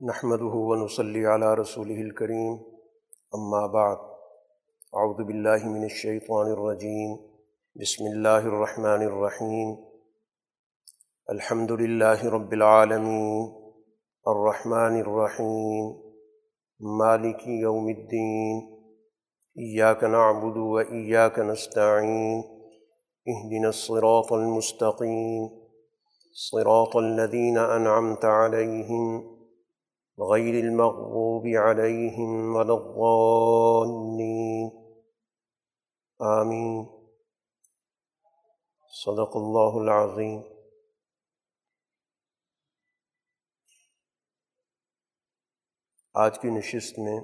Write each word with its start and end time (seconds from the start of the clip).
نحمد 0.00 0.42
ونصلی 0.42 1.24
علی 1.26 1.48
رسول 1.58 1.88
الکریم 1.92 2.52
اما 3.32 3.66
بعد 3.72 3.96
اعوذ 4.92 5.18
باللہ 5.24 5.64
من 5.64 5.82
الشیطان 5.82 6.50
الرجیم 6.50 7.10
بسم 7.76 8.04
اللہ 8.04 8.46
الرحمن 8.50 9.02
الرحیم 9.04 9.74
الحمد 11.28 11.70
للہ 11.80 12.24
رب 12.34 12.52
العالمین 12.52 13.42
الرحمن 14.26 14.96
الرحیم 15.00 15.90
مالک 16.80 17.42
یوم 17.56 17.86
الدین 17.86 18.62
ایاک 19.56 20.04
نعبد 20.12 20.56
و 20.58 20.76
ایاک 20.76 21.38
نستعین 21.48 22.40
اہدنا 23.26 23.68
الصراط 23.68 24.32
المستقیم 24.32 25.46
صراط 26.36 26.96
الذین 26.96 27.58
انعمت 27.58 28.24
علیہم 28.24 29.20
غیر 30.20 30.54
المغضوب 30.54 31.44
علیہم 31.60 32.32
ولا 32.56 32.74
الضالین 32.74 34.68
آمین 36.20 36.82
صدق 38.92 39.36
اللہ 39.36 39.78
العظیم 39.80 40.40
آج 46.14 46.38
کی 46.38 46.50
نشست 46.50 46.98
میں 46.98 47.18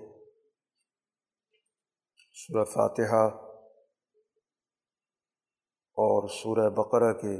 سورہ 2.36 2.64
فاتحہ 2.72 3.24
اور 5.98 6.28
سورہ 6.32 6.68
بقرہ 6.76 7.12
کے 7.20 7.38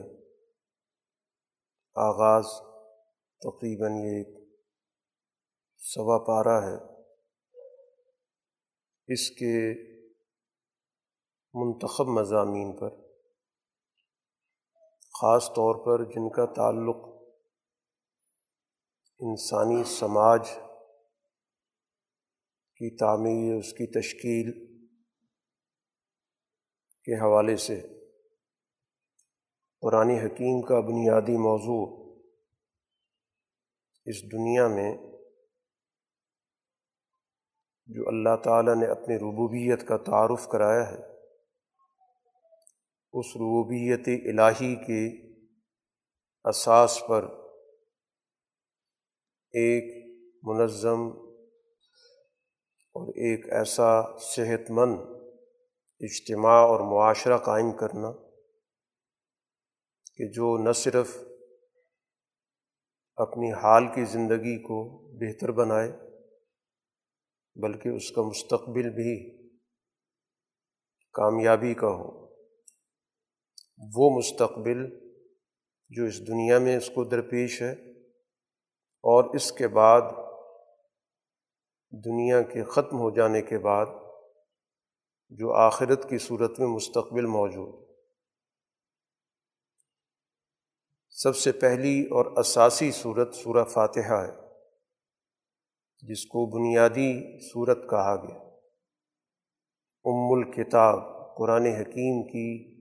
آغاز 1.97 2.57
تقریباً 3.43 3.97
یہ 3.97 4.17
ایک 4.17 4.46
سوا 5.89 6.19
پارہ 6.19 6.61
ہے۔ 6.65 6.77
اس 9.09 9.31
کے 9.31 9.73
منتخب 11.55 12.07
مضامین 12.07 12.77
پر، 12.77 12.91
خاص 15.21 15.49
طور 15.49 15.75
پر 15.87 16.05
جن 16.05 16.29
کا 16.29 16.47
تعلق 16.53 16.97
انسانی 19.21 19.85
سماج 19.85 20.49
کی 22.81 22.97
تعمیر، 22.97 23.59
اس 23.59 23.73
کی 23.73 23.87
تشکیل 24.01 24.53
کے 27.05 27.15
حوالے 27.15 27.57
سے، 27.57 27.81
قرآن 29.81 30.11
حکیم 30.11 30.63
کا 30.63 30.81
بنیادی 30.81 31.37
موضوع 31.37 32.15
اس 34.07 34.23
دنیا 34.33 34.69
میں 34.69 35.16
جو 37.89 38.03
اللہ 38.07 38.37
تعالیٰ 38.45 38.75
نے 38.75 38.87
اپنی 38.87 39.17
ربوبیت 39.17 39.89
کا 39.89 39.97
تعارف 39.97 40.49
کرایا 40.49 40.91
ہے، 40.91 40.97
اس 43.13 43.27
ربوبیت 43.37 44.09
الہی 44.09 44.75
کے 44.77 45.03
اساس 46.45 47.03
پر 47.09 47.25
ایک 49.55 50.07
منظم 50.43 51.07
اور 52.97 53.09
ایک 53.09 53.53
ایسا 53.53 54.19
صحت 54.19 54.71
مند 54.71 54.99
اجتماع 56.01 56.61
اور 56.67 56.81
معاشرہ 56.81 57.39
قائم 57.39 57.73
کرنا 57.73 58.11
کہ 60.15 60.29
جو 60.29 60.57
نہ 60.59 60.73
صرف 60.73 61.17
اپنی 63.17 63.53
حال 63.53 63.87
کی 63.87 64.05
زندگی 64.05 64.59
کو 64.59 64.85
بہتر 65.21 65.51
بنائے 65.53 65.93
بلکہ 67.57 67.89
اس 67.89 68.11
کا 68.11 68.23
مستقبل 68.23 68.91
بھی 68.91 69.37
کامیابی 71.13 71.75
کا 71.75 71.87
ہو۔ 71.87 72.27
وہ 73.95 74.19
مستقبل 74.19 75.07
جو 75.89 76.05
اس 76.05 76.27
دنیا 76.29 76.59
میں 76.59 76.77
اس 76.77 76.87
کو 76.87 77.05
درپیش 77.05 77.63
ہے 77.63 77.73
اور 78.81 79.35
اس 79.35 79.53
کے 79.53 79.69
بعد 79.69 80.01
دنیا 82.05 82.43
کے 82.43 82.65
ختم 82.65 82.99
ہو 82.99 83.11
جانے 83.11 83.43
کے 83.43 83.59
بعد 83.59 83.87
جو 85.29 85.53
آخرت 85.53 86.11
کی 86.11 86.19
صورت 86.19 86.61
میں 86.61 86.69
مستقبل 86.69 87.27
موجود۔ 87.27 87.87
سب 91.11 91.37
سے 91.37 91.53
پہلی 91.53 92.03
اور 92.03 92.27
اساسی 92.27 92.91
صورت 92.91 93.35
سورہ 93.35 93.65
فاتحہ 93.65 94.27
ہے۔ 94.27 94.46
جس 96.03 96.27
کو 96.27 96.47
بنیادی 96.47 97.41
صورت 97.41 97.91
کہا 97.91 98.17
گیا۔ 98.17 98.39
ام 100.05 100.33
الکتاب، 100.33 100.99
قرآن 101.37 101.67
حکیم 101.67 102.23
کی 102.23 102.77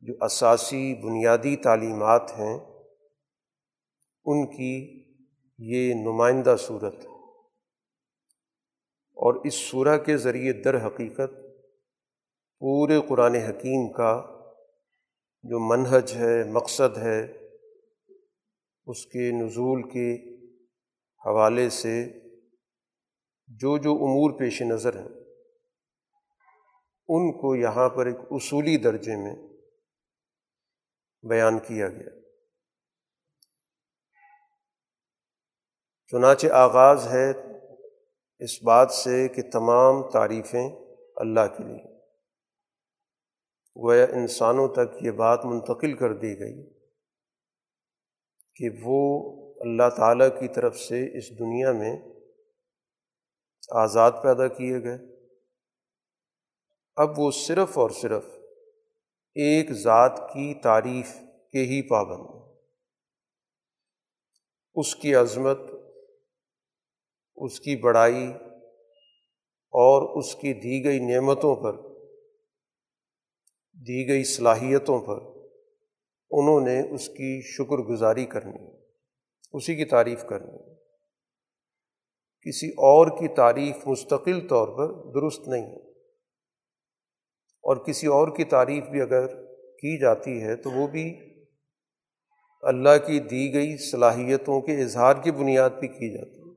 جو 0.00 0.14
اساسی 0.20 0.94
بنیادی 0.94 1.56
تعلیمات 1.56 2.30
ہیں، 2.38 2.58
ان 4.24 4.46
کی 4.46 5.04
یہ 5.58 5.94
نمائندہ 5.94 6.56
صورت 6.58 6.94
اور 9.16 9.44
اس 9.44 9.54
صورح 9.54 9.96
کے 9.96 10.16
ذریعے 10.16 10.52
در 10.52 10.86
حقیقت 10.86 11.30
پورے 12.58 13.00
قرآن 13.08 13.34
حکیم 13.34 13.92
کا 13.92 14.12
جو 15.42 15.58
منہج 15.58 16.12
ہے، 16.12 16.44
مقصد 16.44 16.98
ہے، 16.98 17.20
اس 18.86 19.06
کے 19.06 19.30
نزول 19.32 19.82
کے 19.82 20.14
حوالے 21.26 21.68
سے 21.70 22.25
جو 23.46 23.78
جو 23.78 23.92
امور 23.92 24.38
پیش 24.38 24.62
نظر 24.62 24.96
ہیں، 24.98 25.08
ان 27.08 27.32
کو 27.32 27.56
یہاں 27.56 27.88
پر 27.88 28.06
ایک 28.06 28.16
اصولی 28.30 28.76
درجے 28.76 29.16
میں 29.16 29.36
بیان 31.28 31.58
کیا 31.58 31.88
گیا۔ 31.88 32.20
چنانچہ 36.06 36.46
آغاز 36.46 37.06
ہے 37.06 37.30
اس 38.38 38.62
بات 38.62 38.90
سے 38.90 39.28
کہ 39.28 39.42
تمام 39.52 40.10
تعریفیں 40.10 40.70
اللہ 41.16 41.46
کے 41.58 41.64
لیے۔ 41.64 41.96
گویا 43.82 44.04
انسانوں 44.04 44.68
تک 44.68 45.02
یہ 45.02 45.10
بات 45.10 45.44
منتقل 45.44 45.96
کر 45.96 46.14
دی 46.14 46.38
گئی 46.38 46.72
کہ 48.54 48.68
وہ 48.82 49.22
اللہ 49.60 49.96
تعالیٰ 49.96 50.28
کی 50.40 50.48
طرف 50.48 50.76
سے 50.76 51.18
اس 51.18 51.38
دنیا 51.38 51.72
میں 51.72 51.96
آزاد 53.70 54.12
پیدا 54.22 54.48
کیے 54.48 54.82
گئے۔ 54.82 55.16
اب 56.96 57.18
وہ 57.18 57.30
صرف 57.30 57.78
اور 57.78 57.90
صرف 57.90 58.24
ایک 59.34 59.72
ذات 59.72 60.18
کی 60.32 60.54
تعریف 60.54 61.14
کے 61.52 61.58
ہی 61.58 61.88
پابند 61.88 62.36
اس 64.74 64.94
کی 64.96 65.14
عظمت، 65.14 65.58
اس 67.36 67.60
کی 67.60 67.76
بڑائی 67.76 68.26
اور 69.72 70.18
اس 70.18 70.34
کی 70.34 70.52
دی 70.52 70.84
گئی 70.84 70.98
نعمتوں 70.98 71.56
پر، 71.56 71.72
دی 73.72 74.08
گئی 74.08 74.24
صلاحیتوں 74.24 75.00
پر 75.00 75.16
انہوں 76.30 76.60
نے 76.60 76.94
اس 76.94 77.08
کی 77.08 77.40
شکر 77.40 77.76
گزاری 77.76 78.26
کرنی، 78.26 78.76
اسی 79.52 79.74
کی 79.74 79.84
تعریف 79.84 80.24
کرنی۔ 80.28 80.85
کسی 82.46 82.68
اور 82.68 83.06
کی 83.06 83.28
تعریف 83.28 83.86
مستقل 83.86 84.48
طور 84.48 84.68
پر 84.68 85.10
درست 85.20 85.48
نہیں 85.48 85.62
ہے۔ 85.62 85.90
اور 87.62 87.76
کسی 87.76 88.06
اور 88.06 88.36
کی 88.36 88.44
تعریف 88.44 88.84
بھی 88.84 89.00
اگر 89.00 89.26
کی 89.54 89.98
جاتی 89.98 90.42
ہے 90.42 90.56
تو 90.56 90.70
وہ 90.70 90.86
بھی 90.86 91.18
اللہ 92.62 93.06
کی 93.06 93.20
دی 93.20 93.54
گئی 93.54 93.76
صلاحیتوں 93.76 94.60
کے 94.60 94.82
اظہار 94.82 95.14
کی 95.22 95.30
بنیاد 95.30 95.70
پہ 95.70 95.86
کی 95.86 96.18
جاتی 96.18 96.40
ہے۔ 96.40 96.54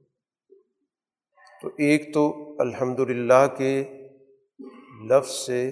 تو 1.61 1.67
ایک 1.67 2.13
تو 2.13 2.55
الحمد 2.59 2.99
للہ 2.99 3.47
کے 3.57 3.83
لفظ 5.09 5.29
سے، 5.29 5.69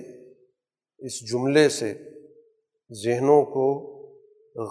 اس 0.98 1.32
جملے 1.32 1.70
سے 1.70 1.94
ذہنوں 3.06 3.44
کو 3.44 3.88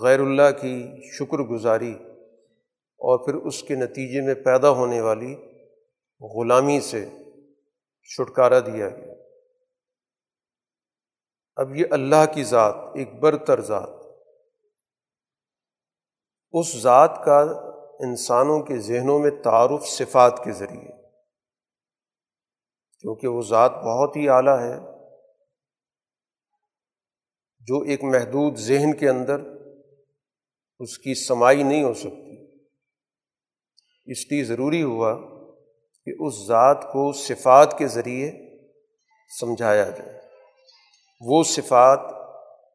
غیر 0.02 0.20
اللہ 0.20 0.50
کی 0.60 0.86
شکر 1.18 1.38
گزاری 1.38 1.94
اور 3.00 3.24
پھر 3.24 3.34
اس 3.34 3.62
کے 3.62 3.74
نتیجے 3.74 4.20
میں 4.20 4.34
پیدا 4.34 4.70
ہونے 4.70 5.00
والی 5.00 5.34
غلامی 6.20 6.80
سے 6.80 7.04
چھٹکارا 8.10 8.60
دیا 8.60 8.88
گیا۔ 8.88 9.14
اب 11.56 11.76
یہ 11.76 11.84
اللہ 11.90 12.24
کی 12.34 12.44
ذات، 12.44 12.74
ایک 12.94 13.14
برتر 13.20 13.60
ذات، 13.60 13.88
اس 16.54 16.76
ذات 16.76 17.20
کا 17.24 17.38
انسانوں 18.00 18.60
کے 18.62 18.78
ذہنوں 18.78 19.18
میں 19.18 19.30
تعارف 19.44 19.86
صفات 19.86 20.44
کے 20.44 20.52
ذریعے، 20.52 20.92
کیونکہ 23.04 23.28
وہ 23.28 23.42
ذات 23.42 23.72
بہت 23.84 24.16
ہی 24.16 24.28
اعلیٰ 24.28 24.58
ہے، 24.58 24.76
جو 27.68 27.80
ایک 27.80 28.04
محدود 28.04 28.56
ذہن 28.56 28.96
کے 28.96 29.08
اندر 29.08 29.40
اس 30.80 30.98
کی 30.98 31.14
سمائی 31.26 31.62
نہیں 31.62 31.84
ہو 31.84 31.94
سکتی۔ 31.94 32.25
اس 34.06 34.32
لیے 34.32 34.44
ضروری 34.44 34.82
ہوا 34.82 35.14
کہ 36.04 36.12
اس 36.18 36.46
ذات 36.46 36.82
کو 36.92 37.12
صفات 37.12 37.78
کے 37.78 37.86
ذریعے 37.86 38.32
سمجھایا 39.40 39.90
جائے۔ 39.90 40.20
وہ 41.20 41.42
صفات 41.42 42.00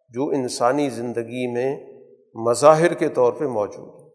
جو 0.10 0.28
انسانی 0.28 0.90
زندگی 0.90 1.52
میں 1.54 1.80
مظاہر 2.36 2.94
کے 2.94 3.10
طور 3.10 3.34
پہ 3.34 3.46
موجود 3.46 4.02
ہے 4.02 4.10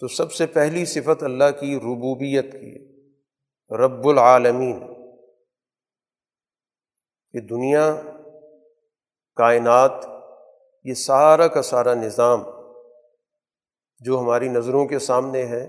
تو 0.00 0.08
سب 0.08 0.32
سے 0.32 0.46
پہلی 0.46 0.84
صفت 0.84 1.22
اللہ 1.22 1.50
کی 1.60 1.76
ربوبیت 1.76 2.52
کی 2.52 3.02
رب 3.76 4.08
العالمین۔ 4.08 4.80
کہ 7.32 7.40
دنیا، 7.40 7.96
کائنات، 9.36 9.92
یہ 10.84 10.94
سارا 10.94 11.48
کا 11.48 11.62
سارا 11.62 11.94
نظام 11.94 12.42
جو 13.98 14.20
ہماری 14.20 14.48
نظروں 14.48 14.86
کے 14.86 14.98
سامنے 14.98 15.46
ہے 15.46 15.68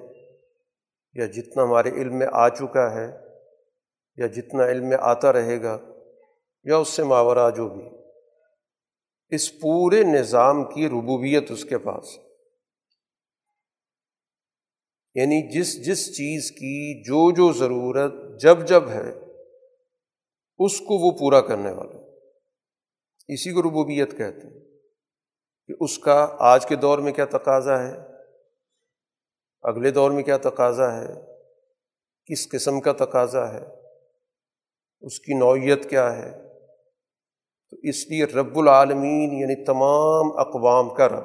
یا 1.18 1.26
جتنا 1.26 1.64
ہمارے 1.64 1.90
علم 2.02 2.18
میں 2.18 2.28
آ 2.32 2.48
چکا 2.50 2.86
ہے، 2.96 3.08
یا 4.18 4.28
جتنا 4.28 4.66
علم 4.66 4.90
میں 4.90 4.98
آتا 5.02 5.34
رہے 5.34 5.62
گا، 5.64 5.78
یا 6.66 6.78
اس 6.78 6.90
سے 6.90 7.04
ماورہ 7.04 7.50
جو 7.56 7.68
بھی، 7.70 7.86
اس 9.32 9.52
پورے 9.60 10.04
نظام 10.04 10.64
کی 10.64 10.88
ربوبیت 10.88 11.52
اس 11.52 11.64
کے 11.66 11.78
پاس 11.78 12.18
یعنی 15.16 15.38
جس 15.52 15.70
جس 15.86 16.06
چیز 16.16 16.52
کی 16.52 17.04
جو 17.04 17.22
جو 17.32 17.52
ضرورت 17.54 18.14
جب 18.42 18.66
جب 18.68 18.90
ہے، 18.90 19.10
اس 20.60 20.80
کو 20.80 20.98
وہ 20.98 21.12
پورا 21.18 21.42
کرنے 21.42 21.72
والا 21.72 22.06
اسی 23.30 23.52
کو 23.54 23.62
ربوبیت 23.62 24.12
کہتے 24.18 24.48
ہیں 24.48 24.60
کہ 25.70 25.74
اس 25.80 25.98
کا 26.00 26.16
آج 26.48 26.66
کے 26.66 26.76
دور 26.76 27.00
میں 27.00 27.12
کیا 27.12 27.26
تقاضا 27.26 27.78
ہے؟ 27.80 27.96
اگلے 29.68 29.92
دور 29.92 30.12
میں 30.12 30.24
کیا 30.24 30.38
تقاضا 30.38 31.02
ہے؟ 31.02 31.08
کس 32.26 32.50
قسم 32.50 32.82
کا 32.82 32.92
تقاضا 32.92 33.54
ہے؟ 33.54 33.66
اس 35.02 35.20
کی 35.20 35.34
نوعیت 35.34 35.90
کیا 35.90 36.16
ہے؟ 36.16 36.32
تو 37.70 37.78
اس 37.84 38.08
لیے 38.08 38.26
رب 38.26 38.60
العالمین 38.60 39.34
یعنی 39.34 39.66
تمام 39.66 40.40
اقوام 40.40 40.90
کا 40.90 41.10
رب، 41.10 41.24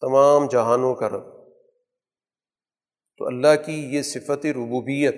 تمام 0.00 0.46
جہانوں 0.46 0.94
کا 0.94 1.08
رب۔ 1.08 1.50
تو 3.18 3.26
اللہ 3.26 3.66
کی 3.66 3.96
یہ 3.96 4.02
صفت 4.02 4.46
ربوبیت، 4.46 5.14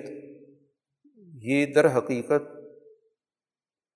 یہ 1.42 1.66
در 1.66 1.98
حقیقت 1.98 2.56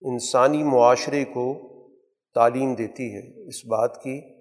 انسانی 0.00 0.62
معاشرے 0.62 1.24
کو 1.24 1.68
تعلیم 2.34 2.74
دیتی 2.74 3.14
ہے 3.14 3.48
اس 3.48 3.66
بات 3.66 4.02
کی۔ 4.02 4.35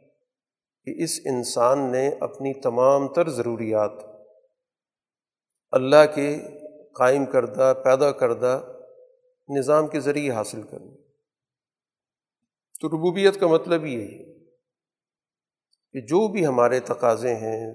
کہ 0.87 0.93
اس 1.03 1.19
انسان 1.25 1.91
نے 1.91 2.07
اپنی 2.19 2.53
تمام 2.61 3.07
تر 3.13 3.29
ضروریات 3.29 3.91
اللہ 5.71 6.05
کے 6.15 6.27
قائم 6.93 7.25
کردہ، 7.25 7.73
پیدا 7.83 8.11
کردہ 8.11 8.59
نظام 9.49 9.87
کے 9.87 9.99
ذریعے 9.99 10.31
حاصل 10.31 10.61
کرنی 10.63 10.95
تو 12.81 12.87
ربوبیت 12.87 13.39
کا 13.39 13.47
مطلب 13.47 13.85
یہی 13.85 14.19
ہے 14.19 14.33
کہ 15.95 16.01
جو 16.01 16.27
بھی 16.27 16.45
ہمارے 16.45 16.79
تقاضے 16.79 17.33
ہیں 17.35 17.71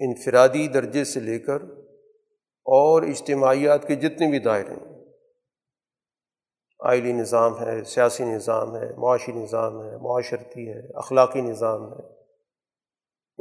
انفرادی 0.00 0.68
درجے 0.68 1.04
سے 1.04 1.20
لے 1.20 1.38
کر 1.38 1.62
اور 2.66 3.02
اجتماعیات 3.02 3.88
کے 3.88 3.94
جتنے 3.94 4.30
بھی 4.30 4.38
دائرے 4.38 4.74
ہیں 4.74 4.91
آئلی 6.84 7.12
نظام 7.12 7.60
ہے، 7.60 7.84
سیاسی 7.84 8.24
نظام 8.24 8.76
ہے، 8.76 8.96
معاشی 8.96 9.32
نظام 9.32 9.84
ہے، 9.84 9.96
معاشرتی 9.96 10.68
ہے، 10.68 10.98
اخلاقی 10.98 11.40
نظام 11.40 11.92
ہے، 11.92 12.22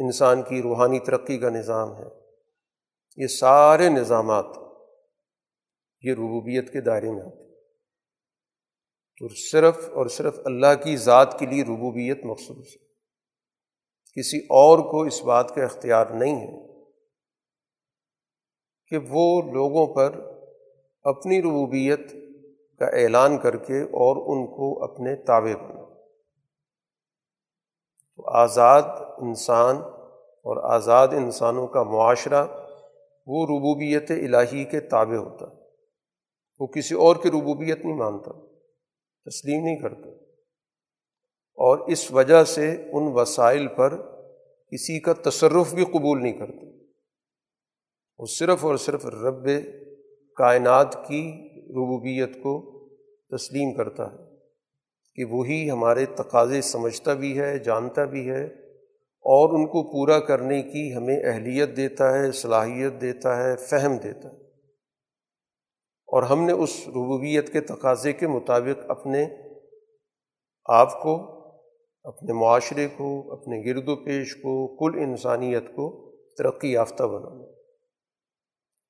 انسان 0.05 0.41
کی 0.43 0.61
روحانی 0.61 0.99
ترقی 0.99 1.37
کا 1.37 1.49
نظام 1.49 1.95
ہے۔ 1.97 2.03
یہ 3.17 3.27
سارے 3.27 3.89
نظامات 3.89 4.45
یہ 6.01 6.13
ربوبیت 6.13 6.73
کے 6.73 6.81
دائرے 6.81 7.11
میں 7.11 7.21
آتے 7.21 7.43
ہیں۔ 7.43 7.51
تو 9.19 9.27
صرف 9.51 9.89
اور 9.89 10.05
صرف 10.05 10.39
اللہ 10.45 10.83
کی 10.83 10.97
ذات 10.97 11.39
کے 11.39 11.45
لیے 11.45 11.63
ربوبیت 11.63 12.25
مخصوص 12.25 12.67
ہے۔ 12.67 12.91
کسی 14.19 14.37
اور 14.37 14.79
کو 14.79 15.03
اس 15.03 15.23
بات 15.23 15.55
کا 15.55 15.63
اختیار 15.63 16.05
نہیں 16.05 16.35
ہے 16.35 16.81
کہ 18.87 18.97
وہ 19.09 19.41
لوگوں 19.41 19.95
پر 19.95 20.19
اپنی 21.03 21.41
ربوبیت 21.41 21.99
کا 22.81 22.87
اعلان 22.87 23.37
کر 23.37 23.57
کے 23.57 23.81
اور 23.81 24.15
ان 24.15 24.47
کو 24.47 24.83
اپنے 24.83 25.15
تابع 25.15 25.55
بنا 25.55 25.81
تو 28.15 28.29
آزاد 28.29 28.81
انسان 29.17 29.75
اور 30.21 30.73
آزاد 30.73 31.07
انسانوں 31.07 31.67
کا 31.67 31.83
معاشرہ 31.83 32.47
وہ 33.27 33.45
ربوبیت 33.45 34.11
الہی 34.11 34.63
کے 34.63 34.79
تابع 34.79 35.15
ہوتا۔ 35.15 35.45
وہ 36.59 36.67
کسی 36.67 36.95
اور 36.95 37.15
کی 37.15 37.29
ربوبیت 37.29 37.85
نہیں 37.85 37.95
مانتا، 37.95 38.31
تسلیم 39.29 39.63
نہیں 39.63 39.79
کرتا۔ 39.79 40.09
اور 41.53 41.77
اس 41.77 42.11
وجہ 42.11 42.43
سے 42.43 42.71
ان 42.71 43.11
وسائل 43.13 43.67
پر 43.67 43.97
کسی 44.71 44.99
کا 44.99 45.13
تصرف 45.13 45.73
بھی 45.73 45.85
قبول 45.85 46.23
نہیں 46.23 46.39
کرتا۔ 46.39 46.85
وہ 48.17 48.25
صرف 48.25 48.65
اور 48.65 48.75
صرف 48.75 49.05
رب 49.05 49.49
کائنات 50.35 51.07
کی 51.07 51.50
ربوبیت 51.71 52.35
کو 52.35 52.79
تسلیم 53.37 53.73
کرتا 53.73 54.11
ہے 54.11 54.17
کہ 55.15 55.23
وہی 55.25 55.71
ہمارے 55.71 56.05
تقاضے 56.05 56.61
سمجھتا 56.61 57.13
بھی 57.13 57.39
ہے، 57.39 57.59
جانتا 57.59 58.05
بھی 58.05 58.29
ہے 58.29 58.43
اور 59.21 59.49
ان 59.49 59.67
کو 59.67 59.91
پورا 59.91 60.19
کرنے 60.19 60.61
کی 60.61 60.95
ہمیں 60.95 61.19
اہلیت 61.23 61.77
دیتا 61.77 62.19
ہے، 62.19 62.31
صلاحیت 62.31 63.01
دیتا 63.01 63.43
ہے، 63.43 63.55
فہم 63.55 63.97
دیتا 63.97 64.29
ہے۔ 64.29 64.41
اور 66.07 66.23
ہم 66.23 66.43
نے 66.43 66.51
اس 66.51 66.83
ربوبیت 66.87 67.53
کے 67.53 67.61
تقاضے 67.61 68.13
کے 68.13 68.27
مطابق 68.27 68.91
اپنے 68.91 69.25
آپ 70.65 71.01
کو، 71.03 71.41
اپنے 72.03 72.33
معاشرے 72.33 72.87
کو، 72.97 73.33
اپنے 73.33 73.63
گرد 73.65 73.87
و 73.87 73.95
پیش 73.95 74.35
کو، 74.35 74.77
کل 74.77 74.99
انسانیت 74.99 75.67
کو 75.67 76.11
ترقی 76.37 76.71
یافتہ 76.71 77.03
بنانا۔ 77.03 77.60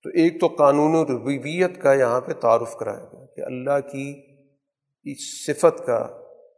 تو 0.04 0.10
ایک 0.10 0.40
تو 0.40 0.48
قانون 0.48 0.96
و 0.96 1.04
ربوبیت 1.06 1.82
کا 1.82 1.94
یہاں 1.94 2.22
پہ 2.22 2.34
تعارف 2.34 2.76
کرایا 2.76 3.06
گیا 3.14 3.26
کہ 3.26 3.42
اللہ 3.42 3.80
کی 3.92 4.22
اس 5.04 5.46
صفت 5.46 5.86
کا 5.86 6.08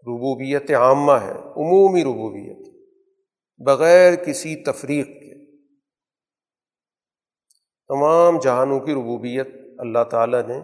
ربوبیت 0.03 0.71
عامہ 0.71 1.11
ہے، 1.11 1.31
عمومی 1.31 2.03
ربوبیت، 2.03 2.73
بغیر 3.57 4.15
کسی 4.15 4.55
تفریق 4.55 5.07
کے۔ 5.07 5.33
تمام 7.87 8.39
جہانوں 8.39 8.79
کی 8.79 8.93
ربوبیت 8.93 9.47
اللہ 9.77 10.03
تعالیٰ 10.03 10.47
نے 10.47 10.59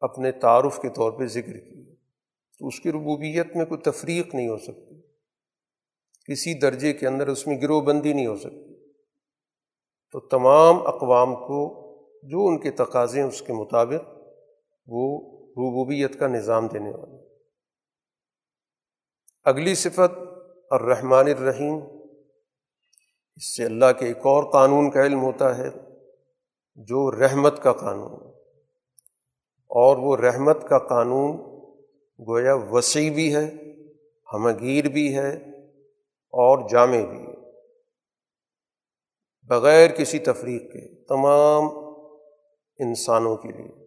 اپنے 0.00 0.32
تعارف 0.32 0.80
کے 0.82 0.88
طور 0.88 1.12
پہ 1.12 1.26
ذکر 1.26 1.52
کی۔ 1.52 1.94
تو 2.58 2.66
اس 2.66 2.80
کی 2.80 2.92
ربوبیت 2.92 3.56
میں 3.56 3.64
کوئی 3.64 3.80
تفریق 3.80 4.34
نہیں 4.34 4.48
ہو 4.48 4.58
سکتی، 4.58 5.00
کسی 6.32 6.54
درجے 6.54 6.92
کے 6.92 7.06
اندر 7.06 7.28
اس 7.28 7.46
میں 7.46 7.62
گروہ 7.62 7.80
بندی 7.80 8.12
نہیں 8.12 8.26
ہو 8.26 8.36
سکتی۔ 8.36 8.79
تو 10.12 10.20
تمام 10.20 10.86
اقوام 10.86 11.34
کو 11.34 11.80
جو 12.22 12.46
ان 12.46 12.58
کے 12.58 12.70
تقاضے 12.70 13.20
ہیں 13.20 13.28
اس 13.28 13.42
کے 13.42 13.52
مطابق 13.52 14.08
وہ 14.86 15.20
ربوبیت 15.40 16.18
کا 16.18 16.26
نظام 16.26 16.66
دینے 16.66 16.90
والے 16.90 17.20
اگلی 19.44 19.74
صفت، 19.74 20.18
الرحمن 20.70 21.26
الرحیم۔ 21.26 21.78
اس 23.36 23.56
سے 23.56 23.64
اللہ 23.64 23.84
کے 23.98 24.06
ایک 24.06 24.16
اور 24.16 24.52
قانون 24.52 24.90
کا 24.90 25.02
علم 25.02 25.22
ہوتا 25.22 25.58
ہے، 25.58 25.68
جو 26.74 27.10
رحمت 27.10 27.62
کا 27.62 27.72
قانون۔ 27.72 28.30
اور 29.68 29.96
وہ 29.96 30.16
رحمت 30.16 30.68
کا 30.68 30.78
قانون 30.78 31.36
گویا 32.28 32.54
وسیع 32.54 33.12
بھی 33.12 33.36
ہے، 33.36 33.50
ہمگیر 34.32 34.88
بھی 34.88 35.16
ہے 35.18 35.36
اور 36.12 36.68
جامع 36.68 37.04
بھی 37.10 37.20
ہے۔ 37.20 37.29
بغیر 39.50 39.90
کسی 39.90 40.18
تفریق 40.18 40.62
کے 40.62 41.04
تمام 41.04 41.64
انسانوں 42.78 43.36
کے 43.36 43.48
لیے، 43.48 43.86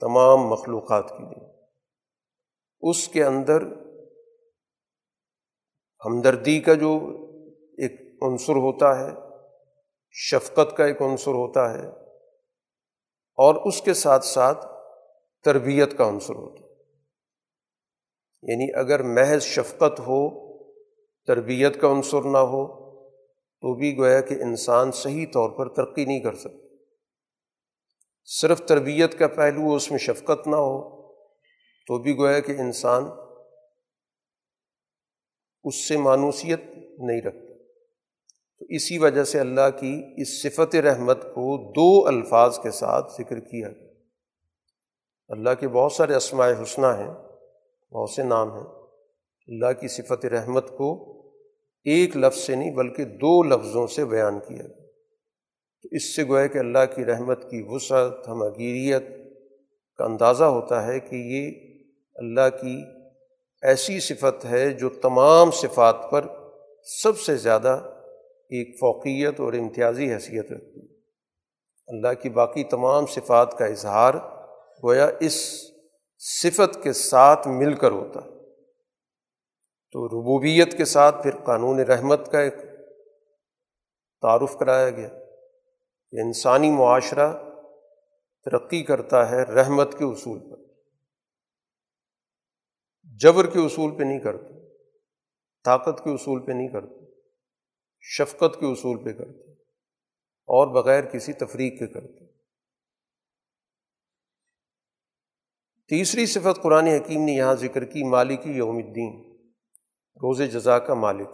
تمام 0.00 0.38
مخلوقات 0.38 1.08
کے 1.08 1.24
لیے۔ 1.24 1.48
اس 2.80 3.08
کے 3.08 3.24
اندر 3.24 3.62
ہمدردی 6.04 6.60
کا 6.60 6.74
جو 6.74 6.98
ایک 7.78 8.22
عنصر 8.22 8.52
ہوتا 8.52 8.98
ہے، 9.00 9.10
شفقت 10.10 10.76
کا 10.76 10.84
ایک 10.84 11.02
عنصر 11.02 11.30
ہوتا 11.30 11.74
ہے، 11.74 11.88
اور 13.38 13.54
اس 13.54 13.82
کے 13.82 13.94
ساتھ 13.94 14.24
ساتھ 14.24 14.66
تربیت 15.44 15.98
کا 15.98 16.08
عنصر 16.08 16.34
ہوتا 16.34 16.66
ہے۔ 16.66 16.68
یعنی 18.42 18.74
اگر 18.74 19.02
محض 19.02 19.42
شفقت 19.42 20.00
ہو، 20.00 20.48
تربیت 21.26 21.80
کا 21.80 21.88
عنصر 21.88 22.22
نہ 22.22 22.38
ہو 22.38 22.87
تو 23.60 23.74
بھی 23.74 23.98
گویا 23.98 24.20
کہ 24.20 24.34
انسان 24.34 24.92
صحیح 24.92 25.26
طور 25.32 25.50
پر 25.50 25.68
ترقی 25.68 26.04
نہیں 26.04 26.20
کر 26.20 26.34
سکتا۔ 26.34 26.74
صرف 28.24 28.60
تربیت 28.60 29.18
کا 29.18 29.28
پہلو 29.28 29.60
ہو 29.60 29.74
اس 29.74 29.90
میں 29.90 29.98
شفقت 29.98 30.46
نہ 30.46 30.56
ہو، 30.56 31.12
تو 31.86 31.98
بھی 31.98 32.18
گویا 32.18 32.40
کہ 32.40 32.52
انسان 32.52 33.04
اس 35.64 35.88
سے 35.88 35.96
مانوسیت 35.96 36.60
نہیں 36.98 37.20
رکھتا۔ 37.20 37.54
تو 38.58 38.66
اسی 38.68 38.98
وجہ 38.98 39.24
سے 39.24 39.40
اللہ 39.40 39.70
کی 39.80 40.02
اس 40.16 40.42
صفت 40.42 40.76
رحمت 40.76 41.22
کو 41.22 41.72
دو 41.72 42.08
الفاظ 42.08 42.58
کے 42.58 42.70
ساتھ 42.70 43.12
ذکر 43.12 43.40
کیا۔ 43.40 43.68
گیا 43.68 43.88
اللہ 45.28 45.50
کے 45.60 45.68
بہت 45.68 45.92
سارے 45.92 46.14
اسماء 46.14 46.48
حسنہ 46.62 46.86
ہیں، 46.86 47.14
بہت 47.94 48.10
سے 48.10 48.22
نام 48.22 48.52
ہیں۔ 48.52 48.66
اللہ 49.48 49.72
کی 49.80 49.88
صفت 49.88 50.26
رحمت 50.26 50.68
کو 50.78 51.17
ایک 51.84 52.16
لفظ 52.16 52.38
سے 52.38 52.54
نہیں 52.54 52.74
بلکہ 52.74 53.04
دو 53.04 53.42
لفظوں 53.42 53.86
سے 53.86 54.04
بیان 54.04 54.40
کیا 54.48 54.62
گیا۔ 54.62 54.86
تو 55.82 55.88
اس 55.90 56.16
سے 56.16 56.24
گویا 56.24 56.46
کہ 56.46 56.58
اللہ 56.58 56.78
کی 56.94 57.04
رحمت 57.04 57.50
کی 57.50 57.62
وسعت 57.66 58.28
ہمگیریت 58.28 59.02
کا 59.98 60.04
اندازہ 60.04 60.44
ہوتا 60.44 60.86
ہے 60.86 61.00
کہ 61.00 61.16
یہ 61.16 61.52
اللہ 62.14 62.48
کی 62.62 62.82
ایسی 63.62 64.00
صفت 64.00 64.44
ہے 64.44 64.70
جو 64.70 64.88
تمام 64.88 65.50
صفات 65.50 65.96
پر 66.10 66.24
سب 67.02 67.18
سے 67.18 67.36
زیادہ 67.36 67.80
ایک 68.50 68.76
فوقیت 68.80 69.40
اور 69.40 69.52
امتیازی 69.52 70.12
حیثیت 70.12 70.52
رکھتی 70.52 70.80
ہے۔ 70.80 70.98
اللہ 71.88 72.22
کی 72.22 72.28
باقی 72.28 72.64
تمام 72.64 73.06
صفات 73.06 73.58
کا 73.58 73.64
اظہار 73.64 74.14
گویا 74.84 75.10
اس 75.20 75.64
صفت 76.18 76.82
کے 76.82 76.92
ساتھ 76.92 77.48
مل 77.48 77.74
کر 77.74 77.90
ہوتا 77.90 78.20
ہے۔ 78.20 78.37
تو 79.92 80.08
ربوبیت 80.08 80.76
کے 80.76 80.84
ساتھ 80.84 81.22
پھر 81.22 81.44
قانون 81.44 81.80
رحمت 81.80 82.32
کا 82.32 82.40
ایک 82.40 82.54
تعارف 84.22 84.58
کرایا 84.58 84.90
گیا 84.90 85.08
کہ 86.10 86.20
انسانی 86.20 86.70
معاشرہ 86.70 87.32
ترقی 88.44 88.82
کرتا 88.82 89.30
ہے 89.30 89.42
رحمت 89.42 89.98
کے 89.98 90.04
اصول 90.04 90.38
پر۔ 90.50 90.56
جبر 93.04 93.46
کے 93.46 93.58
اصول 93.58 93.98
پہ 93.98 94.02
نہیں 94.02 94.18
کرتے 94.18 94.76
طاقت 95.64 96.04
کے 96.04 96.14
اصول 96.14 96.46
پہ 96.46 96.52
نہیں 96.52 96.68
کرتے 96.68 97.20
شفقت 98.00 98.60
کے 98.60 98.72
اصول 98.72 99.04
پہ 99.04 99.12
کرتے 99.12 99.52
اور 100.48 100.82
بغیر 100.82 101.04
کسی 101.04 101.32
تفریق 101.32 101.78
کے 101.78 101.86
کرتے 101.86 102.26
تیسری 105.88 106.26
صفت 106.26 106.62
قرآن 106.62 106.86
حکیم 106.86 107.24
نے 107.24 107.32
یہاں 107.32 107.54
ذکر 107.54 107.84
کی 107.84 108.08
مالکی 108.08 108.50
یوم 108.50 108.76
الدین۔ 108.76 109.27
روز 110.22 110.42
جزا 110.42 110.78
کا 110.78 110.94
مالک۔ 110.94 111.28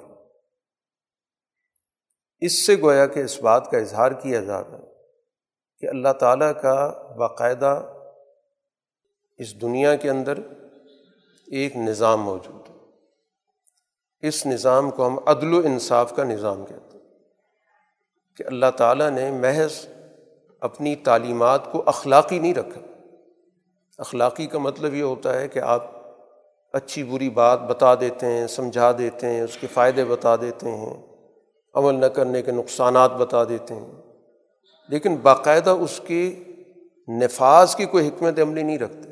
اس 2.41 2.67
سے 2.67 2.77
گویا 2.81 3.07
کہ 3.07 3.21
اس 3.21 3.41
بات 3.41 3.71
کا 3.71 3.79
اظہار 3.79 4.13
کیا 4.13 4.41
جا 4.41 4.63
رہا 4.63 4.79
ہے 4.79 4.93
کہ 5.81 5.87
اللہ 5.87 6.13
تعالیٰ 6.21 6.53
کا 6.63 7.03
باقاعدہ 7.19 7.93
اس 9.39 9.61
دنیا 9.61 9.97
کے 9.97 10.11
اندر 10.11 10.39
ایک 11.47 11.77
نظام 11.77 12.23
موجود 12.23 12.71
ہے۔ 12.71 12.75
اس 14.29 14.47
نظام 14.47 14.91
کو 14.91 15.07
ہم 15.07 15.19
عدل 15.27 15.55
و 15.55 15.59
انصاف 15.65 16.17
کا 16.17 16.25
نظام 16.25 16.67
کہتے 16.67 16.99
ہیں۔ 16.99 17.05
کہ 18.37 18.45
اللہ 18.47 18.67
تعالیٰ 18.77 19.11
نے 19.11 19.31
محض 19.31 19.87
اپنی 20.61 20.97
تعلیمات 20.97 21.73
کو 21.73 21.83
اخلاقی 21.87 22.39
نہیں 22.39 22.55
رکھا۔ 22.55 22.81
اخلاقی 23.99 24.47
کا 24.47 24.59
مطلب 24.59 24.95
یہ 24.95 25.03
ہوتا 25.03 25.41
ہے 25.41 25.49
کہ 25.49 25.59
آپ 25.59 26.04
اچھی 26.75 27.05
بری 27.05 27.31
بات 27.31 27.61
بتا 27.61 27.95
دیتے 27.95 28.27
ہیں، 28.27 28.47
سمجھا 28.47 28.93
دیتے 28.99 29.27
ہیں، 29.27 29.41
اس 29.41 29.57
کے 29.57 29.67
فائدے 29.67 30.05
بتا 30.05 30.37
دیتے 30.37 30.71
ہیں، 30.71 31.07
عمل 31.75 31.95
نہ 31.95 32.07
کرنے 32.07 32.43
کے 32.43 32.53
نقصانات 32.53 33.13
بتا 33.13 33.45
دیتے 33.45 33.75
ہیں۔ 33.75 33.93
لیکن 34.89 35.17
باقاعدہ 35.17 35.71
اس 35.71 36.01
کے 36.07 36.35
نفاذ 37.09 37.77
کی 37.77 37.85
کوئی 37.85 38.09
حکمت 38.09 38.41
عملی 38.41 38.63
نہیں 38.63 38.79
رکھتے۔ 38.79 39.11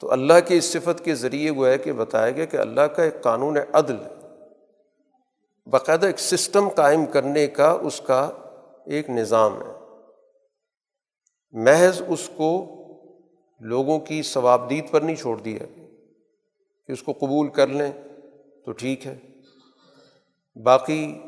تو 0.00 0.12
اللہ 0.12 0.32
کی 0.46 0.56
اس 0.56 0.64
صفت 0.64 1.04
کے 1.04 1.14
ذریعے 1.14 1.50
وہ 1.50 1.66
ہے 1.66 1.78
کہ 1.78 1.92
بتایا 1.92 2.30
گیا 2.30 2.44
کہ 2.44 2.56
اللہ 2.56 2.80
کا 2.80 3.02
ایک 3.02 3.22
قانون 3.22 3.56
عدل 3.72 3.96
باقاعدہ 5.66 6.06
ایک 6.06 6.20
سسٹم 6.20 6.68
قائم 6.68 7.06
کرنے 7.06 7.46
کا 7.46 7.70
اس 7.70 8.00
کا 8.00 8.30
ایک 8.86 9.10
نظام 9.10 9.62
ہے۔ 9.62 9.72
محض 11.52 12.02
اس 12.08 12.30
کو 12.36 12.64
لوگوں 13.60 13.98
کی 13.98 14.22
ثوابدید 14.22 14.90
پر 14.90 15.00
نہیں 15.00 15.16
چھوڑ 15.16 15.36
دیا۔ 15.36 15.77
کہ 16.88 16.92
اس 16.92 17.02
کو 17.02 17.12
قبول 17.12 17.48
کر 17.48 17.66
لیں، 17.66 17.92
تو 18.64 18.72
ٹھیک 18.72 19.06
ہے۔ 19.06 19.18
باقی 20.62 21.18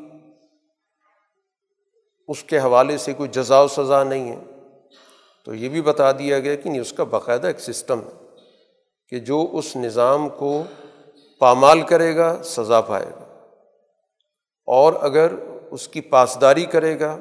اس 2.27 2.43
کے 2.43 2.59
حوالے 2.59 2.97
سے 2.97 3.13
کوئی 3.13 3.29
جزا 3.29 3.61
و 3.61 3.67
سزا 3.67 4.03
نہیں 4.03 4.31
ہے۔ 4.31 4.39
تو 5.45 5.55
یہ 5.55 5.69
بھی 5.69 5.81
بتا 5.81 6.11
دیا 6.11 6.39
گیا 6.39 6.55
کہ 6.55 6.69
نہیں، 6.69 6.81
اس 6.81 6.93
کا 6.93 7.03
باقاعدہ 7.03 7.47
ایک 7.47 7.59
سسٹم 7.59 7.99
ہے 7.99 8.25
کہ 9.09 9.19
جو 9.19 9.49
اس 9.51 9.75
نظام 9.75 10.29
کو 10.29 10.63
پامال 11.39 11.81
کرے 11.81 12.15
گا، 12.15 12.43
سزا 12.43 12.81
پائے 12.81 13.05
گا۔ 13.05 13.49
اور 14.65 14.93
اگر 15.01 15.31
اس 15.71 15.87
کی 15.87 16.01
پاسداری 16.01 16.65
کرے 16.65 16.99
گا، 16.99 17.17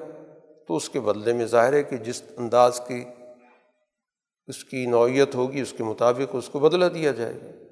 تو 0.68 0.76
اس 0.76 0.88
کے 0.88 1.00
بدلے 1.00 1.32
میں 1.32 1.46
ظاہر 1.46 1.72
ہے 1.72 1.82
کہ 1.82 1.96
جس 1.96 2.22
انداز 2.36 2.80
کی 2.86 3.04
اس 4.46 4.64
کی 4.64 4.86
نوعیت 4.86 5.34
ہوگی، 5.34 5.60
اس 5.60 5.72
کے 5.72 5.84
مطابق 5.84 6.34
اس 6.36 6.48
کو 6.48 6.58
بدلا 6.58 6.88
دیا 6.94 7.12
جائے 7.12 7.34
گا۔ 7.34 7.69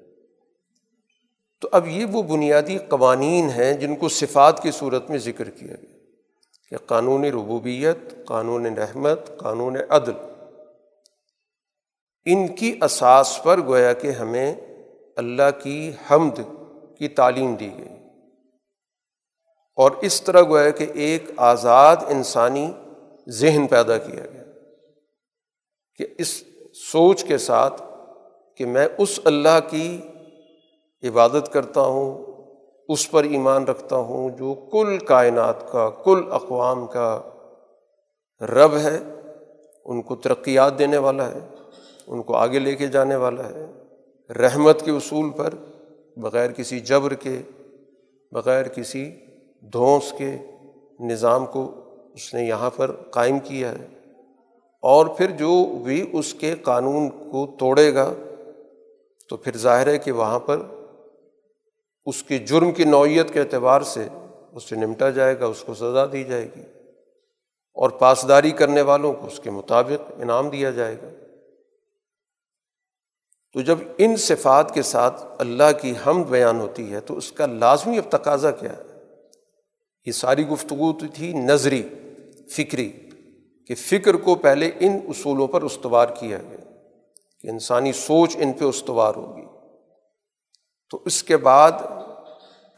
تو 1.61 1.69
اب 1.71 1.87
یہ 1.87 2.05
وہ 2.05 2.23
بنیادی 2.23 2.77
قوانین 2.77 3.49
ہیں 3.49 3.73
جن 3.73 3.95
کو 3.95 4.09
صفات 4.09 4.63
کی 4.63 4.71
صورت 4.71 5.09
میں 5.09 5.17
ذکر 5.17 5.49
کیا 5.49 5.75
گیا 5.81 5.97
کہ 6.69 6.77
قانون 6.77 7.25
ربوبیت، 7.25 8.25
قانون 8.25 8.65
رحمت، 8.65 9.37
قانون 9.37 9.77
عدل۔ 9.89 10.11
ان 12.25 12.47
کی 12.47 12.79
اساس 12.81 13.39
پر 13.43 13.61
گویا 13.61 13.93
کہ 13.93 14.11
ہمیں 14.11 14.55
اللہ 15.17 15.63
کی 15.63 15.91
حمد 16.11 16.39
کی 16.97 17.07
تعلیم 17.07 17.55
دی 17.55 17.69
گئی۔ 17.77 17.99
اور 19.75 19.91
اس 20.01 20.21
طرح 20.21 20.41
گویا 20.41 20.69
کہ 20.69 20.85
ایک 20.93 21.23
آزاد 21.37 21.97
انسانی 22.07 22.71
ذہن 23.29 23.67
پیدا 23.67 23.97
کیا 23.97 24.25
گیا 24.33 24.43
کہ 25.95 26.07
اس 26.17 26.43
سوچ 26.91 27.23
کے 27.23 27.37
ساتھ 27.37 27.81
کہ 28.57 28.65
میں 28.65 28.87
اس 28.97 29.19
اللہ 29.25 29.59
کی 29.69 30.01
عبادت 31.03 31.53
کرتا 31.53 31.81
ہوں، 31.81 32.25
اس 32.87 33.11
پر 33.11 33.23
ایمان 33.23 33.63
رکھتا 33.63 33.95
ہوں 33.95 34.29
جو 34.29 34.53
کل 34.71 34.97
کائنات 34.97 35.71
کا، 35.71 35.89
کل 35.89 36.21
اقوام 36.31 36.87
کا 36.87 37.21
رب 38.41 38.77
ہے، 38.77 38.97
ان 39.85 40.01
کو 40.01 40.15
ترقیات 40.15 40.79
دینے 40.79 40.97
والا 40.97 41.31
ہے، 41.31 41.39
ان 42.07 42.21
کو 42.21 42.35
آگے 42.35 42.59
لے 42.59 42.75
کے 42.75 42.87
جانے 42.87 43.15
والا 43.15 43.49
ہے، 43.49 43.65
رحمت 44.33 44.85
کے 44.85 44.91
اصول 44.91 45.29
پر، 45.29 45.53
بغیر 46.17 46.51
کسی 46.51 46.79
جبر 46.79 47.13
کے، 47.13 47.41
بغیر 48.31 48.67
کسی 48.67 49.11
دھونس 49.73 50.13
کے 50.17 50.37
نظام 50.99 51.45
کو 51.45 51.71
اس 52.13 52.33
نے 52.33 52.43
یہاں 52.43 52.69
پر 52.75 52.91
قائم 52.91 53.39
کیا 53.39 53.71
ہے۔ 53.71 53.87
اور 54.81 55.05
پھر 55.05 55.31
جو 55.31 55.65
بھی 55.83 56.09
اس 56.13 56.33
کے 56.33 56.55
قانون 56.55 57.09
کو 57.09 57.47
توڑے 57.59 57.93
گا، 57.93 58.13
تو 59.29 59.37
پھر 59.37 59.57
ظاہر 59.57 59.87
ہے 59.87 59.97
کہ 59.97 60.11
وہاں 60.11 60.39
پر 60.39 60.61
اس 62.09 62.23
کے 62.23 62.37
جرم 62.37 62.71
کی 62.71 62.83
نوعیت 62.83 63.33
کے 63.33 63.39
اعتبار 63.39 63.81
سے 63.81 64.07
اس 64.51 64.69
سے 64.69 64.75
نمٹا 64.75 65.09
جائے 65.09 65.39
گا، 65.39 65.45
اس 65.45 65.63
کو 65.65 65.73
سزا 65.73 66.05
دی 66.11 66.23
جائے 66.23 66.47
گی۔ 66.55 66.61
اور 67.73 67.89
پاسداری 67.89 68.51
کرنے 68.51 68.81
والوں 68.81 69.13
کو 69.13 69.27
اس 69.27 69.39
کے 69.39 69.51
مطابق 69.51 70.11
انعام 70.21 70.49
دیا 70.49 70.71
جائے 70.71 70.95
گا۔ 71.01 71.07
تو 73.53 73.61
جب 73.61 73.77
ان 73.97 74.15
صفات 74.15 74.73
کے 74.73 74.81
ساتھ 74.81 75.25
اللہ 75.39 75.71
کی 75.81 75.93
حمد 76.07 76.25
بیان 76.25 76.59
ہوتی 76.59 76.93
ہے، 76.93 76.99
تو 76.99 77.17
اس 77.17 77.31
کا 77.31 77.45
لازمی 77.45 77.97
اب 77.97 78.11
تقاضا 78.11 78.51
کیا 78.51 78.73
ہے؟ 78.73 78.83
یہ 80.05 80.11
ساری 80.11 80.47
گفتگو 80.47 80.93
تو 80.93 81.05
تھی 81.13 81.33
نظری، 81.33 81.89
فکری، 82.51 82.91
کہ 83.67 83.75
فکر 83.75 84.13
کو 84.13 84.35
پہلے 84.35 84.71
ان 84.79 84.99
اصولوں 85.07 85.47
پر 85.47 85.61
استوار 85.61 86.07
کیا 86.19 86.37
گیا، 86.37 86.71
کہ 87.39 87.47
انسانی 87.47 87.93
سوچ 87.93 88.37
ان 88.39 88.53
پہ 88.53 88.65
استوار 88.65 89.15
ہوگی۔ 89.15 89.45
تو 90.89 90.99
اس 91.05 91.23
کے 91.23 91.37
بعد 91.37 91.71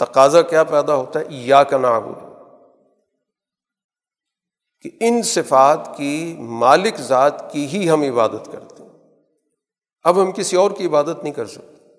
تقاضا 0.05 0.41
کیا 0.41 0.63
پیدا 0.63 0.95
ہوتا 0.95 1.19
ہے؟ 1.19 1.25
یا 1.29 1.63
کا 1.63 1.77
نابود 1.77 2.31
کہ 4.81 4.89
ان 4.99 5.21
صفات 5.23 5.97
کی 5.97 6.35
مالک 6.39 6.97
ذات 6.97 7.51
کی 7.51 7.65
ہی 7.65 7.89
ہم 7.89 8.01
عبادت 8.01 8.51
کرتے 8.51 8.83
ہیں۔ 8.83 8.89
اب 10.03 10.21
ہم 10.21 10.31
کسی 10.31 10.55
اور 10.55 10.71
کی 10.71 10.85
عبادت 10.85 11.23
نہیں 11.23 11.33
کر 11.33 11.45
سکتے۔ 11.45 11.93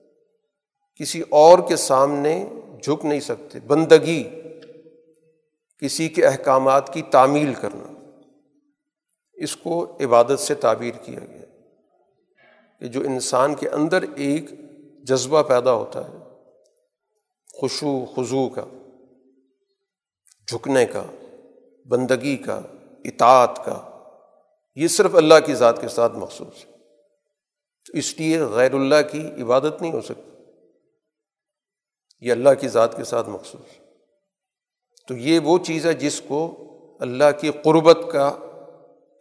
کسی 0.96 1.22
اور 1.30 1.58
کے 1.68 1.76
سامنے 1.76 2.46
جھک 2.82 3.04
نہیں 3.04 3.20
سکتے۔ 3.20 3.60
بندگی، 3.60 4.24
کسی 5.78 6.08
کے 6.08 6.26
احکامات 6.26 6.94
کی 6.94 7.02
تعمیل 7.02 7.54
کرنا۔ 7.54 8.10
اس 9.32 9.56
کو 9.56 9.96
عبادت 10.00 10.40
سے 10.40 10.54
تعبیر 10.54 10.94
کیا 10.94 11.20
گیا 11.30 11.46
کہ 12.80 12.86
جو 12.86 13.00
انسان 13.00 13.54
کے 13.54 13.68
اندر 13.68 14.04
ایک 14.16 14.44
جذبہ 15.02 15.42
پیدا 15.42 15.72
ہوتا 15.72 16.08
ہے 16.08 16.21
خوشو 17.62 18.04
خضو 18.04 18.48
کا، 18.48 18.64
جھکنے 20.48 20.86
کا، 20.86 21.02
بندگی 21.88 22.36
کا، 22.36 22.60
اطاعت 23.04 23.56
کا، 23.56 24.04
یہ 24.74 24.88
صرف 24.88 25.14
اللہ 25.14 25.34
کی 25.46 25.54
ذات 25.54 25.80
کے 25.80 25.88
ساتھ 25.88 26.12
مخصوص 26.16 26.66
ہے۔ 26.66 26.70
اس 27.98 28.20
لیے 28.20 28.40
غیر 28.40 28.74
اللہ 28.74 28.94
کی 29.10 29.42
عبادت 29.42 29.82
نہیں 29.82 29.92
ہو 29.92 30.00
سکتی۔ 30.00 30.30
یہ 32.20 32.32
اللہ 32.32 32.48
کی 32.60 32.68
ذات 32.68 32.96
کے 32.96 33.04
ساتھ 33.04 33.28
مخصوص 33.28 33.78
تو 35.08 35.16
یہ 35.16 35.38
وہ 35.38 35.58
چیز 35.58 35.86
ہے 35.86 35.92
جس 35.92 36.20
کو 36.28 36.64
اللہ 37.00 37.40
کی 37.40 37.50
قربت 37.50 37.98
کا، 38.12 38.32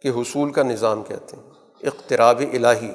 کے 0.02 0.08
حصول 0.08 0.52
کا 0.52 0.62
نظام 0.62 1.04
کہتے 1.04 1.36
ہیں۔ 1.36 1.50
اقتراب 1.82 2.42
الہی، 2.52 2.92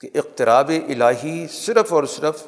کہ 0.00 0.18
اقتراب 0.18 0.68
الہی 0.68 1.46
صرف 1.48 1.92
اور 1.92 2.04
صرف 2.04 2.46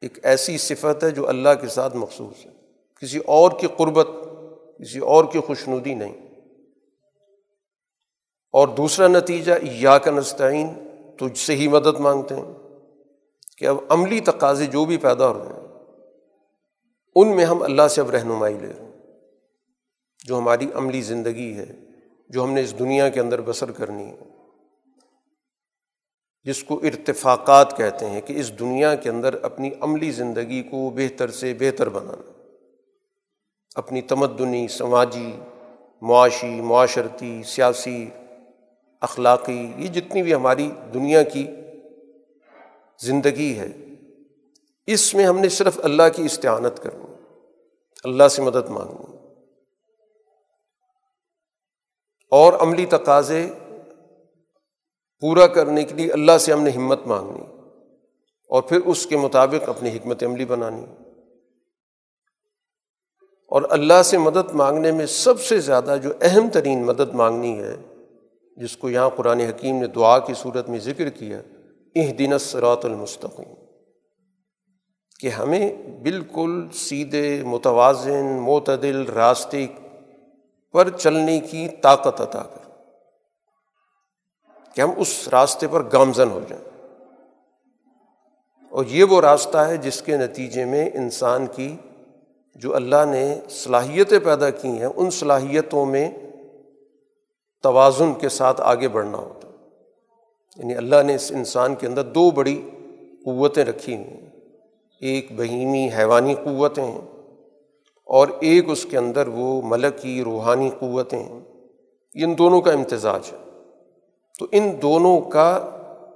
ایک 0.00 0.18
ایسی 0.22 0.58
صفت 0.58 1.04
ہے 1.04 1.10
جو 1.10 1.28
اللہ 1.28 1.48
کے 1.60 1.68
ساتھ 1.68 1.96
مخصوص 1.96 2.46
ہے۔ 2.46 2.50
کسی 3.00 3.18
اور 3.18 3.50
کی 3.60 3.66
قربت، 3.76 4.08
کسی 4.78 4.98
اور 4.98 5.24
کی 5.32 5.38
خوشنودی 5.38 5.94
نہیں۔ 5.94 6.28
اور 8.52 8.68
دوسرا 8.68 9.08
نتیجہ 9.08 9.52
یا 9.62 9.98
کا 9.98 10.10
نستعین، 10.10 10.66
تجھ 11.16 11.38
سے 11.38 11.56
ہی 11.56 11.68
مدد 11.68 12.00
مانگتے 12.00 12.34
ہیں۔ 12.34 12.52
کہ 13.58 13.64
اب 13.64 13.76
عملی 13.88 14.20
تقاضے 14.20 14.66
جو 14.66 14.84
بھی 14.84 14.96
پیدا 14.96 15.28
ہو 15.28 15.38
رہے 15.38 15.46
ہیں، 15.46 15.84
ان 17.14 17.36
میں 17.36 17.44
ہم 17.44 17.62
اللہ 17.62 17.88
سے 17.88 18.00
اب 18.00 18.10
رہنمائی 18.10 18.54
لے 18.54 18.72
رہے 18.78 18.84
ہیں۔ 18.84 18.98
جو 20.26 20.38
ہماری 20.38 20.66
عملی 20.74 21.02
زندگی 21.02 21.54
ہے، 21.54 21.72
جو 22.28 22.44
ہم 22.44 22.52
نے 22.52 22.60
اس 22.60 22.78
دنیا 22.78 23.08
کے 23.08 23.20
اندر 23.20 23.40
بسر 23.40 23.70
کرنی 23.70 24.04
ہے۔ 24.04 24.37
جس 26.46 26.62
کو 26.64 26.80
ارتفاقات 26.82 27.76
کہتے 27.76 28.06
ہیں 28.06 28.20
کہ 28.20 28.32
اس 28.32 28.58
دنیا 28.58 28.94
کے 28.94 29.08
اندر 29.10 29.34
اپنی 29.42 29.70
عملی 29.80 30.10
زندگی 30.10 30.62
کو 30.62 30.90
بہتر 30.90 31.30
سے 31.30 31.54
بہتر 31.54 31.88
بنانا، 31.88 32.32
اپنی 33.76 34.02
تمدنی، 34.02 34.68
سماجی، 34.68 35.32
معاشی، 36.02 36.60
معاشرتی، 36.60 37.42
سیاسی، 37.42 38.08
اخلاقی، 39.00 39.60
یہ 39.76 39.88
جتنی 39.88 40.22
بھی 40.22 40.34
ہماری 40.34 40.70
دنیا 40.94 41.22
کی 41.22 41.46
زندگی 43.00 43.58
ہے، 43.58 43.68
اس 44.88 45.14
میں 45.14 45.26
ہم 45.26 45.38
نے 45.38 45.48
صرف 45.48 45.78
اللہ 45.82 46.08
کی 46.16 46.22
استعانت 46.22 46.82
کرنی 46.82 47.06
اللہ 48.04 48.28
سے 48.28 48.42
مدد 48.42 48.68
مانگنی 48.68 49.16
اور 52.32 52.52
عملی 52.52 52.86
تقاضے 52.86 53.46
پورا 55.20 55.46
کرنے 55.46 55.84
کے 55.84 55.94
لیے 55.94 56.12
اللہ 56.12 56.38
سے 56.38 56.52
ہم 56.52 56.62
نے 56.62 56.70
ہمت 56.70 57.06
مانگنی 57.06 57.44
اور 58.48 58.62
پھر 58.62 58.80
اس 58.86 59.06
کے 59.06 59.16
مطابق 59.16 59.68
اپنی 59.68 59.90
حکمت 59.90 60.24
عملی 60.24 60.44
بنانی۔ 60.44 60.84
اور 63.48 63.62
اللہ 63.70 64.02
سے 64.04 64.18
مدد 64.18 64.54
مانگنے 64.54 64.92
میں 64.92 65.06
سب 65.06 65.40
سے 65.40 65.60
زیادہ 65.60 65.96
جو 66.02 66.10
اہم 66.20 66.48
ترین 66.48 66.82
مدد 66.82 67.14
مانگنی 67.14 67.60
ہے، 67.60 67.76
جس 68.56 68.76
کو 68.76 68.90
یہاں 68.90 69.10
قرآن 69.10 69.40
حکیم 69.40 69.76
نے 69.76 69.86
دعا 69.86 70.18
کی 70.18 70.34
صورت 70.34 70.68
میں 70.68 70.78
ذکر 70.78 71.08
کیا 71.08 71.42
اہ 71.94 72.12
دن 72.12 72.38
سرات 72.38 72.84
المستقیم۔ 72.84 73.54
کہ 75.20 75.28
ہمیں 75.28 75.72
بالکل 76.02 76.68
سیدھے، 76.72 77.42
متوازن، 77.44 78.24
معتدل، 78.24 79.04
راستے 79.04 79.66
پر 80.72 80.90
چلنے 80.90 81.40
کی 81.40 81.68
طاقت 81.82 82.20
عطا 82.20 82.42
کر 82.42 82.67
کہ 84.78 84.82
ہم 84.82 84.90
اس 84.96 85.28
راستے 85.28 85.66
پر 85.68 85.82
گامزن 85.92 86.30
ہو 86.30 86.40
جائیں۔ 86.48 86.64
اور 88.70 88.84
یہ 88.88 89.04
وہ 89.04 89.20
راستہ 89.20 89.58
ہے 89.58 89.76
جس 89.76 90.02
کے 90.02 90.16
نتیجے 90.16 90.64
میں 90.64 90.90
انسان 90.94 91.46
کی 91.46 91.76
جو 92.54 92.76
اللہ 92.76 93.04
نے 93.10 93.40
صلاحیتیں 93.50 94.18
پیدا 94.18 94.50
کی 94.50 94.68
ہیں، 94.68 94.88
ان 94.96 95.10
صلاحیتوں 95.10 95.86
میں 95.86 96.10
توازن 97.62 98.14
کے 98.14 98.28
ساتھ 98.28 98.60
آگے 98.60 98.88
بڑھنا 98.88 99.18
ہوتا 99.18 99.48
ہے۔ 99.48 99.52
یعنی 100.56 100.74
اللہ 100.74 101.02
نے 101.06 101.14
اس 101.14 101.32
انسان 101.32 101.74
کے 101.74 101.86
اندر 101.86 102.02
دو 102.02 102.30
بڑی 102.30 102.70
قوتیں 103.24 103.64
رکھی 103.64 103.96
ہوئی 103.96 104.08
ہیں۔ 104.08 104.30
ایک 105.00 105.32
بہیمی 105.36 105.88
حیوانی 105.98 106.34
قوتیں 106.34 106.84
ہیں 106.84 107.00
اور 108.04 108.28
ایک 108.40 108.64
اس 108.68 108.86
کے 108.90 108.98
اندر 108.98 109.28
وہ 109.28 109.62
ملکی 109.64 110.22
روحانی 110.24 110.70
قوتیں 110.78 111.22
ہیں۔ 111.22 111.40
ان 112.14 112.38
دونوں 112.38 112.60
کا 112.60 112.72
امتزاج 112.72 113.22
ہے۔ 113.32 113.47
تو 114.38 114.46
ان 114.52 114.82
دونوں 114.82 115.20
کا 115.20 115.70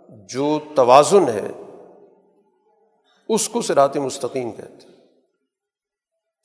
جو 0.08 0.58
توازن 0.76 1.28
ہے، 1.28 1.48
اس 3.28 3.48
کو 3.48 3.62
سرات 3.62 3.96
مستقیم 3.96 4.52
کہتے 4.52 4.86
ہیں۔ 4.86 4.96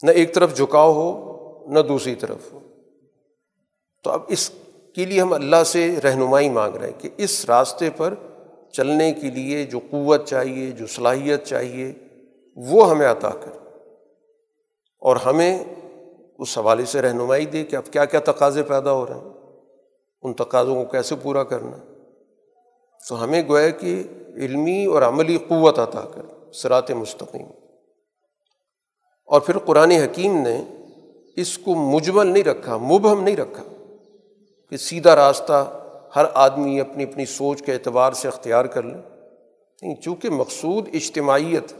نہ 0.03 0.11
ایک 0.11 0.35
طرف 0.35 0.55
جھکاؤ 0.55 0.93
ہو، 0.93 1.33
نہ 1.67 1.79
دوسری 1.79 2.15
طرف 2.15 2.53
ہو۔ 2.53 2.59
تو 4.03 4.09
اب 4.09 4.21
اس 4.27 4.51
کے 4.95 5.05
لیے 5.05 5.21
ہم 5.21 5.33
اللہ 5.33 5.63
سے 5.65 6.01
رہنمائی 6.03 6.49
مانگ 6.49 6.75
رہے 6.75 6.87
ہیں 6.87 6.99
کہ 6.99 7.09
اس 7.17 7.45
راستے 7.45 7.89
پر 7.89 8.13
چلنے 8.71 9.13
کے 9.13 9.31
لیے 9.31 9.65
جو 9.65 9.79
قوت 9.79 10.25
چاہیے، 10.25 10.71
جو 10.71 10.87
صلاحیت 10.87 11.43
چاہیے، 11.43 11.93
وہ 12.55 12.89
ہمیں 12.89 13.07
عطا 13.07 13.29
کر 13.29 13.67
اور 14.99 15.15
ہمیں 15.15 15.63
اس 16.39 16.57
حوالے 16.57 16.85
سے 16.85 17.01
رہنمائی 17.01 17.45
دے 17.45 17.63
کہ 17.63 17.75
اب 17.75 17.83
کیا 17.91 18.05
کیا 18.05 18.19
تقاضے 18.19 18.63
پیدا 18.63 18.91
ہو 18.91 19.05
رہے 19.05 19.13
ہیں۔ 19.13 19.36
ان 20.27 20.33
تقاضوں 20.33 20.75
کو 20.75 20.91
کیسے 20.91 21.15
پورا 21.15 21.43
کرنا 21.43 21.77
تو 23.09 23.23
ہمیں 23.23 23.43
گویا 23.47 23.69
کہ 23.69 24.03
علمی 24.35 24.85
اور 24.85 25.01
عملی 25.01 25.37
قوت 25.37 25.79
عطا 25.79 26.01
کر 26.01 26.51
سرات 26.51 26.91
مستقیم۔ 26.91 27.47
اور 29.25 29.41
پھر 29.41 29.57
قرآن 29.57 29.91
حکیم 29.91 30.37
نے 30.37 30.63
اس 31.35 31.57
کو 31.57 31.75
مجمل 31.75 32.27
نہیں 32.27 32.43
رکھا، 32.43 32.77
مبہم 32.77 33.23
نہیں 33.23 33.37
رکھا 33.37 33.63
کہ 34.69 34.77
سیدھا 34.77 35.15
راستہ 35.15 35.79
ہر 36.15 36.25
آدمی 36.33 36.79
اپنی 36.79 37.03
اپنی 37.03 37.25
سوچ 37.25 37.61
کے 37.61 37.73
اعتبار 37.73 38.13
سے 38.13 38.27
اختیار 38.27 38.65
کر 38.65 38.83
لے۔ 38.83 38.97
نہیں، 39.81 39.95
چونکہ 39.95 40.29
مقصود 40.29 40.89
اجتماعیت، 40.93 41.73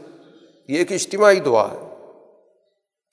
یہ 0.68 0.78
ایک 0.78 0.92
اجتماعی 0.92 1.40
دعا 1.40 1.66
ہے۔ 1.72 1.94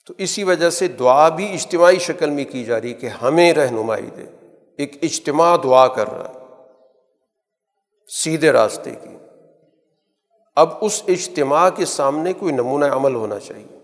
تو 0.06 0.14
اسی 0.18 0.44
وجہ 0.44 0.70
سے 0.70 0.88
دعا 0.88 1.28
بھی 1.28 1.52
اجتماعی 1.52 1.98
شکل 1.98 2.30
میں 2.30 2.44
کی 2.44 2.64
جا 2.64 2.80
رہی 2.80 2.94
کہ 2.94 3.06
ہمیں 3.06 3.52
رہنمائی 3.52 4.06
دے۔ 4.16 4.45
ایک 4.78 4.98
اجتماع 5.02 5.56
دعا 5.64 5.88
کر 5.88 6.10
رہا 6.10 6.32
سیدھے 8.08 8.52
راستے 8.52 8.90
کی۔ 8.90 9.16
اب 10.56 10.68
اس 10.80 11.02
اجتماع 11.08 11.70
کے 11.70 11.84
سامنے 11.84 12.32
کوئی 12.32 12.52
نمونہ 12.52 12.84
عمل 12.84 13.14
ہونا 13.14 13.38
چاہیے، 13.38 13.78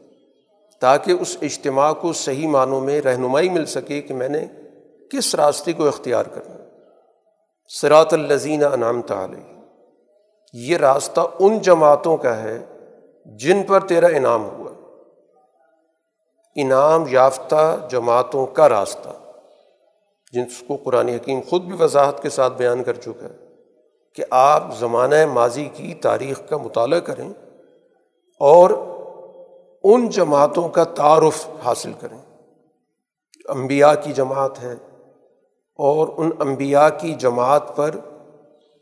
تاکہ 0.81 1.11
اس 1.11 1.37
اجتماع 1.43 1.93
کو 1.93 2.13
صحیح 2.13 2.49
معنوں 2.49 2.81
میں 2.81 3.01
رہنمائی 3.01 3.49
مل 3.49 3.67
سکے 3.67 4.03
کہ 4.03 4.15
میں 4.15 4.29
نے 4.29 4.47
کس 5.11 5.35
راستے 5.35 5.73
کو 5.73 5.89
اختیار 5.89 6.25
کرنا۔ 6.25 6.57
سرات 7.69 8.13
الزین 8.13 8.65
انعام 8.65 9.03
تعلیہ 9.03 9.61
یہ 10.53 10.77
راستہ 10.77 11.21
ان 11.39 11.59
جماعتوں 11.59 12.17
کا 12.17 12.43
ہے 12.43 12.59
جن 13.25 13.63
پر 13.63 13.81
تیرا 13.81 14.07
انعام 14.07 14.45
ہوا۔ 14.45 14.73
انعام 16.57 17.05
یافتہ 17.09 17.89
جماعتوں 17.91 18.47
کا 18.47 18.69
راستہ۔ 18.69 19.09
جس 20.33 20.65
کو 20.69 20.77
قرآن 20.77 21.09
حکیم 21.09 21.41
خود 21.49 21.63
بھی 21.63 21.77
وضاحت 21.81 22.23
کے 22.23 22.29
ساتھ 22.29 22.53
بیان 22.57 22.83
کر 22.83 22.95
چکا 22.95 23.25
ہے 23.25 23.35
کہ 24.15 24.25
آپ 24.31 24.79
زمانہ 24.79 25.27
ماضی 25.27 25.69
کی 25.75 25.95
تاریخ 25.95 26.49
کا 26.49 26.57
مطالعہ 26.57 27.01
کریں 27.01 27.29
اور 28.41 28.71
ان 29.83 30.09
جماعتوں 30.09 30.69
کا 30.69 30.85
تعارف 30.85 31.49
حاصل 31.65 31.93
کریں۔ 32.01 32.19
امبیا 33.49 33.95
کی 33.95 34.13
جماعت 34.13 34.63
ہے 34.63 34.73
اور 35.77 36.09
ان 36.17 36.31
امبیا 36.39 36.89
کی 36.89 37.15
جماعت 37.15 37.77
پر 37.77 37.91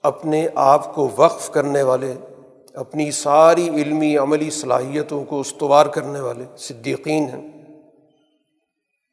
اپنے 0.02 0.48
آپ 0.54 0.94
کو 0.94 1.08
وقف 1.16 1.50
کرنے 1.50 1.82
والے، 1.82 2.14
اپنی 2.74 3.10
ساری 3.10 3.68
علمی 3.68 4.16
عملی 4.16 4.50
صلاحیتوں 4.50 5.24
کو 5.24 5.40
استوار 5.40 5.86
کرنے 5.86 6.20
والے 6.20 6.44
صدیقین 6.56 7.22
ہیں۔ 7.22 7.59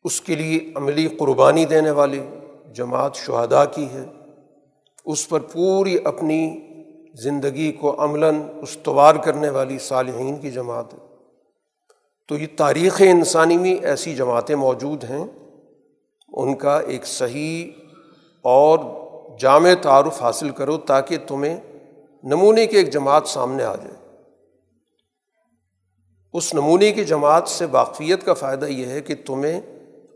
اس 0.08 0.22
کے 0.22 0.36
لیے 0.36 0.72
عملی 0.76 1.08
قربانی 1.08 1.66
دینے 1.66 1.92
والی 1.92 2.22
جماعت 2.74 3.16
شہدا 3.16 3.66
کی 3.66 3.86
ہے۔ 3.90 4.06
اس 5.06 5.30
پر 5.30 5.40
پوری 5.40 5.98
اپنی 6.04 6.60
زندگی 7.14 7.72
کو 7.72 8.04
عملاً 8.04 8.42
استوار 8.62 9.16
کرنے 9.16 9.50
والی 9.50 9.80
صالحین 9.80 10.36
کی 10.36 10.52
جماعت 10.52 10.94
ہے۔ 10.94 11.00
تو 12.28 12.38
یہ 12.38 12.48
تاریخ 12.58 13.02
انسانی 13.06 13.58
میں 13.58 13.76
ایسی 13.76 14.16
جماعتیں 14.16 14.56
موجود 14.56 15.04
ہیں۔ 15.04 15.26
ان 16.34 16.56
کا 16.56 16.80
ایک 16.80 17.06
صحیح 17.06 17.72
اور 18.42 18.80
جامع 19.40 19.70
تعارف 19.82 20.22
حاصل 20.22 20.50
کرو 20.50 20.78
تاکہ 20.78 21.18
تمہیں 21.28 21.58
نمونے 22.24 22.66
کی 22.66 22.78
ایک 22.78 22.94
جماعت 22.94 23.28
سامنے 23.28 23.64
آ 23.64 23.76
جائے۔ 23.76 24.16
اس 26.34 26.54
نمونے 26.54 26.92
کی 26.92 27.06
جماعت 27.06 27.48
سے 27.48 27.66
واقفیت 27.72 28.24
کا 28.24 28.34
فائدہ 28.34 28.66
یہ 28.66 28.86
ہے 28.86 29.02
کہ 29.02 29.16
تمہیں 29.26 29.62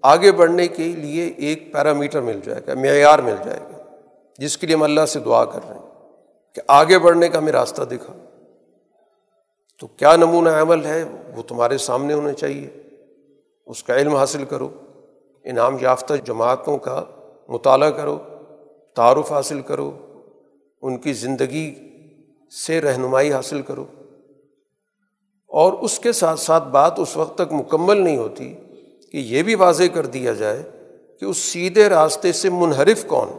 آگے 0.02 0.32
بڑھنے 0.32 0.68
کے 0.68 0.84
لیے 0.84 1.34
ایک 1.38 1.74
پیرامیٹر 1.74 2.22
مل 2.22 2.40
جائے 2.44 2.62
گا، 2.68 2.74
معیار 2.74 3.20
مل 3.20 3.36
جائے 3.46 3.60
گا، 3.60 3.84
جس 4.38 4.58
کے 4.58 4.68
لیے 4.68 4.76
ہم 4.76 4.84
اللہ 4.84 5.06
سے 5.06 5.20
دعا 5.20 5.46
کر 5.46 5.60
رہے 5.70 5.76
ہیں 5.76 6.10
کہ 6.56 6.62
آگے 6.68 7.00
بڑھنے 7.00 7.30
کا 7.30 7.38
ہمیں 7.38 7.52
راستہ 7.52 7.82
دکھا۔ 7.82 8.14
تو 9.80 9.88
کیا 9.88 10.16
نمونہ 10.16 10.50
عمل 10.50 10.86
ہے؟ 10.86 11.04
وہ 11.36 11.44
تمہارے 11.48 11.78
سامنے 11.78 12.14
ہونا 12.14 12.34
چاہیے۔ 12.34 12.70
اس 13.66 13.84
کا 13.84 13.96
علم 13.96 14.16
حاصل 14.16 14.46
کرو، 14.46 14.70
انعام 15.44 15.78
یافتہ 15.82 16.14
جماعتوں 16.14 16.78
کا 16.78 17.04
مطالعہ 17.48 17.90
کرو، 17.90 18.20
تعارف 18.96 19.32
حاصل 19.32 19.62
کرو، 19.62 19.92
ان 20.82 20.98
کی 20.98 21.14
زندگی 21.14 21.76
سے 22.68 22.82
رہنمائی 22.82 23.34
حاصل 23.34 23.62
کرو۔ 23.62 23.86
اور 25.48 25.74
اس 25.74 26.00
کے 26.00 26.12
ساتھ 26.12 26.40
ساتھ 26.40 26.68
بات 26.68 27.00
اس 27.00 27.18
وقت 27.18 27.36
تک 27.36 27.54
مکمل 27.54 27.98
نہیں 27.98 28.18
ہوتی 28.18 28.56
کہ 29.12 29.18
یہ 29.18 29.44
بھی 29.44 29.56
واضح 29.56 29.84
کر 29.94 30.06
دیا 30.06 30.34
جائے 30.34 30.64
کہ 31.20 31.26
اس 31.26 31.38
سیدھے 31.38 31.90
راستے 31.90 32.32
سے 32.32 32.50
منحرف 32.50 33.06
کون؟ 33.08 33.30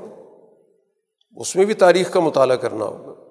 اس 1.37 1.57
میں 1.57 1.65
بھی 1.65 1.75
تاریخ 1.75 2.13
کا 2.13 2.21
مطالعہ 2.21 2.57
کرنا 2.57 2.85
ہوگا۔ 2.85 3.23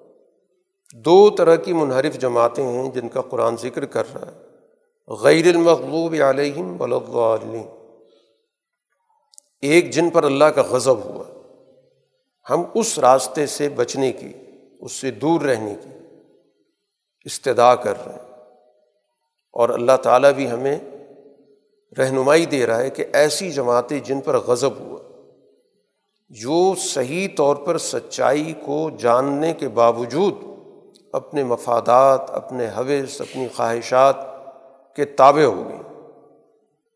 دو 0.94 1.30
طرح 1.30 1.56
کی 1.56 1.72
منحرف 1.72 2.18
جماعتیں 2.18 2.64
ہیں 2.64 2.90
جن 2.90 3.08
کا 3.08 3.20
قرآن 3.20 3.56
ذکر 3.62 3.84
کر 3.84 4.02
رہا 4.14 4.32
ہے۔ 4.32 4.42
غیر 5.12 5.46
المغلوب 5.46 6.14
علیہم 6.28 6.80
ولغلین 6.80 7.66
ایک 9.62 9.90
جن 9.90 10.10
پر 10.10 10.24
اللہ 10.24 10.44
کا 10.44 10.62
غضب 10.62 11.04
ہوا۔ 11.04 11.24
ہم 12.50 12.62
اس 12.74 12.98
راستے 12.98 13.46
سے 13.46 13.68
بچنے 13.68 14.12
کی، 14.12 14.32
اس 14.80 14.92
سے 14.92 15.10
دور 15.10 15.40
رہنے 15.40 15.74
کی 15.84 15.90
استدا 17.24 17.74
کر 17.74 18.06
رہے 18.06 18.12
ہیں۔ 18.12 18.32
اور 19.52 19.68
اللہ 19.68 19.96
تعالیٰ 20.02 20.32
بھی 20.32 20.50
ہمیں 20.50 20.78
رہنمائی 21.98 22.46
دے 22.46 22.66
رہا 22.66 22.78
ہے 22.78 22.90
کہ 22.90 23.04
ایسی 23.12 23.50
جماعتیں 23.50 24.00
جن 24.00 24.20
پر 24.20 24.38
غضب 24.38 24.78
ہوا، 24.80 24.98
جو 26.30 26.74
صحیح 26.78 27.28
طور 27.36 27.56
پر 27.56 27.78
سچائی 27.78 28.52
کو 28.64 28.90
جاننے 28.98 29.52
کے 29.52 29.68
باوجود 29.68 30.34
اپنے 31.12 31.44
مفادات، 31.44 32.30
اپنے 32.30 32.66
حوث، 32.76 33.20
اپنی 33.20 33.48
خواہشات 33.56 34.16
کے 34.96 35.04
تابع 35.04 35.42
ہو 35.42 35.68
گئی 35.68 35.78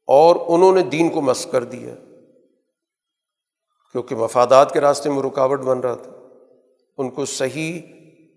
اور 0.06 0.36
انہوں 0.46 0.74
نے 0.74 0.82
دین 0.82 1.08
کو 1.08 1.20
مس 1.20 1.46
کر 1.46 1.64
دیا 1.64 1.94
کیونکہ 3.92 4.16
مفادات 4.16 4.72
کے 4.72 4.80
راستے 4.80 5.10
میں 5.10 5.22
رکاوٹ 5.22 5.60
بن 5.60 5.80
رہا 5.80 5.94
تھا۔ 5.94 6.12
ان 6.98 7.10
کو 7.10 7.24
صحیح 7.24 7.80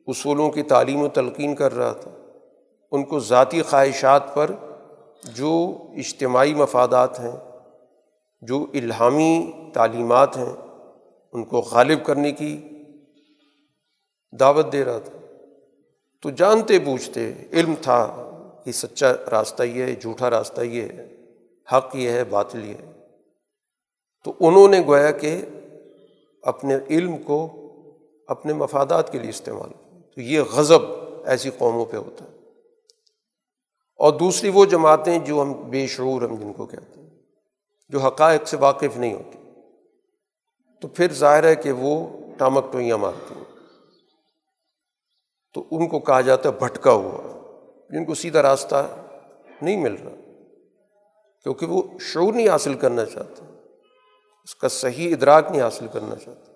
اصولوں 0.07 0.49
کی 0.49 0.63
تعلیم 0.63 1.01
و 1.01 1.07
تلقین 1.07 1.55
کر 1.55 1.75
رہا 1.75 1.91
تھا۔ 1.91 2.11
ان 2.91 3.03
کو 3.03 3.19
ذاتی 3.19 3.61
خواہشات 3.61 4.35
پر 4.35 4.51
جو 5.23 5.77
اجتماعی 5.95 6.53
مفادات 6.53 7.19
ہیں، 7.19 7.31
جو 8.41 8.65
الہامی 8.73 9.51
تعلیمات 9.73 10.37
ہیں، 10.37 10.55
ان 11.31 11.43
کو 11.43 11.57
غالب 11.59 12.05
کرنے 12.05 12.31
کی 12.31 12.69
دعوت 14.39 14.73
دے 14.73 14.85
رہا 14.85 14.99
تھا۔ 14.99 15.17
تو 16.21 16.29
جانتے 16.29 16.79
بوجھتے 16.79 17.33
علم 17.53 17.73
تھا 17.81 18.25
کہ 18.65 18.71
سچا 18.71 19.11
راستہ 19.31 19.63
یہ 19.63 19.83
ہے، 19.83 19.95
جھوٹا 19.95 20.29
راستہ 20.29 20.61
یہ 20.61 20.81
ہے، 20.81 21.15
حق 21.71 21.95
یہ 21.95 22.09
ہے، 22.09 22.23
باطل 22.23 22.69
یہ 22.69 22.73
ہے۔ 22.73 22.91
تو 24.23 24.33
انہوں 24.39 24.67
نے 24.67 24.81
گویا 24.87 25.11
کہ 25.11 25.41
اپنے 26.43 26.77
علم 26.89 27.17
کو 27.17 27.49
اپنے 28.27 28.53
مفادات 28.53 29.11
کے 29.11 29.19
لیے 29.19 29.29
استعمال۔ 29.29 30.01
تو 30.15 30.21
یہ 30.21 30.41
غضب 30.41 30.81
ایسی 31.25 31.49
قوموں 31.57 31.85
پہ 31.85 31.97
ہوتا 31.97 32.25
ہے۔ 32.25 32.38
اور 33.99 34.13
دوسری 34.13 34.49
وہ 34.49 34.65
جماعتیں 34.65 35.19
جو 35.19 35.41
ہم 35.41 35.69
بے 35.69 35.87
شعور 35.87 36.21
ہم 36.21 36.35
جن 36.35 36.53
کو 36.53 36.65
کہتے 36.65 37.01
ہیں، 37.01 37.09
جو 37.89 37.99
حقائق 37.99 38.47
سے 38.47 38.57
واقف 38.57 38.97
نہیں 38.97 39.13
ہوتی۔ 39.13 39.37
تو 40.81 40.87
پھر 40.87 41.13
ظاہر 41.13 41.43
ہے 41.43 41.55
کہ 41.55 41.71
وہ 41.71 42.07
ٹامک 42.37 42.71
ٹوئیاں 42.71 42.97
مارتی 42.97 43.35
ہیں۔ 43.35 43.43
تو 45.53 45.67
ان 45.71 45.87
کو 45.87 45.99
کہا 45.99 46.21
جاتا 46.21 46.49
ہے 46.49 46.53
بھٹکا 46.53 46.91
ہوا، 46.91 47.39
جن 47.89 48.05
کو 48.05 48.13
سیدھا 48.13 48.41
راستہ 48.41 48.87
نہیں 49.61 49.77
مل 49.77 49.93
رہا، 49.93 50.15
کیونکہ 51.43 51.65
وہ 51.65 51.81
شعور 51.99 52.33
نہیں 52.33 52.49
حاصل 52.49 52.73
کرنا 52.73 53.05
چاہتے، 53.05 53.45
اس 54.43 54.55
کا 54.55 54.67
صحیح 54.67 55.15
ادراک 55.15 55.51
نہیں 55.51 55.61
حاصل 55.61 55.87
کرنا 55.93 56.15
چاہتے۔ 56.15 56.51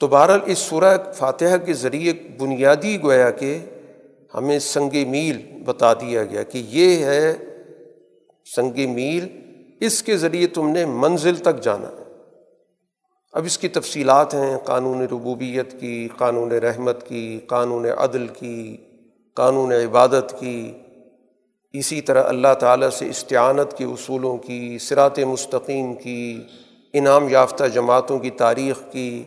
تو 0.00 0.06
بہرحال 0.06 0.40
اس 0.46 0.58
سورہ 0.58 1.12
فاتحہ 1.12 1.56
کے 1.56 1.72
ذریعے 1.72 2.12
بنیادی 2.12 3.02
گویا 3.02 3.30
کہ 3.30 3.58
ہمیں 4.34 4.58
سنگ 4.58 5.10
میل 5.10 5.62
بتا 5.64 5.92
دیا 5.92 6.24
گیا 6.24 6.42
کہ 6.42 6.62
یہ 6.68 7.04
ہے 7.04 7.34
سنگ 8.56 8.94
میل، 8.94 9.28
اس 9.80 10.02
کے 10.02 10.16
ذریعے 10.16 10.46
تم 10.46 10.68
نے 10.68 10.84
منزل 10.84 11.36
تک 11.36 11.60
جانا 11.60 11.88
ہے۔ 11.88 12.04
اب 13.32 13.44
اس 13.44 13.58
کی 13.58 13.68
تفصیلات 13.68 14.34
ہیں، 14.34 14.58
قانون 14.58 15.00
ربوبیت 15.00 15.80
کی، 15.80 16.08
قانون 16.18 16.52
رحمت 16.52 17.08
کی، 17.08 17.40
قانون 17.46 17.86
عدل 17.98 18.26
کی، 18.26 18.76
قانون 19.34 19.72
عبادت 19.72 20.34
کی۔ 20.40 20.72
اسی 21.72 22.00
طرح 22.00 22.24
اللہ 22.24 22.54
تعالیٰ 22.60 22.90
سے 22.90 23.08
استعانت 23.08 23.78
کے 23.78 23.84
اصولوں 23.84 24.36
کی 24.36 24.78
سرات 24.78 25.18
مستقیم 25.18 25.94
کی، 25.94 26.40
انعام 26.92 27.28
یافتہ 27.28 27.64
جماعتوں 27.64 28.18
کی 28.18 28.30
تاریخ 28.30 28.92
کی۔ 28.92 29.24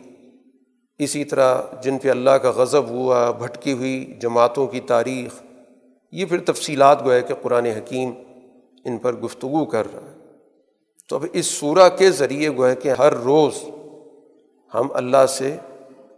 اسی 0.98 1.24
طرح 1.24 1.62
جن 1.82 1.98
پہ 1.98 2.10
اللہ 2.10 2.30
کا 2.30 2.50
غضب 2.50 2.88
ہوا، 2.88 3.30
بھٹکی 3.30 3.72
ہوئی 3.72 4.18
جماعتوں 4.20 4.66
کی 4.66 4.80
تاریخ، 4.80 5.42
یہ 6.12 6.24
پھر 6.24 6.38
تفصیلات 6.38 7.04
گوئے 7.04 7.20
کہ 7.20 7.34
قرآن 7.34 7.66
حکیم 7.66 8.12
ان 8.84 8.98
پر 8.98 9.12
گفتگو 9.12 9.64
کر 9.64 9.86
رہا 9.94 10.02
ہے۔ 10.02 10.18
تو 11.08 11.16
اب 11.16 11.26
اس 11.32 11.46
صورح 11.46 11.88
کے 11.88 12.10
ذریعے 12.10 12.56
گوئے 12.56 12.74
کہ 12.74 12.92
ہر 12.98 13.12
روز 13.12 13.54
ہم 14.74 14.88
اللہ 14.94 15.26
سے 15.28 15.56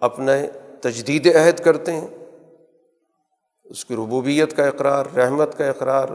اپنے 0.00 0.46
تجدید 0.80 1.36
عہد 1.36 1.60
کرتے 1.60 1.92
ہیں۔ 1.92 2.08
اس 3.64 3.84
کی 3.84 3.94
ربوبیت 3.94 4.56
کا 4.56 4.66
اقرار، 4.66 5.04
رحمت 5.16 5.58
کا 5.58 5.68
اقرار، 5.68 6.08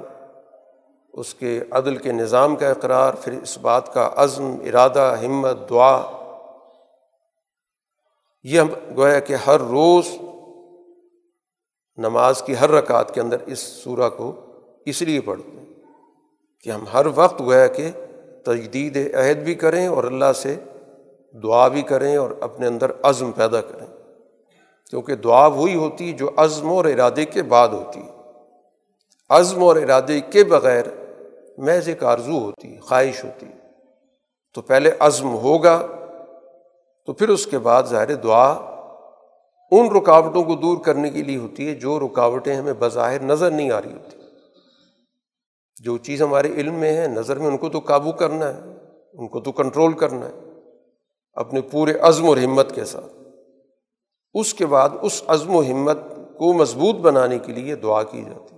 اس 1.13 1.33
کے 1.33 1.59
عدل 1.71 1.95
کے 1.95 2.11
نظام 2.11 2.55
کا 2.55 2.69
اقرار، 2.69 3.13
پھر 3.13 3.33
اس 3.43 3.57
بات 3.57 3.93
کا 3.93 4.09
عزم، 4.15 4.55
ارادہ، 4.65 5.15
ہمت، 5.25 5.69
دعا 5.69 6.24
یہ 8.45 8.59
ہم 8.59 8.67
گویا 8.97 9.19
کہ 9.19 9.33
ہر 9.33 9.59
روز 9.59 10.07
نماز 11.97 12.41
کی 12.41 12.53
ہر 12.61 12.69
رکعت 12.69 13.13
کے 13.13 13.21
اندر 13.21 13.37
اس 13.45 13.59
سورہ 13.59 14.09
کو 14.09 14.35
اس 14.85 15.01
لیے 15.01 15.21
پڑھتے 15.21 15.59
ہیں 15.59 15.73
کہ 16.63 16.69
ہم 16.69 16.83
ہر 16.93 17.05
وقت 17.15 17.41
گویا 17.41 17.67
کہ 17.67 17.91
تجدید 18.45 19.15
عہد 19.15 19.37
بھی 19.37 19.55
کریں 19.55 19.87
اور 19.87 20.03
اللہ 20.03 20.33
سے 20.35 20.55
دعا 21.43 21.67
بھی 21.67 21.81
کریں 21.81 22.17
اور 22.17 22.29
اپنے 22.39 22.67
اندر 22.67 22.91
عزم 23.03 23.31
پیدا 23.31 23.61
کریں۔ 23.61 23.87
کیونکہ 24.89 25.15
دعا 25.15 25.47
وہی 25.47 25.75
ہوتی 25.75 26.13
جو 26.13 26.29
عزم 26.37 26.69
اور 26.69 26.85
ارادے 26.85 27.25
کے 27.25 27.43
بعد 27.43 27.67
ہوتی 27.67 27.99
ہے۔ 27.99 28.11
عزم 29.29 29.63
اور 29.63 29.75
ارادے 29.75 30.19
کے 30.19 30.43
بغیر 30.43 30.85
محض 31.57 31.87
ایک 31.87 32.03
آرزو 32.03 32.39
ہوتی 32.39 32.79
خواہش 32.79 33.23
ہوتی 33.23 33.45
تو 34.53 34.61
پہلے 34.61 34.91
عزم 34.99 35.33
ہوگا 35.33 35.87
تو 37.05 37.13
پھر 37.13 37.29
اس 37.29 37.47
کے 37.47 37.57
بعد 37.57 37.83
ظاہر 37.83 38.15
دعا 38.15 38.51
ان 39.71 39.95
رکاوٹوں 39.97 40.43
کو 40.43 40.55
دور 40.55 40.77
کرنے 40.77 41.09
کے 41.09 41.23
لیے 41.23 41.37
ہوتی 41.37 41.67
ہے 41.67 41.75
جو 41.75 41.99
رکاوٹیں 41.99 42.55
ہمیں 42.55 42.73
بظاہر 42.79 43.21
نظر 43.21 43.51
نہیں 43.51 43.71
آ 43.71 43.81
رہی 43.81 43.93
ہوتی۔ 43.93 44.17
جو 45.83 45.97
چیز 45.97 46.21
ہمارے 46.21 46.47
علم 46.47 46.73
میں 46.73 46.97
ہے، 46.97 47.07
نظر 47.07 47.39
میں 47.39 47.47
ان 47.47 47.57
کو 47.57 47.69
تو 47.69 47.79
قابو 47.79 48.11
کرنا 48.11 48.53
ہے، 48.53 48.59
ان 49.13 49.27
کو 49.27 49.39
تو 49.39 49.51
کنٹرول 49.51 49.93
کرنا 49.93 50.29
ہے، 50.29 50.39
اپنے 51.33 51.61
پورے 51.61 51.93
عزم 51.99 52.29
و 52.29 52.33
ہمت 52.33 52.75
کے 52.75 52.85
ساتھ۔ 52.85 53.13
اس 54.33 54.53
کے 54.53 54.65
بعد 54.65 54.89
اس 55.01 55.23
عزم 55.27 55.55
و 55.55 55.61
ہمت 55.61 55.97
کو 56.37 56.53
مضبوط 56.53 56.95
بنانے 56.95 57.39
کے 57.39 57.53
لیے 57.53 57.75
دعا 57.75 58.03
کی 58.03 58.21
جاتی۔ 58.21 58.55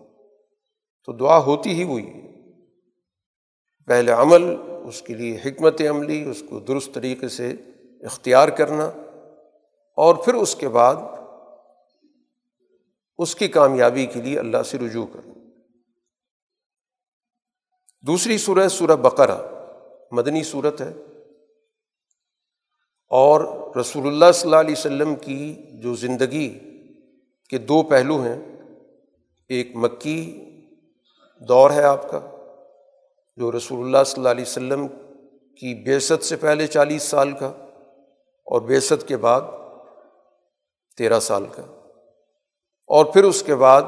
تو 1.05 1.11
دعا 1.13 1.37
ہوتی 1.37 1.69
ہی 1.69 1.83
ہوئی 1.83 2.07
ہے۔ 2.07 2.21
پہلے 3.87 4.11
عمل، 4.11 4.55
اس 4.87 5.01
کے 5.01 5.13
لیے 5.13 5.39
حکمت 5.45 5.81
عملی، 5.89 6.29
اس 6.29 6.43
کو 6.49 6.59
درست 6.59 6.93
طریقے 6.93 7.27
سے 7.27 7.53
اختیار 8.01 8.47
کرنا 8.47 8.91
اور 9.95 10.15
پھر 10.15 10.33
اس 10.33 10.55
کے 10.55 10.69
بعد 10.69 10.95
اس 13.17 13.35
کی 13.35 13.47
کامیابی 13.47 14.05
کے 14.05 14.21
لیے 14.21 14.39
اللہ 14.39 14.63
سے 14.63 14.77
رجوع 14.77 15.05
کرنا۔ 15.13 15.33
دوسری 18.01 18.37
سورہ 18.37 18.67
سورہ 18.67 18.95
بقرہ، 18.95 19.37
مدنی 20.11 20.43
صورت 20.43 20.81
ہے۔ 20.81 20.93
اور 23.09 23.41
رسول 23.75 24.07
اللہ 24.07 24.31
صلی 24.33 24.47
اللہ 24.47 24.59
علیہ 24.59 24.75
وسلم 24.77 25.15
کی 25.15 25.55
جو 25.71 25.95
زندگی 25.95 26.59
کے 27.49 27.57
دو 27.57 27.83
پہلو 27.83 28.21
ہیں، 28.21 28.57
ایک 29.49 29.75
مکی 29.75 30.43
دور 31.39 31.71
ہے 31.71 31.83
آپ 31.83 32.09
کا، 32.09 32.19
جو 33.37 33.51
رسول 33.51 33.85
اللہ 33.85 34.03
صلی 34.05 34.19
اللہ 34.19 34.29
علیہ 34.29 34.45
وسلم 34.47 34.87
کی 35.55 35.83
بیست 35.83 36.23
سے 36.23 36.35
پہلے 36.35 36.67
چالیس 36.67 37.03
سال 37.03 37.31
کا 37.31 37.53
اور 38.47 38.61
بیست 38.61 39.07
کے 39.07 39.17
بعد 39.17 39.41
تیرہ 40.97 41.19
سال 41.19 41.45
کا۔ 41.45 41.61
اور 42.87 43.05
پھر 43.05 43.23
اس 43.23 43.43
کے 43.43 43.55
بعد 43.55 43.81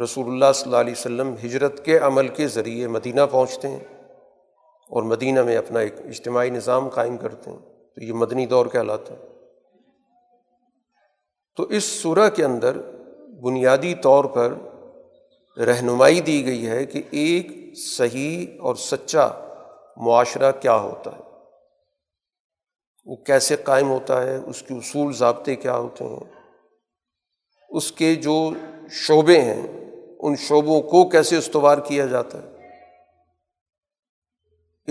رسول 0.00 0.26
اللہ 0.26 0.52
صلی 0.54 0.64
اللہ 0.64 0.76
علیہ 0.76 0.92
وسلم 0.92 1.34
ہجرت 1.44 1.84
کے 1.84 1.98
عمل 1.98 2.28
کے 2.28 2.48
ذریعے 2.48 2.88
مدینہ 2.88 3.20
پہنچتے 3.30 3.68
ہیں 3.68 3.84
اور 4.90 5.02
مدینہ 5.02 5.42
میں 5.42 5.56
اپنا 5.56 5.80
ایک 5.80 5.94
اجتماعی 5.98 6.50
نظام 6.50 6.88
قائم 6.88 7.16
کرتے 7.16 7.50
ہیں۔ 7.50 7.58
تو 7.94 8.04
یہ 8.04 8.12
مدنی 8.12 8.46
دور 8.46 8.66
کہلاتا 8.66 9.14
ہے۔ 9.14 9.28
تو 11.56 11.62
اس 11.62 11.84
صورح 11.84 12.28
کے 12.28 12.44
اندر 12.44 12.76
بنیادی 13.42 13.94
طور 13.94 14.24
پر 14.24 14.54
رہنمائی 15.58 16.20
دی 16.20 16.46
گئی 16.46 16.68
ہے 16.68 16.86
کہ 16.86 17.02
ایک 17.10 17.46
صحیح 17.78 18.46
اور 18.60 18.74
سچا 18.74 19.28
معاشرہ 19.96 20.52
کیا 20.60 20.76
ہوتا 20.76 21.12
ہے۔ 21.12 21.33
وہ 23.04 23.16
کیسے 23.16 23.56
قائم 23.56 23.90
ہوتا 23.90 24.22
ہے، 24.22 24.36
اس 24.36 24.62
کے 24.62 24.74
اصول 24.74 25.12
ضابطے 25.12 25.56
کیا 25.56 25.76
ہوتے 25.76 26.04
ہیں۔ 26.04 26.20
اس 27.68 27.92
کے 27.92 28.14
جو 28.14 28.50
شعبے 28.90 29.42
ہیں، 29.42 29.66
ان 30.18 30.36
شعبوں 30.36 30.82
کو 30.82 31.08
کیسے 31.08 31.36
استوار 31.36 31.78
کیا 31.78 32.06
جاتا 32.06 32.38
ہے۔ 32.38 32.54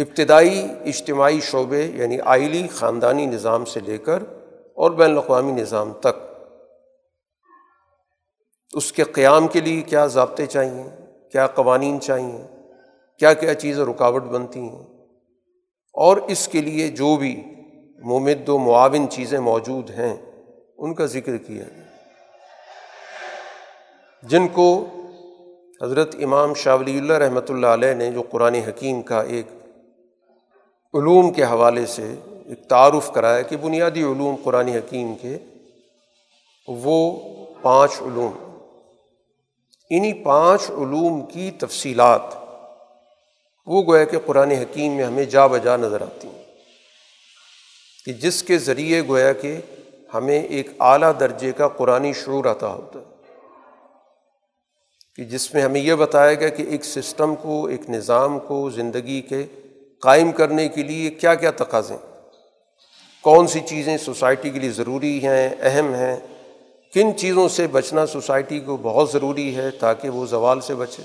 ابتدائی 0.01 0.65
اجتماعی 0.85 1.39
شعبے 1.39 1.91
یعنی 1.95 2.17
آئلی 2.25 2.67
خاندانی 2.67 3.25
نظام 3.25 3.65
سے 3.65 3.79
لے 3.79 3.97
کر 3.97 4.23
اور 4.75 4.91
بین 4.91 5.11
الاقوامی 5.11 5.51
نظام 5.51 5.93
تک۔ 5.93 6.45
اس 8.73 8.91
کے 8.91 9.03
قیام 9.03 9.47
کے 9.47 9.59
لیے 9.59 9.81
کیا 9.81 10.05
ضابطے 10.05 10.45
چاہئیں، 10.45 10.89
کیا 11.31 11.47
قوانین 11.47 12.01
چاہئیں، 12.01 12.47
کیا 13.19 13.33
کیا 13.33 13.53
چیزیں 13.53 13.85
رکاوٹ 13.85 14.23
بنتی 14.23 14.59
ہیں۔ 14.59 14.83
اور 15.93 16.17
اس 16.17 16.47
کے 16.47 16.61
لیے 16.61 16.87
جو 16.87 17.15
بھی 17.15 17.43
ممد 18.03 18.49
و 18.49 18.57
معاون 18.57 19.09
چیزیں 19.09 19.39
موجود 19.39 19.89
ہیں، 19.89 20.15
ان 20.77 20.93
کا 20.93 21.05
ذکر 21.05 21.37
کیا۔ 21.37 21.63
گیا 21.63 21.83
جن 24.23 24.47
کو 24.47 24.85
حضرت 25.81 26.15
امام 26.23 26.53
شاہ 26.53 26.75
ولی 26.75 26.97
اللہ 26.97 27.13
رحمۃ 27.13 27.49
اللہ 27.49 27.67
علیہ 27.67 27.93
نے، 27.93 28.11
جو 28.11 28.21
قرآن 28.21 28.55
حکیم 28.55 29.01
کا 29.01 29.21
ایک 29.21 29.47
علوم 30.93 31.31
کے 31.33 31.43
حوالے 31.43 31.85
سے 31.85 32.15
ایک 32.45 32.69
تعارف 32.69 33.11
کرایا 33.11 33.41
کہ 33.41 33.57
بنیادی 33.57 34.03
علوم 34.03 34.35
قرآن 34.43 34.67
حکیم 34.67 35.13
کے، 35.21 35.37
وہ 36.67 37.19
پانچ 37.61 38.01
علوم۔ 38.01 38.31
انہیں 39.89 40.25
پانچ 40.25 40.69
علوم 40.69 41.25
کی 41.25 41.51
تفصیلات، 41.51 42.21
وہ 43.65 43.83
گویا 43.83 44.03
کہ 44.03 44.17
قرآن 44.25 44.51
حکیم 44.51 44.91
میں 44.91 45.03
ہمیں 45.03 45.25
جا 45.25 45.47
بجا 45.47 45.77
نظر 45.77 46.01
آتی 46.01 46.27
ہیں۔ 46.27 46.42
کہ 48.05 48.13
جس 48.13 48.43
کے 48.43 48.57
ذریعے 48.57 49.01
گویا 49.07 49.33
کہ 49.33 49.57
ہمیں 50.13 50.41
ایک 50.41 50.69
اعلیٰ 50.79 51.11
درجے 51.19 51.51
کا 51.51 51.67
قرآن 51.67 52.13
شعور 52.13 52.45
آتا 52.45 52.67
ہوتا 52.67 52.99
ہے۔ 52.99 53.05
کہ 55.15 55.23
جس 55.23 55.53
میں 55.53 55.61
ہمیں 55.61 55.81
یہ 55.81 55.93
بتایا 55.93 56.33
گیا 56.33 56.49
کہ 56.49 56.63
ایک 56.63 56.85
سسٹم 56.85 57.35
کو، 57.35 57.65
ایک 57.65 57.89
نظام 57.89 58.39
کو 58.39 58.69
زندگی 58.69 59.21
کے 59.21 59.45
قائم 60.01 60.31
کرنے 60.31 60.67
کے 60.67 60.83
لیے 60.83 61.09
کیا 61.09 61.35
کیا 61.35 61.51
تقاضے 61.51 61.95
کون 63.21 63.47
سی 63.47 63.59
چیزیں 63.59 63.97
سوسائٹی 63.97 64.49
کے 64.49 64.59
لیے 64.59 64.69
ضروری 64.69 65.25
ہیں، 65.25 65.49
اہم 65.61 65.93
ہیں، 65.93 66.17
کن 66.93 67.17
چیزوں 67.17 67.49
سے 67.49 67.67
بچنا 67.67 68.05
سوسائٹی 68.05 68.59
کو 68.59 68.77
بہت 68.77 69.11
ضروری 69.11 69.55
ہے 69.55 69.71
تاکہ 69.71 70.09
وہ 70.09 70.25
زوال 70.25 70.61
سے 70.61 70.75
بچے۔ 70.75 71.03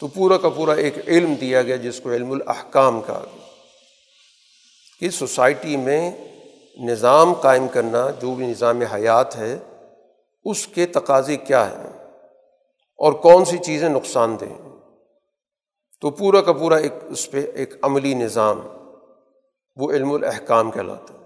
تو 0.00 0.06
پورا 0.06 0.36
کا 0.38 0.48
پورا 0.48 0.72
ایک 0.72 0.94
علم 1.06 1.34
دیا 1.34 1.62
گیا 1.62 1.76
جس 1.76 2.00
کو 2.00 2.10
علم 2.10 2.30
الاحکام 2.32 3.00
کہا 3.00 3.24
گیا۔ 3.34 3.41
کہ 5.02 5.10
سوسائٹی 5.10 5.76
میں 5.76 6.10
نظام 6.78 7.32
قائم 7.32 7.68
کرنا 7.68 8.10
جو 8.10 8.34
بھی 8.34 8.46
نظام 8.46 8.80
حیات 8.80 9.36
ہے، 9.36 9.58
اس 10.44 10.66
کے 10.66 10.86
تقاضے 10.86 11.36
کیا 11.36 11.70
ہیں؟ 11.70 12.08
اور 12.96 13.12
کون 13.12 13.44
سی 13.44 13.58
چیزیں 13.58 13.88
نقصان 13.88 14.36
دیں 14.40 14.58
تو 16.00 16.10
پورا 16.10 16.40
کا 16.40 16.52
پورا 16.52 16.76
ایک 16.76 16.92
اس 17.08 17.30
پہ 17.30 17.46
ایک 17.54 17.74
عملی 17.82 18.14
نظام، 18.14 18.60
وہ 19.76 19.92
علم 19.92 20.12
الاحکام 20.12 20.70
کہلاتا 20.70 21.14
ہے۔ 21.14 21.24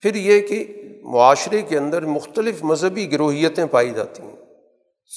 پھر 0.00 0.14
یہ 0.14 0.40
کہ 0.40 0.82
معاشرے 1.02 1.62
کے 1.62 1.78
اندر 1.78 2.02
مختلف 2.04 2.62
مذہبی 2.62 3.12
گروہیتیں 3.12 3.66
پائی 3.66 3.90
جاتی 3.90 4.22
ہیں، 4.22 4.36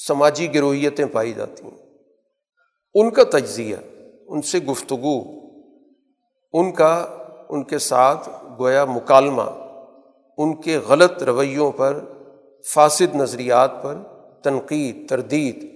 سماجی 0.06 0.54
گروہیتیں 0.54 1.06
پائی 1.12 1.32
جاتی 1.32 1.64
ہیں۔ 1.64 1.78
ان 2.94 3.10
کا 3.10 3.22
تجزیہ، 3.24 3.76
ان 4.26 4.42
سے 4.42 4.58
گفتگو 4.58 5.45
ان 6.58 6.72
کا 6.72 7.18
ان 7.48 7.64
کے 7.64 7.78
ساتھ 7.78 8.28
گویا 8.58 8.84
مکالمہ، 8.84 9.42
ان 10.38 10.54
کے 10.54 10.78
غلط 10.78 11.22
رویوں 11.22 11.72
پر، 11.72 12.04
فاسد 12.74 13.14
نظریات 13.14 13.82
پر 13.82 13.96
تنقید، 14.44 15.08
تردید۔ 15.08 15.70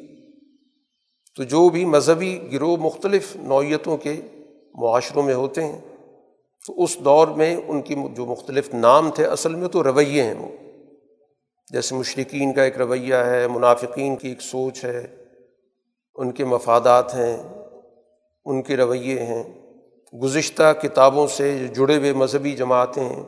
تو 1.36 1.42
جو 1.42 1.68
بھی 1.68 1.84
مذہبی 1.84 2.48
گروہ 2.52 2.76
مختلف 2.76 3.36
نوعیتوں 3.36 3.96
کے 3.96 4.20
معاشروں 4.74 5.22
میں 5.22 5.34
ہوتے 5.34 5.64
ہیں، 5.64 5.80
تو 6.66 6.82
اس 6.82 6.98
دور 6.98 7.28
میں 7.28 7.56
ان 7.66 7.82
کی 7.82 7.94
جو 8.16 8.26
مختلف 8.26 8.74
نام 8.74 9.10
تھے 9.10 9.24
اصل 9.24 9.54
میں 9.54 9.68
تو 9.68 9.84
رویے 9.84 10.22
ہیں 10.22 10.34
وہ۔ 10.34 10.48
جیسے 11.72 11.94
مشرقین 11.94 12.52
کا 12.52 12.62
ایک 12.62 12.78
رویہ 12.78 13.14
ہے، 13.14 13.48
منافقین 13.48 14.16
کی 14.16 14.28
ایک 14.28 14.40
سوچ 14.40 14.84
ہے، 14.84 15.06
ان 16.14 16.32
کے 16.32 16.44
مفادات 16.44 17.14
ہیں، 17.14 17.36
ان 18.44 18.62
کے 18.62 18.76
رویے 18.76 19.18
ہیں۔ 19.18 19.59
گزشتہ 20.14 20.72
کتابوں 20.82 21.26
سے 21.26 21.68
جڑے 21.68 21.96
ہوئے 21.96 22.12
مذہبی 22.12 22.52
جماعتیں 22.52 23.08
ہیں، 23.08 23.22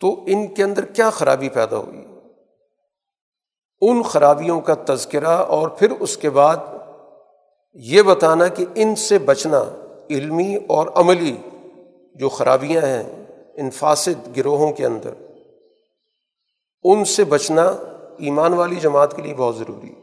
تو 0.00 0.24
ان 0.26 0.54
کے 0.54 0.62
اندر 0.62 0.84
کیا 0.84 1.10
خرابی 1.10 1.48
پیدا 1.48 1.76
ہوئی؟ 1.76 2.06
ان 3.80 4.02
خرابیوں 4.02 4.60
کا 4.60 4.74
تذکرہ 4.86 5.28
اور 5.28 5.68
پھر 5.68 5.90
اس 5.90 6.16
کے 6.16 6.30
بعد 6.30 6.56
یہ 7.74 8.02
بتانا 8.02 8.48
کہ 8.48 8.64
ان 8.74 8.96
سے 8.96 9.18
بچنا 9.18 9.64
علمی 10.10 10.56
اور 10.56 10.86
عملی 10.94 11.36
جو 12.14 12.28
خرابیاں 12.28 12.82
ہیں 12.82 13.26
ان 13.54 13.70
فاسد 13.70 14.36
گروہوں 14.36 14.72
کے 14.72 14.86
اندر، 14.86 15.14
ان 16.82 17.04
سے 17.04 17.24
بچنا 17.24 17.62
ایمان 18.18 18.52
والی 18.52 18.76
جماعت 18.76 19.16
کے 19.16 19.22
لیے 19.22 19.34
بہت 19.34 19.56
ضروری۔ 19.56 19.94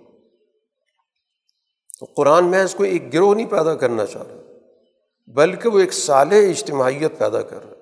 تو 1.99 2.05
قرآن 2.15 2.45
میں 2.45 2.63
اس 2.63 2.75
کو 2.75 2.83
ایک 2.83 3.13
گروہ 3.13 3.35
نہیں 3.35 3.49
پیدا 3.49 3.75
کرنا 3.75 4.05
چاہ 4.05 4.21
رہا۔ 4.21 4.40
بلکہ 5.27 5.69
وہ 5.69 5.79
ایک 5.79 5.93
سال 5.93 6.27
اجتماعیت 6.31 7.17
پیدا 7.17 7.41
کر 7.41 7.63
رہا 7.63 7.71
ہے۔ 7.71 7.81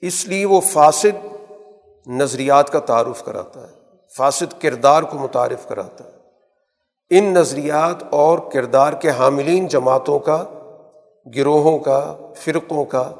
اس 0.00 0.26
لیے 0.26 0.46
وہ 0.46 0.60
فاسد 0.60 1.26
نظریات 2.06 2.70
کا 2.70 2.78
تعارف 2.78 3.24
کراتا 3.24 3.60
ہے، 3.60 3.72
فاسد 4.16 4.60
کردار 4.60 5.02
کو 5.02 5.18
متعارف 5.18 5.68
کراتا 5.68 6.04
ہے۔ 6.04 6.10
ان 7.10 7.24
نظریات 7.24 8.02
اور 8.10 8.38
کردار 8.52 8.92
کے 8.92 9.10
حاملین 9.10 9.66
جماعتوں 9.66 10.18
کا، 10.18 10.44
گروہوں 11.36 11.78
کا، 11.78 12.16
فرقوں 12.36 12.84
کا 12.84 13.12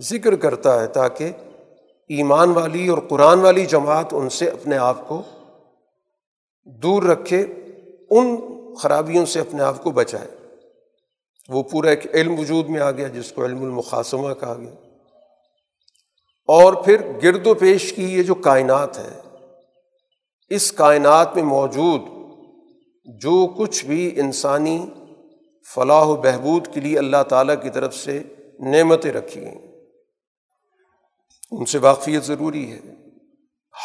ذکر 0.00 0.36
کرتا 0.36 0.80
ہے 0.80 0.86
تاکہ 0.86 1.32
ایمان 2.08 2.50
والی 2.50 2.88
اور 2.88 2.98
قرآن 3.08 3.40
والی 3.40 3.66
جماعت 3.66 4.06
ان 4.12 4.28
سے 4.28 4.48
اپنے 4.48 4.76
آپ 4.76 5.08
کو 5.08 5.22
دور 6.64 7.02
رکھے، 7.02 7.42
ان 8.10 8.36
خرابیوں 8.74 9.26
سے 9.26 9.40
اپنے 9.40 9.62
آپ 9.62 9.82
کو 9.82 9.90
بچائے۔ 9.90 10.39
وہ 11.50 11.62
پورا 11.62 11.90
ایک 11.90 12.14
علم 12.14 12.38
وجود 12.38 12.68
میں 12.68 12.80
آ 12.80 12.90
گیا 12.90 13.08
جس 13.08 13.32
کو 13.32 13.44
علم 13.44 13.62
المقاسمہ 13.62 14.34
کہا 14.34 14.54
گیا۔ 14.54 14.74
اور 16.46 16.72
پھر 16.72 17.12
گرد 17.22 17.46
و 17.46 17.54
پیش 17.54 17.92
کی 17.92 18.04
یہ 18.04 18.22
جو 18.22 18.34
کائنات 18.34 18.98
ہے، 18.98 19.20
اس 20.48 20.72
کائنات 20.72 21.34
میں 21.34 21.44
موجود 21.44 22.00
جو 23.04 23.54
کچھ 23.58 23.84
بھی 23.84 24.20
انسانی 24.20 24.86
فلاح 25.74 26.04
و 26.04 26.16
بہبود 26.16 26.74
کے 26.74 26.80
لیے 26.80 26.98
اللہ 26.98 27.22
تعالیٰ 27.28 27.62
کی 27.62 27.70
طرف 27.70 27.94
سے 27.94 28.22
نعمتیں 28.58 29.12
رکھی 29.12 29.40
گئیں۔ 29.40 29.80
ان 31.50 31.64
سے 31.64 31.78
واقفیت 31.78 32.24
ضروری 32.24 32.72
ہے۔ 32.72 32.80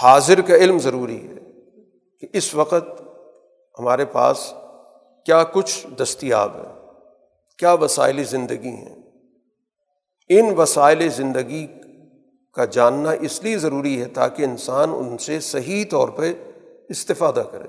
حاضر 0.01 0.41
کا 0.41 0.55
علم 0.55 0.79
ضروری 0.79 1.27
ہے 1.27 1.33
کہ 2.21 2.27
اس 2.33 2.55
وقت 2.55 3.01
ہمارے 3.79 4.05
پاس 4.05 4.53
کیا 5.25 5.43
کچھ 5.43 5.87
دستیاب 5.87 6.55
ہے۔ 6.55 6.74
کیا 7.57 7.73
وسائل 7.73 8.23
زندگی 8.23 8.69
ہیں؟ 8.69 8.95
ان 10.29 10.53
وسائل 10.57 11.09
زندگی 11.09 11.67
کا 12.53 12.65
جاننا 12.65 13.11
اس 13.11 13.43
لیے 13.43 13.57
ضروری 13.57 14.01
ہے 14.01 14.05
تاکہ 14.05 14.43
انسان 14.43 14.89
ان 14.89 15.17
سے 15.17 15.39
صحیح 15.39 15.85
طور 15.89 16.09
پہ 16.09 16.33
استفادہ 16.89 17.43
کرے 17.51 17.67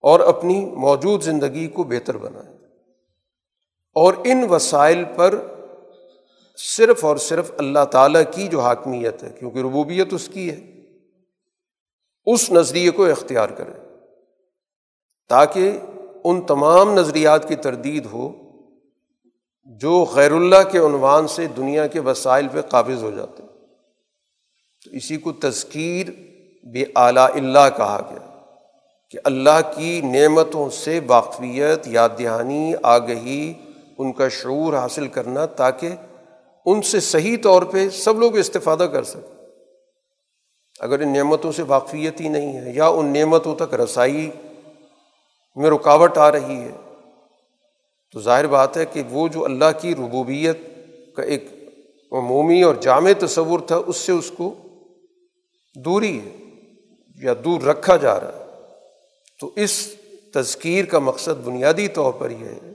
اور 0.00 0.20
اپنی 0.20 0.64
موجود 0.64 1.22
زندگی 1.22 1.68
کو 1.68 1.84
بہتر 1.84 2.16
بنائے۔ 2.16 2.56
اور 3.94 4.14
ان 4.24 4.46
وسائل 4.50 5.04
پر 5.16 5.46
صرف 6.56 7.04
اور 7.04 7.16
صرف 7.16 7.50
اللہ 7.58 7.84
تعالیٰ 7.84 8.22
کی 8.32 8.48
جو 8.48 8.60
حاکمیت 8.60 9.22
ہے، 9.22 9.30
کیونکہ 9.38 9.58
ربوبیت 9.58 10.12
اس 10.12 10.28
کی 10.28 10.50
ہے، 10.50 10.72
اس 12.24 12.50
نظریے 12.50 12.90
کو 12.90 13.04
اختیار 13.04 13.48
کرے 13.48 13.72
تاکہ 15.28 15.78
ان 16.24 16.42
تمام 16.42 16.94
نظریات 16.94 17.48
کی 17.48 17.56
تردید 17.56 18.06
ہو 18.12 18.32
جو 19.64 20.04
غیر 20.12 20.32
اللہ 20.32 20.62
کے 20.72 20.78
عنوان 20.78 21.28
سے 21.28 21.46
دنیا 21.46 21.86
کے 21.86 22.00
وسائل 22.00 22.48
پہ 22.52 22.60
قابض 22.60 23.02
ہو 23.02 23.10
جاتے 23.10 23.42
تو 24.84 24.90
اسی 24.90 25.16
کو 25.16 25.32
تذکیر 25.32 26.06
بے 26.66 26.84
اعلیٰ 26.96 27.28
اللہ 27.34 27.68
کہا 27.76 28.00
گیا 28.10 28.26
کہ 29.10 29.18
اللہ 29.24 29.60
کی 29.76 30.00
نعمتوں 30.00 30.70
سے 30.70 31.00
واقفیت، 31.06 31.88
یاد 31.88 32.08
دہانی، 32.18 32.72
آگہی 32.82 33.54
ان 33.98 34.12
کا 34.12 34.28
شعور 34.28 34.74
حاصل 34.74 35.08
کرنا 35.08 35.46
تاکہ 35.46 35.90
ان 36.66 36.82
سے 36.82 37.00
صحیح 37.00 37.36
طور 37.42 37.62
پہ 37.62 37.88
سب 37.88 38.18
لوگ 38.18 38.36
استفادہ 38.36 38.82
کر 38.82 39.02
سکیں۔ 39.02 39.46
اگر 40.80 41.00
ان 41.00 41.12
نعمتوں 41.12 41.52
سے 41.52 41.62
واقفیت 41.62 42.20
ہی 42.20 42.28
نہیں 42.28 42.60
ہے 42.60 42.72
یا 42.74 42.86
ان 42.86 43.12
نعمتوں 43.12 43.54
تک 43.54 43.74
رسائی 43.74 44.30
میں 45.54 45.70
رکاوٹ 45.70 46.18
آ 46.18 46.32
رہی 46.32 46.56
ہے۔ 46.56 46.70
تو 48.12 48.20
ظاہر 48.20 48.46
بات 48.46 48.76
ہے 48.76 48.84
کہ 48.84 49.02
وہ 49.10 49.28
جو 49.28 49.44
اللہ 49.44 49.64
کی 49.80 49.94
ربوبیت 49.94 50.58
کا 51.16 51.22
ایک 51.22 51.44
عمومی 52.12 52.62
اور 52.62 52.74
جامع 52.74 53.10
تصور 53.18 53.60
تھا، 53.60 53.76
اس 53.86 53.96
سے 53.96 54.12
اس 54.12 54.30
کو 54.30 54.54
دوری 55.76 56.20
ہے 56.20 56.36
یا 57.22 57.34
دور 57.44 57.62
رکھا 57.62 57.96
جا 57.96 58.20
رہا 58.20 58.28
ہے۔ 58.28 58.44
تو 59.40 59.50
اس 59.56 59.94
تذکیر 60.34 60.84
کا 60.84 60.98
مقصد 60.98 61.46
بنیادی 61.46 61.88
طور 61.88 62.12
پر 62.12 62.30
یہ 62.30 62.44
ہے 62.44 62.72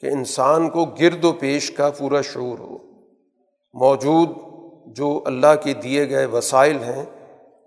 کہ 0.00 0.06
انسان 0.06 0.70
کو 0.70 0.84
گرد 0.84 1.24
و 1.24 1.32
پیش 1.32 1.70
کا 1.70 1.90
پورا 1.90 2.22
شعور 2.22 2.58
ہو۔ 2.58 2.78
موجود 3.74 4.28
جو 4.96 5.22
اللہ 5.26 5.54
کے 5.64 5.72
دیے 5.72 6.10
گئے 6.10 6.26
وسائل 6.26 6.82
ہیں، 6.82 7.04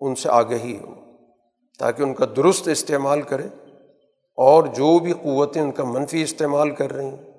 ان 0.02 0.16
سے 0.16 0.30
آگہی 0.30 0.78
ہو 0.82 0.96
تاکہ 1.80 2.04
ان 2.04 2.14
کا 2.14 2.26
درست 2.38 2.68
استعمال 2.68 3.22
کرے۔ 3.22 3.69
اور 4.40 4.64
جو 4.64 4.98
بھی 5.00 5.14
قوتیں 5.14 5.62
ان 5.62 5.72
کا 5.72 5.84
منفی 5.84 6.22
استعمال 6.24 6.70
کر 6.72 6.94
رہی 6.94 7.06
ہیں، 7.06 7.32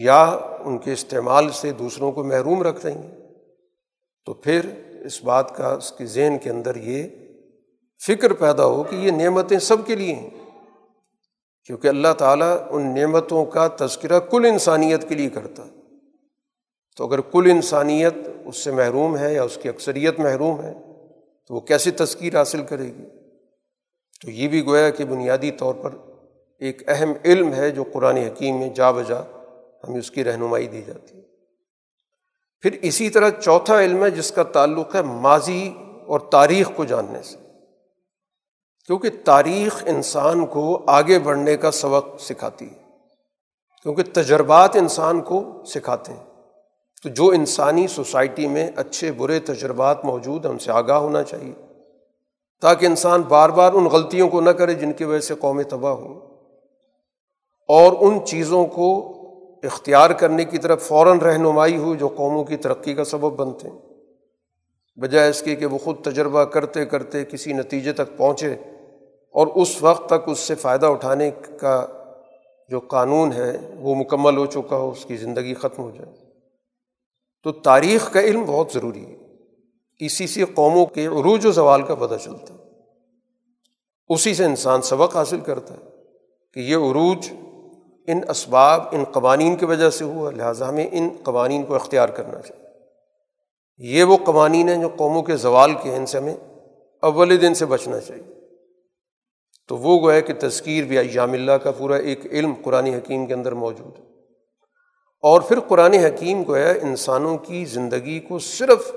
یا 0.00 0.22
ان 0.60 0.78
کے 0.78 0.92
استعمال 0.92 1.50
سے 1.50 1.72
دوسروں 1.72 2.12
کو 2.12 2.24
محروم 2.24 2.62
رکھ 2.62 2.86
رہی 2.86 2.94
ہیں، 2.94 3.10
تو 4.24 4.34
پھر 4.34 4.60
اس 5.04 5.22
بات 5.24 5.56
کا، 5.56 5.68
اس 5.68 5.92
کے 5.92 6.06
ذہن 6.06 6.36
کے 6.42 6.50
اندر 6.50 6.76
یہ 6.76 7.08
فکر 8.06 8.32
پیدا 8.32 8.64
ہو 8.64 8.82
کہ 8.82 8.96
یہ 8.96 9.10
نعمتیں 9.10 9.58
سب 9.58 9.86
کے 9.86 9.94
لیے 9.94 10.14
ہیں۔ 10.14 10.30
کیونکہ 11.64 11.88
اللہ 11.88 12.12
تعالیٰ 12.18 12.56
ان 12.70 12.94
نعمتوں 12.94 13.44
کا 13.44 13.68
تذکرہ 13.68 14.18
کل 14.20 14.44
انسانیت 14.44 15.08
کے 15.08 15.14
لیے 15.14 15.28
کرتا 15.28 15.62
تو 16.96 17.06
اگر 17.06 17.20
کل 17.20 17.50
انسانیت 17.50 18.14
اس 18.44 18.56
سے 18.56 18.70
محروم 18.70 19.16
ہے 19.16 19.34
یا 19.34 19.42
اس 19.42 19.58
کی 19.62 19.68
اکثریت 19.68 20.20
محروم 20.20 20.62
ہے، 20.62 20.72
تو 21.46 21.54
وہ 21.54 21.60
کیسے 21.60 21.90
تذکیر 21.90 22.36
حاصل 22.36 22.62
کرے 22.62 22.84
گی؟ 22.84 23.04
تو 24.24 24.30
یہ 24.30 24.48
بھی 24.48 24.66
گویا 24.66 24.90
کہ 24.90 25.04
بنیادی 25.04 25.50
طور 25.50 25.74
پر 25.74 25.90
ایک 26.58 26.88
اہم 26.88 27.12
علم 27.24 27.52
ہے 27.52 27.70
جو 27.70 27.84
قرآن 27.92 28.16
حکیم 28.16 28.58
میں 28.58 28.68
جا 28.68 28.90
بجا 28.90 29.20
ہمیں 29.88 29.98
اس 29.98 30.10
کی 30.10 30.24
رہنمائی 30.24 30.66
دی 30.66 30.82
جاتی 30.86 31.16
ہے۔ 31.16 31.22
پھر 32.60 32.78
اسی 32.82 33.10
طرح 33.10 33.30
چوتھا 33.30 33.82
علم 33.82 34.04
ہے 34.04 34.10
جس 34.10 34.32
کا 34.32 34.42
تعلق 34.42 34.94
ہے 34.94 35.02
ماضی 35.02 35.74
اور 36.06 36.20
تاریخ 36.20 36.70
کو 36.76 36.84
جاننے 36.84 37.22
سے۔ 37.22 37.36
کیونکہ 38.86 39.08
تاریخ 39.24 39.84
انسان 39.86 40.46
کو 40.46 40.84
آگے 40.86 41.18
بڑھنے 41.18 41.56
کا 41.56 41.70
سبق 41.70 42.20
سکھاتی 42.20 42.66
ہے۔ 42.66 42.84
کیونکہ 43.82 44.02
تجربات 44.12 44.76
انسان 44.76 45.20
کو 45.20 45.62
سکھاتے 45.66 46.12
ہیں۔ 46.12 46.24
تو 47.02 47.08
جو 47.08 47.28
انسانی 47.28 47.88
سوسائٹی 47.88 48.48
میں 48.48 48.70
اچھے 48.76 49.12
برے 49.12 49.40
تجربات 49.40 50.04
موجود 50.04 50.44
ہیں، 50.44 50.52
ان 50.52 50.58
سے 50.58 50.72
آگاہ 50.72 50.96
ہونا 50.96 51.22
چاہیے۔ 51.22 51.73
تاکہ 52.64 52.86
انسان 52.86 53.22
بار 53.22 53.48
بار 53.48 53.72
ان 53.72 53.84
غلطیوں 53.84 54.28
کو 54.28 54.40
نہ 54.40 54.50
کرے 54.50 54.74
جن 54.74 54.92
کی 54.92 55.04
وجہ 55.04 55.20
سے 55.20 55.34
قومیں 55.34 55.64
تباہ 55.64 55.92
ہوں۔ 55.92 56.20
اور 57.68 57.92
ان 58.00 58.24
چیزوں 58.24 58.66
کو 58.66 59.10
اختیار 59.62 60.10
کرنے 60.10 60.44
کی 60.44 60.58
طرف 60.58 60.88
فوراً 60.88 61.18
رہنمائی 61.18 61.76
ہو 61.76 61.94
جو 61.94 62.08
قوموں 62.08 62.44
کی 62.44 62.56
ترقی 62.56 62.94
کا 62.94 63.04
سبب 63.04 63.32
بنتے 63.32 63.68
ہیں۔ 63.68 63.78
بجائے 65.00 65.30
اس 65.30 65.42
کے 65.42 65.56
کہ 65.56 65.66
وہ 65.66 65.78
خود 65.78 65.96
تجربہ 66.02 66.44
کرتے 66.44 66.86
کرتے 66.86 67.24
کسی 67.24 67.52
نتیجے 67.52 67.92
تک 67.92 68.16
پہنچے 68.16 68.54
اور 69.32 69.46
اس 69.46 69.82
وقت 69.82 70.06
تک 70.06 70.28
اس 70.28 70.38
سے 70.38 70.54
فائدہ 70.54 70.86
اٹھانے 70.86 71.30
کا 71.60 71.86
جو 72.68 72.80
قانون 72.80 73.32
ہے 73.32 73.56
وہ 73.80 73.94
مکمل 73.94 74.36
ہو 74.36 74.46
چکا 74.46 74.76
ہو، 74.76 74.90
اس 74.90 75.04
کی 75.04 75.16
زندگی 75.16 75.54
ختم 75.54 75.82
ہو 75.82 75.90
جائے۔ 75.90 76.12
تو 77.42 77.52
تاریخ 77.52 78.12
کا 78.12 78.20
علم 78.20 78.44
بہت 78.46 78.70
ضروری 78.74 79.06
ہے۔ 79.06 79.23
اسی 79.98 80.26
سے 80.26 80.44
قوموں 80.54 80.86
کے 80.86 81.06
عروج 81.06 81.46
و 81.46 81.52
زوال 81.52 81.82
کا 81.82 81.94
پتہ 81.94 82.14
چلتا 82.24 82.54
ہے۔ 82.54 82.58
اسی 84.08 84.34
سے 84.34 84.44
انسان 84.44 84.82
سبق 84.82 85.16
حاصل 85.16 85.40
کرتا 85.40 85.74
ہے 85.74 85.88
کہ 86.54 86.60
یہ 86.60 86.76
عروج 86.76 87.32
ان 88.06 88.20
اسباب، 88.28 88.82
ان 88.92 89.04
قوانین 89.04 89.56
کی 89.56 89.64
وجہ 89.64 89.90
سے 89.90 90.04
ہوا، 90.04 90.30
لہٰذا 90.30 90.68
ہمیں 90.68 90.86
ان 90.92 91.08
قوانین 91.22 91.62
کو 91.62 91.74
اختیار 91.74 92.08
کرنا 92.08 92.40
چاہیے۔ 92.40 92.64
یہ 93.78 94.04
وہ 94.04 94.16
قوانین 94.16 94.68
ہیں 94.68 94.82
جو 94.82 94.88
قوموں 94.96 95.22
کے 95.22 95.36
زوال 95.36 95.74
کے 95.82 95.90
ہیں، 95.90 95.96
ان 95.96 96.06
سے 96.06 96.18
ہمیں 96.18 96.36
اول 97.02 97.40
دن 97.40 97.54
سے 97.54 97.66
بچنا 97.66 98.00
چاہیے۔ 98.00 98.34
تو 99.68 99.76
وہ 99.76 100.00
گویا 100.00 100.20
کہ 100.20 100.32
تذکیر 100.40 100.84
بھی 100.84 100.98
ایام 100.98 101.32
اللہ 101.32 101.52
کا 101.52 101.70
پورا 101.70 101.96
ایک 101.96 102.26
علم 102.26 102.52
قرآن 102.64 102.86
حکیم 102.86 103.26
کے 103.26 103.34
اندر 103.34 103.52
موجود 103.52 103.98
ہے۔ 103.98 104.04
اور 105.22 105.40
پھر 105.40 105.60
قرآن 105.60 105.92
حکیم 105.92 106.44
کو 106.44 106.56
ہے 106.56 106.78
انسانوں 106.78 107.38
کی 107.38 107.64
زندگی 107.64 108.20
کو 108.20 108.38
صرف 108.38 108.96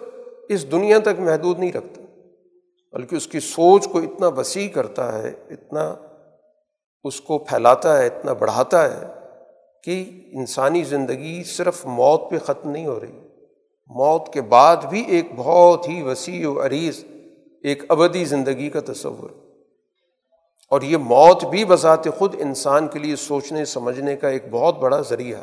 اس 0.49 0.71
دنیا 0.71 0.97
تک 0.99 1.19
محدود 1.19 1.59
نہیں 1.59 1.71
رکھتا، 1.71 2.01
بلکہ 2.93 3.15
اس 3.15 3.27
کی 3.27 3.39
سوچ 3.39 3.87
کو 3.87 3.99
اتنا 3.99 4.27
وسیع 4.27 4.67
کرتا 4.67 5.21
ہے، 5.21 5.33
اتنا 5.49 5.95
اس 7.03 7.21
کو 7.21 7.37
پھیلاتا 7.37 7.97
ہے، 7.97 8.05
اتنا 8.05 8.33
بڑھاتا 8.33 8.83
ہے 8.83 9.07
کہ 9.83 10.21
انسانی 10.31 10.83
زندگی 10.83 11.43
صرف 11.43 11.85
موت 11.85 12.29
پہ 12.29 12.37
ختم 12.39 12.69
نہیں 12.69 12.85
ہو 12.85 12.99
رہی۔ 12.99 13.19
موت 13.87 14.33
کے 14.33 14.41
بعد 14.41 14.77
بھی 14.77 15.01
ایک 15.01 15.25
بہت 15.35 15.89
ہی 15.89 16.01
وسیع 16.01 16.49
و 16.49 16.65
عریض، 16.65 17.03
ایک 17.63 17.83
ابدی 17.89 18.25
زندگی 18.25 18.69
کا 18.69 18.79
تصور۔ 18.93 19.29
اور 20.69 20.81
یہ 20.81 20.97
موت 20.97 21.45
بھی 21.45 21.65
بذات 21.65 22.07
خود 22.17 22.35
انسان 22.39 22.87
کے 22.87 22.99
لیے 22.99 23.15
سوچنے، 23.15 23.65
سمجھنے 23.65 24.15
کا 24.15 24.29
ایک 24.29 24.43
بہت 24.51 24.79
بڑا 24.79 25.01
ذریعہ 25.01 25.39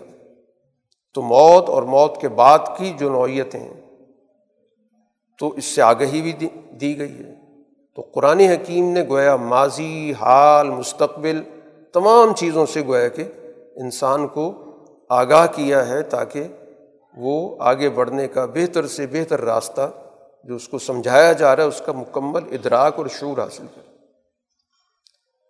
تو 1.15 1.23
موت 1.23 1.69
اور 1.69 1.83
موت 1.83 2.21
کے 2.21 2.29
بعد 2.29 2.59
کی 2.79 2.93
جو 2.99 3.11
نوعیتیں 3.11 3.61
ہیں 3.61 3.84
تو 5.39 5.49
اس 5.49 5.65
سے 5.65 5.83
آگہی 5.83 6.23
بھی 6.23 6.49
دی 6.81 6.99
گئی 6.99 7.19
ہے۔ 7.19 7.35
تو 7.97 8.03
قرآن 8.03 8.41
حکیم 8.41 8.91
نے 8.91 9.03
گویا 9.09 9.37
ماضی، 9.37 10.13
حال، 10.21 10.71
مستقبل 10.71 11.43
تمام 11.93 12.35
چیزوں 12.35 12.67
سے 12.67 12.83
گویا 12.87 13.09
کہ 13.09 13.25
انسان 13.77 14.29
کو 14.29 14.65
آگاہ 15.09 15.47
کیا 15.47 15.89
ہے 15.89 16.03
تاکہ 16.03 16.45
وہ 17.17 17.57
آگے 17.61 17.91
بڑھنے 17.91 18.29
کا 18.29 18.47
بہتر 18.47 18.87
سے 18.87 19.07
بہتر 19.07 19.41
راستہ 19.41 19.91
جو 20.45 20.55
اس 20.55 20.69
کو 20.69 20.79
سمجھایا 20.79 21.33
جا 21.33 21.57
رہا 21.57 21.63
ہے، 21.63 21.69
اس 21.69 21.83
کا 21.87 21.93
مکمل 21.93 22.43
ادراک 22.53 22.95
اور 22.97 23.07
شعور 23.07 23.39
حاصل 23.39 23.67
کرے۔ 23.75 23.97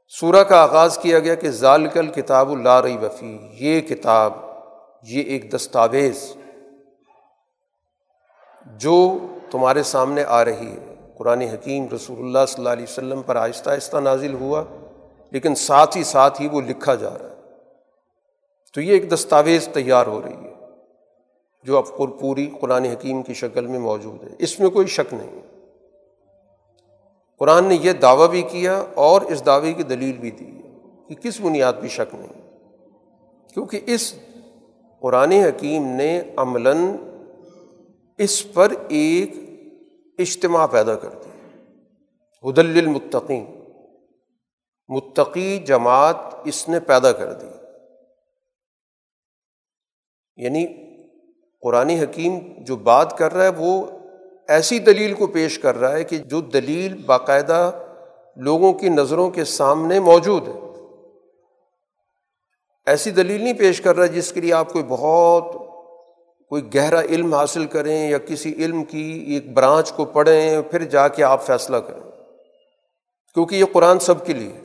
سورہ 0.09 0.43
کا 0.43 0.63
آغاز 0.63 0.99
کیا 0.99 1.19
گیا 1.19 1.35
کہ 1.35 1.51
ذالکل 1.51 2.07
کتاب 2.07 2.51
اللہ 2.51 2.81
رئی 2.81 2.97
وفی 2.97 3.39
یہ 3.53 3.81
کتاب، 3.81 4.33
یہ 5.03 5.23
ایک 5.23 5.53
دستاویز 5.53 6.37
جو 8.67 9.19
تمہارے 9.55 9.83
سامنے 9.83 10.25
آ 10.25 10.45
رہی 10.45 10.73
ہے۔ 10.73 10.95
قرآن 11.19 11.41
حکیم 11.41 11.87
رسول 11.95 12.19
اللہ 12.19 12.47
صلی 12.49 12.59
اللہ 12.59 12.69
علیہ 12.69 12.83
وسلم 12.83 13.23
پر 13.23 13.37
آہستہ 13.37 13.71
آہستہ 13.71 13.97
نازل 13.97 14.35
ہوا، 14.35 14.63
لیکن 15.31 15.55
ساتھ 15.55 15.97
ہی 15.97 16.05
ساتھ 16.05 16.43
ہی 16.43 16.49
وہ 16.49 16.61
لکھا 16.61 16.95
جا 16.95 17.11
رہا 17.11 17.29
ہے۔ 17.29 17.35
تو 18.75 18.81
یہ 18.81 18.93
ایک 18.93 19.13
دستاویز 19.13 19.69
تیار 19.73 20.07
ہو 20.07 20.23
رہی 20.23 20.45
ہے، 20.45 20.55
جو 21.65 21.79
اب 21.79 21.85
پوری 22.21 22.51
قرآن 22.61 22.85
حکیم 22.85 23.23
کی 23.23 23.35
شکل 23.35 23.67
میں 23.67 23.79
موجود 23.79 24.23
ہے۔ 24.25 24.29
اس 24.39 24.61
میں 24.61 24.71
کوئی 24.71 24.87
شک 24.87 25.15
نہیں 25.15 25.41
قرآن 27.39 27.65
نے 27.65 27.79
یہ 27.83 27.93
دعویٰ 27.93 28.29
بھی 28.29 28.43
کیا 28.43 28.85
اور 28.95 29.23
اس 29.23 29.47
دعوے 29.47 29.73
کی 29.73 29.83
دلیل 29.83 30.13
بھی 30.13 30.31
دی 30.31 30.51
کہ 31.09 31.15
کس 31.15 31.41
بنیاد 31.41 31.73
بھی 31.73 31.89
شک 31.89 32.15
نہیں۔ 32.15 32.43
کیونکہ 33.55 33.81
اس 33.87 34.15
قرآن 35.01 35.33
حکیم 35.33 35.87
نے 35.87 36.23
عملاً 36.37 36.97
اس 38.19 38.53
پر 38.53 38.73
ایک 38.89 39.44
اجتماع 40.19 40.67
پیدا 40.67 40.95
کر 40.95 41.09
دیا 41.09 41.35
حدل 42.49 42.79
المتقین 42.79 43.61
متقی 44.89 45.59
جماعت 45.59 46.17
اس 46.45 46.69
نے 46.69 46.81
پیدا 46.81 47.13
کر 47.13 47.33
دی۔ 47.33 47.47
یعنی 50.37 50.67
قرآن 51.61 51.91
حکیم 51.91 52.39
جو 52.59 52.77
بات 52.77 53.19
کر 53.19 53.33
رہا 53.33 53.45
ہے 53.45 53.51
وہ 53.57 53.87
ایسی 54.49 54.79
دلیل 54.79 55.15
کو 55.15 55.27
پیش 55.27 55.59
کر 55.59 55.77
رہا 55.77 55.93
ہے 55.93 56.05
کہ 56.05 56.19
جو 56.19 56.41
دلیل 56.41 57.03
باقاعدہ 57.07 57.73
لوگوں 58.37 58.73
کی 58.73 58.89
نظروں 58.89 59.31
کے 59.31 59.45
سامنے 59.45 60.01
موجود 60.01 60.49
ہے۔ 60.49 60.61
ایسی 62.87 63.11
دلیل 63.11 63.43
نہیں 63.43 63.55
پیش 63.55 63.81
کر 63.81 63.97
رہا 63.97 64.07
جس 64.07 64.33
کے 64.33 64.41
لیے 64.41 64.53
آپ 64.53 64.73
کوئی 64.73 64.85
بہت 64.89 65.64
کوئی 66.49 66.75
گہرا 66.75 67.01
علم 67.01 67.35
حاصل 67.35 67.67
کریں 67.67 68.11
یا 68.11 68.19
کسی 68.19 68.55
علم 68.55 68.85
کی 68.85 69.25
ایک 69.29 69.53
برانچ 69.53 69.93
کو 69.93 70.05
پڑھیں، 70.05 70.63
پھر 70.63 70.85
جا 70.85 71.09
کے 71.09 71.25
آپ 71.25 71.47
فیصلہ 71.47 71.77
کریں۔ 71.77 72.11
کیونکہ 73.35 73.57
یہ 73.57 73.65
قرآن 73.73 73.99
سب 73.99 74.27
کے 74.27 74.33
لیے 74.33 74.61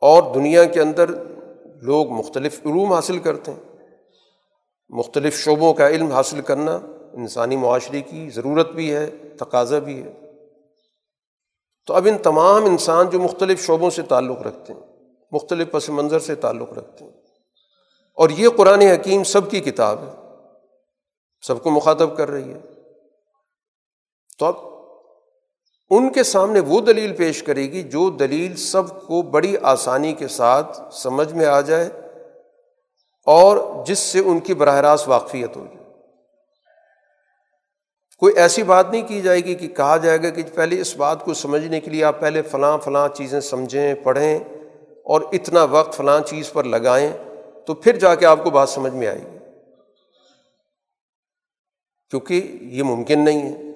اور 0.00 0.34
دنیا 0.34 0.64
کے 0.64 0.80
اندر 0.80 1.10
لوگ 1.82 2.10
مختلف 2.10 2.60
علوم 2.66 2.92
حاصل 2.92 3.18
کرتے 3.18 3.52
ہیں۔ 3.52 3.60
مختلف 4.88 5.44
شعبوں 5.44 5.74
کا 5.74 5.88
علم 5.88 6.12
حاصل 6.12 6.40
کرنا 6.40 6.80
انسانی 7.12 7.56
معاشرے 7.56 8.00
کی 8.00 8.30
ضرورت 8.30 8.70
بھی 8.70 8.94
ہے، 8.94 9.10
تقاضا 9.36 9.78
بھی 9.78 10.02
ہے۔ 10.02 10.12
تو 11.86 11.94
اب 11.94 12.08
ان 12.10 12.18
تمام 12.18 12.64
انسان 12.64 13.10
جو 13.10 13.20
مختلف 13.20 13.66
شعبوں 13.66 13.90
سے 13.90 14.02
تعلق 14.02 14.42
رکھتے 14.42 14.72
ہیں، 14.72 14.80
مختلف 15.32 15.70
پس 15.70 15.88
منظر 15.88 16.18
سے 16.18 16.34
تعلق 16.34 16.72
رکھتے 16.72 17.04
ہیں 17.04 17.13
اور 18.14 18.30
یہ 18.30 18.48
قرآن 18.56 18.80
حکیم 18.80 19.24
سب 19.24 19.50
کی 19.50 19.60
کتاب 19.60 20.02
ہے۔ 20.02 20.10
سب 21.46 21.62
کو 21.62 21.70
مخاطب 21.70 22.16
کر 22.16 22.30
رہی 22.30 22.52
ہے۔ 22.52 22.58
تو 24.38 24.46
اب 24.46 24.54
ان 25.90 26.12
کے 26.12 26.22
سامنے 26.22 26.60
وہ 26.60 26.80
دلیل 26.80 27.16
پیش 27.16 27.42
کرے 27.42 27.62
گی 27.62 27.82
جو 27.82 28.10
دلیل 28.10 28.56
سب 28.56 28.88
کو 29.06 29.22
بڑی 29.22 29.56
آسانی 29.62 30.12
کے 30.12 30.28
ساتھ 30.28 30.94
سمجھ 30.94 31.32
میں 31.32 31.46
آ 31.46 31.60
جائے 31.60 31.90
اور 33.26 33.84
جس 33.86 33.98
سے 33.98 34.18
ان 34.18 34.40
کی 34.40 34.54
براہ 34.54 34.80
راست 34.80 35.08
واقفیت 35.08 35.56
ہو 35.56 35.66
جائے 35.74 35.84
کوئی 38.18 38.34
ایسی 38.36 38.62
بات 38.62 38.90
نہیں 38.90 39.08
کی 39.08 39.22
جائے 39.22 39.40
گی 39.40 39.54
کہ 39.54 39.68
کہا 39.68 39.96
جائے 39.96 40.22
گا 40.22 40.30
کہ 40.30 40.42
پہلے 40.54 40.80
اس 40.80 40.96
بات 40.96 41.24
کو 41.24 41.34
سمجھنے 41.34 41.80
کے 41.80 41.90
لیے 41.90 42.04
آپ 42.04 42.20
پہلے 42.20 42.42
فلاں 42.42 42.78
فلاں 42.78 43.08
چیزیں 43.08 43.40
سمجھیں، 43.40 43.94
پڑھیں 43.94 44.38
اور 45.04 45.20
اتنا 45.32 45.64
وقت 45.64 45.94
فلاں 45.94 46.20
چیز 46.20 46.52
پر 46.52 46.64
لگائیں۔ 46.64 47.33
تو 47.66 47.74
پھر 47.74 47.98
جا 47.98 48.14
کے 48.14 48.26
آپ 48.26 48.44
کو 48.44 48.50
بات 48.50 48.68
سمجھ 48.68 48.94
میں 48.94 49.06
آئے 49.06 49.18
گی۔ 49.18 49.38
کیونکہ 52.10 52.58
یہ 52.60 52.82
ممکن 52.82 53.24
نہیں 53.24 53.52
ہے۔ 53.52 53.72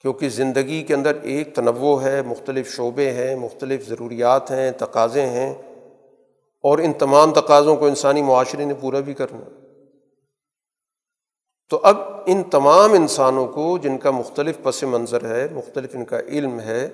کیونکہ 0.00 0.28
زندگی 0.28 0.82
کے 0.82 0.94
اندر 0.94 1.20
ایک 1.22 1.54
تنوع 1.54 2.02
ہے، 2.02 2.22
مختلف 2.22 2.74
شعبے 2.76 3.12
ہیں، 3.12 3.36
مختلف 3.36 3.88
ضروریات 3.88 4.50
ہیں، 4.50 4.70
تقاضے 4.70 5.26
ہیں، 5.26 5.54
اور 6.62 6.78
ان 6.78 6.92
تمام 6.92 7.34
تقاضوں 7.34 7.76
کو 7.76 7.86
انسانی 7.86 8.22
معاشرے 8.22 8.64
نے 8.64 8.74
پورا 8.74 9.00
بھی 9.00 9.14
کرنا۔ 9.14 9.72
تو 11.68 11.80
اب 11.82 11.96
ان 12.26 12.42
تمام 12.42 12.92
انسانوں 12.92 13.46
کو 13.46 13.78
جن 13.78 13.98
کا 13.98 14.10
مختلف 14.10 14.58
پس 14.62 14.82
منظر 14.82 15.36
ہے، 15.36 15.48
مختلف 15.52 15.90
ان 15.94 16.04
کا 16.04 16.20
علم 16.20 16.60
ہے، 16.60 16.88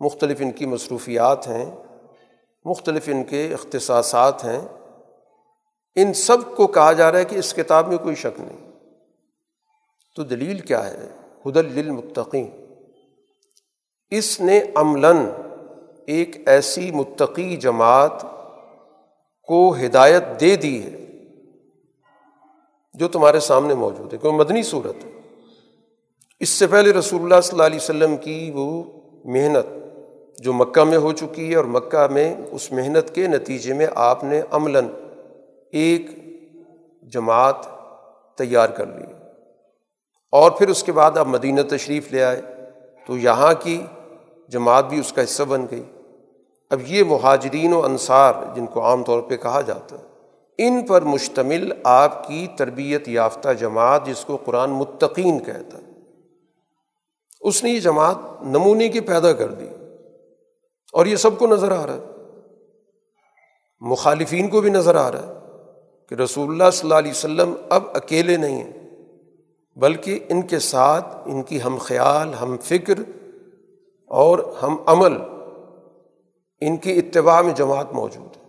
مختلف 0.00 0.40
ان 0.40 0.50
کی 0.50 0.66
مصروفیات 0.66 1.48
ہیں 1.48 1.87
مختلف 2.68 3.08
ان 3.12 3.24
کے 3.24 3.54
اختصاصات 3.54 4.44
ہیں۔ 4.44 4.60
ان 5.94 6.12
سب 6.12 6.56
کو 6.56 6.66
کہا 6.66 6.92
جا 6.92 7.12
رہا 7.12 7.18
ہے 7.18 7.24
کہ 7.24 7.36
اس 7.36 7.54
کتاب 7.54 7.88
میں 7.88 7.98
کوئی 7.98 8.14
شک 8.14 8.40
نہیں۔ 8.40 8.70
تو 10.16 10.22
دلیل 10.22 10.58
کیا 10.58 10.90
ہے؟ 10.90 11.08
حدل 11.46 11.64
للمتقین۔ 11.64 12.50
اس 14.10 14.40
نے 14.40 14.60
عملاً 14.74 15.16
ایک 16.06 16.48
ایسی 16.48 16.90
متقی 16.90 17.56
جماعت 17.56 18.22
کو 19.42 19.76
ہدایت 19.86 20.22
دے 20.40 20.56
دی 20.56 20.82
ہے 20.82 21.06
جو 22.94 23.08
تمہارے 23.08 23.40
سامنے 23.40 23.74
موجود 23.74 24.12
ہے 24.12 24.18
کیونکہ 24.18 24.38
مدنی 24.38 24.62
صورت 24.62 25.04
ہے۔ 25.04 25.10
اس 26.40 26.48
سے 26.48 26.66
پہلے 26.66 26.92
رسول 26.92 27.22
اللہ 27.22 27.40
صلی 27.40 27.52
اللہ 27.52 27.62
علیہ 27.62 27.76
وسلم 27.76 28.16
کی 28.16 28.50
وہ 28.54 28.82
محنت 29.24 29.87
جو 30.38 30.52
مکہ 30.52 30.84
میں 30.84 30.98
ہو 30.98 31.12
چکی 31.12 31.50
ہے 31.50 31.56
اور 31.56 31.64
مکہ 31.64 32.06
میں 32.12 32.34
اس 32.50 32.72
محنت 32.72 33.14
کے 33.14 33.26
نتیجے 33.26 33.74
میں 33.74 33.86
آپ 33.94 34.24
نے 34.24 34.40
عملاً 34.50 34.86
ایک 35.72 36.06
جماعت 37.02 37.56
تیار 38.38 38.68
کر 38.68 38.86
لی۔ 38.86 39.12
اور 40.32 40.50
پھر 40.50 40.68
اس 40.68 40.82
کے 40.82 40.92
بعد 40.92 41.16
آپ 41.16 41.26
مدینہ 41.26 41.60
تشریف 41.60 42.12
لے 42.12 42.24
آئے، 42.24 42.42
تو 43.06 43.18
یہاں 43.18 43.54
کی 43.60 43.82
جماعت 44.48 44.84
بھی 44.84 45.00
اس 45.00 45.12
کا 45.12 45.24
حصہ 45.24 45.42
بن 45.42 45.66
گئی۔ 45.70 45.82
اب 46.70 46.80
یہ 46.86 47.04
مہاجرین 47.04 47.72
و 47.72 47.84
انصار 47.84 48.32
جن 48.54 48.66
کو 48.66 48.82
عام 48.82 49.04
طور 49.04 49.22
پہ 49.22 49.36
کہا 49.36 49.60
جاتا 49.60 49.96
ہے، 49.98 50.04
ان 50.58 50.86
پر 50.86 51.02
مشتمل 51.02 51.72
آپ 51.84 52.28
کی 52.28 52.46
تربیت 52.56 53.08
یافتہ 53.08 53.48
جماعت 53.52 54.06
جس 54.06 54.24
کو 54.24 54.36
قرآن 54.36 54.70
متقین 54.70 55.38
کہتا 55.38 55.78
ہے۔ 55.78 55.92
اس 57.40 57.64
نے 57.64 57.70
یہ 57.70 57.80
جماعت 57.80 58.16
نمونے 58.42 58.88
کی 58.88 59.00
پیدا 59.00 59.32
کر 59.32 59.48
دی۔ 59.48 59.66
اور 60.92 61.06
یہ 61.06 61.16
سب 61.16 61.38
کو 61.38 61.46
نظر 61.46 61.72
آ 61.72 61.86
رہا 61.86 61.94
ہے۔ 61.94 62.00
مخالفین 63.80 64.48
کو 64.48 64.60
بھی 64.60 64.70
نظر 64.70 64.94
آ 64.94 65.12
رہا 65.12 65.26
ہے 65.26 65.32
کہ 66.08 66.14
رسول 66.14 66.50
اللہ 66.50 66.70
صلی 66.72 66.86
اللہ 66.86 66.98
علیہ 66.98 67.10
وسلم 67.10 67.54
اب 67.70 67.82
اکیلے 67.94 68.36
نہیں 68.36 68.64
ہیں، 68.64 68.72
بلکہ 69.76 70.18
ان 70.28 70.42
کے 70.42 70.58
ساتھ 70.58 71.16
ان 71.24 71.42
کی 71.42 71.62
ہم 71.62 71.76
خیال، 71.80 72.34
ہم 72.34 72.56
فکر 72.62 72.94
اور 74.06 74.56
ہم 74.62 74.76
عمل، 74.86 75.12
ان 76.60 76.76
کی 76.76 76.92
اتباع 76.92 77.42
میں 77.42 77.54
جماعت 77.54 77.92
موجود 77.92 78.36
ہے۔ 78.36 78.42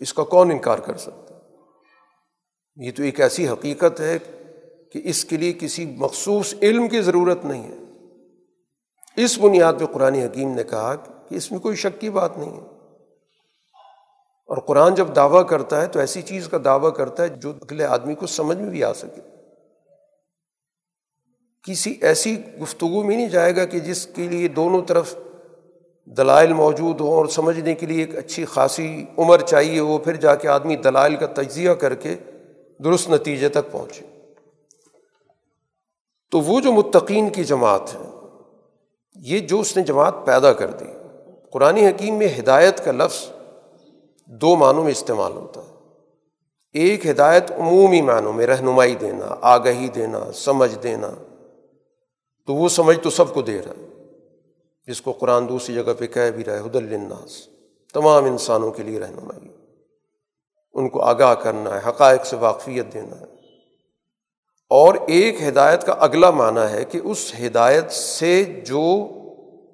اس 0.00 0.14
کا 0.14 0.24
کون 0.24 0.50
انکار 0.50 0.78
کر 0.78 0.96
سکتا؟ 0.96 1.34
یہ 2.76 2.90
تو 2.96 3.02
ایک 3.02 3.20
ایسی 3.20 3.48
حقیقت 3.48 4.00
ہے 4.00 4.18
کہ 4.92 5.00
اس 5.04 5.24
کے 5.24 5.36
لیے 5.36 5.52
کسی 5.52 5.86
مخصوص 5.86 6.54
علم 6.62 6.88
کی 6.88 7.00
ضرورت 7.00 7.44
نہیں 7.44 7.68
ہے۔ 7.68 7.76
اس 9.16 9.38
بنیاد 9.38 9.74
پہ 9.78 9.86
قرآن 9.86 10.14
حکیم 10.14 10.54
نے 10.54 10.64
کہا 10.64 10.94
کہ 10.94 11.12
اس 11.34 11.52
میں 11.52 11.60
کوئی 11.60 11.76
شک 11.76 12.00
کی 12.00 12.10
بات 12.10 12.38
نہیں 12.38 12.50
ہے۔ 12.50 12.66
اور 14.46 14.56
قرآن 14.56 14.94
جب 14.94 15.16
دعویٰ 15.16 15.46
کرتا 15.46 15.80
ہے 15.80 15.86
تو 15.86 15.98
ایسی 15.98 16.22
چیز 16.22 16.48
کا 16.48 16.58
دعویٰ 16.64 16.94
کرتا 16.94 17.22
ہے 17.22 17.28
جو 17.28 17.50
اگلے 17.50 17.84
آدمی 17.84 18.14
کو 18.14 18.26
سمجھ 18.26 18.58
میں 18.58 18.70
بھی 18.70 18.84
آ 18.84 18.92
سکے۔ 18.92 19.20
کسی 21.62 21.94
ایسی 22.02 22.42
گفتگو 22.62 23.02
میں 23.02 23.16
نہیں 23.16 23.28
جائے 23.28 23.56
گا 23.56 23.64
کہ 23.64 23.80
جس 23.80 24.06
کے 24.06 24.28
لیے 24.28 24.48
دونوں 24.48 24.82
طرف 24.82 25.14
دلائل 26.04 26.52
موجود 26.52 27.00
ہوں 27.00 27.12
اور 27.12 27.26
سمجھنے 27.26 27.74
کے 27.74 27.86
لیے 27.86 28.00
ایک 28.00 28.16
اچھی 28.16 28.44
خاصی 28.44 29.04
عمر 29.18 29.38
چاہیے 29.38 29.78
ہو 29.78 29.98
پھر 29.98 30.16
جا 30.16 30.34
کے 30.34 30.48
آدمی 30.48 30.76
دلائل 30.76 31.16
کا 31.16 31.26
تجزیہ 31.26 31.70
کر 31.70 31.94
کے 31.94 32.16
درست 32.84 33.10
نتیجے 33.10 33.48
تک 33.48 33.72
پہنچے۔ 33.72 34.04
تو 36.30 36.40
وہ 36.40 36.60
جو 36.60 36.72
متقین 36.72 37.30
کی 37.30 37.44
جماعت 37.44 37.94
ہے، 37.94 38.10
یہ 39.14 39.38
جو 39.38 39.60
اس 39.60 39.76
نے 39.76 39.82
جماعت 39.82 40.14
پیدا 40.24 40.52
کر 40.52 40.70
دی 40.70 40.84
قرآن 41.56 41.76
حکیم 41.76 42.14
میں 42.14 42.28
ہدایت 42.38 42.84
کا 42.84 42.92
لفظ 42.92 43.28
دو 44.26 44.56
معنوں 44.56 44.84
میں 44.84 44.90
استعمال 44.90 45.32
ہوتا 45.32 45.60
ہے۔ 45.60 45.74
ایک 46.72 47.06
ہدایت 47.06 47.52
عمومی 47.52 48.00
معنوں 48.00 48.32
میں 48.32 48.46
رہنمائی 48.46 48.94
دینا، 48.94 49.36
آگہی 49.40 49.88
دینا، 49.88 50.32
سمجھ 50.34 50.78
دینا۔ 50.82 51.10
تو 52.46 52.54
وہ 52.54 52.68
سمجھ 52.68 52.98
تو 53.00 53.10
سب 53.10 53.34
کو 53.34 53.42
دے 53.42 53.62
رہا 53.62 53.72
ہے۔ 53.78 54.04
جس 54.86 55.00
کو 55.00 55.12
قرآن 55.12 55.48
دوسری 55.48 55.74
جگہ 55.74 55.92
پہ 55.98 56.06
کہہ 56.06 56.30
بھی 56.34 56.44
رہا 56.44 56.54
ہے 56.54 56.60
حد 56.60 56.76
الناس 56.76 57.48
تمام 57.92 58.24
انسانوں 58.24 58.70
کے 58.70 58.82
لیے 58.82 59.00
رہنمائی۔ 59.00 59.48
ان 60.74 60.88
کو 60.88 61.00
آگاہ 61.00 61.34
کرنا 61.34 61.74
ہے، 61.74 61.88
حقائق 61.88 62.26
سے 62.26 62.36
واقفیت 62.36 62.94
دینا 62.94 63.20
ہے۔ 63.20 63.26
اور 64.70 64.94
ایک 65.06 65.42
ہدایت 65.42 65.84
کا 65.84 65.92
اگلا 65.92 66.30
معنی 66.30 66.72
ہے 66.72 66.84
کہ 66.84 67.00
اس 67.04 67.32
ہدایت 67.46 67.90
سے 67.90 68.44
جو 68.44 69.08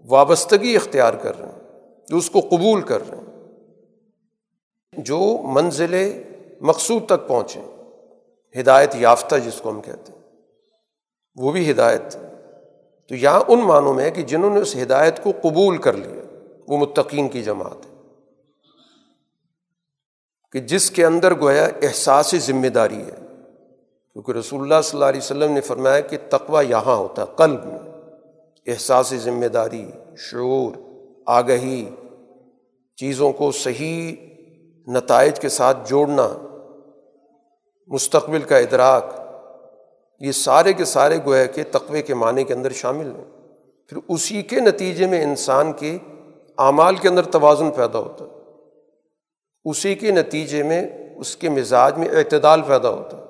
وابستگی 0.09 0.77
اختیار 0.77 1.15
کر 1.15 1.39
رہے 1.39 1.49
ہیں 1.49 1.62
جو 2.13 2.19
اس 2.19 2.31
کو 2.31 2.41
قبول 2.41 2.81
کر 2.81 3.11
رہے 3.11 3.19
ہیں، 3.19 3.55
جو 4.99 5.39
منزل 5.43 6.23
مقصود 6.61 7.07
تک 7.07 7.29
پہنچیں 7.29 7.63
ہدایت 8.61 8.95
یافتہ 8.95 9.37
جس 9.37 9.61
کو 9.61 9.71
ہم 9.71 9.81
کہتے 9.81 10.13
ہیں، 10.13 10.23
وہ 11.37 11.53
بھی 11.53 11.71
ہدایت۔ 11.71 12.17
تو 13.09 13.15
یہاں 13.15 13.41
ان 13.49 13.59
معنوں 13.59 13.95
میں 13.95 14.05
ہے 14.05 14.11
کہ 14.11 14.23
جنہوں 14.23 14.55
نے 14.55 14.61
اس 14.61 14.77
ہدایت 14.77 15.25
کو 15.25 15.33
قبول 15.43 15.77
کر 15.77 15.93
لیا، 15.93 16.39
وہ 16.69 16.77
متقین 16.77 17.29
کی 17.29 17.43
جماعت 17.43 17.87
ہے۔ 17.87 18.03
کہ 20.53 20.61
جس 20.61 20.91
کے 20.91 21.07
اندر 21.07 21.41
گویا 21.41 21.65
احساس 21.65 22.35
ذمہ 22.39 22.69
داری 22.69 23.01
ہے۔ 23.01 23.27
کیونکہ 24.13 24.33
رسول 24.33 24.61
اللہ 24.61 24.83
صلی 24.85 24.97
اللہ 24.97 25.09
علیہ 25.09 25.21
وسلم 25.21 25.53
نے 25.53 25.61
فرمایا 25.61 26.01
کہ 26.01 26.19
تقوا 26.31 26.61
یہاں 26.61 26.97
ہوتا 26.97 27.23
ہے، 27.23 27.27
قلب 27.37 27.65
میں۔ 27.65 27.79
احساس 28.67 29.15
ذمہ 29.15 29.47
داری، 29.47 29.91
شعور، 30.17 30.73
آگہی 31.27 31.91
چیزوں 32.97 33.33
کو 33.33 33.53
صحیح 33.53 34.17
نتائج 34.87 35.41
کے 35.41 35.49
ساتھ 35.49 35.89
جوڑنا، 35.89 36.29
مستقبل 37.89 38.43
کا 38.43 38.59
ادراک، 38.59 39.05
یہ 40.21 40.33
سارے 40.33 40.73
کے 40.73 40.85
سارے 40.85 41.19
گویا 41.27 41.45
کے 41.45 41.63
تقوے 41.63 42.03
کے 42.03 42.15
معنی 42.15 42.45
کے 42.45 42.55
اندر 42.55 42.73
شامل 42.73 43.07
ہیں۔ 43.07 43.25
پھر 43.89 43.99
اسی 44.09 44.43
کے 44.43 44.61
نتیجے 44.61 45.07
میں 45.07 45.23
انسان 45.23 45.73
کے 45.73 45.99
اعمال 46.59 46.97
کے 46.97 47.09
اندر 47.09 47.23
توازن 47.23 47.71
پیدا 47.71 47.99
ہوتا 47.99 48.25
ہے۔ 48.25 48.31
اسی 49.65 49.95
کے 49.95 50.11
نتیجے 50.11 50.63
میں 50.63 50.89
اس 51.17 51.37
کے 51.37 51.49
مزاج 51.49 51.99
میں 51.99 52.09
اعتدال 52.09 52.63
پیدا 52.63 52.91
ہوتا 52.91 53.17
ہے۔ 53.17 53.23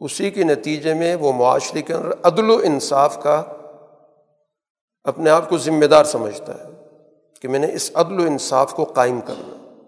اسی 0.00 0.30
کے 0.30 0.44
نتیجے 0.44 0.94
میں 0.94 1.14
وہ 1.14 1.32
معاشرے 1.32 1.82
کے 1.82 1.94
اندر 1.94 2.10
عدل 2.22 2.50
و 2.50 2.60
انصاف 2.64 3.22
کا 3.22 3.42
اپنے 5.04 5.30
آپ 5.30 5.48
کو 5.48 5.58
ذمہ 5.58 5.84
دار 5.84 6.04
سمجھتا 6.04 6.54
ہے۔ 6.54 6.73
کہ 7.44 7.48
میں 7.48 7.58
نے 7.58 7.72
اس 7.72 7.90
عدل 7.94 8.20
و 8.20 8.22
انصاف 8.22 8.74
کو 8.74 8.84
قائم 8.84 9.20
کرنا 9.20 9.80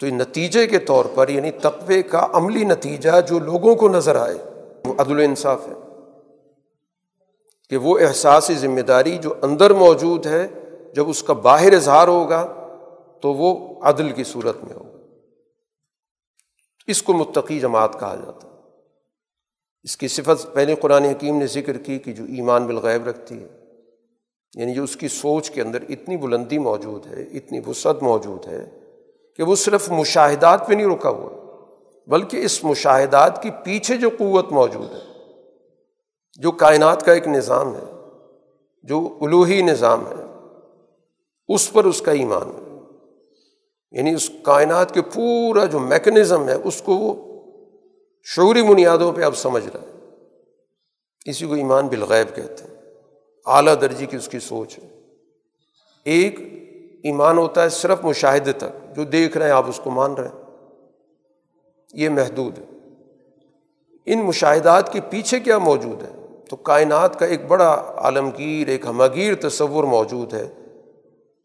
تو 0.00 0.06
یہ 0.06 0.12
نتیجے 0.12 0.66
کے 0.66 0.78
طور 0.78 1.04
پر 1.14 1.28
یعنی 1.28 1.50
تقوے 1.50 2.02
کا 2.02 2.28
عملی 2.32 2.64
نتیجہ 2.64 3.20
جو 3.28 3.38
لوگوں 3.38 3.74
کو 3.74 3.88
نظر 3.88 4.16
آئے، 4.16 4.34
وہ 4.84 4.94
عدل 4.98 5.18
و 5.18 5.22
انصاف 5.22 5.68
ہے۔ 5.68 5.72
کہ 7.70 7.76
وہ 7.76 7.98
احساس 7.98 8.50
ذمہ 8.52 8.80
داری 8.80 9.18
جو 9.18 9.34
اندر 9.42 9.70
موجود 9.70 10.26
ہے، 10.26 10.48
جب 10.94 11.08
اس 11.08 11.22
کا 11.22 11.32
باہر 11.32 11.72
اظہار 11.72 12.08
ہوگا، 12.08 12.46
تو 13.22 13.32
وہ 13.32 13.80
عدل 13.82 14.12
کی 14.12 14.24
صورت 14.24 14.64
میں 14.64 14.74
ہوگا۔ 14.74 14.98
اس 16.86 17.02
کو 17.02 17.12
متقی 17.12 17.60
جماعت 17.60 18.00
کہا 18.00 18.14
جاتا 18.14 18.48
ہے۔ 18.48 18.54
اس 19.82 19.96
کی 19.96 20.08
صفت 20.08 20.54
پہلے 20.54 20.74
قرآن 20.74 21.04
حکیم 21.04 21.38
نے 21.38 21.46
ذکر 21.46 21.78
کی 21.78 21.98
کہ 21.98 22.12
جو 22.12 22.24
ایمان 22.24 22.66
بالغیب 22.66 23.08
رکھتی 23.08 23.42
ہے 23.42 23.65
یعنی 24.56 24.74
جو 24.74 24.82
اس 24.82 24.96
کی 24.96 25.08
سوچ 25.08 25.50
کے 25.50 25.62
اندر 25.62 25.82
اتنی 25.88 26.16
بلندی 26.16 26.58
موجود 26.58 27.06
ہے، 27.06 27.22
اتنی 27.22 27.60
وسعت 27.66 28.02
موجود 28.02 28.46
ہے 28.46 28.70
کہ 29.36 29.42
وہ 29.42 29.56
صرف 29.56 29.90
مشاہدات 29.90 30.68
پہ 30.68 30.74
نہیں 30.74 30.86
رکا 30.86 31.08
ہوا، 31.08 31.56
بلکہ 32.06 32.36
اس 32.36 32.64
مشاہدات 32.64 33.42
کی 33.42 33.50
پیچھے 33.64 33.96
جو 33.96 34.08
قوت 34.18 34.52
موجود 34.52 34.92
ہے، 34.92 35.20
جو 36.38 36.50
کائنات 36.50 37.04
کا 37.04 37.12
ایک 37.12 37.28
نظام 37.28 37.74
ہے، 37.74 38.08
جو 38.82 39.18
الوحی 39.20 39.62
نظام 39.62 40.06
ہے، 40.06 40.24
اس 41.48 41.72
پر 41.72 41.84
اس 41.84 42.00
کا 42.00 42.12
ایمان 42.12 42.50
ہے۔ 42.56 42.80
یعنی 43.90 44.14
اس 44.14 44.30
کائنات 44.42 44.94
کے 44.94 45.02
پورا 45.02 45.64
جو 45.64 45.78
میکنزم 45.78 46.48
ہے، 46.48 46.54
اس 46.64 46.82
کو 46.82 46.96
وہ 46.96 47.36
شعوری 48.22 48.62
بنیادوں 48.62 49.12
پہ 49.12 49.22
اب 49.22 49.36
سمجھ 49.36 49.68
رہا 49.74 49.80
ہے۔ 49.80 50.14
اسی 51.26 51.46
کو 51.46 51.54
ایمان 51.54 51.86
بالغیب 51.86 52.36
کہتے 52.36 52.64
ہیں۔ 52.64 52.75
اعلیٰ 53.46 53.74
درجے 53.80 54.06
کی 54.06 54.16
اس 54.16 54.28
کی 54.28 54.38
سوچ 54.38 54.78
ہے۔ 54.78 55.00
ایک 56.04 56.40
ایمان 57.02 57.38
ہوتا 57.38 57.62
ہے 57.62 57.68
صرف 57.68 58.04
مشاہدے 58.04 58.52
تک، 58.52 58.96
جو 58.96 59.04
دیکھ 59.04 59.36
رہے 59.36 59.46
ہیں، 59.46 59.52
آپ 59.52 59.68
اس 59.68 59.80
کو 59.84 59.90
مان 59.90 60.14
رہے 60.14 60.28
ہیں۔ 60.28 60.42
یہ 61.92 62.08
محدود 62.08 62.58
ہے۔ 62.58 62.64
ان 64.06 64.18
مشاہدات 64.22 64.92
کے 64.92 65.00
پیچھے 65.00 65.40
کیا 65.40 65.58
موجود 65.58 66.02
ہے؟ 66.02 66.26
تو 66.50 66.56
کائنات 66.56 67.18
کا 67.18 67.26
ایک 67.26 67.46
بڑا 67.46 67.92
عالمگیر، 67.96 68.68
ایک 68.68 68.86
ہمگیر 68.86 69.34
تصور 69.34 69.84
موجود 69.84 70.34
ہے، 70.34 70.52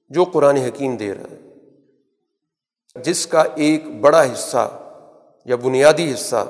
جو 0.09 0.23
قرآن 0.23 0.57
حکیم 0.57 0.97
دے 0.97 1.13
رہا 1.13 1.23
ہے۔ 1.31 1.37
جس 2.95 3.27
کا 3.27 3.43
ایک 3.55 3.99
بڑا 4.01 4.23
حصہ 4.23 4.79
یا 5.45 5.55
بنیادی 5.55 6.13
حصہ 6.13 6.47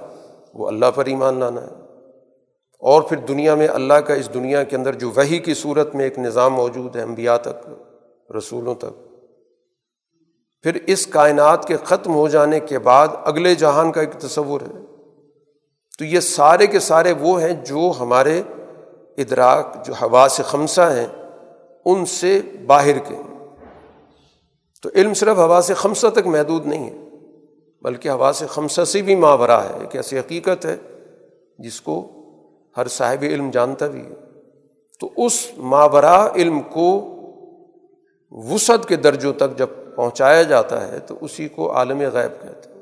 وہ 0.53 0.67
اللہ 0.67 0.85
پر 0.95 1.05
ایمان 1.05 1.39
لانا 1.39 1.61
ہے۔ 1.61 1.80
اور 2.81 3.01
پھر 3.01 3.17
دنیا 3.17 3.55
میں 3.55 3.67
اللہ 3.67 3.93
کا 3.93 4.13
اس 4.13 4.33
دنیا 4.33 4.63
کے 4.63 4.75
اندر 4.75 4.95
جو 4.95 5.11
وہی 5.15 5.39
کی 5.39 5.53
صورت 5.53 5.95
میں 5.95 6.03
ایک 6.03 6.19
نظام 6.19 6.53
موجود 6.53 6.95
ہے، 6.95 7.01
انبیاء 7.01 7.37
تک، 7.37 7.69
رسولوں 8.37 8.75
تک۔ 8.75 9.11
پھر 10.63 10.77
اس 10.87 11.07
کائنات 11.07 11.67
کے 11.67 11.77
ختم 11.83 12.13
ہو 12.13 12.27
جانے 12.27 12.59
کے 12.59 12.79
بعد 12.79 13.07
اگلے 13.23 13.55
جہان 13.55 13.91
کا 13.91 14.01
ایک 14.01 14.11
تصور 14.11 14.61
ہے۔ 14.61 14.81
تو 15.99 16.05
یہ 16.05 16.19
سارے 16.19 16.67
کے 16.67 16.79
سارے 16.79 17.13
وہ 17.19 17.41
ہیں 17.41 17.65
جو 17.65 17.91
hمارے 17.99 18.41
ادراک، 19.17 19.85
جو 19.85 19.93
ہوا 19.93 20.27
سے 20.29 20.43
خمسہ 20.43 20.81
ہیں، 20.81 21.07
ان 21.85 22.05
سے 22.05 22.41
باہر 22.67 22.97
کے 22.97 23.15
تو 24.81 24.89
علم 24.95 25.13
صرف 25.13 25.37
ہوا 25.37 25.61
سے 25.61 25.73
خمسہ 25.73 26.07
تک 26.07 26.27
محدود 26.27 26.65
نہیں 26.67 26.89
ہے، 26.89 26.97
بلکہ 27.81 28.09
ہوا 28.09 28.31
سے 28.33 28.47
خمسہ 28.47 28.83
سے 28.83 29.01
بھی 29.01 29.15
ماورا 29.15 29.63
ہے۔ 29.63 29.73
ایک 29.81 29.95
ایسی 29.95 30.19
حقیقت 30.19 30.65
ہے 30.65 30.77
جس 31.59 31.81
کو 31.81 32.17
ہر 32.77 32.87
صاحب 32.87 33.17
علم 33.21 33.51
جانتا 33.51 33.87
بھی 33.87 34.05
ہے۔ 34.05 34.13
تو 34.99 35.09
اس 35.17 35.51
ماورا 35.57 36.33
علم 36.35 36.59
کو 36.59 37.17
وسعت 38.31 38.87
کے 38.87 38.95
درجوں 38.95 39.33
تک 39.33 39.57
جب 39.57 39.67
پہنچایا 39.95 40.43
جاتا 40.43 40.87
ہے، 40.87 40.99
تو 40.99 41.15
اسی 41.21 41.47
کو 41.47 41.71
عالم 41.71 41.99
غیب 41.99 42.43
کہتے 42.43 42.69
ہیں۔ 42.69 42.81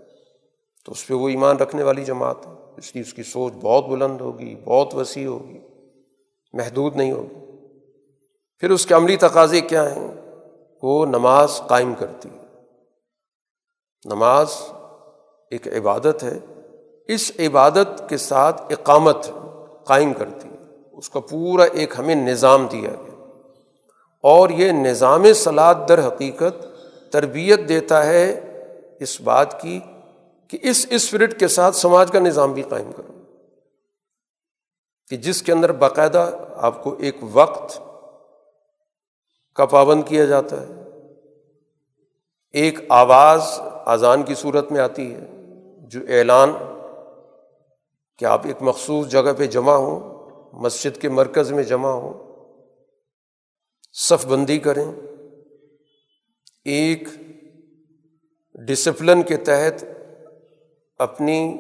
تو 0.85 0.91
اس 0.91 1.07
پہ 1.07 1.13
وہ 1.13 1.29
ایمان 1.29 1.57
رکھنے 1.57 1.83
والی 1.83 2.05
جماعت 2.05 2.47
ہے۔ 2.47 2.51
اس 2.77 2.95
لیے 2.95 3.03
اس 3.03 3.13
کی 3.13 3.23
سوچ 3.23 3.53
بہت 3.53 3.85
بلند 3.85 4.21
ہوگی، 4.21 4.55
بہت 4.65 4.95
وسیع 4.95 5.27
ہوگی، 5.27 5.59
محدود 6.53 6.95
نہیں 6.95 7.11
ہوگی۔ 7.11 7.35
پھر 8.59 8.69
اس 8.69 8.85
کے 8.85 8.93
عملی 8.93 9.17
تقاضے 9.17 9.61
کیا 9.61 9.95
ہیں؟ 9.95 10.11
وہ 10.83 11.05
نماز 11.05 11.61
قائم 11.67 11.93
کرتی 11.93 12.29
ہے۔ 12.29 12.45
نماز 14.05 14.47
ایک 15.51 15.67
عبادت 15.67 16.23
ہے۔ 16.23 16.39
اس 17.07 17.31
عبادت 17.39 18.09
کے 18.09 18.17
ساتھ 18.17 18.61
اقامت 18.69 19.29
قائم 19.89 20.13
کرتی 20.13 20.49
ہے۔ 20.49 20.75
اس 20.91 21.09
کا 21.09 21.19
پورا 21.19 21.63
ایک 21.63 21.93
ہمیں 21.97 22.15
نظام 22.15 22.67
دیا 22.71 22.89
گیا۔ 22.89 23.37
اور 24.23 24.49
یہ 24.49 24.71
نظام 24.71 25.33
سلاد 25.33 25.75
در 25.89 26.07
حقیقت 26.07 26.65
تربیت 27.11 27.59
دیتا 27.69 28.05
ہے 28.05 28.39
اس 28.99 29.21
بات 29.21 29.61
کی 29.61 29.79
کہ 30.47 30.57
اس 30.61 30.85
اسپرٹ 30.89 31.39
کے 31.39 31.47
ساتھ 31.47 31.75
سماج 31.75 32.11
کا 32.11 32.19
نظام 32.19 32.53
بھی 32.53 32.63
قائم 32.63 32.91
کرو۔ 32.91 33.13
کہ 35.09 35.17
جس 35.17 35.41
کے 35.41 35.51
اندر 35.51 35.71
باقاعدہ 35.71 36.31
آپ 36.55 36.83
کو 36.83 36.95
ایک 36.99 37.15
وقت 37.21 37.81
کا 39.55 39.65
پابند 39.65 40.03
کیا 40.05 40.25
جاتا 40.25 40.61
ہے۔ 40.61 40.81
ایک 42.51 42.79
آواز 42.89 43.41
اذان 43.85 44.23
کی 44.23 44.35
صورت 44.35 44.71
میں 44.71 44.81
آتی 44.81 45.13
ہے، 45.13 45.25
جو 45.77 45.99
اعلان 46.09 46.53
کہ 48.19 48.25
آپ 48.25 48.47
ایک 48.47 48.61
مخصوص 48.61 49.07
جگہ 49.07 49.33
پہ 49.37 49.47
جمع 49.47 49.73
ہوں، 49.73 49.99
مسجد 50.53 51.01
کے 51.01 51.09
مرکز 51.09 51.51
میں 51.51 51.63
جمع 51.63 51.89
ہوں، 51.89 52.13
صف 53.93 54.25
بندی 54.27 54.59
کریں۔ 54.59 54.91
ایک 56.65 57.07
ڈسپلن 58.67 59.21
کے 59.21 59.37
تحت 59.37 59.85
اپنی 60.97 61.57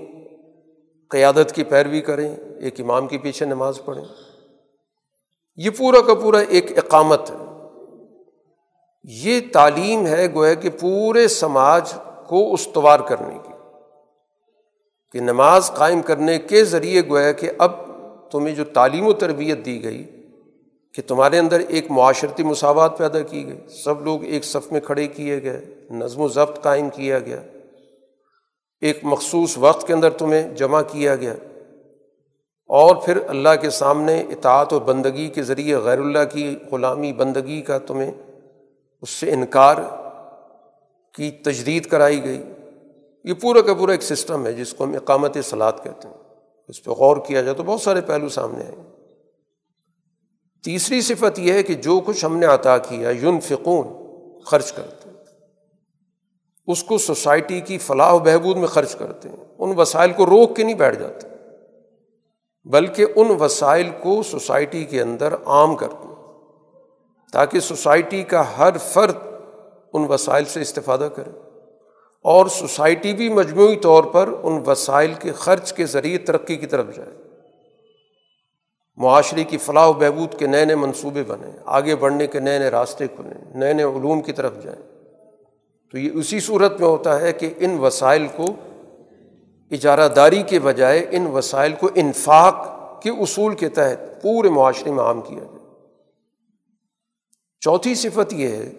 قیادت 1.09 1.55
کی 1.55 1.63
پیروی 1.63 2.01
کریں، 2.01 2.35
ایک 2.61 2.81
امام 2.81 3.07
کے 3.07 3.17
پیچھے 3.17 3.45
نماز 3.45 3.81
پڑھیں۔ 3.85 4.05
یہ 5.55 5.69
پورا 5.77 6.01
کا 6.01 6.13
پورا 6.13 6.39
ایک 6.39 6.77
اقامت 6.77 7.31
ہے۔ 7.31 7.35
یہ 9.03 9.39
تعلیم 9.53 10.07
ہے 10.07 10.33
گویا 10.33 10.53
کہ 10.53 10.69
پورے 10.79 11.27
سماج 11.27 11.93
کو 12.27 12.53
استوار 12.53 12.99
کرنے 12.99 13.37
کی۔ 13.43 13.48
کہ 15.11 15.19
نماز 15.19 15.71
قائم 15.71 16.01
کرنے 16.01 16.39
کے 16.39 16.63
ذریعے 16.63 17.01
گویا 17.09 17.31
کہ 17.31 17.51
اب 17.57 17.71
تمہیں 18.31 18.55
جو 18.55 18.63
تعلیم 18.63 19.07
و 19.07 19.13
تربیت 19.13 19.65
دی 19.65 19.83
گئی 19.83 20.03
کہ 20.93 21.01
تمہارے 21.07 21.39
اندر 21.39 21.59
ایک 21.59 21.91
معاشرتی 21.91 22.43
مساوات 22.43 22.97
پیدا 22.97 23.21
کی 23.21 23.47
گئی، 23.47 23.59
سب 23.85 24.01
لوگ 24.01 24.23
ایک 24.23 24.45
صف 24.45 24.71
میں 24.71 24.79
کھڑے 24.79 25.07
کیے 25.07 25.43
گئے، 25.43 25.65
نظم 25.91 26.21
و 26.21 26.27
ضبط 26.27 26.61
قائم 26.61 26.89
کیا 26.89 27.19
گیا، 27.19 27.41
ایک 28.81 28.99
مخصوص 29.03 29.57
وقت 29.57 29.87
کے 29.87 29.93
اندر 29.93 30.09
تمہیں 30.09 30.55
جمع 30.55 30.81
کیا 30.81 31.15
گیا۔ 31.15 31.33
اور 32.67 32.95
پھر 32.95 33.17
اللہ 33.27 33.49
کے 33.61 33.69
سامنے 33.69 34.21
اطاعت 34.21 34.73
و 34.73 34.79
بندگی 34.79 35.27
کے 35.27 35.43
ذریعے 35.43 35.77
غیر 35.77 35.97
اللہ 35.97 36.23
کی 36.31 36.55
غلامی 36.71 37.13
بندگی 37.13 37.61
کا 37.61 37.77
تمہیں 37.77 38.11
اس 39.01 39.09
سے 39.09 39.31
انکار 39.31 39.75
کی 41.13 41.31
تجدید 41.31 41.85
کرائی 41.85 42.23
گئی۔ 42.23 42.43
یہ 43.23 43.33
پورا 43.33 43.61
کا 43.61 43.73
پورا 43.73 43.91
ایک 43.91 44.03
سسٹم 44.03 44.45
ہے 44.45 44.53
جس 44.53 44.73
کو 44.73 44.83
ہم 44.83 44.93
اقامت 44.93 45.37
سلاد 45.43 45.73
کہتے 45.83 46.07
ہیں۔ 46.07 46.15
اس 46.67 46.83
پہ 46.83 46.91
غور 46.91 47.17
کیا 47.27 47.41
جائے 47.41 47.55
تو 47.55 47.63
بہت 47.63 47.81
سارے 47.81 48.01
پہلو 48.01 48.29
سامنے 48.29 48.65
آئیں 48.65 48.83
تیسری 50.63 51.01
صفت 51.01 51.39
یہ 51.39 51.53
ہے 51.53 51.63
کہ 51.63 51.73
جو 51.73 51.99
کچھ 52.05 52.25
ہم 52.25 52.37
نے 52.37 52.45
عطا 52.45 52.77
کیا 52.77 53.09
یون 53.09 53.39
فکون 53.39 53.87
خرچ 54.45 54.71
کرتے 54.71 55.09
اس 56.67 56.83
کو 56.83 56.97
سوسائٹی 56.97 57.61
کی 57.61 57.77
فلاح 57.77 58.13
و 58.13 58.19
بہبود 58.19 58.57
میں 58.57 58.67
خرچ 58.67 58.95
کرتے 58.95 59.29
ہیں۔ 59.29 59.45
ان 59.59 59.73
وسائل 59.77 60.11
کو 60.11 60.25
روک 60.25 60.55
کے 60.55 60.63
نہیں 60.63 60.75
بیٹھ 60.75 60.99
جاتے۔ 60.99 61.27
بلکہ 62.65 63.05
ان 63.15 63.27
وسائل 63.39 63.89
کو 64.01 64.23
سوسائٹی 64.23 64.85
کے 64.85 65.01
اندر 65.01 65.33
عام 65.45 65.75
کرتے 65.75 66.07
ہیں۔ 66.07 66.15
تاکہ 67.33 67.59
سوسائٹی 67.59 68.23
کا 68.23 68.57
ہر 68.57 68.77
فرد 68.77 69.15
ان 69.93 70.05
وسائل 70.09 70.45
سے 70.45 70.61
استفادہ 70.61 71.09
کرے۔ 71.15 71.48
اور 72.21 72.45
سوسائٹی 72.45 73.13
بھی 73.13 73.29
مجموعی 73.29 73.75
طور 73.75 74.03
پر 74.03 74.29
ان 74.43 74.63
وسائل 74.65 75.13
کے 75.13 75.31
خرچ 75.31 75.73
کے 75.73 75.85
ذریعے 75.85 76.17
ترقی 76.17 76.55
کی 76.55 76.65
طرف 76.65 76.95
جائے۔ 76.95 77.09
معاشرے 78.97 79.43
کی 79.43 79.57
فلاح 79.57 79.87
و 79.87 79.93
بہبود 79.93 80.39
کے 80.39 80.47
نئے 80.47 80.65
نئے 80.65 80.75
منصوبے 80.75 81.23
بنیں 81.23 81.51
آگے 81.65 81.95
بڑھنے 81.95 82.27
کے 82.27 82.39
نئے 82.39 82.59
نئے 82.59 82.69
راستے 82.69 83.07
کھلیں 83.07 83.57
نئے 83.57 83.73
نئے 83.73 83.85
علوم 83.85 84.21
کی 84.21 84.33
طرف 84.33 84.63
جائیں۔ 84.63 84.81
تو 85.91 85.97
یہ 85.97 86.09
اسی 86.13 86.39
صورت 86.39 86.79
میں 86.79 86.89
ہوتا 86.89 87.21
ہے 87.21 87.33
کہ 87.33 87.53
ان 87.59 87.79
وسائل 87.79 88.27
کو 88.35 88.45
اجارہ 89.71 90.07
داری 90.07 90.43
کے 90.43 90.59
بجائے 90.59 91.07
ان 91.11 91.27
وسائل 91.27 91.73
کو 91.73 91.89
انفاق 91.95 92.79
کے 93.03 93.09
اصول 93.09 93.55
کے 93.55 93.69
تحت 93.69 94.21
پورے 94.21 94.49
معاشرے 94.49 94.91
میں 94.91 95.03
عام 95.03 95.21
کیا 95.21 95.39
جائے۔ 95.39 95.59
چوتھی 97.59 97.95
صفت 97.95 98.33
یہ 98.33 98.47
ہے 98.47 98.71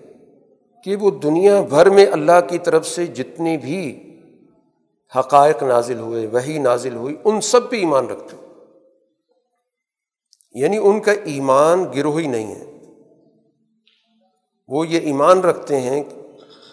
کہ 0.85 0.97
وہ 0.97 1.11
دنیا 1.11 1.61
بھر 1.61 1.91
میں 1.91 2.07
اللہ 2.07 2.41
کی 2.49 2.59
طرف 2.59 2.87
سے 2.87 3.07
جتنے 3.07 3.57
بھی 3.57 4.07
حقائق 5.19 5.63
نازل 5.63 5.99
ہوئے 5.99 6.27
وہی 6.27 6.59
نازل 6.59 6.95
ہوئی، 6.95 7.17
ان 7.25 7.41
سب 7.41 7.71
پہ 7.71 7.77
ایمان 7.77 8.07
رکھتے 8.07 8.37
یعنی 10.55 10.79
ان 10.83 11.01
کا 11.01 11.13
ایمان 11.13 11.85
گروہی 11.97 12.27
نہیں 12.27 12.55
ہے۔ 12.55 12.65
وہ 14.69 14.87
یہ 14.87 15.01
ایمان 15.01 15.41
رکھتے 15.41 15.81
ہیں 15.81 16.05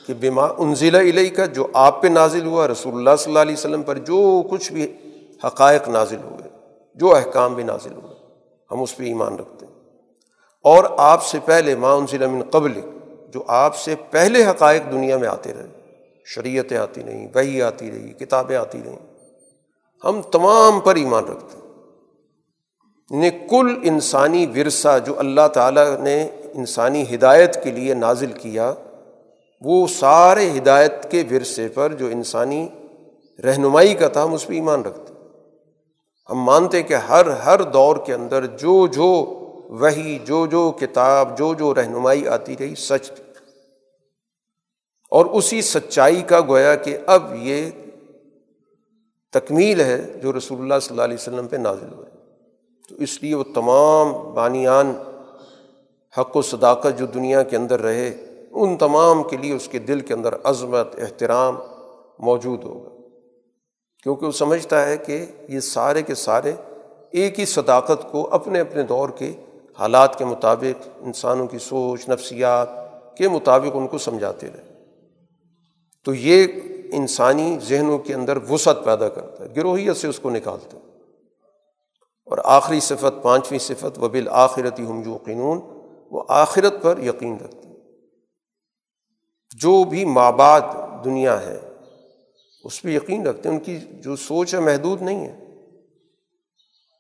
کہ 0.08 0.14
بیما 0.14 0.48
انزلہ 0.58 0.98
علیہ 0.98 1.30
کا 1.36 1.46
جو 1.46 1.68
آپ 1.74 2.02
پہ 2.02 2.08
نازل 2.08 2.46
ہوا، 2.46 2.68
رسول 2.68 2.94
اللہ 2.94 3.10
صلی 3.20 3.32
اللہ 3.32 3.40
علیہ 3.40 3.54
وسلم 3.54 3.84
پر 3.84 3.98
جو 3.98 4.44
کچھ 4.52 4.74
بھی 4.74 4.94
حقائق 5.44 5.90
نازل 5.90 6.18
ہوئے، 6.24 6.50
جو 6.96 7.16
احکام 7.16 7.54
بھی 7.54 7.64
نازل 7.64 7.94
ہوئے، 7.94 8.16
ہم 8.72 8.82
اس 8.82 8.98
پہ 8.98 9.04
ایمان 9.04 9.36
رکھتے 9.36 9.66
ہیں۔ 9.66 9.74
اور 10.62 10.84
آپ 10.98 11.24
سے 11.24 11.40
پہلے 11.46 11.76
ماں 11.76 11.96
انزل 11.96 12.28
من 12.28 12.44
قبل 12.44 12.72
جو 13.34 13.44
آپ 13.48 13.78
سے 13.78 13.96
پہلے 14.12 14.46
حقائق 14.46 14.92
دنیا 14.92 15.18
میں 15.18 15.28
آتے 15.28 15.54
رہے۔ 15.54 15.68
شریعتیں 16.26 16.78
آتی 16.78 17.04
نہیں 17.04 17.28
وہی 17.36 17.62
آتی 17.62 17.92
رہی، 17.92 18.14
کتابیں 18.14 18.58
آتی 18.58 18.82
رہیں۔ 18.86 19.00
ہم 20.04 20.22
تمام 20.22 20.80
پر 20.80 20.96
ایمان 20.96 21.26
رکھتے 21.26 21.58
ہیں۔ 21.58 21.68
نے 23.22 23.30
کل 23.30 23.80
انسانی 23.84 24.46
ورثہ 24.46 25.00
جو 25.06 25.20
اللہ 25.20 25.48
تعالیٰ 25.48 26.00
نے 26.00 26.30
انسانی 26.54 27.16
ہدایت 27.16 27.64
کے 27.64 27.72
لیے 27.72 27.94
نازل 27.94 28.32
کیا، 28.32 28.74
وہ 29.62 29.88
سارے 29.88 30.50
ہدایت 30.58 31.12
کے 31.12 31.24
ورثے 31.32 31.68
پر 31.68 31.94
جو 31.94 32.06
انسانی 32.06 32.68
رہنمائی 33.44 33.94
کا 33.94 34.08
تھا، 34.08 34.24
ہم 34.24 34.34
اس 34.34 34.48
پہ 34.48 34.54
ایمان 34.54 34.82
رکھتے 34.82 35.14
ہم 36.30 36.36
مانتے 36.36 36.84
کہ 36.84 36.94
ہر 36.94 37.26
ہر 37.26 37.62
دور 37.62 37.98
کے 38.06 38.14
اندر 38.14 38.46
جو 38.46 38.88
جو 38.88 39.37
وہی 39.70 40.20
جو 40.20 40.46
جو 40.46 40.72
کتاب 40.80 41.38
جو 41.38 41.54
جو 41.54 41.76
رہنمائی 41.76 42.28
آتی 42.28 42.56
رہی 42.60 42.76
سچ 42.76 43.08
تھی۔ 43.08 43.24
اور 45.12 45.26
اسی 45.26 45.62
سچائی 45.62 46.22
کا 46.22 46.42
گویا 46.42 46.76
کہ 46.76 46.98
اب 47.08 47.24
یہ 47.36 47.70
تکمیل 49.32 49.82
ہے 49.82 50.02
جو 50.24 50.38
رسول 50.38 50.62
اللہ 50.62 50.74
صلی 50.82 50.90
اللہ 50.90 51.02
علیہ 51.02 51.18
وسلم 51.20 51.48
پہ 51.48 51.56
نازل 51.56 51.94
ہوئے 51.94 52.10
تو 52.90 52.96
اس 52.96 53.24
لیے 53.24 53.36
وہ 53.36 53.44
تمام 53.56 54.34
بانیان، 54.34 54.94
حق 56.20 56.38
و 56.38 56.42
صداقت 56.42 57.00
جو 57.00 57.06
دنیا 57.06 57.44
کے 57.44 57.58
اندر 57.58 57.82
رہے، 57.82 58.36
ان 58.52 58.78
تمام 58.78 59.24
کے 59.24 59.38
لیے 59.38 59.54
اس 59.54 59.68
کے 59.68 59.80
دل 59.80 60.00
کے 60.00 60.14
اندر 60.14 60.36
عظمت، 60.44 60.96
احترام 60.98 61.56
موجود 62.20 62.64
ہوگا۔ 62.64 62.90
کیونکہ 64.04 64.26
وہ 64.26 64.32
سمجھتا 64.32 64.88
ہے 64.88 64.98
کہ 64.98 65.26
یہ 65.50 65.60
سارے 65.60 66.02
کے 66.02 66.16
سارے 66.16 66.52
ایک 67.12 67.40
ہی 67.40 67.46
صداقت 67.46 68.12
کو 68.12 68.30
اپنے 68.32 68.60
اپنے 68.60 68.84
دور 68.84 69.10
کے 69.10 69.32
حالات 69.80 70.18
کے 70.18 70.26
مطابق 70.26 70.88
انسانوں 71.00 71.48
کی 71.48 71.58
سوچ، 71.58 72.10
نفسیات 72.10 72.70
کے 73.18 73.28
مطابق 73.28 73.76
ان 73.76 73.88
کو 73.88 73.98
سمجھاتے 73.98 74.48
رہے۔ 74.48 74.74
تو 76.04 76.14
یہ 76.14 76.48
انسانی 76.92 77.58
ذہنوں 77.64 77.98
کے 77.98 78.14
اندر 78.14 78.38
وسعت 78.50 78.86
پیدا 78.86 79.10
کرتا 79.10 79.46
ہے، 79.46 79.50
گروہیت 79.56 79.98
سے 79.98 80.08
اس 80.08 80.20
کو 80.20 80.30
نکالتا 80.30 80.78
ہے۔ 80.78 80.84
اور 82.26 82.38
آخری 82.44 82.80
صفت، 82.80 83.24
پانچویں 83.24 83.60
صفت 83.60 84.00
وبل 84.00 84.28
آخرتی 84.32 84.84
ہم 84.84 85.02
جو 85.02 85.18
قنون 85.26 85.60
وہ 86.12 86.24
آخرت 86.28 86.74
پر 86.82 87.00
یقین 87.00 87.38
رکھتے 87.44 87.68
ہیں 87.68 87.76
جو 89.58 89.84
بھی 89.84 90.06
ماباد 90.06 90.62
دنیا 91.06 91.42
ہے، 91.42 91.60
اس 92.64 92.82
پہ 92.82 92.90
یقین 92.90 93.28
رکھتے 93.28 93.50
ہیں، 93.50 93.58
ان 93.58 93.64
کی 93.64 93.80
جو 93.80 94.16
سوچ 94.16 94.56
ہے، 94.56 94.60
محدود 94.60 95.02
نہیں 95.02 95.26
ہے۔ 95.26 95.47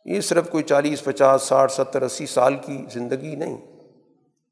یہ 0.08 0.22
صرف 0.22 0.50
کوئی 0.50 0.64
چالیس، 0.64 1.04
پچاس، 1.04 1.44
ساٹھ، 1.44 1.72
ستر، 1.72 2.02
اسی 2.02 2.26
سال 2.26 2.56
کی 2.56 2.86
زندگی 2.94 3.36
نہیں، 3.36 3.58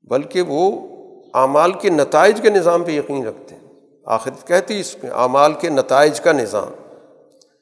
بلکہ 0.04 0.42
وہ 0.42 0.88
اعمال 1.34 1.72
کے 1.74 1.90
نتائج 1.90 2.42
کے 2.42 2.50
نظام 2.50 2.84
پہ 2.84 2.92
یقین 2.92 3.28
رکھتے 3.28 3.56
ہیں۔ 3.56 3.62
آخر 4.06 4.32
کہتی 4.46 4.80
اس 4.80 5.04
میں 5.04 5.12
اعمال 5.12 5.54
کے 5.54 5.70
نتائج 5.70 6.22
کا 6.22 6.32
نظام، 6.32 6.72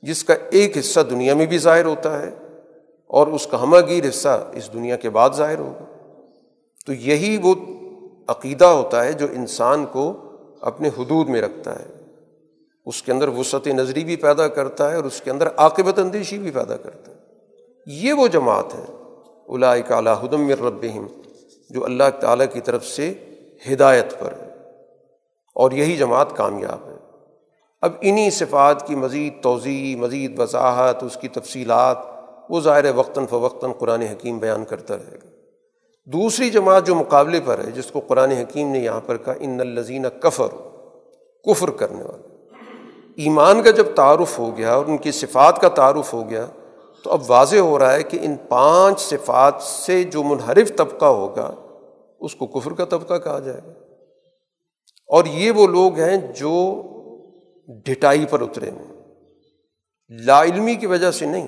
جس 0.01 0.23
کا 0.23 0.33
ایک 0.49 0.77
حصہ 0.77 0.99
دنیا 0.99 1.33
میں 1.33 1.45
بھی 1.45 1.57
ظاہر 1.57 1.85
ہوتا 1.85 2.21
ہے 2.21 2.29
اور 3.07 3.27
اس 3.27 3.47
کا 3.47 3.63
ہمہ 3.63 3.77
گیر 3.87 4.09
حصہ 4.09 4.47
اس 4.53 4.73
دنیا 4.73 4.95
کے 4.95 5.09
بعد 5.09 5.29
ظاہر 5.33 5.59
ہوگا۔ 5.59 5.85
تو 6.85 6.93
یہی 6.93 7.37
وہ 7.43 7.55
عقیدہ 8.27 8.65
ہوتا 8.65 9.03
ہے 9.03 9.13
جو 9.13 9.27
انسان 9.33 9.85
کو 9.85 10.13
اپنے 10.61 10.87
حدود 10.87 11.29
میں 11.29 11.41
رکھتا 11.41 11.79
ہے۔ 11.79 11.85
اس 12.85 13.03
کے 13.03 13.11
اندر 13.11 13.27
وسعت 13.27 13.67
نظری 13.67 14.03
بھی 14.03 14.15
پیدا 14.15 14.47
کرتا 14.47 14.89
ہے 14.89 14.95
اور 14.95 15.03
اس 15.03 15.21
کے 15.21 15.31
اندر 15.31 15.47
عاقبت 15.57 15.99
اندیشی 15.99 16.37
بھی 16.37 16.51
پیدا 16.51 16.77
کرتا 16.77 17.11
ہے۔ 17.11 17.22
یہ 17.85 18.13
وہ 18.13 18.27
جماعت 18.27 18.75
ہے 18.75 18.85
الاء 19.47 19.75
ہدم 20.25 20.49
ربہم، 20.49 21.05
جو 21.69 21.85
اللہ 21.85 22.03
تعالیٰ 22.19 22.45
کی 22.53 22.61
طرف 22.61 22.85
سے 22.85 23.13
ہدایت 23.71 24.19
پر 24.19 24.31
ہے 24.31 24.49
اور 25.55 25.71
یہی 25.71 25.97
جماعت 25.97 26.37
کامیاب 26.37 26.87
ہے۔ 26.87 26.95
اب 27.81 27.91
انہیں 28.01 28.29
صفات 28.29 28.87
کی 28.87 28.95
مزید 28.95 29.43
توضیع 29.43 29.95
مزید 29.95 30.39
وضاحت، 30.39 31.03
اس 31.03 31.17
کی 31.21 31.27
تفصیلات 31.27 31.97
وہ 32.49 32.59
ظاہر 32.59 32.85
وقتاً 32.95 33.25
فوقتاً 33.25 33.71
قرآن 33.71 34.01
حکیم 34.01 34.37
بیان 34.37 34.65
کرتا 34.65 34.95
رہے 34.95 35.17
گا۔ 35.23 35.27
دوسری 36.05 36.49
جماعت 36.49 36.87
جو 36.87 36.95
مقابلے 36.95 37.39
پر 37.45 37.59
ہے، 37.59 37.71
جس 37.71 37.85
کو 37.85 37.99
قرآن 37.99 38.31
حکیم 38.31 38.71
نے 38.71 38.79
یہاں 38.79 39.01
پر 39.05 39.17
کہا، 39.17 39.33
ان 39.39 39.59
الزین 39.59 40.05
کفر 40.19 40.47
کفر 41.43 41.69
کرنے 41.69 42.03
والے۔ 42.03 42.27
ایمان 43.23 43.63
کا 43.63 43.71
جب 43.71 43.95
تعارف 43.95 44.39
ہو 44.39 44.57
گیا 44.57 44.73
اور 44.73 44.85
ان 44.85 44.97
کی 44.97 45.11
صفات 45.11 45.61
کا 45.61 45.67
تعارف 45.67 46.13
ہو 46.13 46.29
گیا 46.29 46.45
تو 47.03 47.11
اب 47.11 47.21
واضح 47.27 47.57
ہو 47.57 47.79
رہا 47.79 47.93
ہے 47.93 48.03
کہ 48.03 48.17
ان 48.21 48.35
پانچ 48.49 48.99
صفات 48.99 49.61
سے 49.61 50.03
جو 50.03 50.23
منحرف 50.23 50.71
طبقہ 50.77 51.05
ہوگا، 51.05 51.55
اس 52.19 52.35
کو 52.35 52.47
کفر 52.47 52.73
کا 52.73 52.85
طبقہ 52.85 53.17
کہا 53.23 53.39
جائے 53.39 53.61
گا۔ 53.65 53.71
اور 55.07 55.25
یہ 55.25 55.51
وہ 55.51 55.67
لوگ 55.67 55.99
ہیں 55.99 56.17
جو 56.35 56.83
ڈٹائی 57.67 58.25
پر 58.25 58.41
اترے 58.41 58.69
ہیں۔ 58.69 59.03
لا 60.09 60.43
علمی 60.43 60.75
کی 60.75 60.85
وجہ 60.85 61.11
سے 61.11 61.25
نہیں، 61.25 61.47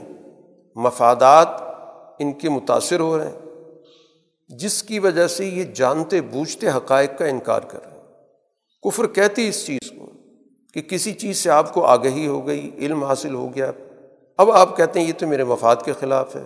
مفادات 0.76 1.48
ان 2.20 2.34
کے 2.34 2.50
متاثر 2.50 3.00
ہو 3.00 3.18
رہے 3.18 3.28
ہیں، 3.28 3.40
جس 4.48 4.84
کی 4.84 5.00
وجہ 5.00 5.28
سے 5.28 5.46
یہ 5.46 5.64
جانتے 5.64 6.22
بوجھتے 6.22 6.70
حقائق 6.70 7.18
کا 7.18 7.26
انکار 7.26 7.62
کر 7.62 7.80
رہے 7.86 7.98
ہیں۔ 7.98 8.04
کفر 8.84 9.08
کہتی 9.08 9.48
اس 9.48 9.66
چیز 9.66 9.92
کو 9.92 10.06
کہ 10.74 10.82
کسی 10.82 11.14
چیز 11.14 11.38
سے 11.38 11.50
آپ 11.50 11.74
کو 11.74 11.86
آگہی 11.86 12.28
ہو 12.28 12.48
گئی، 12.48 12.72
علم 12.78 13.04
حاصل 13.04 13.34
ہو 13.34 13.56
گیا 13.56 13.72
اب 14.38 14.52
آپ 14.52 14.78
کہتے 14.78 15.00
ہیں 15.00 15.08
یہ 15.08 15.14
تو 15.18 15.28
میرے 15.28 15.44
مفاد 15.44 15.76
کے 15.86 15.94
خلاف 15.94 16.36
ہے، 16.36 16.44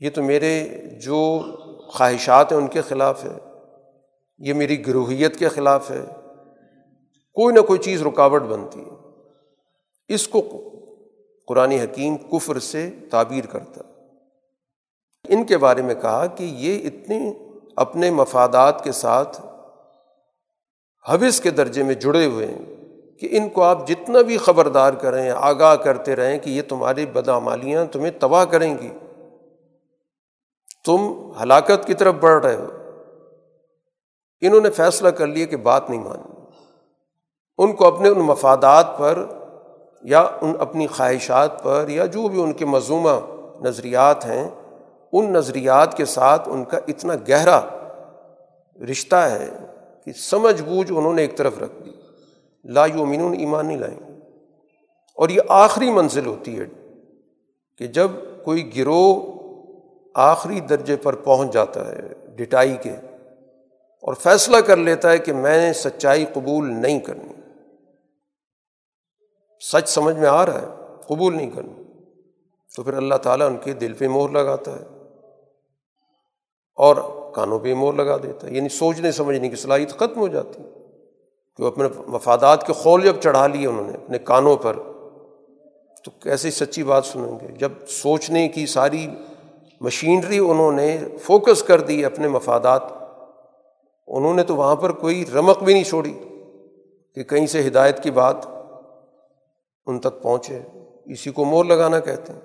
یہ 0.00 0.10
تو 0.10 0.22
میرے 0.22 0.68
جو 1.02 1.42
خواہشات 1.90 2.52
ہیں 2.52 2.58
ان 2.58 2.68
کے 2.68 2.82
خلاف 2.82 3.24
ہے، 3.24 3.38
یہ 4.38 4.52
میری 4.52 4.86
گروہیت 4.86 5.38
کے 5.38 5.48
خلاف 5.48 5.90
ہے۔ 5.90 6.04
کوئی 7.34 7.54
نہ 7.54 7.60
کوئی 7.60 7.78
چیز 7.78 8.02
رکاوٹ 8.02 8.42
بنتی 8.42 8.80
ہے۔ 8.80 8.90
اس 10.08 10.28
کو 10.28 10.42
قرآن 11.46 11.70
حکیم 11.70 12.16
کفر 12.16 12.58
سے 12.58 12.90
تعبیر 13.10 13.46
کرتا 13.46 13.80
ان 15.28 15.44
کے 15.44 15.58
بارے 15.58 15.82
میں 15.82 15.94
کہا 15.94 16.26
کہ 16.26 16.44
یہ 16.44 16.86
اتنے 16.86 17.32
اپنے 17.76 18.10
مفادات 18.10 18.84
کے 18.84 18.92
ساتھ 18.92 19.40
حوث 21.08 21.40
کے 21.40 21.50
درجے 21.50 21.82
میں 21.82 21.94
جڑے 21.94 22.26
ہوئے 22.26 22.46
ہیں۔ 22.46 22.81
کہ 23.22 23.28
ان 23.30 23.48
کو 23.48 23.62
آپ 23.62 23.88
جتنا 23.88 24.20
بھی 24.20 24.38
خبردار 24.38 24.92
کریں، 24.92 25.30
آگاہ 25.30 25.74
کرتے 25.74 26.16
رہیں 26.16 26.38
کہ 26.38 26.50
یہ 26.50 26.62
تمہاری 26.68 27.06
بدعمالیاں 27.06 27.84
تمہیں 27.84 28.10
تباہ 28.20 28.44
کریں 28.44 28.78
گی۔ 28.78 28.90
تم 30.86 31.30
ہلاکت 31.42 31.86
کی 31.86 31.94
طرف 31.94 32.14
بڑھ 32.14 32.46
رہے 32.46 32.54
ہو۔ 32.54 32.66
انہوں 34.40 34.60
نے 34.60 34.70
فیصلہ 34.70 35.08
کر 35.08 35.26
لیا 35.26 35.46
کہ 35.46 35.56
بات 35.56 35.90
نہیں 35.90 36.04
مانی 36.04 36.40
ان 37.58 37.72
کو 37.72 37.86
اپنے 37.86 38.08
ان 38.08 38.18
مفادات 38.18 38.98
پر 38.98 39.24
یا 40.02 40.20
ان 40.20 40.52
اپنی 40.58 40.86
خواہشات 40.86 41.62
پر 41.62 41.84
یا 41.88 42.06
جو 42.06 42.28
بھی 42.28 42.42
ان 42.42 42.52
کے 42.52 42.64
مضمومہ 42.64 43.20
نظریات 43.60 44.26
ہیں، 44.26 44.48
ان 45.12 45.32
نظریات 45.32 45.96
کے 45.96 46.04
ساتھ 46.04 46.48
ان 46.48 46.64
کا 46.64 46.78
اتنا 46.88 47.14
گہرا 47.28 47.60
رشتہ 48.90 49.16
ہے 49.16 49.48
کہ 50.04 50.12
سمجھ 50.12 50.62
بوجھ 50.62 50.92
انہوں 50.92 51.14
نے 51.14 51.22
ایک 51.22 51.36
طرف 51.36 51.58
رکھ 51.58 51.84
دی۔ 51.84 52.01
لا 52.64 52.86
یومنون 52.86 53.34
ایمان 53.38 53.66
نہیں 53.66 53.78
لائیں۔ 53.78 54.00
گے 54.00 54.12
اور 55.16 55.28
یہ 55.28 55.40
آخری 55.48 55.90
منزل 55.90 56.26
ہوتی 56.26 56.58
ہے 56.58 56.64
کہ 57.78 57.86
جب 57.86 58.08
کوئی 58.44 58.76
گروہ 58.76 59.32
آخری 60.14 60.60
درجے 60.60 60.96
پر 60.96 61.14
پہنچ 61.14 61.52
جاتا 61.52 61.92
ہے 61.92 62.00
ڈٹائی 62.36 62.76
کے 62.82 62.90
اور 64.02 64.14
فیصلہ 64.14 64.56
کر 64.56 64.76
لیتا 64.76 65.10
ہے 65.10 65.18
کہ 65.18 65.32
میں 65.32 65.66
نے 65.66 65.72
سچائی 65.72 66.24
قبول 66.34 66.72
نہیں 66.74 67.00
کرنی۔ 67.00 67.32
سچ 69.72 69.88
سمجھ 69.88 70.16
میں 70.16 70.28
آ 70.28 70.46
رہا 70.46 70.62
ہے، 70.62 70.66
قبول 71.06 71.36
نہیں 71.36 71.50
کرنی۔ 71.50 71.82
تو 72.76 72.82
پھر 72.82 72.94
اللہ 72.94 73.14
تعالیٰ 73.14 73.46
ان 73.46 73.56
کے 73.56 73.72
دل 73.72 73.92
پہ 73.92 74.08
مور 74.08 74.30
لگاتا 74.30 74.72
ہے 74.72 74.84
اور 76.76 76.96
کانوں 77.34 77.58
پہ 77.58 77.74
مور 77.74 77.94
لگا 77.94 78.16
دیتا 78.16 78.46
ہے۔ 78.46 78.52
یعنی 78.52 78.68
سوچنے، 78.68 79.12
سمجھنے 79.12 79.48
کی 79.48 79.56
صلاحیت 79.56 79.90
ختم 79.90 80.16
ہو 80.16 80.28
جاتی۔ 80.28 80.81
کہ 81.56 81.62
وہ 81.62 81.68
اپنے 81.68 81.88
مفادات 82.06 82.66
کے 82.66 82.72
خول 82.72 83.04
جب 83.04 83.16
چڑھا 83.20 83.46
لیے 83.46 83.66
انہوں 83.66 83.86
نے، 83.86 83.92
اپنے 83.92 84.18
کانوں 84.18 84.56
پر۔ 84.56 84.76
تو 86.04 86.10
کیسے 86.10 86.50
سچی 86.50 86.82
بات 86.82 87.04
سنیں 87.04 87.40
گے؟ 87.40 87.46
جب 87.58 87.72
سوچنے 87.88 88.48
کی 88.48 88.66
ساری 88.66 89.06
مشینری 89.80 90.38
انہوں 90.38 90.72
نے 90.72 90.98
فوکس 91.22 91.62
کر 91.62 91.80
دی 91.80 92.04
اپنے 92.04 92.28
مفادات، 92.28 92.82
انہوں 94.06 94.34
نے 94.34 94.42
تو 94.42 94.56
وہاں 94.56 94.76
پر 94.76 94.92
کوئی 94.92 95.24
رمق 95.34 95.62
بھی 95.62 95.72
نہیں 95.72 95.84
چھوڑی 95.84 96.18
کہ 97.14 97.22
کہیں 97.22 97.46
سے 97.46 97.66
ہدایت 97.66 98.02
کی 98.02 98.10
بات 98.10 98.36
ان 99.86 99.98
تک 100.00 100.22
پہنچے۔ 100.22 100.60
اسی 101.04 101.30
کو 101.30 101.44
مور 101.44 101.64
لگانا 101.64 102.00
کہتے 102.00 102.32
ہیں۔ 102.32 102.40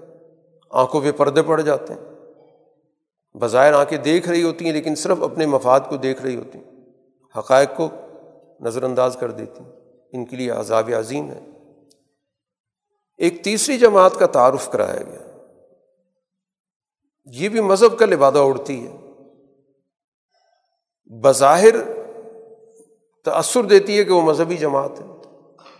آنکھوں 0.69 1.01
پہ 1.01 1.11
پردے 1.11 1.41
پڑ 1.41 1.61
جاتے 1.61 1.93
ہیں۔ 1.93 2.01
بظاہر 3.37 3.73
آنکھیں 3.73 3.97
دیکھ 3.97 4.29
رہی 4.29 4.43
ہوتی 4.43 4.65
ہیں 4.65 4.71
لیکن 4.71 4.95
صرف 4.95 5.23
اپنے 5.23 5.45
مفاد 5.45 5.79
کو 5.89 5.97
دیکھ 5.97 6.21
رہی 6.21 6.35
ہوتی 6.35 6.59
ہیں۔ 6.59 6.71
حقائق 7.37 7.69
کو 7.75 7.89
نظر 8.59 8.83
انداز 8.83 9.17
کر 9.19 9.31
دیتی 9.31 9.63
ان 10.13 10.25
کے 10.25 10.35
لیے 10.35 10.51
عذاب 10.51 10.89
عظیم 10.99 11.31
ہے۔ 11.31 11.39
ایک 13.17 13.43
تیسری 13.43 13.77
جماعت 13.77 14.15
کا 14.19 14.25
تعارف 14.25 14.71
کرایا 14.71 15.03
گیا۔ 15.03 15.37
یہ 17.25 17.49
بھی 17.49 17.59
مذہب 17.59 17.99
کا 17.99 18.05
لبادہ 18.05 18.37
اڑتی 18.37 18.87
ہے۔ 18.87 18.97
بظاہر 21.05 21.75
تأثر 23.25 23.63
دیتی 23.63 23.99
ہے 23.99 24.03
کہ 24.03 24.11
وہ 24.11 24.21
مذہبی 24.21 24.57
جماعت 24.57 24.91
ہے، 24.99 25.05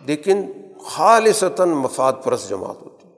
لیکن 0.06 0.52
خالصتاً 0.80 1.68
مفاد 1.68 2.12
پرست 2.24 2.48
جماعت 2.48 2.82
ہوتی 2.82 3.08
ہے۔ 3.08 3.14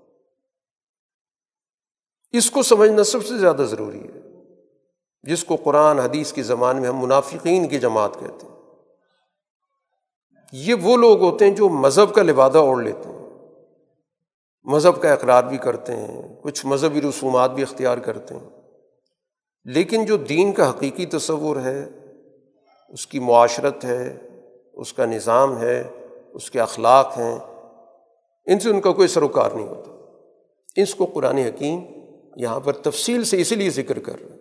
اس 2.30 2.50
کو 2.50 2.62
سمجھنا 2.62 3.04
سب 3.04 3.26
سے 3.26 3.38
زیادہ 3.38 3.62
ضروری 3.62 4.00
ہے۔ 4.00 4.20
جس 5.22 5.44
کو 5.44 5.56
قرآن، 5.56 5.98
حدیث 5.98 6.32
کے 6.32 6.42
زمانے 6.42 6.80
میں 6.80 6.88
ہم 6.88 7.02
منافقین 7.02 7.68
کی 7.68 7.78
جماعت 7.78 8.14
کہتے 8.20 8.46
ہیں۔ 8.46 8.49
یہ 10.52 10.74
وہ 10.74 10.96
لوگ 10.96 11.20
ہوتے 11.20 11.44
ہیں 11.44 11.54
جو 11.54 11.68
مذہب 11.68 12.14
کا 12.14 12.22
لبادہ 12.22 12.58
اوڑھ 12.58 12.84
لیتے 12.84 13.08
ہیں۔ 13.08 13.28
مذہب 14.64 15.02
کا 15.02 15.12
اقرار 15.12 15.44
بھی 15.44 15.56
کرتے 15.56 15.96
ہیں، 15.96 16.22
کچھ 16.42 16.66
مذہبی 16.66 17.00
رسومات 17.00 17.50
بھی 17.50 17.62
اختیار 17.62 17.98
کرتے 17.98 18.34
ہیں۔ 18.34 18.60
لیکن 19.64 20.04
جو 20.04 20.16
دین 20.16 20.52
کا 20.52 20.70
حقیقی 20.70 21.06
تصور 21.06 21.56
ہے، 21.56 21.88
اس 22.88 23.06
کی 23.06 23.18
معاشرت 23.18 23.84
ہے، 23.84 24.16
اس 24.72 24.92
کا 24.92 25.06
نظام 25.06 25.58
ہے، 25.58 25.84
اس 26.32 26.50
کے 26.50 26.60
اخلاق 26.60 27.18
ہیں، 27.18 27.38
ان 28.46 28.58
سے 28.58 28.70
ان 28.70 28.80
کا 28.80 28.92
کوئی 28.92 29.08
سروکار 29.08 29.50
نہیں 29.50 29.68
ہوتا۔ 29.68 29.90
اس 30.76 30.94
کو 30.94 31.06
قرآن 31.06 31.38
حکیم 31.38 31.78
یہاں 32.36 32.60
پر 32.60 32.72
تفصیل 32.72 33.24
سے 33.24 33.40
اسی 33.40 33.54
لیے 33.54 33.70
ذکر 33.70 33.98
کر 33.98 34.12
رہے 34.20 34.28
ہیں 34.30 34.38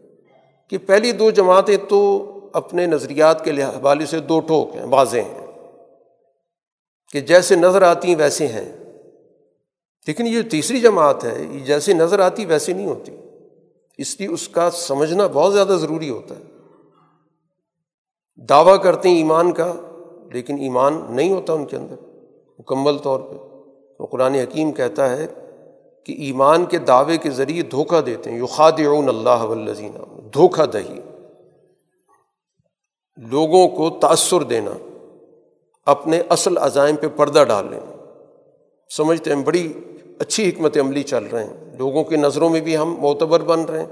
کہ 0.69 0.77
پہلی 0.77 1.11
دو 1.11 1.31
جماعتیں 1.31 1.77
تو 1.89 2.25
اپنے 2.53 2.85
نظریات 2.85 3.45
کے 3.45 3.51
حوالے 3.51 4.05
سے 4.05 4.19
دو 4.19 4.39
ٹوک 4.39 4.75
ہیں، 4.75 4.85
واضح 4.85 5.17
ہیں۔ 5.17 5.48
کہ 7.11 7.19
جیسے 7.19 7.55
نظر 7.55 7.81
آتی 7.81 8.07
ہیں 8.07 8.15
ویسے 8.15 8.47
ہیں۔ 8.47 8.79
لیکن 10.07 10.27
یہ 10.27 10.41
تیسری 10.41 10.79
جماعت 10.79 11.23
ہے، 11.23 11.45
یہ 11.51 11.59
جیسے 11.59 11.93
نظر 11.93 12.19
آتی 12.19 12.45
ویسے 12.45 12.73
نہیں 12.73 12.85
ہوتی۔ 12.85 13.11
اس 13.97 14.19
لیے 14.19 14.29
اس 14.29 14.49
کا 14.49 14.71
سمجھنا 14.71 15.27
بہت 15.27 15.53
زیادہ 15.53 15.77
ضروری 15.81 16.09
ہوتا 16.09 16.35
ہے۔ 16.35 16.43
دعویٰ 18.37 18.81
کرتے 18.83 19.09
ہیں 19.09 19.15
ایمان 19.15 19.51
کا، 19.51 19.73
لیکن 20.33 20.59
ایمان 20.59 21.05
نہیں 21.09 21.33
ہوتا 21.33 21.53
ان 21.53 21.65
کے 21.65 21.75
اندر۔ 21.75 21.95
مکمل 22.59 22.97
طور 22.97 23.19
پہ۔ 23.19 23.35
تو 23.97 24.05
قرآن 24.05 24.35
حکیم 24.35 24.71
کہتا 24.71 25.17
ہے 25.17 25.27
کہ 26.03 26.11
ایمان 26.11 26.65
کے 26.65 26.77
دعوے 26.77 27.17
کے 27.17 27.29
ذریعے 27.29 27.63
دھوکہ 27.63 28.01
دیتے 28.01 28.29
ہیں۔ 28.29 28.37
یو 28.37 28.45
خاد 28.45 28.71
اللہ 28.79 29.43
ولزینہ 29.43 30.21
دھوکہ 30.33 30.65
دہی۔ 30.65 30.99
لوگوں 33.17 33.67
کو 33.67 33.89
تأثر 33.89 34.43
دینا۔ 34.43 34.71
اپنے 35.89 36.21
اصل 36.29 36.57
عزائم 36.57 36.95
پہ 36.95 37.07
پردہ 37.07 37.43
ڈال 37.47 37.65
لینا 37.69 37.95
سمجھتے 38.89 39.33
ہیں 39.33 39.43
بڑی 39.43 39.73
اچھی 40.19 40.49
حکمت 40.49 40.77
عملی 40.77 41.03
چل 41.03 41.23
رہے 41.23 41.43
ہیں۔ 41.43 41.77
لوگوں 41.77 42.03
کی 42.03 42.15
نظروں 42.15 42.49
میں 42.49 42.61
بھی 42.61 42.77
ہم 42.77 42.95
معتبر 42.99 43.39
بن 43.39 43.61
رہے 43.61 43.79
ہیں 43.79 43.87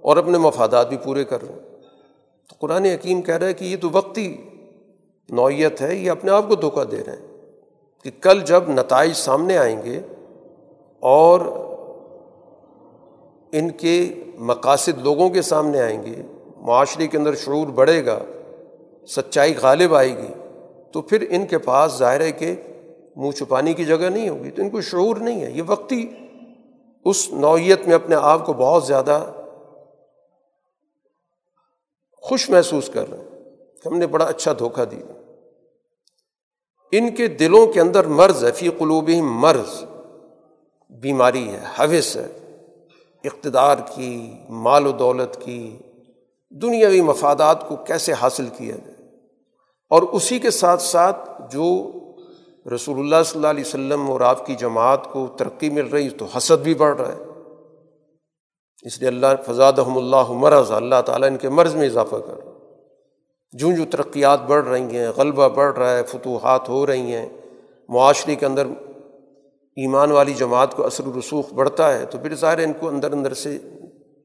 اور 0.00 0.16
اپنے 0.16 0.38
مفادات 0.38 0.88
بھی 0.88 0.96
پورے 0.96 1.24
کر 1.24 1.42
رہے 1.42 1.52
ہیں۔ 1.52 1.60
تو 2.48 2.56
قرآن 2.58 2.84
حکیم 2.84 3.22
کہہ 3.22 3.34
رہا 3.34 3.46
ہے 3.46 3.52
کہ 3.52 3.64
یہ 3.64 3.76
تو 3.80 3.88
وقتی 3.92 4.36
نوعیت 5.28 5.82
ہے، 5.82 5.94
یہ 5.94 6.10
اپنے 6.10 6.30
آپ 6.30 6.48
کو 6.48 6.54
دھوکہ 6.54 6.84
دے 6.84 7.02
رہے 7.06 7.12
ہیں 7.12 7.26
کہ 8.04 8.10
کل 8.20 8.40
جب 8.40 8.68
نتائج 8.68 9.12
سامنے 9.12 9.58
آئیں 9.58 9.82
گے 9.84 10.00
اور 11.02 11.40
ان 13.52 13.70
کے 13.70 14.12
مقاصد 14.38 15.02
لوگوں 15.02 15.30
کے 15.30 15.42
سامنے 15.42 15.80
آئیں 15.80 16.02
گے، 16.02 16.22
معاشرے 16.56 17.06
کے 17.06 17.18
اندر 17.18 17.34
شعور 17.34 17.66
بڑھے 17.66 18.06
گا، 18.06 18.18
سچائی 19.08 19.54
غالب 19.62 19.94
آئے 19.94 20.16
گی 20.16 20.32
تو 20.92 21.02
پھر 21.02 21.26
ان 21.30 21.46
کے 21.46 21.58
پاس 21.58 21.92
ظاہر 21.92 22.20
ہے 22.20 22.32
کہ 22.32 22.54
منہ 23.16 23.30
چھپانے 23.30 23.74
کی 23.74 23.84
جگہ 23.84 24.10
نہیں 24.10 24.28
ہوگی، 24.28 24.50
تو 24.50 24.62
ان 24.62 24.70
کو 24.70 24.80
شعور 24.80 25.16
نہیں 25.16 25.40
ہے۔ 25.40 25.50
یہ 25.50 25.62
وقتی 25.66 26.08
اس 27.04 27.32
نوعیت 27.32 27.86
میں 27.86 27.94
اپنے 27.94 28.16
آپ 28.20 28.46
کو 28.46 28.52
بہت 28.52 28.86
زیادہ 28.86 29.24
خوش 32.16 32.50
محسوس 32.50 32.90
کر 32.94 33.10
رہے 33.10 33.18
ہیں۔ 33.18 33.28
ہم 33.86 33.98
نے 33.98 34.06
بڑا 34.06 34.24
اچھا 34.24 34.52
دھوکہ 34.58 34.84
دیا۔ 34.84 35.12
ان 36.92 37.14
کے 37.14 37.28
دلوں 37.28 37.72
کے 37.72 37.80
اندر 37.80 38.06
مرض 38.06 38.44
ہے، 38.44 38.52
فی 38.52 38.68
قلوبی 38.68 39.20
مرض۔ 39.20 39.84
بیماری 40.90 41.48
ہے، 41.48 41.60
حوث 41.78 42.16
ہے۔ 42.16 42.26
اقتدار 43.24 43.76
کی، 43.94 44.32
مال 44.48 44.86
و 44.86 44.92
دولت 44.92 45.40
کی، 45.44 45.78
دنیاوی 46.50 47.00
مفادات 47.00 47.68
کو 47.68 47.76
کیسے 47.76 48.12
حاصل 48.12 48.46
کیا 48.56 48.76
جائے؟ 48.76 48.91
اور 49.92 50.02
اسی 50.02 50.38
کے 50.38 50.50
ساتھ 50.50 50.82
ساتھ 50.82 51.42
جو 51.50 51.92
رسول 52.74 52.98
اللہ 52.98 53.22
صلی 53.24 53.38
اللہ 53.38 53.46
علیہ 53.46 53.64
وسلم 53.66 54.10
اور 54.10 54.20
آپ 54.20 54.46
کی 54.46 54.54
جماعت 54.54 55.12
کو 55.12 55.26
ترقی 55.26 55.70
مل 55.70 55.86
رہی 55.86 56.08
تو 56.10 56.26
حسد 56.36 56.62
بھی 56.62 56.74
بڑھ 56.74 57.00
رہا 57.00 57.12
ہے۔ 57.12 57.18
اس 58.82 58.98
لیے 58.98 59.08
اللہ 59.08 59.26
فضاد 59.46 59.72
اللہ 59.78 60.32
مرض، 60.32 60.70
اللہ 60.70 61.00
تعالیٰ 61.06 61.28
ان 61.28 61.36
کے 61.36 61.48
مرض 61.48 61.74
میں 61.74 61.86
اضافہ 61.86 62.16
کر 62.16 62.44
رہا 62.44 62.52
جوں 63.58 63.86
ترقیات 63.90 64.42
بڑھ 64.46 64.68
رہی 64.68 64.96
ہیں، 64.96 65.08
غلبہ 65.16 65.48
بڑھ 65.48 65.78
رہا 65.78 65.96
ہے، 65.96 66.02
فتوحات 66.02 66.68
ہو 66.68 66.86
رہی 66.86 67.14
ہیں، 67.14 67.28
معاشرے 67.88 68.34
کے 68.34 68.46
اندر 68.46 68.66
ایمان 69.76 70.12
والی 70.12 70.34
جماعت 70.34 70.74
کو 70.74 70.86
اثر 70.86 71.06
و 71.06 71.18
رسوخ 71.18 71.52
بڑھتا 71.52 71.98
ہے، 71.98 72.06
تو 72.06 72.18
پھر 72.18 72.34
ظاہر 72.34 72.58
ان 72.58 72.72
کو 72.72 72.88
اندر 72.88 73.12
اندر 73.12 73.34
سے 73.34 73.58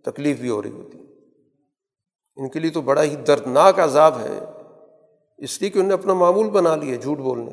تکلیف 0.06 0.40
بھی 0.40 0.50
ہو 0.50 0.62
رہی 0.62 0.72
ہوتی۔ 0.72 0.98
ان 2.38 2.50
کے 2.50 2.60
لیے 2.60 2.72
تو 2.72 2.82
بڑا 2.82 3.04
ہی 3.04 3.16
دردناک 3.16 3.80
عذاب 3.80 4.20
ہے۔ 4.20 4.40
اس 5.38 5.62
لیے 5.62 5.70
کہ 5.70 5.78
انہوں 5.78 5.88
نے 5.88 5.94
اپنا 5.94 6.14
معمول 6.14 6.50
بنا 6.50 6.76
لیا 6.76 6.96
جھوٹ 6.96 7.18
بولنے۔ 7.18 7.52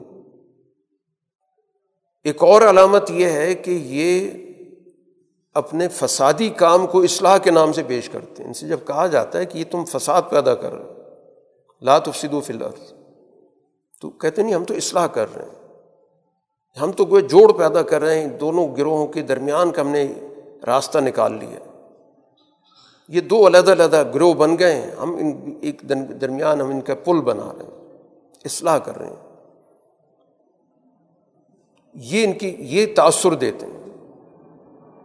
ایک 2.24 2.42
اور 2.42 2.62
علامت 2.62 3.10
یہ 3.10 3.26
ہے 3.26 3.54
کہ 3.54 3.70
یہ 3.70 4.30
اپنے 5.54 5.88
فسادی 5.88 6.48
کام 6.48 6.86
کو 6.86 7.02
اصلاح 7.02 7.38
کے 7.38 7.50
نام 7.50 7.72
سے 7.72 7.82
پیش 7.82 8.08
کرتے 8.08 8.42
ہیں۔ 8.42 8.50
ان 8.50 8.54
سے 8.54 8.68
جب 8.68 8.78
کہا 8.86 9.06
جاتا 9.06 9.38
ہے 9.38 9.46
کہ 9.46 9.58
یہ 9.58 9.64
تم 9.70 9.84
فساد 9.84 10.22
پیدا 10.30 10.54
کر 10.54 10.72
رہے 10.72 10.84
لات 11.82 12.08
افسد 12.08 12.34
و 12.34 12.40
فلر 12.40 12.68
تو 14.00 14.10
کہتے 14.10 14.42
نہیں، 14.42 14.54
ہم 14.54 14.64
تو 14.64 14.74
اصلاح 14.74 15.06
کر 15.06 15.34
رہے 15.34 15.44
ہیں۔ 15.44 15.64
ہم 16.82 16.92
تو 16.92 17.04
کوئی 17.04 17.22
جوڑ 17.22 17.52
پیدا 17.52 17.82
کر 17.82 18.02
رہے 18.02 18.20
ہیں، 18.20 18.38
دونوں 18.38 18.76
گروہوں 18.76 19.06
کے 19.06 19.22
درمیان 19.22 19.70
کا 19.70 19.82
ہم 19.82 19.88
نے 19.88 20.12
راستہ 20.66 20.98
نکال 20.98 21.32
لیا۔ 21.32 21.58
یہ 23.08 23.20
دو 23.20 23.46
علیحدہ 23.46 23.72
علیحدہ 23.72 24.10
گروہ 24.14 24.34
بن 24.34 24.58
گئے 24.58 24.74
ہیں۔ 24.74 24.90
ہم 24.90 25.16
ان 25.16 25.58
ایک 25.60 25.82
درمیان 26.20 26.60
ہم 26.60 26.70
ان 26.70 26.80
کا 26.80 26.94
پل 26.94 27.20
بنا 27.20 27.52
رہے 27.58 27.64
ہیں۔ 27.64 27.73
اصلاح 28.44 28.78
کر 28.78 28.96
رہے 28.98 29.06
ہیں۔ 29.06 29.36
یہ 31.94 32.24
ان 32.24 32.32
کی، 32.32 32.56
یہ 32.58 32.86
تأثر 32.96 33.34
دیتے 33.34 33.66
ہیں۔ 33.66 33.84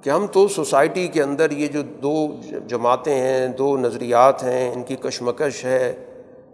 کہ 0.04 0.10
ہم 0.10 0.28
تو 0.28 0.48
سوسائٹی 0.48 1.08
کے 1.08 1.24
اندر 1.24 1.52
یہ 1.52 1.68
جو 1.68 1.82
دو 1.82 2.28
جماعتیں 2.68 3.16
ہیں، 3.16 3.48
دو 3.48 3.78
نظریات 3.78 4.44
ہیں، 4.44 4.74
ان 4.74 4.84
کی 4.84 4.96
کشمکش 4.96 5.66
ہے، 5.66 6.06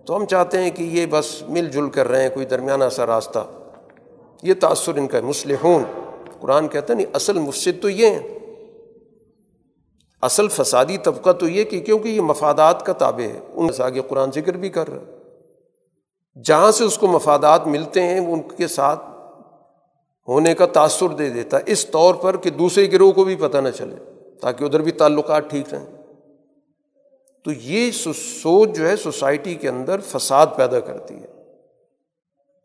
تو 0.05 0.15
ہم 0.15 0.25
چاہتے 0.25 0.57
ہیں 0.57 0.71
کہ 0.71 0.83
یہ 0.83 1.05
بس 1.09 1.41
مل 1.41 1.69
جل 1.69 1.89
کر 1.89 2.07
رہے 2.07 2.21
ہیں 2.21 2.29
کوئی 2.29 2.45
درمیانہ 2.45 2.83
سا 2.91 3.05
راستہ۔ 3.05 3.39
یہ 4.43 4.53
تأثر 4.53 4.95
ان 4.95 5.07
کا 5.07 5.21
مسلحون 5.21 5.83
قرآن 6.39 6.67
کہتا 6.67 6.93
ہے 6.93 6.97
نہیں 6.97 7.15
اصل 7.15 7.39
مفصد 7.39 7.81
تو 7.81 7.89
یہ 7.89 8.07
ہیں۔ 8.07 8.39
اصل 10.21 10.47
فسادی 10.47 10.97
طبقہ 10.97 11.31
تو 11.31 11.49
یہ 11.49 11.63
کہ 11.63 11.79
کیونکہ 11.79 12.07
یہ 12.07 12.21
مفادات 12.21 12.85
کا 12.85 12.93
تابع 12.93 13.23
ہے۔ 13.23 13.39
ان 13.53 13.71
سے 13.71 13.83
آگے 13.83 14.01
قرآن 14.07 14.29
ذکر 14.31 14.57
بھی 14.57 14.69
کر 14.69 14.87
رہا 14.87 15.01
ہے۔ 15.01 15.14
جہاں 16.43 16.71
سے 16.71 16.83
اس 16.83 16.97
کو 16.97 17.07
مفادات 17.07 17.67
ملتے 17.67 18.01
ہیں، 18.01 18.19
وہ 18.19 18.33
ان 18.33 18.41
کے 18.41 18.67
ساتھ 18.67 18.99
ہونے 20.27 20.53
کا 20.53 20.65
تأثر 20.65 21.07
دے 21.07 21.29
دیتا 21.29 21.57
ہے۔ 21.57 21.63
اس 21.65 21.85
طور 21.85 22.15
پر 22.15 22.37
کہ 22.37 22.49
دوسرے 22.49 22.91
گروہ 22.91 23.11
کو 23.11 23.23
بھی 23.23 23.35
پتہ 23.35 23.57
نہ 23.57 23.69
چلے، 23.69 23.95
تاکہ 24.41 24.63
ادھر 24.63 24.81
بھی 24.81 24.91
تعلقات 24.91 25.49
ٹھیک 25.49 25.73
رہیں۔ 25.73 25.85
تو 27.45 27.51
یہ 27.51 27.91
سوچ 28.43 28.69
جو 28.77 28.89
ہے 28.89 28.95
سوسائٹی 28.95 29.55
کے 29.55 29.69
اندر 29.69 29.99
فساد 29.99 30.47
پیدا 30.55 30.79
کرتی 30.79 31.13
ہے۔ 31.13 31.43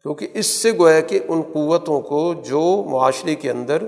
کیونکہ 0.03 0.29
اس 0.35 0.47
سے 0.47 0.73
گویا 0.79 1.01
کہ 1.01 1.21
ان 1.29 1.43
قوتوں 1.53 2.01
کو 2.01 2.35
جو 2.35 2.85
معاشرے 2.91 3.35
کے 3.35 3.51
اندر 3.51 3.83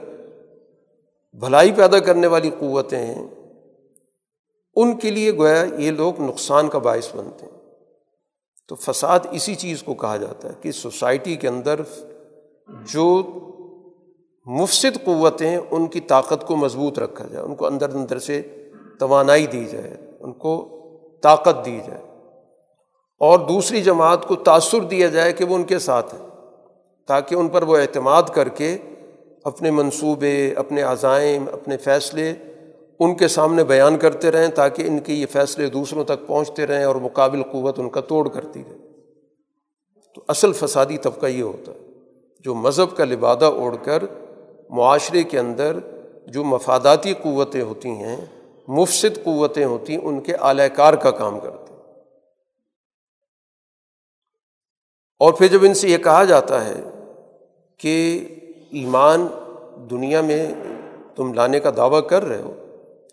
بھلائی 1.32 1.72
پیدا 1.72 1.98
کرنے 1.98 2.26
والی 2.26 2.50
قوتیں 2.58 3.06
ہیں، 3.06 3.28
ان 4.76 4.96
کے 4.96 5.10
لیے 5.10 5.36
گویا 5.36 5.64
یہ 5.78 5.90
لوگ 5.90 6.20
نقصان 6.20 6.68
کا 6.68 6.78
باعث 6.78 7.14
بنتے 7.16 7.46
ہیں۔ 7.46 7.61
تو 8.68 8.74
فساد 8.74 9.20
اسی 9.30 9.54
چیز 9.54 9.82
کو 9.82 9.94
کہا 9.94 10.16
جاتا 10.16 10.48
ہے 10.48 10.54
کہ 10.60 10.72
سوسائٹی 10.72 11.36
کے 11.36 11.48
اندر 11.48 11.80
جو 12.92 13.22
مفصد 14.46 15.04
قوتیں 15.04 15.58
ان 15.70 15.86
کی 15.86 16.00
طاقت 16.00 16.46
کو 16.46 16.56
مضبوط 16.56 16.98
رکھا 16.98 17.24
جائے، 17.32 17.44
ان 17.44 17.54
کو 17.54 17.66
اندر 17.66 17.94
اندر 17.94 18.18
سے 18.18 18.42
توانائی 18.98 19.46
دی 19.46 19.64
جائے، 19.64 19.96
ان 20.20 20.32
کو 20.32 20.68
طاقت 21.22 21.64
دی 21.64 21.80
جائے۔ 21.86 22.02
اور 23.20 23.38
دوسری 23.38 23.82
جماعت 23.82 24.28
کو 24.28 24.34
تأثر 24.34 24.80
دیا 24.80 25.06
جائے 25.06 25.32
کہ 25.32 25.44
وہ 25.44 25.54
ان 25.54 25.64
کے 25.64 25.78
ساتھ 25.78 26.14
ہیں، 26.14 26.28
تاکہ 27.06 27.34
ان 27.34 27.48
پر 27.48 27.62
وہ 27.62 27.76
اعتماد 27.76 28.22
کر 28.22 28.48
کے 28.48 28.78
اپنے 29.44 29.70
منصوبے، 29.70 30.54
اپنے 30.56 30.82
عزائم، 30.82 31.44
اپنے 31.52 31.76
فیصلے 31.76 32.34
ان 33.04 33.14
کے 33.14 33.28
سامنے 33.28 33.64
بیان 33.64 33.98
کرتے 33.98 34.30
رہیں 34.30 34.48
تاکہ 34.48 34.82
ان 34.82 34.98
کے 34.98 35.12
یہ 35.12 35.26
فیصلے 35.26 35.70
دوسروں 35.70 36.04
تک 36.04 36.26
پہنچتے 36.26 36.66
رہیں 36.66 36.84
اور 36.84 36.96
مقابل 36.96 37.42
قوت 37.42 37.78
ان 37.78 37.90
کا 37.90 38.00
توڑ 38.00 38.28
کرتی 38.28 38.62
رہے۔ 38.68 38.76
تو 40.14 40.24
اصل 40.28 40.52
فسادی 40.52 40.98
طبقہ 40.98 41.26
یہ 41.26 41.42
ہوتا 41.42 41.72
ہے، 41.72 41.78
جو 42.40 42.54
مذہب 42.54 42.96
کا 42.96 43.04
لبادہ 43.04 43.44
اوڑھ 43.44 43.76
کر 43.84 44.02
معاشرے 44.70 45.22
کے 45.22 45.38
اندر 45.38 45.76
جو 46.26 46.44
مفاداتی 46.44 47.14
قوتیں 47.14 47.62
ہوتی 47.62 47.88
ہیں 47.88 48.16
مفصد 48.68 49.24
قوتیں 49.24 49.64
ہوتی 49.64 49.96
ہیں 49.96 50.00
ان 50.02 50.20
کے 50.20 50.34
اعلی 50.34 50.68
کار 50.68 50.94
کا 50.94 51.10
کام 51.10 51.40
کرتے 51.40 51.72
ہیں۔ 51.74 51.80
اور 55.18 55.32
پھر 55.32 55.46
جب 55.46 55.58
ان 55.62 55.74
سے 55.74 55.88
یہ 55.88 55.98
کہا 55.98 56.24
جاتا 56.24 56.64
ہے 56.64 56.80
کہ 57.78 58.24
ایمان 58.70 59.26
دنیا 59.90 60.20
میں 60.20 60.54
تم 61.16 61.32
لانے 61.32 61.60
کا 61.60 61.70
دعویٰ 61.76 62.08
کر 62.08 62.24
رہے 62.24 62.40
ہو 62.40 62.61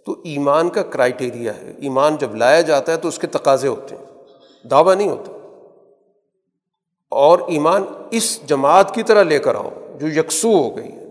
تو 0.05 0.15
ایمان 0.23 0.69
کا 0.69 0.83
کرائٹیریا 0.83 1.55
ہے۔ 1.55 1.73
ایمان 1.77 2.15
جب 2.17 2.35
لایا 2.35 2.61
جاتا 2.61 2.91
ہے 2.91 2.97
تو 2.97 3.07
اس 3.07 3.19
کے 3.19 3.27
تقاضے 3.27 3.67
ہوتے 3.67 3.95
ہیں۔ 3.95 4.05
دعویٰ 4.67 4.95
نہیں 4.95 5.09
ہوتا۔ 5.09 5.31
اور 7.09 7.39
ایمان 7.47 7.83
اس 8.11 8.47
جماعت 8.47 8.95
کی 8.95 9.03
طرح 9.03 9.23
لے 9.23 9.39
کر 9.39 9.55
آؤ 9.55 9.69
جو 9.99 10.07
یکسو 10.07 10.51
ہو 10.51 10.77
گئی 10.77 10.91
ہے۔ 10.91 11.05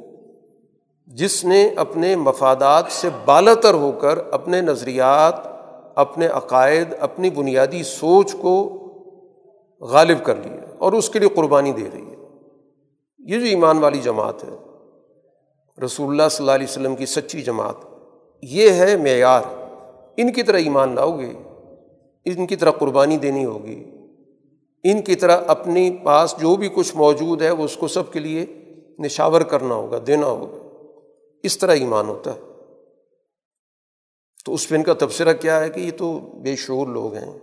جس 1.06 1.44
نے 1.44 1.68
اپنے 1.76 2.16
مفادات 2.16 2.84
سے 2.90 3.08
بالا 3.24 3.54
تر 3.54 3.74
ہو 3.74 3.92
کر 3.92 4.18
اپنے 4.30 4.60
نظریات، 4.60 5.34
اپنے 5.94 6.26
عقائد، 6.26 6.94
اپنی 7.00 7.30
بنیادی 7.30 7.82
سوچ 7.82 8.34
کو 8.40 8.74
غالب 9.80 10.24
کر 10.24 10.36
لیا 10.36 10.74
اور 10.78 10.92
اس 10.92 11.10
کے 11.10 11.18
لیے 11.18 11.28
قربانی 11.28 11.72
دے 11.72 11.88
رہی 11.94 12.10
ہے۔ 12.10 12.16
یہ 13.18 13.38
جو 13.38 13.46
ایمان 13.46 13.78
والی 13.78 13.98
جماعت 13.98 14.44
ہے، 14.44 14.56
رسول 15.84 16.10
اللہ 16.10 16.28
صلی 16.30 16.42
اللہ 16.42 16.52
علیہ 16.52 16.66
وسلم 16.70 16.96
کی 16.96 17.06
سچی 17.06 17.42
جماعت 17.42 17.87
یہ 18.42 18.70
ہے 18.70 18.96
معیار۔ 18.96 19.42
ان 20.16 20.32
کی 20.32 20.42
طرح 20.42 20.58
ایمان 20.58 20.94
لاؤ 20.94 21.18
گے 21.18 21.32
ان 22.24 22.46
کی 22.46 22.56
طرح 22.56 22.70
قربانی 22.70 23.16
دینی 23.16 23.44
ہوگی۔ 23.44 23.84
ان 24.84 25.02
کی 25.02 25.14
طرح 25.14 25.38
اپنی 25.46 25.96
پاس 26.04 26.34
جو 26.40 26.56
بھی 26.56 26.68
کچھ 26.74 26.96
موجود 26.96 27.42
ہے، 27.42 27.50
وہ 27.50 27.64
اس 27.64 27.76
کو 27.76 27.88
سب 27.88 28.12
کے 28.12 28.18
لیے 28.20 28.46
نشاور 28.98 29.40
کرنا 29.40 29.74
ہوگا، 29.74 29.98
دینا 30.06 30.26
ہوگا۔ 30.26 30.68
اس 31.42 31.58
طرح 31.58 31.74
ایمان 31.74 32.08
ہوتا 32.08 32.34
ہے۔ 32.34 32.40
تو 34.44 34.54
اس 34.54 34.68
پہ 34.68 34.74
ان 34.74 34.82
کا 34.82 34.92
تبصرہ 34.94 35.32
کیا 35.32 35.60
ہے 35.60 35.70
کہ 35.70 35.80
یہ 35.80 35.90
تو 35.96 36.18
بے 36.18 36.56
شعور 36.56 36.86
لوگ 36.86 37.14
ہیں۔ 37.14 37.38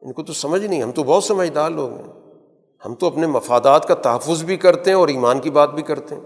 ان 0.00 0.12
کو 0.12 0.22
تو 0.22 0.32
سمجھ 0.32 0.66
نہیں، 0.66 0.82
ہم 0.82 0.92
تو 0.92 1.02
بہت 1.02 1.24
سمجھدار 1.24 1.70
لوگ 1.70 1.92
ہیں۔ 1.92 2.12
ہم 2.84 2.94
تو 2.94 3.06
اپنے 3.06 3.26
مفادات 3.26 3.88
کا 3.88 3.94
تحفظ 3.94 4.44
بھی 4.44 4.56
کرتے 4.56 4.90
ہیں 4.90 4.96
اور 4.96 5.08
ایمان 5.08 5.40
کی 5.40 5.50
بات 5.50 5.74
بھی 5.74 5.82
کرتے 5.82 6.14
ہیں۔ 6.14 6.22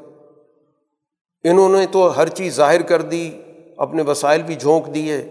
انہوں 1.44 1.68
نے 1.68 1.86
تو 1.86 2.16
ہر 2.16 2.28
چیز 2.28 2.56
ظاہر 2.56 2.82
کر 2.82 3.02
دی۔ 3.02 3.30
اپنے 3.78 4.02
وسائل 4.02 4.42
بھی 4.42 4.54
جھونک 4.54 4.94
دیے، 4.94 5.24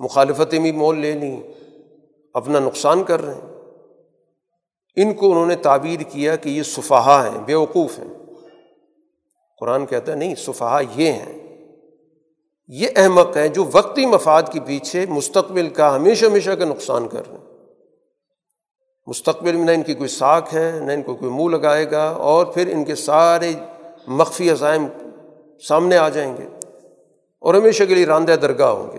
مخالفتیں 0.00 0.58
بھی 0.58 0.72
مول 0.72 0.98
لے 0.98 1.12
لیں، 1.12 1.42
اپنا 2.34 2.58
نقصان 2.58 3.04
کر 3.04 3.22
رہے 3.22 3.34
ہیں۔ 3.34 3.50
ان 4.96 5.14
کو 5.14 5.30
انہوں 5.30 5.46
نے 5.46 5.56
تعبیر 5.56 6.00
کیا 6.00 6.36
کہ 6.36 6.48
یہ 6.48 6.62
صفحہ 6.62 7.28
ہیں، 7.32 7.38
بے 7.46 7.54
وقوف 7.54 7.98
ہیں۔ 7.98 8.14
قرآن 9.60 9.86
کہتا 9.86 10.12
ہے، 10.12 10.16
نہیں 10.16 10.34
صفحہ 10.34 10.82
یہ 10.96 11.12
ہیں۔ 11.12 11.40
یہ 12.68 12.88
احمق 12.96 13.36
ہیں 13.36 13.48
جو 13.48 13.64
وقتی 13.72 14.06
مفاد 14.06 14.42
کے 14.52 14.60
پیچھے 14.60 15.06
مستقبل 15.08 15.68
کا 15.68 15.96
ہمیشہ 15.96 16.26
ہمیشہ 16.26 16.50
کا 16.50 16.64
نقصان 16.64 17.08
کر 17.08 17.30
رہے 17.30 17.38
ہیں۔ 17.38 17.44
مستقبل 19.06 19.56
میں 19.56 19.64
نہ 19.64 19.70
ان 19.70 19.82
کی 19.82 19.94
کوئی 19.94 20.08
ساکھ 20.08 20.54
ہے، 20.54 20.80
نہ 20.80 20.92
ان 20.92 21.02
کو 21.02 21.14
کوئی 21.14 21.32
منہ 21.32 21.56
لگائے 21.56 21.90
گا 21.90 22.08
اور 22.08 22.46
پھر 22.46 22.72
ان 22.72 22.84
کے 22.84 22.94
سارے 22.94 23.52
مخفی 24.06 24.50
عزائم 24.50 24.86
سامنے 25.68 25.96
آ 25.96 26.08
جائیں 26.08 26.36
گے۔ 26.36 26.59
اور 27.40 27.54
ہمیشہ 27.54 27.84
کے 27.84 27.94
لیے 27.94 28.06
راندہ 28.06 28.32
درگاہ 28.32 28.70
ہوں 28.70 28.92
گے۔ 28.92 28.98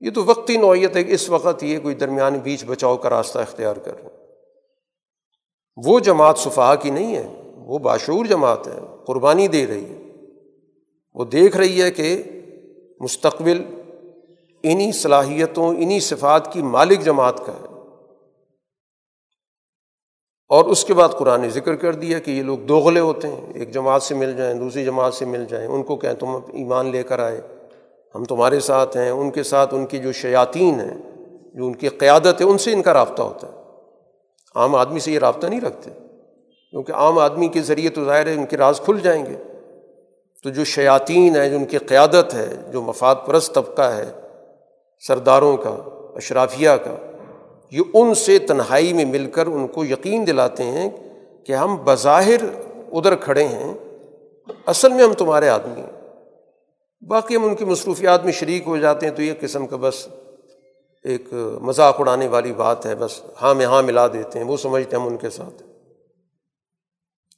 یہ 0.00 0.10
تو 0.10 0.24
وقتی 0.24 0.56
نوعیت 0.56 0.96
ہے 0.96 1.04
کہ 1.04 1.12
اس 1.12 1.30
وقت 1.30 1.62
یہ 1.62 1.78
کوئی 1.78 1.94
درمیانی 1.94 2.38
بیچ 2.38 2.64
بچاؤ 2.64 2.96
کا 2.96 3.10
راستہ 3.10 3.38
اختیار 3.38 3.76
کر 3.76 3.94
رہے 3.94 4.02
ہیں۔ 4.02 4.10
وہ 5.76 6.00
جماعت 6.00 6.38
صفحہ 6.38 6.74
کی 6.74 6.90
نہیں 6.90 7.16
ہے، 7.16 7.52
وہ 7.54 7.78
باشعور 7.78 8.24
جماعت 8.24 8.68
ہے، 8.68 8.80
قربانی 9.06 9.48
دے 9.48 9.66
رہی 9.66 9.84
ہے۔ 9.84 10.12
وہ 11.14 11.24
دیکھ 11.24 11.56
رہی 11.56 11.82
ہے 11.82 11.90
کہ 11.90 12.22
مستقبل 13.00 13.64
انہیں 14.62 14.92
صلاحیتوں 14.92 15.68
انہیں 15.68 16.00
صفات 16.00 16.52
کی 16.52 16.62
مالک 16.62 17.00
جماعت 17.00 17.46
کا 17.46 17.52
ہے۔ 17.52 17.75
اور 20.48 20.64
اس 20.64 20.84
کے 20.84 20.94
بعد 20.94 21.08
قرآن 21.08 21.40
نے 21.40 21.48
ذکر 21.50 21.74
کر 21.74 21.94
دیا 21.94 22.18
کہ 22.18 22.30
یہ 22.30 22.42
لوگ 22.42 22.58
دوغلے 22.58 23.00
ہوتے 23.00 23.28
ہیں، 23.28 23.52
ایک 23.54 23.70
جماعت 23.70 24.02
سے 24.02 24.14
مل 24.14 24.36
جائیں، 24.36 24.54
دوسری 24.54 24.84
جماعت 24.84 25.14
سے 25.14 25.24
مل 25.24 25.44
جائیں، 25.44 25.68
ان 25.68 25.82
کو 25.82 25.96
کہیں 25.96 26.14
تم 26.14 26.28
ایمان 26.52 26.86
لے 26.86 27.02
کر 27.02 27.18
آئے، 27.18 27.40
ہم 28.14 28.24
تمہارے 28.24 28.60
ساتھ 28.60 28.96
ہیں، 28.96 29.10
ان 29.10 29.30
کے 29.30 29.42
ساتھ 29.42 29.74
ان 29.74 29.86
کی 29.86 29.98
جو 29.98 30.12
شیاطین 30.12 30.80
ہیں، 30.80 30.98
جو 31.54 31.66
ان 31.66 31.74
کی 31.74 31.88
قیادت 31.88 32.40
ہے، 32.40 32.46
ان 32.46 32.58
سے 32.58 32.72
ان 32.72 32.82
کا 32.82 32.94
رابطہ 32.94 33.22
ہوتا 33.22 33.46
ہے۔ 33.46 33.52
عام 34.54 34.74
آدمی 34.74 35.00
سے 35.00 35.12
یہ 35.12 35.18
رابطہ 35.18 35.46
نہیں 35.46 35.60
رکھتے، 35.60 35.90
کیونکہ 36.70 36.92
عام 36.92 37.18
آدمی 37.18 37.48
کے 37.48 37.62
ذریعے 37.62 37.90
تو 37.90 38.04
ظاہر 38.04 38.26
ہے 38.26 38.34
ان 38.34 38.46
کے 38.46 38.56
راز 38.56 38.80
کھل 38.84 39.00
جائیں 39.02 39.26
گے۔ 39.26 39.36
تو 40.42 40.50
جو 40.50 40.64
شیاطین 40.64 41.36
ہے 41.36 41.50
جو 41.50 41.56
ان 41.56 41.64
کی 41.64 41.78
قیادت 41.78 42.34
ہے، 42.34 42.54
جو 42.72 42.82
مفاد 42.82 43.14
پرست 43.26 43.54
طبقہ 43.54 43.82
ہے، 43.82 44.12
سرداروں 44.98 45.56
کا، 45.56 45.76
اشرافیہ 46.16 46.70
کا 46.70 47.05
یہ 47.70 47.80
ان 47.94 48.14
سے 48.14 48.38
تنہائی 48.38 48.92
میں 48.92 49.04
مل 49.04 49.30
کر 49.30 49.46
ان 49.46 49.66
کو 49.66 49.84
یقین 49.84 50.26
دلاتے 50.26 50.62
ہیں 50.62 50.90
کہ 51.44 51.52
ہم 51.52 51.76
بظاہر 51.84 52.44
ادھر 52.92 53.16
کھڑے 53.16 53.44
ہیں۔ 53.44 53.74
اصل 54.66 54.92
میں 54.92 55.04
ہم 55.04 55.12
تمہارے 55.12 55.48
آدمی 55.48 55.80
ہیں۔ 55.80 55.96
باقی 57.02 57.36
ہم 57.36 57.44
ان 57.44 57.54
کی 57.54 57.64
مصروفیات 57.64 58.24
میں 58.24 58.32
شریک 58.32 58.62
ہو 58.66 58.76
جاتے 58.76 59.06
ہیں 59.06 59.14
تو 59.14 59.22
یہ 59.22 59.32
قسم 59.40 59.66
کا 59.66 59.76
بس 59.80 60.08
ایک 61.04 61.32
مذاق 61.60 62.00
اڑانے 62.00 62.28
والی 62.28 62.52
بات 62.52 62.86
ہے، 62.86 62.94
بس 62.94 63.20
ہاں 63.42 63.54
میں 63.54 63.66
ہاں 63.66 63.82
ملا 63.82 64.06
دیتے 64.06 64.38
ہیں، 64.38 64.46
وہ 64.46 64.56
سمجھتے 64.56 64.96
ہیں 64.96 65.02
ہم 65.02 65.08
ان 65.08 65.16
کے 65.16 65.30
ساتھ۔ 65.30 65.62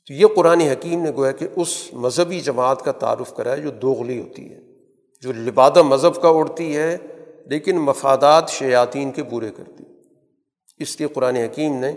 تو 0.06 0.14
یہ 0.14 0.26
قرآن 0.36 0.60
حکیم 0.60 1.02
نے 1.02 1.10
گویا 1.16 1.32
کہ 1.32 1.46
اس 1.56 1.88
مذہبی 1.92 2.40
جماعت 2.40 2.82
کا 2.82 2.92
تعارف 2.92 3.34
کرا 3.34 3.52
ہے 3.52 3.60
جو 3.60 3.70
دوغلی 3.70 4.20
ہوتی 4.20 4.52
ہے، 4.52 4.60
جو 5.22 5.32
لبادہ 5.32 5.82
مذہب 5.82 6.22
کا 6.22 6.28
اڑتی 6.28 6.76
ہے، 6.76 6.96
لیکن 7.46 7.78
مفادات 7.78 8.48
شیاطین 8.48 9.10
کے 9.10 9.22
پورے 9.22 9.50
کرتی 9.56 9.84
اس 10.78 11.00
لیے 11.00 11.08
قرآن 11.08 11.36
حکیم 11.36 11.74
نے 11.74 11.92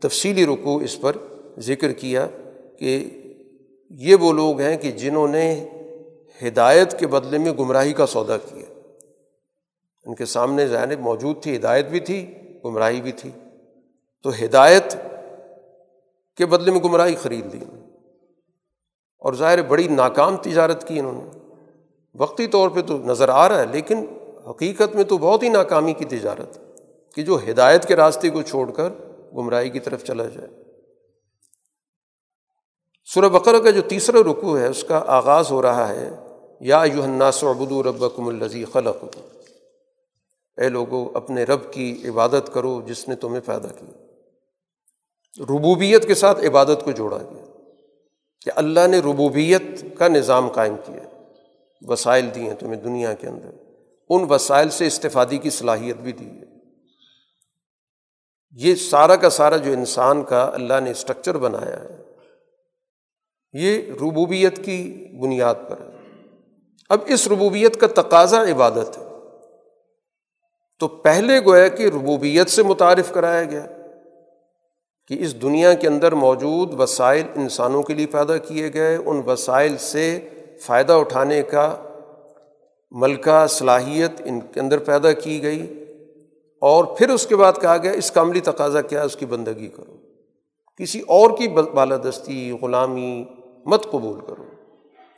تفصیلی 0.00 0.46
رکو 0.46 0.76
اس 0.76 1.00
پر 1.00 1.16
ذکر 1.58 1.92
کیا 1.92 2.26
کہ 2.78 3.10
یہ 3.90 4.14
وہ 4.14 4.32
لوگ 4.32 4.60
ہیں 4.60 4.76
کہ 4.76 4.90
جنہوں 4.90 5.28
نے 5.28 5.68
ہدایت 6.48 6.98
کے 6.98 7.06
بدلے 7.06 7.38
میں 7.38 7.52
گمراہی 7.52 7.92
کا 7.92 8.06
سودا 8.06 8.38
کیا۔ 8.38 8.80
ان 10.04 10.14
کے 10.14 10.24
سامنے 10.24 10.66
ذہن 10.66 10.92
موجود 11.00 11.42
تھی، 11.42 11.56
ہدایت 11.56 11.86
بھی 11.86 12.00
تھی، 12.00 12.34
گمراہی 12.64 13.00
بھی 13.00 13.12
تھی۔ 13.12 13.30
تو 14.22 14.30
ہدایت 14.44 14.96
کے 16.36 16.46
بدلے 16.46 16.70
میں 16.70 16.80
گمراہی 16.80 17.14
خرید 17.14 17.54
لی۔ 17.54 17.64
اور 19.18 19.32
ظاہر 19.32 19.62
بڑی 19.62 19.88
ناکام 19.88 20.36
تجارت 20.36 20.88
کی 20.88 20.98
انہوں 20.98 21.12
نے۔ 21.12 21.54
وقتی 22.14 22.46
طور 22.46 22.68
پہ 22.68 22.80
تو 22.82 22.98
نظر 22.98 23.28
آ 23.28 23.48
رہا 23.48 23.60
ہے، 23.60 23.66
لیکن 23.66 24.06
حقیقت 24.50 24.94
میں 24.94 25.04
تو 25.04 25.18
بہت 25.18 25.42
ہی 25.42 25.48
ناکامی 25.48 25.92
کی 25.92 26.04
تجارت۔ 26.04 26.67
کہ 27.14 27.22
جو 27.22 27.38
ہدایت 27.50 27.88
کے 27.88 27.96
راستے 27.96 28.30
کو 28.30 28.42
چھوڑ 28.42 28.70
کر 28.70 28.88
گمراہی 29.34 29.70
کی 29.70 29.80
طرف 29.80 30.04
چلا 30.04 30.24
جائے۔ 30.26 30.48
سورہ 33.04 33.28
بقر 33.28 33.62
کا 33.62 33.70
جو 33.70 33.82
تیسرا 33.82 34.18
رکو 34.30 34.58
ہے، 34.58 34.66
اس 34.66 34.84
کا 34.84 35.04
آغاز 35.06 35.50
ہو 35.50 35.62
رہا 35.62 35.88
ہے، 35.88 36.10
یا 36.60 36.84
یوحنا 36.94 37.32
سعبد 37.32 37.86
ربکم 37.86 38.28
الزی 38.28 38.64
خلق 38.64 39.04
اے 40.56 40.68
لوگو، 40.68 41.10
اپنے 41.14 41.44
رب 41.44 41.72
کی 41.72 42.02
عبادت 42.08 42.54
کرو 42.54 42.82
جس 42.86 43.08
نے 43.08 43.14
تمہیں 43.14 43.40
پیدا 43.46 43.68
کیا۔ 43.68 44.04
ربوبیت 45.42 46.06
کے 46.06 46.14
ساتھ 46.14 46.44
عبادت 46.44 46.84
کو 46.84 46.90
جوڑا 46.90 47.18
گیا۔ 47.18 47.44
کہ 48.40 48.50
اللہ 48.56 48.86
نے 48.86 48.98
ربوبیت 48.98 49.62
کا 49.98 50.08
نظام 50.08 50.48
قائم 50.48 50.76
کیا۔ 50.84 51.22
وسائل 51.80 52.28
دیے 52.34 52.54
تمہیں 52.54 52.76
دنیا 52.76 53.14
کے 53.14 53.26
اندر۔ 53.26 53.50
ان 54.08 54.26
وسائل 54.30 54.68
سے 54.68 54.86
استفادی 54.86 55.38
کی 55.38 55.50
صلاحیت 55.50 55.96
بھی 55.96 56.12
دی 56.12 56.26
ہے۔ 56.26 56.47
یہ 58.50 58.74
سارا 58.74 59.16
کا 59.16 59.30
سارا 59.30 59.56
جو 59.56 59.72
انسان 59.72 60.22
کا 60.22 60.50
اللہ 60.54 60.80
نے 60.84 60.90
اسٹرکچر 60.90 61.36
بنایا 61.36 61.80
ہے، 61.80 62.02
یہ 63.52 63.82
ربوبیت 63.92 64.64
کی 64.64 65.06
بنیاد 65.22 65.54
پر 65.68 65.80
ہے۔ 65.80 65.98
اب 66.88 66.98
اس 67.06 67.28
ربوبیت 67.28 67.80
کا 67.80 68.02
تقاضا 68.02 68.42
عبادت 68.42 68.98
ہے۔ 68.98 69.04
تو 70.80 70.88
پہلے 70.88 71.44
گویا 71.44 71.68
کہ 71.68 71.82
ربوبیت 71.82 72.50
سے 72.50 72.62
متعارف 72.62 73.12
کرایا 73.12 73.44
گیا 73.44 73.66
کہ 75.06 75.16
اس 75.20 75.42
دنیا 75.42 75.74
کے 75.74 75.88
اندر 75.88 76.12
موجود 76.12 76.80
وسائل 76.80 77.26
انسانوں 77.34 77.82
کے 77.82 77.94
لیے 77.94 78.06
پیدا 78.06 78.36
کیے 78.36 78.72
گئے، 78.74 78.96
ان 78.96 79.22
وسائل 79.26 79.76
سے 79.76 80.28
فائدہ 80.60 80.92
اٹھانے 80.92 81.42
کا 81.42 81.76
ملکہ، 82.90 83.46
صلاحیت 83.46 84.10
ان 84.24 84.40
کے 84.40 84.60
اندر 84.60 84.78
پیدا 84.78 85.12
کی 85.12 85.42
گئی۔ 85.42 85.84
اور 86.60 86.84
پھر 86.84 87.10
اس 87.10 87.26
کے 87.26 87.36
بعد 87.36 87.52
کہا 87.60 87.76
گیا، 87.76 87.92
اس 87.92 88.10
کا 88.10 88.20
عملی 88.20 88.40
تقاضا 88.40 88.80
کیا 88.80 89.00
ہے 89.00 89.06
اس 89.06 89.16
کی 89.16 89.26
بندگی 89.26 89.68
کرو۔ 89.68 89.96
کسی 90.76 91.00
اور 91.00 91.30
کی 91.30 91.48
بالادستی، 91.48 92.52
غلامی 92.62 93.24
مت 93.66 93.90
قبول 93.90 94.20
کرو۔ 94.20 94.42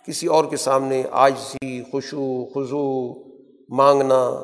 کسی 0.06 0.26
اور 0.26 0.44
کے 0.44 0.56
سامنے 0.56 1.02
آجزی 1.10 1.82
خوشو 1.82 2.44
خضو 2.44 3.14
مانگنا، 3.74 4.42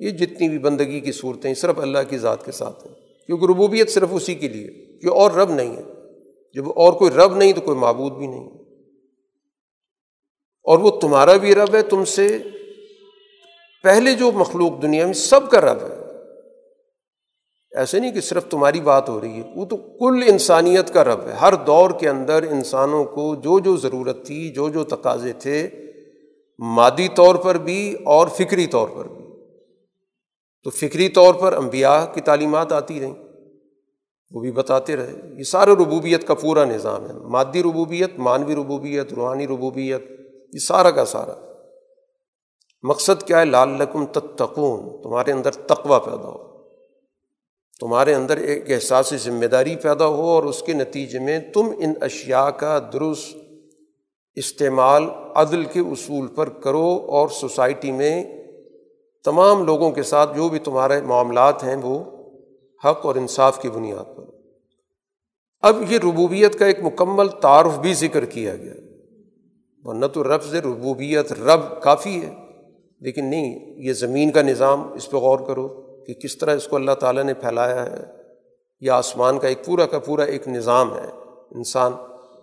یہ 0.00 0.10
جتنی 0.10 0.48
بھی 0.48 0.58
بندگی 0.58 1.00
کی 1.00 1.12
صورتیں 1.12 1.54
صرف 1.54 1.78
اللہ 1.78 1.98
کی 2.08 2.18
ذات 2.18 2.44
کے 2.44 2.52
ساتھ 2.52 2.86
ہیں۔ 2.86 2.94
کیونکہ 3.26 3.44
ربوبیت 3.44 3.90
صرف 3.90 4.08
اسی 4.12 4.34
کے 4.34 4.48
لیے، 4.48 4.98
کہ 5.00 5.08
اور 5.08 5.30
رب 5.30 5.50
نہیں 5.50 5.76
ہے۔ 5.76 5.82
جب 6.54 6.68
اور 6.76 6.92
کوئی 6.92 7.10
رب 7.10 7.36
نہیں، 7.36 7.52
تو 7.52 7.60
کوئی 7.60 7.78
معبود 7.78 8.12
بھی 8.12 8.26
نہیں۔ 8.26 8.50
اور 10.64 10.78
وہ 10.78 10.90
تمہارا 10.90 11.36
بھی 11.36 11.54
رب 11.54 11.74
ہے، 11.74 11.82
تم 11.82 12.04
سے 12.04 12.38
پہلے 13.82 14.12
جو 14.12 14.32
مخلوق 14.32 14.82
دنیا 14.82 15.04
میں 15.04 15.14
سب 15.14 15.50
کا 15.50 15.60
رب 15.60 15.78
ہے۔ 15.82 16.03
ایسے 17.74 18.00
نہیں 18.00 18.12
کہ 18.12 18.20
صرف 18.20 18.44
تمہاری 18.46 18.80
بات 18.80 19.08
ہو 19.08 19.20
رہی 19.20 19.40
ہے، 19.40 19.52
وہ 19.56 19.64
تو 19.64 19.76
کل 19.76 20.24
انسانیت 20.26 20.94
کا 20.94 21.04
رب 21.04 21.20
ہے۔ 21.26 21.32
ہر 21.32 21.54
دور 21.54 21.90
کے 21.90 22.08
اندر 22.08 22.42
انسانوں 22.50 23.04
کو 23.04 23.34
جو 23.34 23.58
جو 23.58 23.76
ضرورت 23.76 24.26
تھی، 24.26 24.52
جو 24.52 24.68
جو 24.68 24.84
تقاضے 24.84 25.32
تھے، 25.32 25.68
مادی 26.58 27.08
طور 27.08 27.34
پر 27.34 27.54
بھی 27.54 27.96
اور 28.04 28.28
فکری 28.28 28.66
طور 28.66 28.88
پر 28.88 29.08
بھی۔ 29.08 29.24
تو 30.64 30.70
فکری 30.70 31.08
طور 31.08 31.34
پر 31.34 31.52
انبیاء 31.52 32.04
کی 32.14 32.20
تعلیمات 32.20 32.72
آتی 32.72 33.00
رہیں۔ 33.00 33.14
وہ 34.30 34.40
بھی 34.40 34.52
بتاتے 34.52 34.96
رہے۔ 34.96 35.12
یہ 35.38 35.42
سارے 35.42 35.72
ربوبیت 35.72 36.26
کا 36.26 36.34
پورا 36.34 36.64
نظام 36.64 37.08
ہے۔ 37.08 37.12
مادی 37.12 37.62
ربوبیت 37.62 38.18
مانوی 38.18 38.54
ربوبیت، 38.54 39.12
روحانی 39.12 39.46
ربوبیت، 39.46 40.02
یہ 40.52 40.58
سارا 40.58 40.90
کا 40.90 41.04
سارا۔ 41.04 41.52
مقصد 42.82 43.22
کیا 43.22 43.40
ہے؟ 43.40 43.44
لال 43.44 43.68
لقم 43.68 44.06
تتقون۔ 44.06 45.02
تمہارے 45.02 45.32
اندر 45.32 45.50
تقوا 45.50 45.98
پیدا 45.98 46.28
ہو۔ 46.28 46.53
تمہارے 47.80 48.14
اندر 48.14 48.36
ایک 48.36 48.70
احساس 48.70 49.14
ذمہ 49.24 49.46
داری 49.46 49.76
پیدا 49.76 50.06
ہو 50.06 50.22
اور 50.22 50.42
اس 50.42 50.62
کے 50.62 50.72
نتیجے 50.72 51.18
میں 51.18 51.38
تم 51.38 51.72
ان 51.78 51.92
اشیاء 52.00 52.48
کا 52.48 52.78
درست 52.92 53.36
استعمال 54.34 55.04
عدل 55.34 55.64
کے 55.64 55.80
اصول 55.80 56.26
پر 56.26 56.48
کرو 56.48 57.06
اور 57.08 57.28
سوسائٹی 57.28 57.92
میں 57.92 58.24
تمام 59.24 59.64
لوگوں 59.64 59.90
کے 59.90 60.02
ساتھ 60.02 60.36
جو 60.36 60.48
بھی 60.48 60.58
تمہارے 60.58 61.00
معاملات 61.00 61.64
ہیں 61.64 61.76
وہ 61.82 62.04
حق 62.84 63.06
اور 63.06 63.14
انصاف 63.14 63.62
کی 63.62 63.68
بنیاد 63.68 64.16
پر۔ 64.16 64.22
اب 65.62 65.92
یہ 65.92 65.98
ربوبیت 65.98 66.58
کا 66.58 66.66
ایک 66.66 66.78
مکمل 66.82 67.28
تعارف 67.28 67.78
بھی 67.78 67.94
ذکر 67.94 68.24
کیا 68.24 68.56
گیا۔ 68.56 68.74
ورنہ 69.84 70.06
تو 70.06 70.36
رفظ 70.36 70.54
ربوبیت 70.54 71.32
رب 71.32 71.82
کافی 71.82 72.22
ہے، 72.22 72.34
لیکن 73.00 73.24
نہیں، 73.24 73.74
یہ 73.76 73.92
زمین 73.92 74.30
کا 74.30 74.42
نظام، 74.42 74.92
اس 74.92 75.10
پہ 75.10 75.16
غور 75.16 75.38
کرو۔ 75.38 75.83
کہ 76.06 76.14
کس 76.14 76.38
طرح 76.38 76.56
اس 76.56 76.68
کو 76.68 76.76
اللہ 76.76 76.92
تعالیٰ 76.92 77.24
نے 77.24 77.34
پھیلایا 77.34 77.86
ہے۔ 77.86 78.04
یا 78.80 78.94
آسمان 78.94 79.38
کا 79.38 79.48
ایک 79.48 79.64
پورا 79.64 79.86
کا 79.86 79.98
پورا 79.98 80.22
ایک 80.22 80.48
نظام 80.48 80.94
ہے۔ 80.94 81.10
انسان 81.50 81.92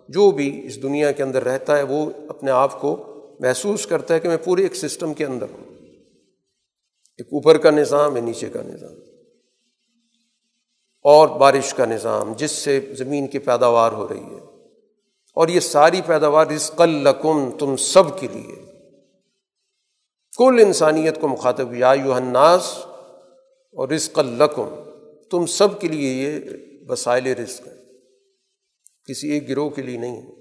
جو 0.08 0.30
بھی 0.30 0.66
اس 0.66 0.82
دنیا 0.82 1.12
کے 1.12 1.22
اندر 1.22 1.44
رہتا 1.44 1.78
ہے 1.78 1.82
وہ 1.82 2.10
اپنے 2.28 2.50
آپ 2.50 2.80
کو 2.80 3.08
محسوس 3.40 3.86
کرتا 3.86 4.14
ہے 4.14 4.20
کہ 4.20 4.28
میں 4.28 4.36
پورے 4.44 4.62
ایک 4.62 4.74
سسٹم 4.74 5.14
کے 5.14 5.24
اندر 5.24 5.46
ہوں۔ 5.52 5.74
ایک 7.16 7.26
اوپر 7.26 7.58
کا 7.58 7.70
نظام 7.70 8.16
ہے 8.16 8.20
نیچے 8.20 8.48
کا 8.48 8.62
نظام۔ 8.62 8.94
اور 11.02 11.28
بارش 11.28 11.74
کا 11.74 11.84
نظام، 11.84 12.32
جس 12.36 12.50
سے 12.50 12.80
زمین 12.80 13.26
کی 13.26 13.38
پیداوار 13.38 13.92
ہو 13.92 14.08
رہی 14.08 14.24
ہے۔ 14.24 14.66
اور 15.34 15.48
یہ 15.48 15.60
ساری 15.60 16.00
پیداوار 16.06 16.46
رزق 16.46 16.80
القم 16.80 17.50
تم 17.50 17.76
سب 17.76 18.20
کے 18.20 18.26
لیے۔ 18.32 18.72
کل 20.36 20.62
انسانیت 20.66 21.20
کو 21.20 21.28
مخاطب، 21.28 21.74
یا 21.74 21.92
یو 22.04 22.12
اور 23.72 23.88
رزق 23.88 24.18
القم 24.18 24.68
تم 25.30 25.46
سب 25.46 25.80
کے 25.80 25.88
لیے 25.88 26.12
یہ 26.12 26.40
وسائل 26.88 27.26
رزق 27.26 27.66
ہے 27.66 27.72
کسی 29.08 29.30
ایک 29.30 29.48
گروہ 29.48 29.70
کے 29.70 29.82
لیے 29.82 29.98
نہیں 29.98 30.22
ہے۔ 30.22 30.32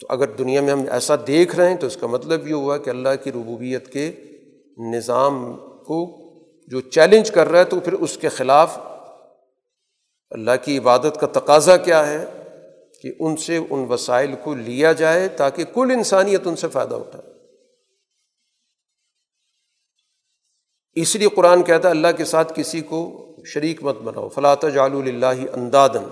تو 0.00 0.06
اگر 0.10 0.28
دنیا 0.28 0.60
میں 0.60 0.72
ہم 0.72 0.84
ایسا 0.90 1.14
دیکھ 1.26 1.56
رہے 1.56 1.68
ہیں 1.68 1.76
تو 1.76 1.86
اس 1.86 1.96
کا 1.96 2.06
مطلب 2.06 2.48
یہ 2.48 2.54
ہوا 2.54 2.78
کہ 2.78 2.90
اللہ 2.90 3.08
کی 3.24 3.32
ربوبیت 3.32 3.92
کے 3.92 4.12
نظام 4.94 5.56
کو 5.86 6.24
جو 6.66 6.80
چیلنج 6.80 7.30
کر 7.30 7.48
رہا 7.48 7.58
ہے 7.58 7.64
تو 7.64 7.80
پھر 7.80 7.92
اس 7.92 8.18
کے 8.18 8.28
خلاف 8.28 8.78
اللہ 10.30 10.50
کی 10.64 10.78
عبادت 10.78 11.20
کا 11.20 11.26
تقاضا 11.26 11.76
کیا 11.76 12.06
ہے 12.06 12.24
کہ 13.02 13.12
ان 13.20 13.36
سے 13.36 13.56
ان 13.56 13.84
وسائل 13.88 14.34
کو 14.42 14.54
لیا 14.54 14.92
جائے 14.92 15.28
تاکہ 15.28 15.64
کل 15.64 15.90
انسانیت 15.94 16.40
ان 16.44 16.56
سے 16.56 16.68
فائدہ 16.68 16.94
اٹھائے۔ 16.94 17.33
اس 20.94 21.16
لیے 21.16 21.28
قرآن 21.34 21.62
کہتا 21.62 21.88
ہے 21.88 21.94
اللہ 21.94 22.08
کے 22.16 22.24
ساتھ 22.24 22.52
کسی 22.56 22.80
کو 22.80 23.30
شریک 23.46 23.82
مت 23.82 23.98
بناؤ۔ 23.98 24.28
فلاط 24.28 24.64
جال 24.74 24.92
اللہ 24.92 25.26
اندادن 25.26 26.04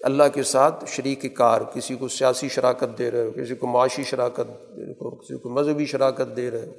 اللہ 0.00 0.22
کے 0.34 0.42
ساتھ 0.42 0.84
شریک 0.88 1.36
کار، 1.36 1.60
کسی 1.60 1.96
کو 1.96 2.08
سیاسی 2.08 2.48
شراکت 2.48 2.98
دے 2.98 3.10
رہے 3.10 3.24
ہو، 3.24 3.30
کسی 3.30 3.54
کو 3.54 3.66
معاشی 3.66 4.04
شراکت 4.04 4.76
دے 4.76 4.82
رہے 4.82 4.92
ہو، 4.92 5.16
کسی 5.16 5.38
کو 5.38 5.48
مذہبی 5.48 5.86
شراکت 5.86 6.36
دے 6.36 6.50
رہے 6.50 6.66
ہو، 6.66 6.72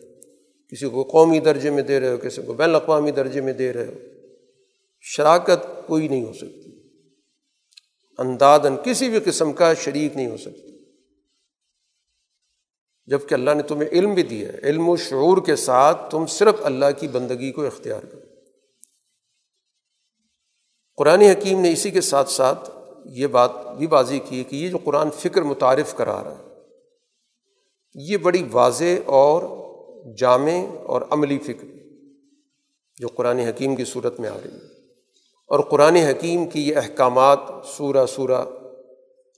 کسی 0.72 0.90
کو 0.90 1.04
قومی 1.04 1.40
درجے 1.40 1.70
میں 1.70 1.84
دے 1.84 2.00
رہے 2.00 2.10
ہو، 2.10 2.18
کسی 2.18 2.42
کو 2.42 2.54
بین 2.54 2.70
الاقوامی 2.70 3.12
درجے 3.12 3.42
میں 3.42 3.54
دے 3.54 3.74
رہے 3.74 3.86
ہو۔ 3.86 3.94
شراکت 5.02 5.88
کوئی 5.88 6.08
نہیں 6.08 6.26
ہو 6.26 6.34
سکتی۔ 6.34 6.72
اندادن 8.18 8.76
کسی 8.84 9.10
بھی 9.10 9.20
قسم 9.20 9.54
کا 9.54 9.74
شریک 9.74 10.16
نہیں 10.16 10.28
ہو 10.28 10.38
سکتی۔ 10.38 10.71
جبکہ 13.12 13.34
اللہ 13.34 13.51
نے 13.51 13.64
تمہیں 13.64 13.89
علم 13.89 14.14
بھی 14.14 14.24
دیا 14.24 14.53
ہے، 14.53 14.57
علم 14.64 14.89
و 14.89 14.97
شعور 14.97 15.45
کے 15.45 15.55
ساتھ 15.55 16.12
تم 16.12 16.26
صرف 16.26 16.55
اللہ 16.64 16.86
کی 16.99 17.07
بندگی 17.07 17.51
کو 17.51 17.66
اختیار 17.66 18.01
کرو۔ 18.01 18.22
قرآن 20.95 21.22
حکیم 21.22 21.62
نے 21.62 21.72
اسی 21.72 21.91
کے 21.91 22.01
ساتھ 22.01 22.30
ساتھ 22.30 22.70
یہ 23.05 23.28
بات 23.28 23.51
بھی 23.78 23.88
واضح 23.88 24.14
کی 24.30 24.43
کہ 24.43 24.55
یہ 24.55 24.70
جو 24.70 24.78
قرآن 24.78 25.09
فکر 25.12 25.41
متعارف 25.41 25.95
کرا 25.95 26.24
رہا 26.24 26.36
ہے، 26.39 26.43
یہ 27.95 28.18
بڑی 28.18 28.47
واضح 28.51 28.99
اور 29.05 29.43
جامع 30.18 30.51
اور 30.84 31.01
عملی 31.09 31.39
فکر 31.39 31.66
جو 32.97 33.07
قرآن 33.07 33.39
حکیم 33.39 33.76
کی 33.76 33.86
صورت 33.86 34.20
میں 34.20 34.30
آ 34.30 34.38
رہی 34.43 34.53
ہے۔ 34.53 34.66
اور 35.47 35.59
قرآن 35.59 35.95
حکیم 35.95 36.49
کی 36.49 36.70
یہ 36.70 36.76
احکامات 36.78 37.39
سورہ 37.78 38.05
سورہ 38.05 38.45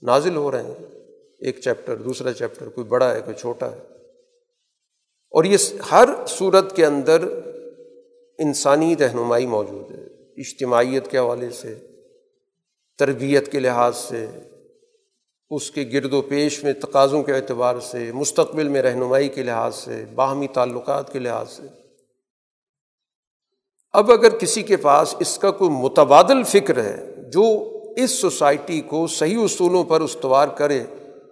نازل 0.02 0.36
ہو 0.36 0.52
رہے 0.52 0.64
ہیں۔ 0.64 0.93
ایک 1.46 1.60
چیپٹر، 1.60 1.96
دوسرا 1.96 2.34
چیپٹر، 2.34 2.70
کوئی 2.70 2.88
بڑا 2.88 3.14
ہے، 3.14 3.22
کوئی 3.22 3.36
چھوٹا 3.36 3.72
ہے۔ 3.72 3.78
اور 5.32 5.44
یہ 5.44 5.58
ہر 5.92 6.10
صورت 6.28 6.76
کے 6.76 6.86
اندر 6.86 7.22
انسانی 8.40 8.96
رہنمائی 8.98 9.46
موجود 9.46 9.92
ہے۔ 9.92 10.04
اجتماعیت 10.38 11.12
کے 11.12 11.18
حوالے 11.18 11.50
سے، 11.50 11.80
تربیت 12.98 13.52
کے 13.52 13.60
لحاظ 13.60 13.98
سے، 13.98 14.28
اس 15.50 15.72
کے 15.72 15.90
گرد 15.94 16.14
و 16.14 16.22
پیش 16.22 16.64
میں، 16.64 16.74
تقاضوں 16.74 17.24
کے 17.24 17.34
اعتبار 17.34 17.80
سے، 17.80 18.12
مستقبل 18.12 18.68
میں 18.68 18.82
رہنمائی 18.82 19.30
کے 19.30 19.44
لحاظ 19.44 19.76
سے، 19.76 20.06
باہمی 20.16 20.48
تعلقات 20.48 21.14
کے 21.14 21.20
لحاظ 21.20 21.52
سے۔ 21.52 21.64
اب 23.94 24.12
اگر 24.12 24.38
کسی 24.38 24.64
کے 24.64 24.78
پاس 24.78 25.16
اس 25.20 25.38
کا 25.38 25.52
کوئی 25.52 25.72
متبادل 25.72 26.44
فکر 26.44 26.84
ہے، 26.84 27.06
جو 27.34 27.70
اس 27.98 28.12
سوسائٹی 28.12 28.82
کو 28.82 29.08
صحیح 29.08 29.44
اصولوں 29.44 29.84
پر 29.84 30.02
استوار 30.02 30.48
کرے 30.48 30.84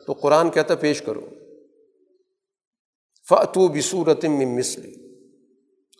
تو 0.08 0.14
قرآن 0.14 0.50
کہتا 0.50 0.76
پیش 0.76 1.02
کرو۔ 1.02 1.22
فتو 3.30 3.68
بصورت 3.68 4.26
میں 4.26 4.46
مسلی 4.46 4.94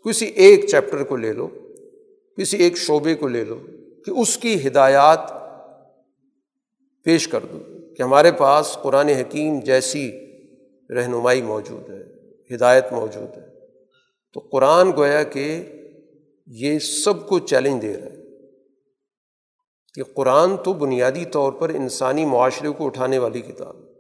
کسی 0.06 0.26
ایک 0.26 0.68
چیپٹر 0.68 1.04
کو 1.04 1.16
لے 1.16 1.34
لو، 1.34 1.48
کسی 2.38 2.58
ایک 2.58 2.78
شعبے 2.78 3.16
کو 3.16 3.28
لے 3.28 3.44
لو 3.44 3.60
کہ 4.06 4.12
اس 4.12 4.38
کی 4.38 4.68
ہدایات 4.68 5.20
پیش 7.04 7.28
کر 7.28 7.40
دو 7.46 7.60
کہ 7.98 8.04
ہمارے 8.04 8.32
پاس 8.32 8.78
قرآن 8.82 9.10
حکیم 9.10 9.60
جیسی 9.60 10.12
رہنمائی 10.90 11.42
موجود 11.42 11.90
ہے، 11.90 12.04
ہدایت 12.56 12.86
موجود 12.92 13.38
ہے۔ 13.38 13.48
تو 14.34 14.40
قرآن 14.40 14.92
گویا 14.92 15.24
کہ 15.24 15.64
یہ 16.46 16.80
سب 16.80 17.28
کو 17.28 17.40
چیلنج 17.40 17.82
دے 17.82 17.98
رہا 17.98 18.06
ہے۔ 18.06 18.22
کہ 19.94 20.04
قرآن 20.04 20.58
تو 20.58 20.74
بنیادی 20.74 21.26
طور 21.26 21.54
پر 21.54 21.70
انسانی 21.70 22.26
معاشرے 22.26 22.70
کو 22.70 22.86
اٹھانے 22.86 23.18
والی 23.18 23.42
کتاب 23.42 23.86
ہے۔ 23.86 23.91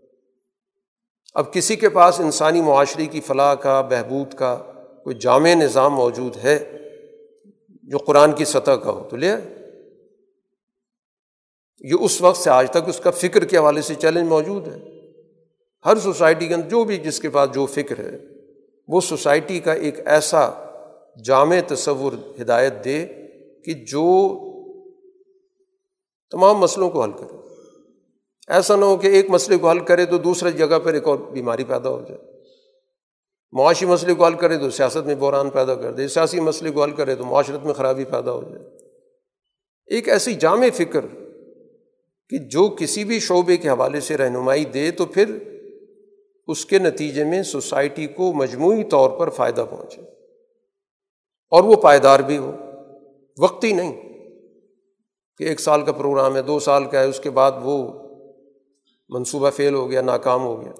اب 1.34 1.54
کسی 1.54 1.76
کے 1.76 1.90
پاس 1.90 2.20
انسانی 2.20 2.62
معاشرے 2.62 3.06
کی 3.06 3.22
فلاح 3.22 3.54
کا، 3.54 3.82
بہبود 3.82 4.34
کا 4.34 4.56
کوئی 5.04 5.16
جامع 5.16 5.54
نظام 5.54 5.94
موجود 5.94 6.38
ہے 6.38 6.78
جو 7.84 7.98
قرآن 7.98 8.32
کی 8.32 8.46
سطح 8.46 8.72
کا 8.72 8.92
ہو، 8.92 9.08
تو 9.10 9.16
لے۔ 9.16 9.32
یہ 11.80 11.94
اس 12.00 12.22
وقت 12.22 12.38
سے 12.38 12.50
آج 12.50 12.72
تک 12.72 12.78
اس 12.88 13.00
کا 13.00 13.12
فکر 13.12 13.46
کے 13.46 13.58
حوالے 13.58 13.82
سے 13.82 13.96
چیلنج 13.96 14.28
موجود 14.28 14.68
ہے۔ 14.68 15.10
ہر 15.86 15.98
سوسائٹی 15.98 16.48
کے 16.48 16.54
اندر 16.54 16.70
جو 16.70 16.84
بھی 16.84 16.98
جس 16.98 17.20
کے 17.20 17.30
پاس 17.30 17.50
جو 17.54 17.66
فکر 17.66 18.00
ہے، 18.00 18.18
وہ 18.88 19.02
سوسائٹی 19.02 19.60
کا 19.60 19.74
ایک 19.74 20.08
ایسا 20.08 20.50
جامع 21.26 21.56
تصور 21.68 22.14
ہدایت 22.42 22.86
دے 22.86 23.06
کہ 23.66 23.74
جو 23.74 24.30
تمام 26.32 26.58
مسئلوں 26.58 26.90
کو 26.90 27.04
حل 27.04 27.12
کرے۔ 27.12 27.51
ایسا 28.48 28.76
نہ 28.76 28.86
ہو 28.86 28.98
کہ 28.98 29.08
ایک 29.08 29.30
مسئلے 29.30 29.58
کو 29.58 29.70
حل 29.70 29.80
کرے 29.80 30.06
تو 30.06 30.18
دوسرے 30.18 30.52
جگہ 30.52 30.80
پر 30.80 30.94
ایک 30.94 31.08
اور 31.08 31.18
بیماری 31.18 31.64
پیدا 31.64 31.90
ہو 31.90 32.02
جائے۔ 32.10 32.32
معاشی 33.52 33.86
مسئلے 33.86 34.14
کو 34.14 34.26
حل 34.26 34.34
کرے 34.34 34.58
تو 34.58 34.70
سیاست 34.70 35.06
میں 35.06 35.16
بحران 35.16 35.50
پیدا 35.50 35.76
کر 35.76 35.92
دے۔ 35.92 36.08
سیاسی 36.08 36.40
مسئلے 36.40 36.72
کو 36.72 36.84
حل 36.84 36.92
کرے 36.92 37.16
تو 37.16 37.26
معاشرت 37.26 37.66
میں 37.66 37.74
خرابی 37.74 38.04
پیدا 38.04 38.32
ہو 38.32 38.42
جائے۔ 38.42 38.66
ایک 39.86 40.10
ایسی 40.10 40.34
جامع 40.34 40.68
فکر 40.74 41.06
کہ 42.30 42.38
جو 42.38 42.70
کسی 42.70 43.04
بھی 43.04 43.20
شعبے 43.20 43.58
کے 43.58 43.70
حوالے 43.70 44.00
سے 44.00 44.18
رہنمائی 44.18 44.66
دے 44.66 44.92
تو 44.92 45.06
پھر 45.06 45.38
اس 46.48 46.66
کے 46.66 46.80
نتیجے 46.80 47.24
میں 47.24 47.44
سوسائٹی 47.44 48.08
کو 48.08 48.34
مجموعی 48.34 48.84
طور 48.84 49.10
پر 49.10 49.30
فائدہ 49.30 49.66
پہنچے۔ 49.70 50.02
اور 51.52 51.64
وہ 51.64 51.76
پائیدار 51.76 52.20
بھی 52.20 52.38
ہو۔ 52.38 52.52
وقتی 53.38 53.74
نہیں 53.74 54.02
کہ 55.38 55.44
ایک 55.44 55.60
سال 55.60 55.82
کا 55.82 55.92
پروگرام 55.92 56.36
ہے، 56.36 56.42
دو 56.42 56.60
سال 56.60 56.86
کا 56.86 57.00
ہے، 57.00 57.06
اس 57.06 57.20
کے 57.20 57.30
بعد 57.30 57.52
وہ 57.62 58.02
منصوبہ 59.12 59.50
فیل 59.50 59.74
ہو 59.74 59.92
گیا، 59.92 60.02
ناکام 60.02 60.44
ہو 60.44 60.62
گیا۔ 60.62 60.72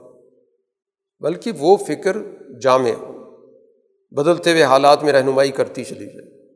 بلکہ 1.20 1.52
وہ 1.60 1.78
فکر 1.78 2.18
جامع، 2.62 3.12
بدلتے 4.12 4.52
ہوئے 4.52 4.64
حالات 4.64 5.04
میں 5.04 5.14
رہنمائی 5.14 5.52
کرتی 5.52 5.84
چلی 5.84 6.06
جائے 6.06 6.54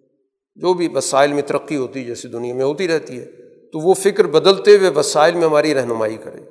جو 0.56 0.74
بھی 0.74 0.88
وسائل 0.94 1.34
میں 1.34 1.42
ترقی 1.42 1.76
ہوتی 1.76 2.00
ہے 2.00 2.06
جیسے 2.06 2.28
دنیا 2.28 2.54
میں 2.54 2.66
ہوتی 2.66 2.88
رہتی 2.88 3.20
ہے، 3.20 3.26
تو 3.72 3.80
وہ 3.80 3.94
فکر 3.94 4.26
بدلتے 4.26 4.78
ہوئے 4.78 4.90
وسائل 4.90 5.34
میں 5.34 5.44
ہماری 5.44 5.74
رہنمائی 5.74 6.18
کرے۔ 6.18 6.42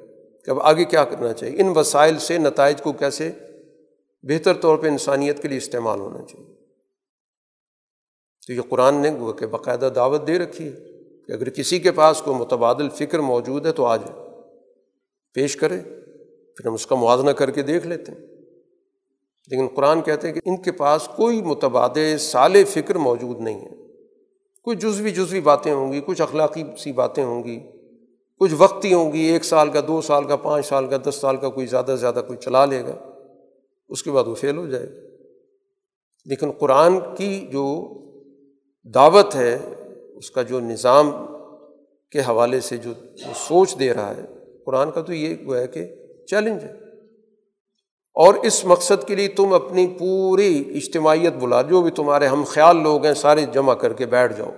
کہ 0.44 0.50
اب 0.50 0.60
آگے 0.60 0.84
کیا 0.84 1.04
کرنا 1.04 1.32
چاہیے؟ 1.32 1.60
ان 1.60 1.72
وسائل 1.76 2.18
سے 2.18 2.38
نتائج 2.38 2.82
کو 2.82 2.92
کیسے 2.92 3.32
بہتر 4.22 4.54
طور 4.54 4.76
پہ 4.76 4.86
انسانیت 4.86 5.42
کے 5.42 5.48
لیے 5.48 5.58
استعمال 5.58 6.00
ہونا 6.00 6.22
چاہیے؟ 6.22 6.54
تو 8.46 8.52
یہ 8.52 8.60
قرآن 8.68 8.94
نے 8.94 9.10
کہ 9.38 9.46
باقاعدہ 9.46 9.90
دعوت 9.94 10.26
دے 10.26 10.38
رکھی 10.38 10.64
ہے 10.64 10.92
کہ 11.26 11.32
اگر 11.32 11.48
کسی 11.48 11.78
کے 11.78 11.92
پاس 11.92 12.22
کوئی 12.22 12.38
متبادل 12.38 12.88
فکر 12.88 13.18
موجود 13.18 13.66
ہے 13.66 13.72
تو 13.72 13.84
آج 13.84 14.00
پیش 15.34 15.56
کرے، 15.56 15.78
پھر 16.56 16.66
ہم 16.66 16.74
اس 16.74 16.86
کا 16.86 16.94
موازنہ 16.94 17.30
کر 17.30 17.50
کے 17.50 17.62
دیکھ 17.62 17.86
لیتے 17.86 18.12
ہیں۔ 18.12 18.18
لیکن 19.48 19.66
قرآن 19.74 20.02
کہتے 20.02 20.26
ہیں 20.26 20.34
کہ 20.34 20.40
ان 20.44 20.62
کے 20.62 20.72
پاس 20.72 21.08
کوئی 21.16 21.42
متبادل 21.42 22.18
سال 22.18 22.64
فکر 22.64 22.94
موجود 22.94 23.40
نہیں 23.40 23.60
ہے۔ 23.60 23.70
کچھ 24.62 24.78
جزوی 24.78 25.10
جزوی 25.10 25.40
باتیں 25.40 25.72
ہوں 25.72 25.92
گی، 25.92 26.00
کچھ 26.06 26.22
اخلاقی 26.22 26.62
سی 26.78 26.92
باتیں 26.92 27.24
ہوں 27.24 27.44
گی، 27.44 27.60
کچھ 28.40 28.54
وقت 28.58 28.84
ہی 28.84 28.94
ہوں 28.94 29.12
گی، 29.12 29.18
ایک 29.18 29.44
سال 29.44 29.70
کا، 29.70 29.80
دو 29.88 30.00
سال 30.00 30.24
کا، 30.24 30.36
پانچ 30.36 30.66
سال 30.66 30.86
کا، 30.86 30.96
دس 31.08 31.14
سال 31.14 31.36
کا، 31.36 31.48
کوئی 31.48 31.66
زیادہ 31.66 31.86
سے 31.86 31.96
زیادہ 31.96 32.22
کوئی 32.26 32.38
چلا 32.38 32.64
لے 32.64 32.82
گا، 32.82 33.12
اس 33.88 34.02
کے 34.02 34.10
بعد 34.10 34.24
وہ 34.24 34.34
فیل 34.34 34.56
ہو 34.56 34.66
جائے 34.66 34.84
گا۔ 34.84 35.00
لیکن 36.24 36.50
قرآن 36.50 36.98
کی 37.16 37.46
جو 37.52 37.88
دعوت 38.84 39.34
ہے، 39.34 39.58
اس 40.14 40.30
کا 40.30 40.42
جو 40.42 40.60
نظام 40.60 41.10
کے 42.10 42.20
حوالے 42.20 42.60
سے 42.60 42.76
جو 42.76 42.90
سوچ 43.34 43.78
دے 43.78 43.94
رہا 43.94 44.16
ہے 44.16 44.43
قرآن 44.66 44.90
کا 44.90 45.02
تو 45.02 45.12
یہ 45.12 45.36
وہ 45.44 45.56
ہے 45.56 45.66
کہ 45.66 45.94
چیلنج 46.26 46.64
ہے۔ 46.64 46.72
اور 48.14 48.34
اس 48.34 48.64
مقصد 48.64 49.06
کے 49.06 49.14
لیے 49.14 49.28
تم 49.28 49.52
اپنی 49.52 49.96
پوری 49.98 50.64
اجتماعیت 50.76 51.32
بلا، 51.32 51.62
جو 51.62 51.82
بھی 51.82 51.90
تمہارے 51.90 52.26
ہم 52.26 52.44
خیال 52.44 52.82
لوگ 52.82 53.04
ہیں، 53.04 53.14
سارے 53.14 53.46
جمع 53.52 53.74
کر 53.74 53.92
کے 53.92 54.06
بیٹھ 54.06 54.36
جاؤ 54.36 54.50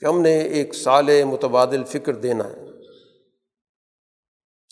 کہ 0.00 0.06
ہم 0.06 0.20
نے 0.20 0.40
ایک 0.40 0.74
سال 0.74 1.24
متبادل 1.24 1.84
فکر 1.84 2.14
دینا 2.14 2.44
ہے۔ 2.44 2.64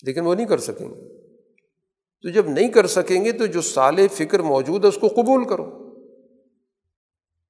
لیکن 0.03 0.21
وہ 0.21 0.35
نہیں 0.35 0.47
کر 0.47 0.59
سکیں 0.59 0.89
گے۔ 0.89 1.29
تو 2.23 2.29
جب 2.29 2.49
نہیں 2.49 2.69
کر 2.69 2.87
سکیں 2.87 3.25
گے 3.25 3.33
تو 3.33 3.47
جو 3.47 3.61
سال 3.61 4.09
فکر 4.09 4.41
موجود 4.41 4.85
ہے، 4.85 4.89
اس 4.89 4.99
کو 5.01 5.09
قبول 5.09 5.45
کرو۔ 5.45 5.65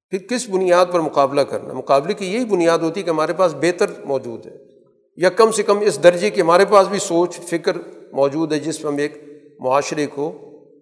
پھر 0.09 0.17
کس 0.17 0.49
بنیاد 0.49 0.85
پر 0.91 0.99
مقابلہ 0.99 1.41
کرنا؟ 1.41 1.73
مقابلے 1.73 2.13
کی 2.13 2.33
یہی 2.33 2.45
بنیاد 2.45 2.79
ہوتی 2.79 2.99
ہے 2.99 3.05
کہ 3.05 3.09
ہمارے 3.09 3.33
پاس 3.33 3.53
بہتر 3.53 3.85
موجود 4.05 4.45
ہے۔ 4.45 4.72
یا 5.17 5.29
کم 5.29 5.51
سے 5.51 5.63
کم 5.63 5.79
اس 5.79 6.03
درجے 6.03 6.29
کی 6.29 6.41
ہمارے 6.41 6.65
پاس 6.65 6.87
بھی 6.87 6.99
سوچ 6.99 7.35
فکر 7.35 7.77
موجود 8.11 8.53
ہے 8.53 8.59
جس 8.59 8.83
میں 8.83 8.91
ہم 8.91 8.97
ایک 8.97 9.23
معاشرے 9.59 10.07
کو 10.07 10.31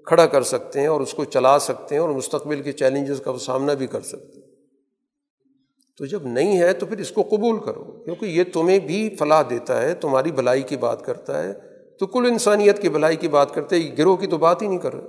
کھڑا 0.06 0.26
کر 0.26 0.44
سکتے 0.44 0.80
ہیں 0.80 0.88
اور 0.88 1.02
اس 1.02 1.14
کو 1.14 1.26
چلا 1.26 1.60
سکتے 1.60 1.96
ہیں 1.96 2.02
اور 2.02 2.10
مستقبل 2.10 2.62
کے 2.62 2.72
چیلنجز 2.72 3.22
کا 3.26 3.38
سامنا 3.38 3.74
بھی 3.74 3.88
کر 3.88 4.02
سکتے 4.02 4.40
ہیں۔ 4.40 4.52
تو 5.98 6.06
جب 6.06 6.26
نہیں 6.26 6.60
ہے 6.60 6.74
تو 6.74 6.86
پھر 6.86 6.98
اس 6.98 7.12
کو 7.12 7.22
قبول 7.22 7.60
کرو، 7.60 7.84
کیونکہ 7.84 8.26
یہ 8.26 8.44
تمہیں 8.54 8.80
بھی 8.80 9.16
فلاح 9.20 9.44
دیتا 9.50 9.82
ہے، 9.82 9.96
تمہاری 9.96 10.32
بھلائی 10.32 10.62
کی 10.62 10.78
بات 10.78 11.06
کرتا 11.06 11.44
ہے۔ 11.44 11.54
تو 12.00 12.08
کل 12.08 12.26
انسانیت 12.32 12.82
کی 12.82 12.90
بھلائی 12.90 13.16
کی 13.16 13.28
بات 13.28 13.54
کرتے 13.54 13.80
ہیں 13.80 13.98
گروہ 13.98 14.16
کی 14.16 14.28
تو 14.28 14.38
بات 14.38 14.62
ہی 14.62 14.68
نہیں 14.68 14.80
کر 14.80 14.94
رہے۔ 14.94 15.08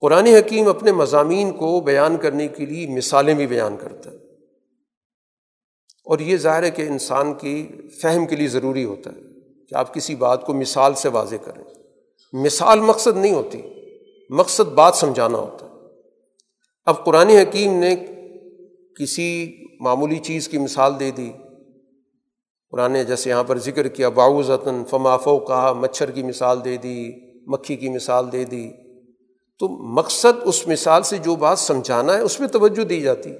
قرآن 0.00 0.26
حکیم 0.26 0.68
اپنے 0.68 0.92
مضامین 0.92 1.52
کو 1.52 1.80
بیان 1.80 2.16
کرنے 2.16 2.48
کے 2.48 2.66
لیے 2.66 2.86
مثالیں 2.86 3.34
بھی 3.34 3.46
بیان 3.46 3.76
کرتا 3.80 4.10
ہے۔ 4.10 4.27
اور 6.08 6.18
یہ 6.18 6.36
ظاہر 6.36 6.62
ہے 6.62 6.70
کہ 6.70 6.82
انسان 6.82 7.34
کی 7.34 7.68
فہم 8.02 8.26
کے 8.26 8.36
لیے 8.36 8.48
ضروری 8.48 8.84
ہوتا 8.84 9.10
ہے 9.12 9.20
کہ 9.68 9.74
آپ 9.74 9.94
کسی 9.94 10.14
بات 10.14 10.46
کو 10.46 10.54
مثال 10.54 10.94
سے 10.94 11.08
واضح 11.08 11.34
کریں۔ 11.44 11.64
مثال 12.32 12.80
مقصد 12.80 13.16
نہیں 13.16 13.34
ہوتی، 13.34 13.62
مقصد 14.30 14.72
بات 14.72 14.94
سمجھانا 14.94 15.38
ہوتا 15.38 15.66
ہے۔ 15.66 15.70
اب 16.84 17.04
قرآن 17.04 17.28
حکیم 17.28 17.72
نے 17.72 17.96
کسی 18.98 19.56
معمولی 19.80 20.18
چیز 20.18 20.48
کی 20.48 20.58
مثال 20.58 21.00
دے 21.00 21.10
دی۔ 21.10 21.32
قرآن 22.70 23.04
جیسے 23.06 23.30
یہاں 23.30 23.44
پر 23.44 23.58
ذکر 23.58 23.88
کیا 23.88 24.08
باؤزن 24.08 24.84
فمافو 24.90 25.38
کہا 25.38 25.72
مچھر 25.72 26.10
کی 26.10 26.22
مثال 26.22 26.64
دے 26.64 26.76
دی، 26.76 27.10
مکھی 27.46 27.76
کی 27.76 27.88
مثال 27.88 28.32
دے 28.32 28.44
دی۔ 28.44 28.70
تو 29.58 29.68
مقصد 29.68 30.42
اس 30.44 30.68
مثال 30.68 31.02
سے 31.02 31.16
جو 31.16 31.36
بات 31.36 31.58
سمجھانا 31.58 32.14
ہے، 32.14 32.20
اس 32.20 32.40
میں 32.40 32.48
توجہ 32.48 32.84
دی 32.84 33.00
جاتی۔ 33.00 33.30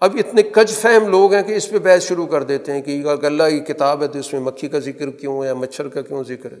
اب 0.00 0.16
اتنے 0.18 0.42
کج 0.42 0.70
فہم 0.70 1.08
لوگ 1.08 1.34
ہیں 1.34 1.42
کہ 1.42 1.52
اس 1.52 1.70
پہ 1.70 1.78
بحث 1.78 2.02
شروع 2.08 2.26
کر 2.26 2.42
دیتے 2.42 2.72
ہیں 2.72 2.82
کہ 2.82 3.02
اللہ 3.22 3.42
کی 3.50 3.60
کتاب 3.60 4.02
ہے 4.02 4.08
تو 4.08 4.18
اس 4.18 4.32
میں 4.32 4.40
مکھی 4.40 4.68
کا 4.68 4.78
ذکر 4.78 5.10
کیوں 5.10 5.42
ہے 5.42 5.46
یا 5.46 5.54
مچھر 5.54 5.88
کا 5.88 6.02
کیوں 6.02 6.24
ذکر 6.24 6.52
ہے؟ 6.52 6.60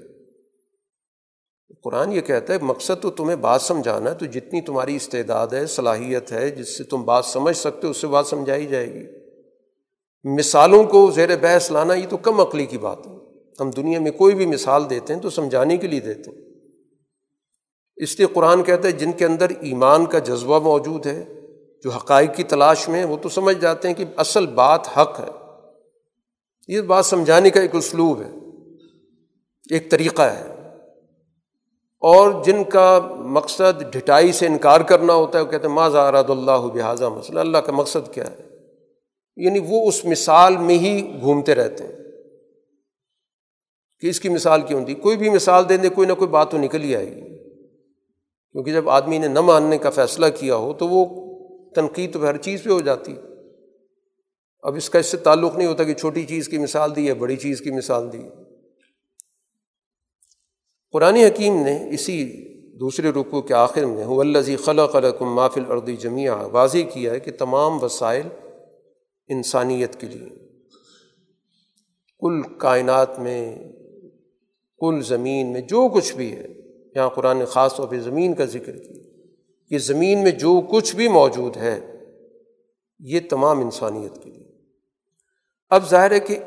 قرآن 1.84 2.12
یہ 2.12 2.20
کہتا 2.20 2.52
ہے، 2.52 2.58
مقصد 2.62 3.02
تو 3.02 3.10
تمہیں 3.10 3.36
بات 3.36 3.62
سمجھانا 3.62 4.10
ہے، 4.10 4.14
تو 4.14 4.26
جتنی 4.26 4.60
تمہاری 4.60 4.96
استعداد 4.96 5.46
ہے، 5.46 5.66
صلاحیت 5.66 6.32
ہے، 6.32 6.50
جس 6.50 6.78
سے 6.78 6.84
تم 6.84 7.02
بات 7.04 7.24
سمجھ 7.24 7.56
سکتے 7.56 7.86
ہو، 7.86 7.90
اس 7.90 7.96
سے 7.96 8.06
بات 8.06 8.26
سمجھائی 8.26 8.66
جائے 8.66 8.94
گی۔ 8.94 9.06
مثالوں 10.24 10.84
کو 10.84 11.10
زیر 11.10 11.36
بحث 11.36 11.70
لانا، 11.70 11.94
یہ 11.94 12.06
تو 12.08 12.16
کم 12.16 12.40
عقلی 12.40 12.66
کی 12.66 12.78
بات 12.78 13.06
ہے۔ 13.06 13.12
ہم 13.60 13.70
دنیا 13.70 14.00
میں 14.00 14.10
کوئی 14.10 14.34
بھی 14.34 14.46
مثال 14.46 14.90
دیتے 14.90 15.14
ہیں 15.14 15.20
تو 15.20 15.30
سمجھانے 15.30 15.76
کے 15.76 15.86
لیے 15.86 16.00
دیتے 16.00 16.30
ہیں۔ 16.30 16.38
اس 17.96 18.18
لیے 18.18 18.26
قرآن 18.32 18.62
کہتا 18.62 18.88
ہے، 18.88 18.92
جن 18.92 19.12
کے 19.12 19.24
اندر 19.24 19.46
ایمان 19.60 20.06
کا 20.06 20.18
جذبہ 20.18 20.58
موجود 20.58 21.06
ہے 21.06 21.24
جو 21.86 21.92
حقائق 21.92 22.36
کی 22.36 22.42
تلاش 22.42 22.88
میں 22.88 23.04
وہ 23.04 23.16
تو 23.16 23.28
سمجھ 23.28 23.58
جاتے 23.58 23.88
ہیں 23.88 23.94
کہ 23.94 24.04
اصل 24.16 24.46
بات 24.46 24.98
حق 24.98 25.20
ہے۔ 25.20 25.54
یہ 26.68 26.80
بات 26.80 27.06
سمجھانے 27.06 27.50
کا 27.50 27.60
ایک 27.60 27.74
اسلوب 27.74 28.22
ہے، 28.22 28.30
ایک 29.70 29.90
طریقہ 29.90 30.22
ہے۔ 30.22 30.54
اور 31.98 32.44
جن 32.44 32.64
کا 32.64 33.00
مقصد 33.18 33.82
ڈھٹائی 33.92 34.32
سے 34.32 34.46
انکار 34.46 34.80
کرنا 34.80 35.12
ہوتا 35.12 35.38
ہے، 35.38 35.44
وہ 35.44 35.50
کہتے 35.50 35.68
ہیں 35.68 35.74
ماضا 35.74 36.08
اراد 36.08 36.24
اللہ 36.28 36.66
بحاظہ 36.74 37.04
مسئلہ 37.04 37.40
اللہ 37.40 37.58
کا 37.58 37.72
مقصد 37.72 38.14
کیا 38.14 38.24
ہے؟ 38.30 38.48
یعنی 39.36 39.58
وہ 39.68 39.88
اس 39.88 40.04
مثال 40.04 40.56
میں 40.56 40.78
ہی 40.78 41.20
گھومتے 41.20 41.54
رہتے 41.54 41.84
ہیں۔ 41.84 41.96
کہ 44.00 44.06
اس 44.06 44.20
کی 44.20 44.28
مثال 44.28 44.62
کیوں 44.62 44.84
دی؟ 44.84 44.94
کوئی 44.94 45.16
بھی 45.16 45.30
مثال 45.30 45.68
دیں 45.68 45.76
دے، 45.76 45.88
کوئی 45.88 46.08
نہ 46.08 46.12
کوئی 46.12 46.30
بات 46.30 46.50
تو 46.50 46.58
نکل 46.58 46.82
ہی 46.82 46.96
آئے 46.96 47.16
گی۔ 47.16 47.20
کیونکہ 48.52 48.72
جب 48.72 48.90
آدمی 48.90 49.18
نے 49.18 49.28
نہ 49.28 49.40
ماننے 49.40 49.78
کا 49.78 49.90
فیصلہ 49.90 50.26
کیا 50.38 50.56
ہو، 50.56 50.72
تو 50.72 50.88
وہ 50.88 51.26
تنقید 51.76 52.12
تو 52.12 52.22
ہر 52.22 52.36
چیز 52.36 52.62
پہ 52.62 52.70
ہو 52.70 52.80
جاتی۔ 52.80 53.14
اب 54.62 54.74
اس 54.74 54.90
کا 54.90 54.98
اس 54.98 55.06
سے 55.06 55.16
تعلق 55.16 55.56
نہیں 55.56 55.68
ہوتا 55.68 55.84
کہ 55.84 55.94
چھوٹی 55.94 56.26
چیز 56.26 56.48
کی 56.48 56.58
مثال 56.58 56.96
دی 56.96 57.08
ہے 57.08 57.14
بڑی 57.14 57.36
چیز 57.36 57.60
کی 57.60 57.70
مثال 57.70 58.12
دی۔ 58.12 58.18
قرآن 60.92 61.16
حکیم 61.16 61.62
نے 61.62 61.88
اسی 61.90 62.46
دوسرے 62.80 63.10
رقو 63.10 63.42
کے 63.42 63.54
آخر 63.54 63.84
میں 63.84 64.04
ولزی 64.04 64.56
خلا 64.56 64.86
قلقم 64.86 65.34
مافل 65.34 65.62
اردی 65.68 65.96
جمعہ 65.96 66.48
واضح 66.52 66.78
کیا 66.94 67.12
ہے 67.12 67.20
کہ 67.20 67.32
تمام 67.32 67.82
وسائل 67.82 68.28
انسانیت 69.28 70.00
کے 70.00 70.06
لیے۔ 70.06 70.28
کل 72.20 72.42
کائنات 72.58 73.18
میں، 73.18 73.56
کل 74.78 75.00
زمین 75.00 75.52
میں 75.52 75.60
جو 75.60 75.88
کچھ 75.88 76.14
بھی 76.14 76.32
ہے، 76.32 76.46
یہاں 76.96 77.08
قرآن 77.08 77.44
خاص 77.44 77.76
طور 77.76 77.88
پہ 77.88 78.00
زمین 78.00 78.34
کا 78.34 78.44
ذکر 78.44 78.76
کیا۔ 78.78 79.05
کہ 79.68 79.78
زمین 79.78 80.22
میں 80.22 80.30
جو 80.30 80.60
کچھ 80.70 80.96
بھی 80.96 81.08
موجود 81.08 81.56
ہے، 81.56 81.80
یہ 82.98 83.20
تمام 83.30 83.60
انسانیت 83.60 84.22
کے 84.22 84.30
لیے۔ 84.30 84.46
اب 85.70 85.90
ظاہر 85.90 86.10
ہے 86.10 86.20
کہ 86.20 86.38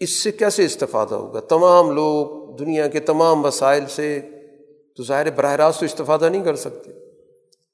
اس 0.00 0.22
سے 0.22 0.32
کیسے 0.32 0.64
استفادہ 0.64 1.14
ہوگا؟ 1.14 1.40
تمام 1.40 1.90
لوگ 1.90 2.56
دنیا 2.56 2.86
کے 2.86 3.00
تمام 3.00 3.44
وسائل 3.44 3.84
سے 3.86 4.20
تو 4.96 5.02
ظاہر 5.02 5.30
براہ 5.30 5.52
راست 5.52 5.80
تو 5.80 5.86
استفادہ 5.86 6.28
نہیں 6.28 6.44
کر 6.44 6.56
سکتے۔ 6.56 6.90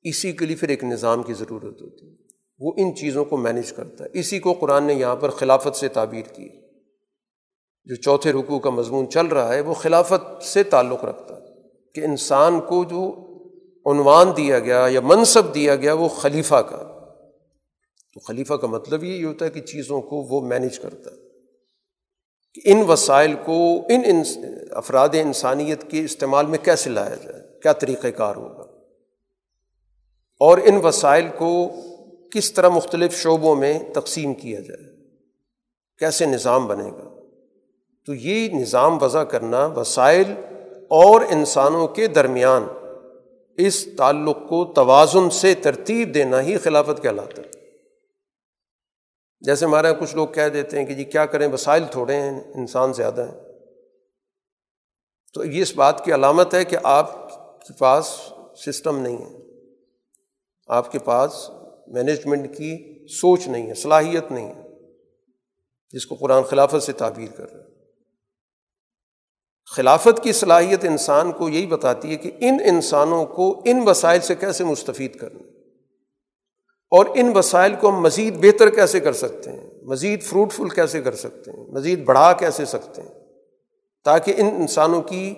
اسی 0.02 0.32
کے 0.32 0.46
لیے 0.46 0.56
پھر 0.56 0.68
ایک 0.68 0.84
نظام 0.84 1.22
کی 1.22 1.32
ضرورت 1.32 1.82
ہوتی 1.82 2.10
ہے۔ 2.10 2.14
وہ 2.58 2.72
ان 2.76 2.94
چیزوں 2.94 3.24
کو 3.24 3.36
مینیج 3.36 3.72
کرتا 3.72 4.04
ہے۔ 4.04 4.08
اسی 4.12 4.38
کو 4.38 4.52
قرآن 4.52 4.84
نے 4.84 4.94
یہاں 4.94 5.16
پر 5.16 5.30
خلافت 5.30 5.76
سے 5.76 5.88
تعبیر 5.88 6.34
کی 6.34 6.48
جو 7.84 7.94
چوتھے 7.96 8.32
رکوع 8.32 8.58
کا 8.58 8.70
مضمون 8.70 9.10
چل 9.10 9.26
رہا 9.26 9.54
ہے، 9.54 9.60
وہ 9.60 9.74
خلافت 9.74 10.42
سے 10.42 10.62
تعلق 10.62 11.04
رکھتا 11.04 11.36
ہے 11.36 11.68
کہ 11.94 12.00
انسان 12.00 12.60
کو 12.60 12.84
جو 12.84 13.29
عنوان 13.90 14.36
دیا 14.36 14.58
گیا 14.58 14.86
یا 14.90 15.00
منصب 15.00 15.54
دیا 15.54 15.76
گیا 15.76 15.92
وہ 15.92 16.08
خلیفہ 16.08 16.54
کا۔ 16.54 16.96
تو 18.14 18.20
خلیفہ 18.20 18.54
کا 18.54 18.66
مطلب 18.66 19.04
یہی 19.04 19.24
ہوتا 19.24 19.44
ہے 19.44 19.50
کہ 19.50 19.60
چیزوں 19.60 20.00
کو 20.00 20.16
وہ 20.16 20.40
مینیج 20.40 20.78
کرتا 20.78 21.10
ہے۔ 21.10 21.16
کہ 22.54 22.60
ان 22.64 22.90
وسائل 22.90 23.34
کو 23.44 23.82
ان 23.88 24.22
افراد 24.70 25.08
انسانیت 25.12 25.90
کے 25.90 26.04
استعمال 26.04 26.46
میں 26.46 26.58
کیسے 26.62 26.90
لایا 26.90 27.14
جائے؟ 27.14 27.60
کیا 27.62 27.72
طریقۂ 27.72 28.08
کار 28.16 28.36
ہوگا؟ 28.36 28.62
اور 30.38 30.58
ان 30.58 30.76
وسائل 30.84 31.28
کو 31.38 31.68
کس 32.32 32.52
طرح 32.52 32.68
مختلف 32.68 33.22
شعبوں 33.22 33.56
میں 33.56 33.78
تقسیم 33.94 34.34
کیا 34.34 34.60
جائے؟ 34.60 34.96
کیسے 35.98 36.26
نظام 36.26 36.66
بنے 36.66 36.90
گا؟ 36.90 37.14
تو 38.06 38.14
یہ 38.14 38.48
نظام 38.48 39.02
وضع 39.02 39.22
کرنا 39.22 39.66
وسائل 39.66 40.34
اور 40.88 41.20
انسانوں 41.30 41.88
کے 41.88 42.06
درمیان 42.06 42.66
اس 43.56 43.88
تعلق 43.96 44.36
کو 44.48 44.72
توازن 44.74 45.30
سے 45.30 45.54
ترتیب 45.54 46.14
دینا 46.14 46.42
ہی 46.42 46.58
خلافت 46.58 47.02
کہلاتا 47.02 47.42
ہے۔ 47.42 47.50
جیسے 49.40 49.64
ہمارے 49.64 49.88
یہاں 49.88 50.00
کچھ 50.00 50.14
لوگ 50.14 50.28
کہہ 50.28 50.48
دیتے 50.48 50.78
ہیں 50.78 50.86
کہ 50.86 50.94
جی 50.94 51.04
کیا 51.04 51.26
کریں، 51.26 51.48
وسائل 51.48 51.84
تھوڑے 51.90 52.16
ہیں، 52.16 52.40
انسان 52.54 52.92
زیادہ 52.92 53.28
ہیں۔ 53.28 53.40
تو 55.34 55.44
یہ 55.44 55.62
اس 55.62 55.76
بات 55.76 56.04
کی 56.04 56.14
علامت 56.14 56.54
ہے 56.54 56.64
کہ 56.64 56.76
آپ 56.82 57.28
کے 57.66 57.72
پاس 57.78 58.32
سسٹم 58.56 58.98
نہیں 58.98 59.16
ہے۔ 59.16 59.38
آپ 60.66 60.92
کے 60.92 60.98
پاس 60.98 61.50
مینجمنٹ 61.86 62.56
کی 62.56 62.98
سوچ 63.08 63.46
نہیں 63.46 63.68
ہے، 63.68 63.74
صلاحیت 63.74 64.32
نہیں 64.32 64.54
ہے، 64.54 64.62
جس 65.92 66.06
کو 66.06 66.14
قرآن 66.14 66.42
خلافت 66.42 66.82
سے 66.82 66.92
تعبیر 66.92 67.28
کر 67.36 67.52
رہا 67.52 67.64
ہے۔ 67.64 67.69
خلافت 69.76 70.22
کی 70.22 70.32
صلاحیت 70.32 70.84
انسان 70.84 71.32
کو 71.32 71.48
یہی 71.48 71.66
بتاتی 71.66 72.10
ہے 72.10 72.16
کہ 72.16 72.30
ان 72.40 72.56
انسانوں 72.64 73.26
کو 73.26 73.62
ان 73.64 73.88
وسائل 73.88 74.20
سے 74.20 74.34
کیسے 74.34 74.64
مستفید 74.64 75.16
کرنا 75.16 75.42
اور 76.90 77.06
ان 77.14 77.36
وسائل 77.36 77.74
کو 77.80 77.88
ہم 77.88 78.00
مزید 78.00 78.36
بہتر 78.36 78.70
کیسے 78.70 79.00
کر 79.00 79.12
سکتے 79.12 79.52
ہیں؟ 79.52 79.70
مزید 79.82 80.22
فروٹفل 80.22 80.68
کیسے 80.68 81.02
کر 81.02 81.14
سکتے 81.14 81.50
ہیں؟ 81.50 81.66
مزید 81.66 82.04
بڑھا 82.04 82.32
کیسے 82.32 82.64
سکتے 82.64 83.02
ہیں؟ 83.02 83.08
تاکہ 84.04 84.34
ان 84.36 84.46
انسانوں 84.46 85.02
کی 85.02 85.34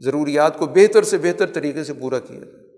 ضروریات 0.00 0.58
کو 0.58 0.66
بہتر 0.66 1.02
سے 1.02 1.18
بہتر 1.18 1.46
طریقے 1.46 1.84
سے 1.84 1.92
پورا 1.92 2.18
کیا 2.18 2.38
جائے۔ 2.38 2.68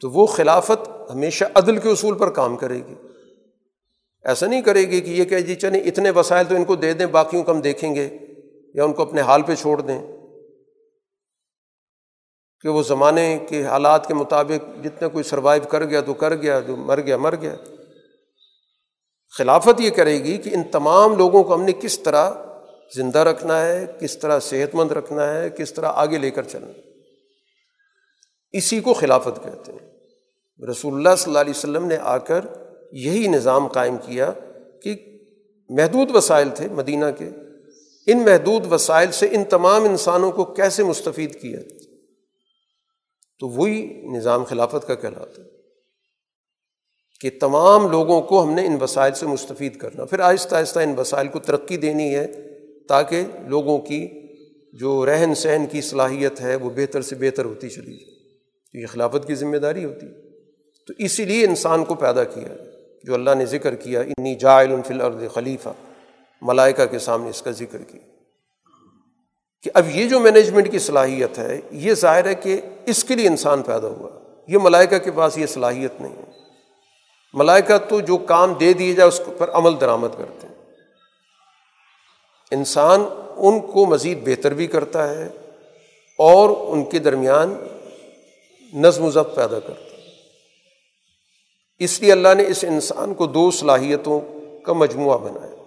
تو 0.00 0.10
وہ 0.10 0.26
خلافت 0.26 1.10
ہمیشہ 1.14 1.44
عدل 1.54 1.76
کے 1.76 1.88
اصول 1.88 2.18
پر 2.18 2.30
کام 2.30 2.56
کرے 2.56 2.76
گی۔ 2.76 2.94
ایسا 4.24 4.46
نہیں 4.46 4.62
کرے 4.62 4.80
گی 4.80 5.00
کہ 5.00 5.10
یہ 5.10 5.24
کہ 5.24 5.40
جی 5.40 5.54
چلیں 5.54 5.80
اتنے 5.80 6.10
وسائل 6.10 6.46
تو 6.48 6.54
ان 6.54 6.64
کو 6.64 6.76
دے 6.76 6.92
دیں، 6.92 7.06
باقیوں 7.06 7.42
کو 7.42 7.52
ہم 7.52 7.60
دیکھیں 7.60 7.94
گے۔ 7.94 8.18
یا 8.74 8.84
ان 8.84 8.92
کو 8.92 9.02
اپنے 9.02 9.20
حال 9.20 9.42
پہ 9.42 9.54
چھوڑ 9.54 9.80
دیں 9.80 10.02
کہ 12.60 12.68
وہ 12.68 12.82
زمانے 12.82 13.38
کے 13.48 13.64
حالات 13.64 14.06
کے 14.06 14.14
مطابق 14.14 14.84
جتنا 14.84 15.08
کوئی 15.08 15.24
سروائیو 15.24 15.68
کر 15.68 15.84
گیا 15.84 16.00
تو 16.00 16.14
کر 16.14 16.34
گیا، 16.34 16.60
جو 16.60 16.76
مر 16.76 17.00
گیا 17.00 17.16
مر 17.16 17.36
گیا۔ 17.36 17.56
خلافت 19.38 19.80
یہ 19.80 19.90
کرے 19.90 20.24
گی 20.24 20.38
کہ 20.38 20.50
ان 20.52 20.62
تمام 20.62 21.16
لوگوں 21.16 21.44
کو 21.44 21.54
ہم 21.54 21.62
نے 21.62 21.72
کس 21.72 22.00
طرح 22.00 22.30
زندہ 22.96 23.18
رکھنا 23.18 23.66
ہے، 23.66 23.86
کس 24.00 24.18
طرح 24.18 24.40
صحت 24.40 24.74
مند 24.74 24.92
رکھنا 24.92 25.34
ہے، 25.34 25.50
کس 25.50 25.72
طرح 25.72 25.92
آگے 25.94 26.18
لے 26.18 26.30
کر 26.30 26.42
چلنا 26.42 26.72
اسی 28.52 28.80
کو 28.80 28.94
خلافت 28.94 29.44
کہتے 29.44 29.72
ہیں۔ 29.72 29.90
رسول 30.70 30.94
اللہ 30.94 31.16
صلی 31.16 31.30
اللہ 31.30 31.38
علیہ 31.38 31.52
وسلم 31.56 31.84
نے 31.84 31.96
آ 31.96 32.18
کر 32.18 32.44
یہی 32.92 33.28
نظام 33.28 33.66
قائم 33.66 33.96
کیا 33.96 34.30
کہ 34.82 35.18
محدود 35.68 36.16
وسائل 36.16 36.48
تھے 36.54 36.68
مدینہ 36.68 37.04
کے۔ 37.18 37.30
ان 38.06 38.18
محدود 38.18 38.72
وسائل 38.72 39.12
سے 39.12 39.26
ان 39.26 39.44
تمام 39.44 39.84
انسانوں 39.84 40.30
کو 40.30 40.44
کیسے 40.44 40.84
مستفید 40.84 41.40
کیا؟ 41.40 41.60
تو 43.38 43.48
وہی 43.48 44.02
نظام 44.16 44.44
خلافت 44.44 44.86
کا 44.86 44.94
کہلاتا 44.94 45.42
ہے 45.42 45.48
کہ 47.20 47.30
تمام 47.40 47.90
لوگوں 47.90 48.22
کو 48.22 48.42
ہم 48.42 48.52
نے 48.52 48.66
ان 48.66 48.76
وسائل 48.80 49.12
سے 49.12 49.26
مستفید 49.26 49.76
کرنا۔ 49.76 50.04
پھر 50.04 50.20
آہستہ 50.20 50.54
آہستہ 50.54 50.78
ان 50.78 50.94
وسائل 50.98 51.28
کو 51.28 51.38
ترقی 51.38 51.76
دینی 51.76 52.14
ہے 52.14 52.26
تاکہ 52.88 53.22
لوگوں 53.46 53.78
کی 53.78 54.08
جو 54.72 55.06
رہن 55.06 55.34
سہن 55.34 55.66
کی 55.70 55.80
صلاحیت 55.80 56.40
ہے 56.40 56.56
وہ 56.56 56.70
بہتر 56.70 57.02
سے 57.02 57.16
بہتر 57.16 57.44
ہوتی 57.44 57.68
چلی 57.68 57.98
جائے۔ 57.98 58.38
تو 58.72 58.78
یہ 58.78 58.86
خلافت 58.86 59.26
کی 59.26 59.34
ذمہ 59.34 59.56
داری 59.56 59.84
ہوتی 59.84 60.06
ہے۔ 60.06 60.12
تو 60.86 60.92
اسی 60.98 61.24
لیے 61.24 61.46
انسان 61.46 61.84
کو 61.84 61.94
پیدا 61.94 62.24
کیا 62.24 62.64
جو 63.04 63.14
اللہ 63.14 63.30
نے 63.38 63.46
ذکر 63.46 63.74
کیا، 63.74 64.00
انی 64.00 64.34
جائل 64.34 64.70
فی 64.86 64.94
الارض 64.94 65.22
خلیفہ 65.34 65.68
ملائکہ 66.42 66.86
کے 66.86 66.98
سامنے 66.98 67.30
اس 67.30 67.42
کا 67.42 67.50
ذکر 67.50 67.82
کیا۔ 67.82 68.10
کہ 69.62 69.70
اب 69.74 69.86
یہ 69.90 70.08
جو 70.08 70.20
مینجمنٹ 70.20 70.72
کی 70.72 70.78
صلاحیت 70.78 71.38
ہے، 71.38 71.60
یہ 71.70 71.94
ظاہر 71.94 72.26
ہے 72.26 72.34
کہ 72.34 72.60
اس 72.86 73.04
کے 73.04 73.14
لیے 73.14 73.28
انسان 73.28 73.62
پیدا 73.62 73.88
ہوا۔ 73.88 74.10
یہ 74.48 74.58
ملائکہ 74.62 74.98
کے 74.98 75.10
پاس 75.10 75.38
یہ 75.38 75.46
صلاحیت 75.46 76.00
نہیں 76.00 76.16
ہے۔ 76.16 76.30
ملائکہ 77.32 77.78
تو 77.78 78.00
جو 78.00 78.18
کام 78.18 78.52
دے 78.52 78.72
دیے 78.72 78.94
جائے، 78.94 79.08
اس 79.08 79.20
پر 79.38 79.50
عمل 79.50 79.80
درآمد 79.80 80.08
کرتے 80.18 80.46
ہیں۔ 80.46 80.54
انسان 82.50 83.00
ان 83.36 83.60
کو 83.60 83.86
مزید 83.86 84.18
بہتر 84.26 84.54
بھی 84.54 84.66
کرتا 84.66 85.08
ہے 85.08 85.28
اور 86.18 86.50
ان 86.68 86.84
کے 86.84 86.98
درمیان 86.98 87.64
نظم 88.72 89.04
و 89.04 89.10
ضبط 89.10 89.36
پیدا 89.36 89.60
کرتا 89.60 89.84
ہے۔ 89.84 90.00
اس 91.78 92.00
لیے 92.00 92.12
اللہ 92.12 92.34
نے 92.36 92.46
اس 92.46 92.64
انسان 92.64 93.14
کو 93.14 93.26
دو 93.26 93.50
صلاحیتوں 93.50 94.20
کا 94.60 94.72
مجموعہ 94.72 95.18
بنایا۔ 95.18 95.59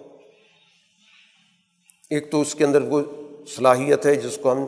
ایک 2.14 2.30
تو 2.30 2.40
اس 2.40 2.54
کے 2.54 2.64
اندر 2.64 2.82
وہ 2.82 3.02
صلاحیت 3.56 4.06
ہے 4.06 4.14
جس 4.14 4.38
کو 4.42 4.52
ہم 4.52 4.66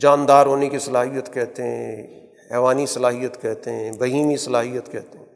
جاندار 0.00 0.46
ہونے 0.46 0.68
کی 0.68 0.78
صلاحیت 0.78 1.32
کہتے 1.32 1.62
ہیں، 1.62 2.26
حیوانی 2.52 2.86
صلاحیت 2.86 3.42
کہتے 3.42 3.70
ہیں، 3.70 3.92
بہیمی 3.92 4.36
صلاحیت 4.36 4.92
کہتے 4.92 5.18
ہیں۔ 5.18 5.26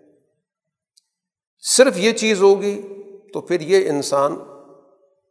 صرف 1.61 1.99
یہ 1.99 2.13
چیز 2.13 2.43
ہوگی 2.43 2.83
تو 3.33 3.41
پھر 3.41 3.61
یہ 3.61 3.89
انسان 3.89 4.37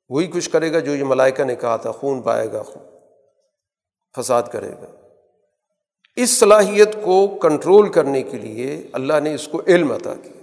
وہی 0.09 0.27
کچھ 0.27 0.49
کرے 0.49 0.73
گا 0.73 0.79
جو 0.79 0.95
یہ 0.95 1.03
ملائکہ 1.03 1.43
نے 1.43 1.55
کہا 1.55 1.75
تھا، 1.75 1.91
خون 1.91 2.21
پائے 2.21 2.51
گا، 2.51 2.61
خون 2.61 2.83
فساد 4.17 4.43
کرے 4.51 4.69
گا۔ 4.69 4.95
اس 6.15 6.39
صلاحیت 6.39 6.95
کو 7.03 7.27
کنٹرول 7.27 7.89
کرنے 7.89 8.23
کے 8.23 8.37
لیے 8.37 8.87
اللہ 8.91 9.19
نے 9.23 9.33
اس 9.33 9.47
کو 9.47 9.61
علم 9.67 9.91
عطا 9.91 10.13
کیا۔ 10.13 10.39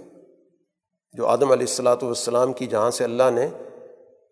جو 1.13 1.27
آدم 1.27 1.51
علیہ 1.51 1.67
السلاۃ 1.67 1.97
والسلام 2.01 2.53
کی 2.53 2.67
جہاں 2.67 2.91
سے 2.91 3.03
اللہ 3.03 3.29
نے 3.33 3.47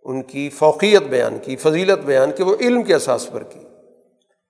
ان 0.06 0.22
کی 0.22 0.50
فوقیت 0.50 1.04
بیان 1.04 1.40
کی، 1.40 1.56
فضیلت 1.56 2.06
بیان 2.06 2.32
کی، 2.32 2.44
وہ 2.44 2.56
علم 2.62 2.84
کے 2.84 2.94
اساس 2.94 3.32
پر 3.32 3.44
کی۔ 3.44 3.60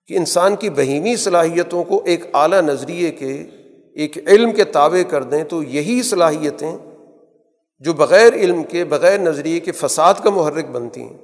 کہ 0.08 0.18
انسان 0.18 0.56
کی 0.56 0.70
بہیمی 0.70 1.16
صلاحیتوں 1.16 1.84
کو 1.84 2.02
ایک 2.06 2.26
اعلیٰ 2.34 2.62
نظریے 2.62 3.12
کے، 3.12 3.48
ایک 3.96 4.18
علم 4.18 4.52
کے 4.52 4.64
تابع 4.64 5.02
کر 5.10 5.24
دیں 5.24 5.44
تو 5.44 5.64
یہی 5.64 6.04
صلاحیتیں 6.04 6.78
جو 7.80 7.94
بغیر 7.94 8.34
علم 8.34 8.64
کے، 8.64 8.86
بغیر 8.86 9.20
نظریے 9.20 9.60
کے 9.60 9.72
فساد 9.72 10.14
کا 10.24 10.30
محرک 10.30 10.66
بنتی 10.66 11.02
ہیں، 11.02 11.18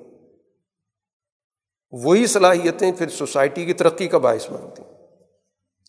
وہی 1.91 2.25
صلاحیتیں 2.25 2.91
پھر 2.91 3.09
سوسائٹی 3.09 3.65
کی 3.65 3.73
ترقی 3.73 4.07
کا 4.07 4.17
باعث 4.17 4.49
بنتی 4.49 4.83
ہیں۔ 4.83 4.91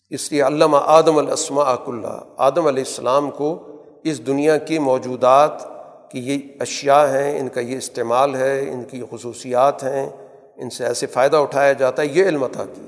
اس 0.09 0.31
لیے 0.31 0.41
علامہ 0.41 0.77
آدم 0.81 1.17
الاسماء 1.17 1.63
اک 1.63 1.83
اللہ 1.87 2.19
آدم 2.37 2.67
علیہ 2.67 2.83
السلام 2.87 3.31
کو 3.31 3.67
اس 4.03 4.27
دنیا 4.27 4.57
کی 4.57 4.79
موجودات 4.79 5.72
کی 6.13 6.19
یہ 6.19 6.37
اشیاء 6.59 7.05
ہیں، 7.05 7.39
ان 7.39 7.49
کا 7.49 7.61
یہ 7.61 7.77
استعمال 7.77 8.35
ہے، 8.35 8.69
ان 8.69 8.83
کی 8.83 9.01
خصوصیات 9.11 9.83
ہیں، 9.83 10.09
ان 10.55 10.69
سے 10.69 10.85
ایسے 10.85 11.05
فائدہ 11.05 11.37
اٹھایا 11.37 11.73
جاتا 11.73 12.01
ہے، 12.01 12.07
یہ 12.07 12.23
علم 12.23 12.43
عطا 12.43 12.65
کی۔ 12.65 12.87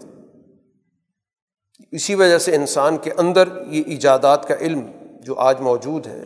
اسی 1.91 2.15
وجہ 2.15 2.37
سے 2.37 2.55
انسان 2.55 2.97
کے 2.97 3.11
اندر 3.17 3.47
یہ 3.67 3.83
ایجادات 3.85 4.47
کا 4.47 4.55
علم 4.61 4.81
جو 5.21 5.35
آج 5.35 5.61
موجود 5.61 6.07
ہے، 6.07 6.23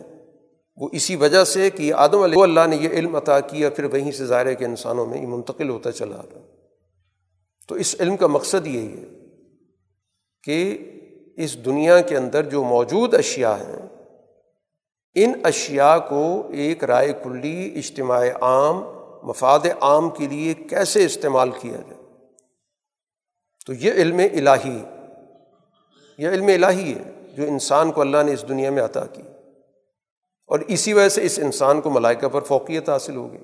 وہ 0.76 0.88
اسی 0.92 1.16
وجہ 1.16 1.44
سے 1.44 1.70
کہ 1.70 1.92
آدم 1.92 2.22
علیہ 2.22 2.42
اللہ 2.42 2.66
نے 2.66 2.76
یہ 2.76 2.88
علم 2.88 3.16
عطا 3.16 3.40
کیا 3.40 3.70
پھر 3.70 3.84
وہیں 3.84 4.12
سے 4.12 4.26
ظاہر 4.26 4.54
کے 4.54 4.64
انسانوں 4.64 5.06
میں 5.06 5.22
یہ 5.22 5.26
منتقل 5.26 5.68
ہوتا 5.68 5.92
چلا 5.92 6.16
رہا 6.16 6.40
تو 7.68 7.74
اس 7.74 7.96
علم 8.00 8.16
کا 8.16 8.26
مقصد 8.26 8.66
یہی 8.66 8.92
ہے 8.92 9.04
کہ 10.44 10.78
اس 11.36 11.64
دنیا 11.64 12.00
کے 12.00 12.16
اندر 12.16 12.42
جو 12.42 12.64
موجود 12.64 13.14
اشیاء 13.14 13.54
ہیں 13.54 13.99
ان 15.14 15.32
اشیاء 15.44 15.98
کو 15.98 16.48
ایک 16.50 16.84
رائے 16.84 17.12
کلی 17.24 17.72
اجتماع 17.76 18.26
عام، 18.40 18.84
مفاد 19.22 19.58
عام 19.80 20.10
کے 20.10 20.28
لیے 20.28 20.54
کیسے 20.54 21.04
استعمال 21.04 21.50
کیا 21.50 21.76
جائے؟ 21.76 22.02
تو 23.66 23.72
یہ 23.72 23.92
علم 23.92 24.18
الہی، 24.18 24.84
یہ 26.18 26.28
علم 26.28 26.46
الہی 26.46 26.94
ہے 26.94 27.34
جو 27.36 27.42
انسان 27.42 27.92
کو 27.92 28.00
اللہ 28.00 28.22
نے 28.22 28.32
اس 28.32 28.44
دنیا 28.48 28.70
میں 28.70 28.82
عطا 28.82 29.06
کی۔ 29.06 29.22
اور 30.46 30.60
اسی 30.60 30.92
وجہ 30.92 31.08
سے 31.08 31.22
اس 31.22 31.38
انسان 31.38 31.80
کو 31.80 31.90
ملائکہ 31.90 32.28
پر 32.28 32.40
فوقیت 32.42 32.88
حاصل 32.88 33.16
ہوگی 33.16 33.38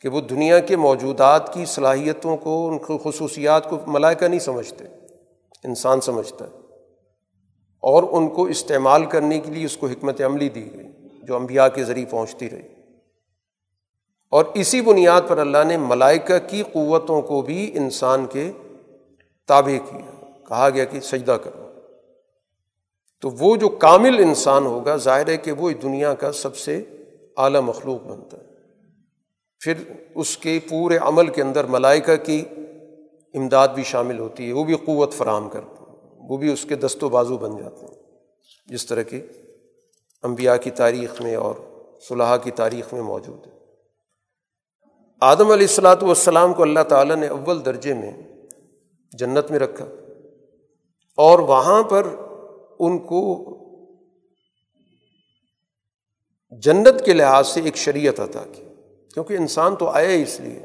کہ 0.00 0.08
وہ 0.08 0.20
دنیا 0.20 0.58
کے 0.58 0.76
موجودات 0.76 1.54
کی 1.54 1.64
صلاحیتوں 1.64 2.36
کو، 2.36 2.68
ان 2.68 2.78
کی 2.78 3.10
خصوصیات 3.10 3.70
کو 3.70 3.78
ملائکہ 3.86 4.24
نہیں 4.24 4.40
سمجھتے، 4.40 4.84
انسان 5.64 6.00
سمجھتا 6.00 6.44
ہے۔ 6.44 6.63
اور 7.86 8.02
ان 8.10 8.28
کو 8.28 8.44
استعمال 8.44 9.04
کرنے 9.04 9.40
کے 9.40 9.50
لیے 9.50 9.64
اس 9.64 9.76
کو 9.76 9.86
حکمت 9.86 10.20
عملی 10.20 10.48
دی 10.48 10.74
گئی، 10.74 10.88
جو 11.22 11.36
امبیا 11.36 11.68
کے 11.68 11.84
ذریعے 11.84 12.06
پہنچتی 12.06 12.50
رہی۔ 12.50 12.68
اور 14.30 14.44
اسی 14.54 14.80
بنیاد 14.80 15.20
پر 15.28 15.38
اللہ 15.38 15.64
نے 15.66 15.76
ملائکہ 15.76 16.38
کی 16.48 16.62
قوتوں 16.72 17.22
کو 17.22 17.42
بھی 17.42 17.70
انسان 17.74 18.26
کے 18.26 18.52
تابع 19.48 19.90
کیا۔ 19.90 20.30
کہا 20.48 20.70
گیا 20.70 20.84
کہ 20.84 21.00
سجدہ 21.00 21.36
کرو۔ 21.44 21.70
تو 23.20 23.30
وہ 23.38 23.56
جو 23.56 23.68
کامل 23.68 24.18
انسان 24.18 24.66
ہوگا، 24.66 24.96
ظاہر 24.96 25.28
ہے 25.28 25.36
کہ 25.36 25.52
وہ 25.52 25.70
دنیا 25.70 26.14
کا 26.14 26.32
سب 26.32 26.56
سے 26.56 26.84
اعلیٰ 27.36 27.60
مخلوق 27.60 28.06
بنتا 28.06 28.36
ہے۔ 28.36 28.44
پھر 29.60 29.74
اس 30.14 30.36
کے 30.36 30.58
پورے 30.68 30.96
عمل 30.96 31.26
کے 31.26 31.42
اندر 31.42 31.64
ملائکہ 31.64 32.16
کی 32.16 32.44
امداد 33.34 33.68
بھی 33.68 33.82
شامل 33.82 34.18
ہوتی 34.18 34.48
ہے، 34.48 34.52
وہ 34.52 34.64
بھی 34.64 34.74
قوت 34.74 35.12
فراہم 35.12 35.48
کرتے 35.48 35.83
وہ 36.28 36.36
بھی 36.36 36.52
اس 36.52 36.66
کے 36.68 36.74
دست 36.74 37.04
و 37.04 37.08
بازو 37.08 37.38
بن 37.38 37.56
جاتے 37.56 37.86
ہیں۔ 37.86 38.02
جس 38.66 38.86
طرح 38.86 39.02
کی 39.02 39.20
امبیا 40.22 40.56
کی 40.56 40.70
تاریخ 40.70 41.20
میں 41.20 41.36
اور 41.36 41.54
صلاح 42.08 42.36
کی 42.36 42.50
تاریخ 42.50 42.92
میں 42.92 43.02
موجود 43.02 43.46
ہے۔ 43.46 43.52
آدم 45.20 45.50
علیہ 45.50 45.66
السلاۃ 45.66 46.02
والسلام 46.02 46.54
کو 46.54 46.62
اللہ 46.62 46.80
تعالیٰ 46.88 47.16
نے 47.16 47.28
اول 47.28 47.64
درجے 47.64 47.94
میں 47.94 48.12
جنت 49.12 49.50
میں 49.50 49.58
رکھا۔ 49.58 49.84
اور 51.16 51.38
وہاں 51.38 51.82
پر 51.82 52.06
ان 52.78 52.98
کو 52.98 53.50
جنت 56.50 57.04
کے 57.04 57.12
لحاظ 57.12 57.48
سے 57.48 57.60
ایک 57.60 57.76
شریعت 57.76 58.20
عطا 58.20 58.44
کی۔ 58.52 58.62
کیونکہ 59.14 59.34
انسان 59.34 59.76
تو 59.76 59.86
آیا 59.86 60.10
ہی 60.10 60.22
اس 60.22 60.40
لیے 60.40 60.62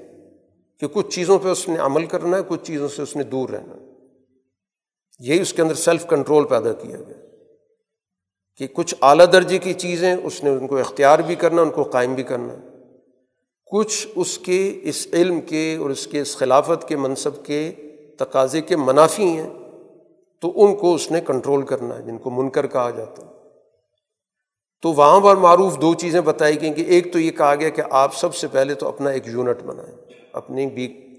کہ 0.79 0.87
کچھ 0.87 1.09
چیزوں 1.09 1.39
پہ 1.39 1.47
اس 1.47 1.69
نے 1.69 1.77
عمل 1.77 2.05
کرنا 2.05 2.37
ہے، 2.37 2.41
کچھ 2.47 2.63
چیزوں 2.63 2.87
سے 2.87 3.01
اس 3.01 3.15
نے 3.15 3.23
دور 3.23 3.49
رہنا۔ 3.49 3.73
ہے 3.75 3.88
یہی 5.19 5.41
اس 5.41 5.53
کے 5.53 5.61
اندر 5.61 5.73
سیلف 5.73 6.05
کنٹرول 6.05 6.47
پیدا 6.47 6.73
کیا 6.73 6.97
گیا 6.97 7.17
کہ 8.57 8.67
کچھ 8.73 8.95
اعلیٰ 9.01 9.25
درجے 9.33 9.57
کی 9.57 9.73
چیزیں 9.73 10.15
اس 10.23 10.43
نے 10.43 10.49
ان 10.49 10.67
کو 10.67 10.77
اختیار 10.77 11.19
بھی 11.19 11.35
کرنا، 11.35 11.61
ان 11.61 11.69
کو 11.69 11.83
قائم 11.83 12.13
بھی 12.15 12.23
کرنا۔ 12.23 12.55
کچھ 13.71 14.07
اس 14.15 14.37
کے 14.37 14.79
اس 14.83 15.07
علم 15.13 15.41
کے 15.41 15.77
اور 15.79 15.89
اس 15.89 16.07
کے 16.07 16.21
اس 16.21 16.37
خلافت 16.37 16.87
کے 16.87 16.95
منصب 16.95 17.45
کے 17.45 17.71
تقاضے 18.19 18.61
کے 18.61 18.75
منافی 18.75 19.23
ہیں 19.23 19.49
تو 20.41 20.65
ان 20.65 20.75
کو 20.75 20.95
اس 20.95 21.11
نے 21.11 21.21
کنٹرول 21.21 21.61
کرنا 21.61 21.97
ہے، 21.97 22.01
جن 22.01 22.17
کو 22.17 22.29
منکر 22.29 22.67
کہا 22.67 22.89
جاتا 22.89 23.25
ہے۔ 23.25 23.31
تو 24.81 24.93
وہاں 24.93 25.19
پر 25.19 25.35
معروف 25.35 25.81
دو 25.81 25.93
چیزیں 25.93 26.21
بتائی 26.21 26.61
گئیں 26.61 26.73
کہ 26.73 26.81
ایک 26.81 27.13
تو 27.13 27.19
یہ 27.19 27.31
کہا 27.31 27.55
گیا 27.55 27.69
کہ 27.69 27.83
آپ 27.89 28.15
سب 28.15 28.35
سے 28.35 28.47
پہلے 28.47 28.73
تو 28.73 28.87
اپنا 28.87 29.09
ایک 29.09 29.27
یونٹ 29.27 29.63
بنائیں، 29.63 29.95
اپنی 30.33 30.65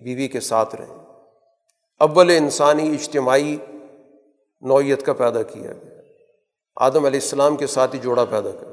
بیوی 0.02 0.28
کے 0.28 0.40
ساتھ 0.40 0.74
رہیں۔ 0.74 0.96
اول 2.00 2.30
انسانی 2.30 2.90
اجتماعی 2.90 3.56
نوعیت 4.60 5.06
کا 5.06 5.12
پیدا 5.12 5.42
کیا 5.42 5.72
گیا۔ 5.72 6.00
آدم 6.76 7.04
علیہ 7.04 7.20
السلام 7.20 7.56
کے 7.56 7.66
ساتھ 7.66 7.94
ہی 7.94 8.00
جوڑا 8.00 8.24
پیدا 8.24 8.50
کر۔ 8.50 8.66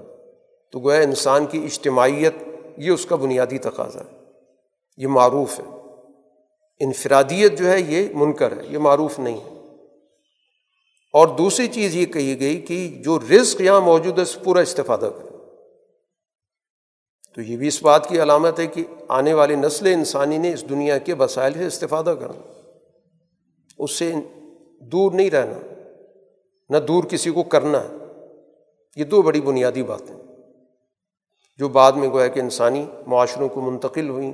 تو 0.71 0.79
گویا 0.79 1.01
انسان 1.01 1.45
کی 1.45 1.63
اجتماعیت 1.63 2.33
یہ 2.77 2.91
اس 2.91 3.05
کا 3.05 3.15
بنیادی 3.15 3.57
تقاضا 3.57 3.99
ہے۔ 3.99 4.23
یہ 4.97 5.07
معروف 5.07 5.59
ہے۔ 5.59 5.65
انفرادیت 6.79 7.59
جو 7.59 7.71
ہے 7.71 7.81
یہ 7.81 8.07
منکر 8.13 8.57
ہے، 8.57 8.67
یہ 8.67 8.77
معروف 8.77 9.19
نہیں 9.19 9.37
ہے۔ 9.37 9.75
اور 11.13 11.27
دوسری 11.27 11.67
چیز 11.67 11.95
یہ 11.95 12.05
کہی 12.05 12.39
گئی 12.39 12.61
کہ 12.61 13.01
جو 13.03 13.19
رزق 13.19 13.61
یہاں 13.61 13.81
موجود 13.81 14.17
ہے، 14.17 14.23
اس 14.23 14.37
پورا 14.43 14.59
استفادہ 14.59 15.09
کرے 15.17 15.37
تو 17.35 17.41
یہ 17.41 17.57
بھی 17.57 17.67
اس 17.67 17.83
بات 17.83 18.09
کی 18.09 18.21
علامت 18.21 18.59
ہے 18.59 18.67
کہ 18.67 18.83
آنے 19.07 19.33
والی 19.33 19.55
نسل 19.55 19.87
انسانی 19.87 20.37
نے 20.37 20.53
اس 20.53 20.69
دنیا 20.69 20.97
کے 20.97 21.13
وسائل 21.13 21.53
سے 21.53 21.65
استفادہ 21.65 22.15
کرنا۔ 22.19 22.61
اس 23.79 23.91
سے 23.91 24.13
دور 24.79 25.11
نہیں 25.11 25.29
رہنا۔ 25.29 25.76
نہ 26.69 26.77
دور 26.77 27.03
کسی 27.03 27.31
کو 27.31 27.43
کرنا 27.43 27.83
ہے۔ 27.83 27.89
یہ 28.95 29.03
دو 29.03 29.21
بڑی 29.21 29.41
بنیادی 29.41 29.83
باتیں 29.83 30.15
جو 31.57 31.69
بعد 31.69 31.91
میں 31.91 32.09
گویا 32.09 32.27
کہ 32.27 32.39
انسانی 32.39 32.85
معاشروں 33.07 33.49
کو 33.49 33.61
منتقل 33.61 34.09
ہوئیں 34.09 34.33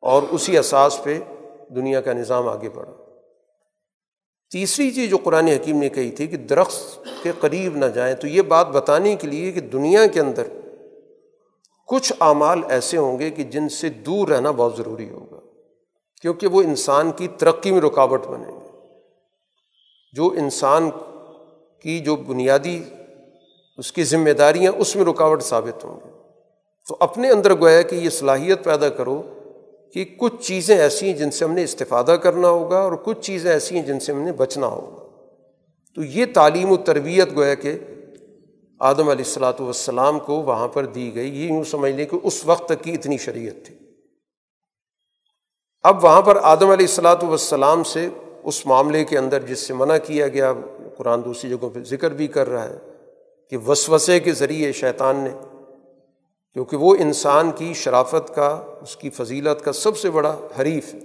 اور 0.00 0.22
اسی 0.30 0.58
اساس 0.58 1.00
پہ 1.02 1.20
دنیا 1.68 2.00
کا 2.00 2.12
نظام 2.12 2.48
آگے 2.48 2.68
بڑھا۔ 2.68 2.92
تیسری 4.50 4.90
چیز 4.90 5.10
جو 5.10 5.16
قرآن 5.16 5.48
حکیم 5.48 5.78
نے 5.78 5.88
کہی 5.88 6.10
تھی 6.10 6.26
کہ 6.26 6.36
درخت 6.36 6.98
کے 7.22 7.32
قریب 7.40 7.76
نہ 7.76 7.84
جائیں، 7.84 8.14
تو 8.14 8.26
یہ 8.26 8.42
بات 8.42 8.68
بتانے 8.68 9.16
کے 9.16 9.26
لیے 9.26 9.52
کہ 9.52 9.60
دنیا 9.60 10.06
کے 10.06 10.20
اندر 10.20 10.42
کچھ 11.88 12.12
اعمال 12.20 12.60
ایسے 12.68 12.96
ہوں 12.96 13.18
گے 13.18 13.30
کہ 13.30 13.42
جن 13.42 13.68
سے 13.68 13.88
دور 13.88 14.28
رہنا 14.28 14.50
بہت 14.50 14.76
ضروری 14.76 15.10
ہوگا، 15.10 15.40
کیونکہ 16.20 16.46
وہ 16.46 16.62
انسان 16.62 17.12
کی 17.12 17.28
ترقی 17.28 17.72
میں 17.72 17.80
رکاوٹ 17.80 18.26
بنے 18.26 18.52
گے۔ 18.52 18.63
جو 20.14 20.28
انسان 20.28 20.90
کی 21.82 21.98
جو 21.98 22.16
بنیادی 22.16 22.82
اس 23.76 23.92
کی 23.92 24.04
ذمہ 24.04 24.30
داریاں 24.30 24.72
اس 24.76 24.96
میں 24.96 25.04
رکاوٹ 25.04 25.42
ثابت 25.42 25.84
ہوں 25.84 26.00
گی 26.04 26.10
تو 26.88 26.96
اپنے 27.00 27.30
اندر 27.30 27.60
گویا 27.60 27.82
کہ 27.82 27.96
یہ 27.96 28.10
صلاحیت 28.10 28.64
پیدا 28.64 28.88
کرو 28.88 29.22
کہ 29.94 30.04
کچھ 30.18 30.42
چیزیں 30.42 30.78
ایسی 30.78 31.06
ہیں 31.06 31.14
جن 31.14 31.30
سے 31.30 31.44
ہم 31.44 31.52
نے 31.52 31.64
استفادہ 31.64 32.10
کرنا 32.10 32.48
ہوگا 32.48 32.78
اور 32.78 32.92
کچھ 32.92 33.20
چیزیں 33.20 33.50
ایسی 33.50 33.76
ہیں 33.76 33.82
جن 33.82 34.00
سے 34.00 34.12
ہم 34.12 34.20
نے 34.20 34.32
بچنا 34.32 34.66
ہوگا۔ 34.66 35.04
تو 35.94 36.02
یہ 36.04 36.26
تعلیم 36.34 36.70
و 36.70 36.76
تربیت 36.76 37.28
گویا 37.36 37.54
کہ 37.54 37.78
آدم 38.80 39.08
علیہ 39.08 39.24
السلاۃ 39.24 39.60
والسلام 39.60 40.18
کو 40.18 40.42
وہاں 40.42 40.68
پر 40.68 40.86
دی 40.86 41.14
گئی۔ 41.14 41.44
یہ 41.44 41.48
یوں 41.48 41.64
سمجھ 41.64 41.92
لیں 41.92 42.06
کہ 42.06 42.16
اس 42.22 42.46
وقت 42.46 42.68
تک 42.68 42.84
کی 42.84 42.92
اتنی 42.92 43.18
شریعت 43.18 43.66
تھی۔ 43.66 43.74
اب 45.82 46.04
وہاں 46.04 46.22
پر 46.22 46.38
آدم 46.42 46.70
علیہ 46.70 46.86
السلاۃ 46.86 47.22
والسلام 47.22 47.84
سے 47.84 48.08
اس 48.44 48.66
معاملے 48.66 49.04
کے 49.04 49.18
اندر 49.18 49.42
جس 49.42 49.58
سے 49.58 49.74
منع 49.74 49.96
کیا 49.96 50.28
گیا، 50.28 50.52
قرآن 50.96 51.24
دوسری 51.24 51.50
جگہوں 51.50 51.70
پہ 51.70 51.80
ذکر 51.80 52.10
بھی 52.10 52.26
کر 52.26 52.48
رہا 52.48 52.68
ہے 52.68 52.78
کہ 53.50 53.56
وسوسے 53.56 54.20
کے 54.20 54.32
ذریعے 54.32 54.72
شیطان 54.72 55.16
نے، 55.16 55.30
کیونکہ 56.52 56.76
وہ 56.76 56.96
انسان 56.98 57.50
کی 57.50 57.72
شرافت 57.74 58.34
کا، 58.34 58.78
اس 58.82 58.96
کی 58.96 59.10
فضیلت 59.10 59.64
کا 59.64 59.72
سب 59.72 59.98
سے 59.98 60.10
بڑا 60.10 60.36
حریف 60.60 60.94
ہے۔ 60.94 61.00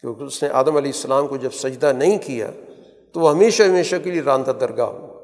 کیونکہ 0.00 0.22
اس 0.22 0.42
نے 0.42 0.48
آدم 0.48 0.76
علیہ 0.76 0.92
السلام 0.94 1.26
کو 1.26 1.36
جب 1.36 1.50
سجدہ 1.52 1.92
نہیں 1.98 2.18
کیا، 2.18 2.50
تو 3.12 3.20
وہ 3.20 3.30
ہمیشہ 3.30 3.62
ہمیشہ 3.62 3.96
کے 4.04 4.10
لیے 4.10 4.22
راندہ 4.22 4.50
درگاہ 4.50 4.86
ہوا۔ 4.86 5.14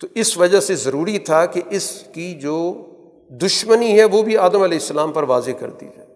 تو 0.00 0.06
اس 0.14 0.38
وجہ 0.38 0.60
سے 0.60 0.74
ضروری 0.74 1.18
تھا 1.18 1.46
کہ 1.46 1.60
اس 1.70 2.04
کی 2.12 2.34
جو 2.34 2.74
دشمنی 3.30 3.98
ہے، 3.98 4.04
وہ 4.04 4.22
بھی 4.22 4.36
آدم 4.36 4.62
علیہ 4.62 4.78
السلام 4.78 5.12
پر 5.12 5.22
واضح 5.22 5.50
کر 5.58 5.70
دی 5.70 5.86
جائے۔ 5.96 6.07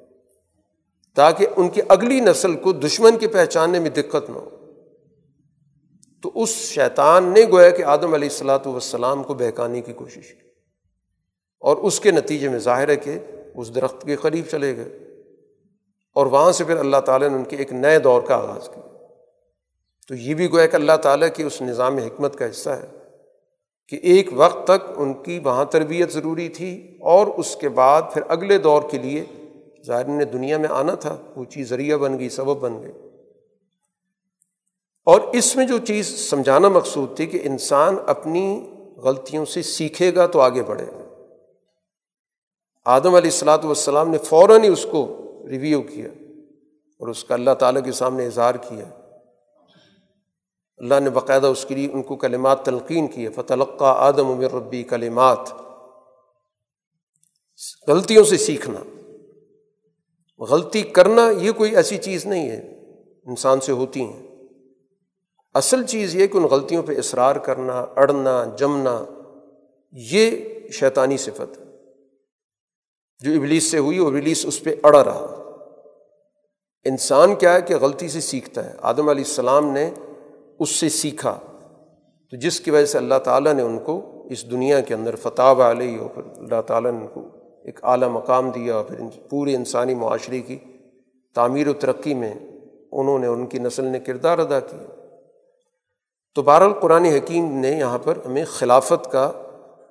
تاکہ 1.15 1.47
ان 1.57 1.69
کی 1.69 1.81
اگلی 1.89 2.21
نسل 2.21 2.57
کو 2.57 2.73
دشمن 2.73 3.19
کی 3.19 3.27
پہچاننے 3.27 3.81
میں 3.81 3.91
دقت 3.91 4.31
نہ 4.31 4.35
ہو۔ 4.35 4.49
تو 6.23 6.31
اس 6.35 6.49
شیطان 6.49 7.25
نے 7.25 7.41
گویا 7.51 7.71
کہ 7.71 7.83
آدم 7.83 8.15
علیہ 8.15 8.29
السلاۃ 8.29 8.67
والسلام 8.67 9.23
کو 9.23 9.35
بہکانے 9.35 9.81
کی 9.81 9.93
کوشش 9.93 10.29
کی۔ 10.29 10.49
اور 11.61 11.77
اس 11.77 12.01
کے 12.01 12.11
نتیجے 12.11 12.49
میں 12.49 12.59
ظاہر 12.59 12.89
ہے 12.89 12.97
کہ 12.97 13.19
اس 13.55 13.75
درخت 13.75 14.03
کے 14.03 14.17
قریب 14.17 14.45
چلے 14.51 14.77
گئے۔ 14.77 14.99
اور 16.15 16.27
وہاں 16.27 16.53
سے 16.53 16.65
پھر 16.65 16.77
اللہ 16.77 16.97
تعالیٰ 16.97 17.29
نے 17.29 17.35
ان 17.35 17.45
کے 17.45 17.57
ایک 17.57 17.73
نئے 17.73 17.99
دور 17.99 18.23
کا 18.23 18.37
آغاز 18.37 18.69
کیا۔ 18.69 18.89
تو 20.09 20.15
یہ 20.15 20.35
بھی 20.35 20.53
گویا 20.53 20.67
کہ 20.67 20.77
اللہ 20.77 20.97
تعالیٰ 21.03 21.29
کی 21.35 21.43
اس 21.43 21.63
نظام 21.63 21.97
حکمت 21.99 22.37
کا 22.37 22.51
حصہ 22.51 22.71
ہے 22.71 22.87
کہ 23.89 23.97
ایک 24.03 24.29
وقت 24.33 24.65
تک 24.65 24.91
ان 24.97 25.15
کی 25.15 25.39
وہاں 25.39 25.65
تربیت 25.65 26.13
ضروری 26.13 26.49
تھی 26.49 26.99
اور 27.01 27.27
اس 27.27 27.57
کے 27.57 27.69
بعد 27.69 28.03
پھر 28.13 28.23
اگلے 28.29 28.59
دور 28.59 28.83
کے 28.91 28.99
لیے 28.99 29.25
ظاہر 29.87 30.05
نے 30.05 30.25
دنیا 30.25 30.59
میں 30.59 30.69
آنا 30.69 30.95
تھا، 30.95 31.17
وہ 31.37 31.45
چیز 31.45 31.69
ذریعہ 31.69 31.97
بن 31.97 32.19
گئی، 32.19 32.29
سبب 32.29 32.61
بن 32.61 32.83
گئی۔ 32.83 32.93
اور 35.05 35.21
اس 35.21 35.57
میں 35.57 35.67
جو 35.67 35.79
چیز 35.79 36.31
سمجھانا 36.31 36.69
مقصود 36.69 37.17
تھی 37.17 37.27
کہ 37.27 37.41
انسان 37.43 37.97
اپنی 38.07 38.75
غلطیوں 38.97 39.45
سے 39.45 39.63
سیکھے 39.63 40.15
گا 40.15 40.27
تو 40.27 40.41
آگے 40.41 40.63
بڑھے 40.63 40.87
گا۔ 40.87 40.99
آدم 42.85 43.15
علیہ 43.15 43.31
السلاۃ 43.31 43.59
والسلام 43.65 44.09
نے 44.09 44.19
فوراً 44.19 44.63
ہی 44.63 44.69
اس 44.69 44.87
کو 44.91 45.29
ریویو 45.49 45.83
کیا 45.83 46.09
اور 46.99 47.09
اس 47.09 47.25
کا 47.25 47.35
اللہ 47.35 47.51
تعالیٰ 47.51 47.85
کے 47.85 47.93
سامنے 47.93 48.27
اظہار 48.27 48.55
کیا۔ 48.55 48.85
اللہ 50.77 51.01
نے 51.01 51.11
باقاعدہ 51.11 51.47
اس 51.47 51.65
کے 51.65 51.75
لیے 51.75 51.89
ان 51.93 52.03
کو 52.03 52.17
کلمات 52.17 52.65
تلقین 52.65 53.09
کیے۔ 53.09 53.29
فتلقہ 53.29 53.95
آدم 53.99 54.27
عمر 54.27 54.53
ربی 54.53 54.83
کلمات۔ 54.83 55.39
غلطیوں 57.89 58.25
سے 58.25 58.37
سیکھنا۔ 58.37 59.02
غلطی 60.51 60.83
کرنا 60.83 61.31
یہ 61.31 61.53
کوئی 61.53 61.77
ایسی 61.77 61.99
چیز 61.99 62.27
نہیں 62.27 62.51
ہے، 62.51 62.81
انسان 63.25 63.61
سے 63.61 63.73
ہوتی 63.73 64.03
ہیں۔ 64.03 64.23
اصل 65.55 65.85
چیز 65.85 66.17
یہ 66.17 66.27
کہ 66.27 66.37
ان 66.37 66.43
غلطیوں 66.43 66.83
پہ 66.83 66.99
اصرار 66.99 67.37
کرنا، 67.37 67.87
اڑنا، 67.97 68.45
جمنا، 68.59 69.05
یہ 69.93 70.31
شیطانی 70.73 71.17
صفت 71.17 71.59
ہے۔ 71.59 71.65
جو 73.19 73.33
ابلیس 73.33 73.65
سے 73.65 73.79
ہوئی 73.79 73.99
اور 73.99 74.13
ابلیس 74.13 74.47
اس 74.47 74.63
پہ 74.63 74.75
اڑا 74.83 75.05
رہا۔ 75.05 75.39
انسان 76.85 77.35
کیا 77.35 77.55
ہے 77.55 77.63
کہ 77.63 77.77
غلطی 77.77 78.09
سے 78.09 78.21
سیکھتا 78.21 78.71
ہے۔ 78.71 78.77
آدم 78.83 79.09
علیہ 79.09 79.25
السلام 79.25 79.73
نے 79.73 79.91
اس 80.59 80.71
سے 80.71 80.89
سیکھا۔ 80.89 81.39
تو 82.31 82.37
جس 82.37 82.61
کی 82.61 82.71
وجہ 82.71 82.87
سے 82.87 82.99
اللہ 82.99 83.19
تعالیٰ 83.25 83.53
نے 83.53 83.63
ان 83.63 83.79
کو 83.79 84.23
اس 84.31 84.51
دنیا 84.51 84.81
کے 84.81 84.95
اندر 84.95 85.17
فتح 85.17 85.43
علیہ 85.43 86.01
اور 86.01 86.23
اللہ 86.37 86.61
تعالیٰ 86.61 86.93
نے 86.93 86.99
ان 86.99 87.07
کو 87.07 87.42
ایک 87.65 87.85
اعلیٰ 87.85 88.09
مقام 88.09 88.51
دیا 88.51 88.77
اور 88.77 88.85
پھر 88.85 88.97
پورے 89.31 89.55
انسانی 89.55 89.95
معاشرے 89.95 90.41
کی 90.41 90.59
تعمیر 91.35 91.69
و 91.69 91.73
ترقی 91.73 92.15
میں 92.15 92.35
انہوں 92.93 93.19
نے 93.19 93.27
ان 93.27 93.47
کی 93.47 93.59
نسل 93.59 93.85
نے 93.85 94.01
کردار 94.01 94.39
ادا 94.39 94.61
کیا۔ 94.61 94.85
تو 96.35 96.43
بہرحال 96.43 96.73
قرآن 96.73 97.05
حکیم 97.05 97.59
نے 97.59 97.71
یہاں 97.71 97.99
پر 97.99 98.19
ہمیں 98.27 98.45
خلافت 98.45 99.13
کا 99.13 99.33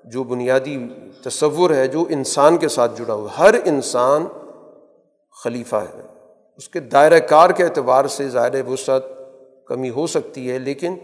جو 0.06 0.24
بنیادی 0.24 0.88
تصور 1.26 1.72
ہے، 1.72 1.88
جو 1.88 2.06
انسان 2.10 2.58
کے 2.58 2.68
ساتھ 2.68 2.98
جڑا 2.98 3.14
ہوا 3.14 3.30
ہر 3.40 3.56
انسان 3.66 4.26
خلیفہ 5.44 5.76
ہے۔ 5.76 6.02
اس 6.58 6.70
کے 6.70 6.80
دائرۂ 6.80 7.20
کار 7.30 7.50
کے 7.50 7.64
اعتبار 7.64 8.06
سے 8.06 8.30
ظاہر 8.30 8.68
وسعت 8.68 9.02
کمی 9.66 9.90
ہو 9.90 10.08
سکتی 10.08 10.52
ہے، 10.52 10.60
لیکن 10.60 10.96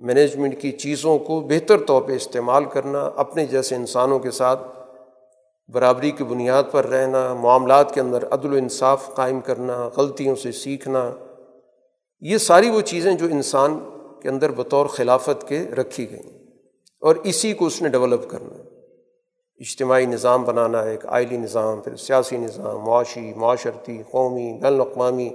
مینجمنٹ 0.00 0.60
کی 0.60 0.72
چیزوں 0.72 1.18
کو 1.18 1.40
بہتر 1.40 1.78
طور 1.78 2.02
پہ 2.02 2.12
استعمال 2.12 2.64
کرنا، 2.64 3.10
اپنے 3.16 3.46
جیسے 3.46 3.76
انسانوں 3.76 4.18
کے 4.18 4.30
ساتھ 4.30 4.62
برابری 5.68 6.10
کی 6.10 6.24
بنیاد 6.24 6.62
پر 6.70 6.86
رہنا، 6.86 7.34
معاملات 7.34 7.94
کے 7.94 8.00
اندر 8.00 8.24
عدل 8.30 8.52
و 8.52 8.56
انصاف 8.56 9.14
قائم 9.14 9.40
کرنا، 9.40 9.88
غلطیوں 9.96 10.34
سے 10.34 10.52
سیکھنا، 10.52 11.10
یہ 12.20 12.38
ساری 12.38 12.70
وہ 12.70 12.80
چیزیں 12.80 13.14
جو 13.14 13.26
انسان 13.30 13.78
کے 14.22 14.28
اندر 14.28 14.50
بطور 14.50 14.86
خلافت 14.86 15.48
کے 15.48 15.64
رکھی 15.78 16.10
گئیں 16.10 16.38
اور 17.00 17.16
اسی 17.24 17.52
کو 17.52 17.66
اس 17.66 17.82
نے 17.82 17.88
ڈیولپ 17.88 18.30
کرنا 18.30 18.62
اجتماعی 19.60 20.06
نظام 20.06 20.44
بنانا 20.44 20.84
ہے، 20.84 20.90
ایک 20.90 21.06
آئلی 21.06 21.36
نظام، 21.36 21.80
پھر 21.80 21.96
سیاسی 21.96 22.36
نظام، 22.36 22.78
معاشی، 22.78 23.32
معاشرتی، 23.36 24.02
قومی، 24.10 24.52
بین 24.52 24.64
الاقوامی، 24.64 25.30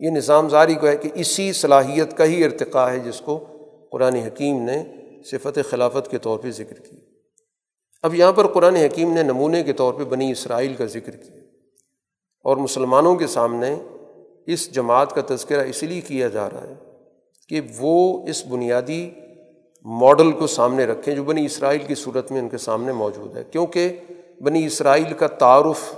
یہ 0.00 0.10
نظام 0.10 0.48
زاری 0.48 0.74
کو 0.74 0.86
ہے 0.86 0.96
کہ 0.96 1.08
اسی 1.14 1.52
صلاحیت 1.52 2.16
کا 2.16 2.24
ہی 2.24 2.44
ارتقاء 2.44 2.90
ہے 2.90 2.98
جس 2.98 3.20
کو 3.20 3.44
قرآن 3.92 4.14
حکیم 4.14 4.62
نے 4.62 4.84
صفت 5.30 5.58
خلافت 5.70 6.10
کے 6.10 6.18
طور 6.18 6.38
پہ 6.38 6.50
ذکر 6.50 6.74
کی 6.74 6.96
اب 8.04 8.14
یہاں 8.14 8.32
پر 8.32 8.46
قرآن 8.46 8.76
حکیم 8.76 9.12
نے 9.12 9.22
نمونے 9.22 9.62
کے 9.62 9.72
طور 9.72 9.94
پہ 9.94 10.04
بنی 10.04 10.32
اسرائیل 10.32 10.74
کا 10.74 10.84
ذکر 10.84 11.10
کیا 11.10 11.40
اور 12.44 12.56
مسلمانوں 12.56 13.16
کے 13.16 13.26
سامنے 13.26 13.76
اس 14.46 14.74
جماعت 14.74 15.12
کا 15.12 15.20
تذکرہ 15.34 15.60
اس 15.60 15.82
لیے 15.82 16.00
کیا 16.00 16.28
جا 16.28 16.50
رہا 16.50 16.62
ہے 16.62 16.74
کہ 17.48 17.60
وہ 17.78 18.26
اس 18.28 18.46
بنیادی 18.46 19.10
ماڈل 19.84 20.32
کو 20.32 20.46
سامنے 20.46 20.84
رکھیں 20.84 21.14
جو 21.14 21.24
بنی 21.24 21.44
اسرائیل 21.44 21.80
کی 21.86 21.94
صورت 21.94 22.32
میں 22.32 22.40
ان 22.40 22.48
کے 22.48 22.58
سامنے 22.58 22.92
موجود 22.92 23.36
ہے 23.36 23.44
کیونکہ 23.50 23.96
بنی 24.40 24.66
اسرائیل 24.66 25.12
کا 25.12 25.26
تعارف 25.26 25.94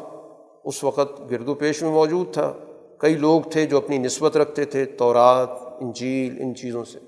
اس 0.65 0.85
وقت 0.85 1.31
گرد 1.31 1.49
و 1.49 1.55
پیش 1.55 1.83
میں 1.83 1.91
موجود 1.91 2.33
تھا۔ 2.33 2.53
کئی 2.99 3.15
لوگ 3.15 3.41
تھے 3.51 3.67
جو 3.67 3.77
اپنی 3.77 3.99
نسبت 3.99 4.37
رکھتے 4.37 4.65
تھے، 4.65 4.85
تورات، 4.85 5.49
انجیل، 5.81 6.43
ان 6.43 6.55
چیزوں 6.55 6.85
سے۔ 6.85 6.99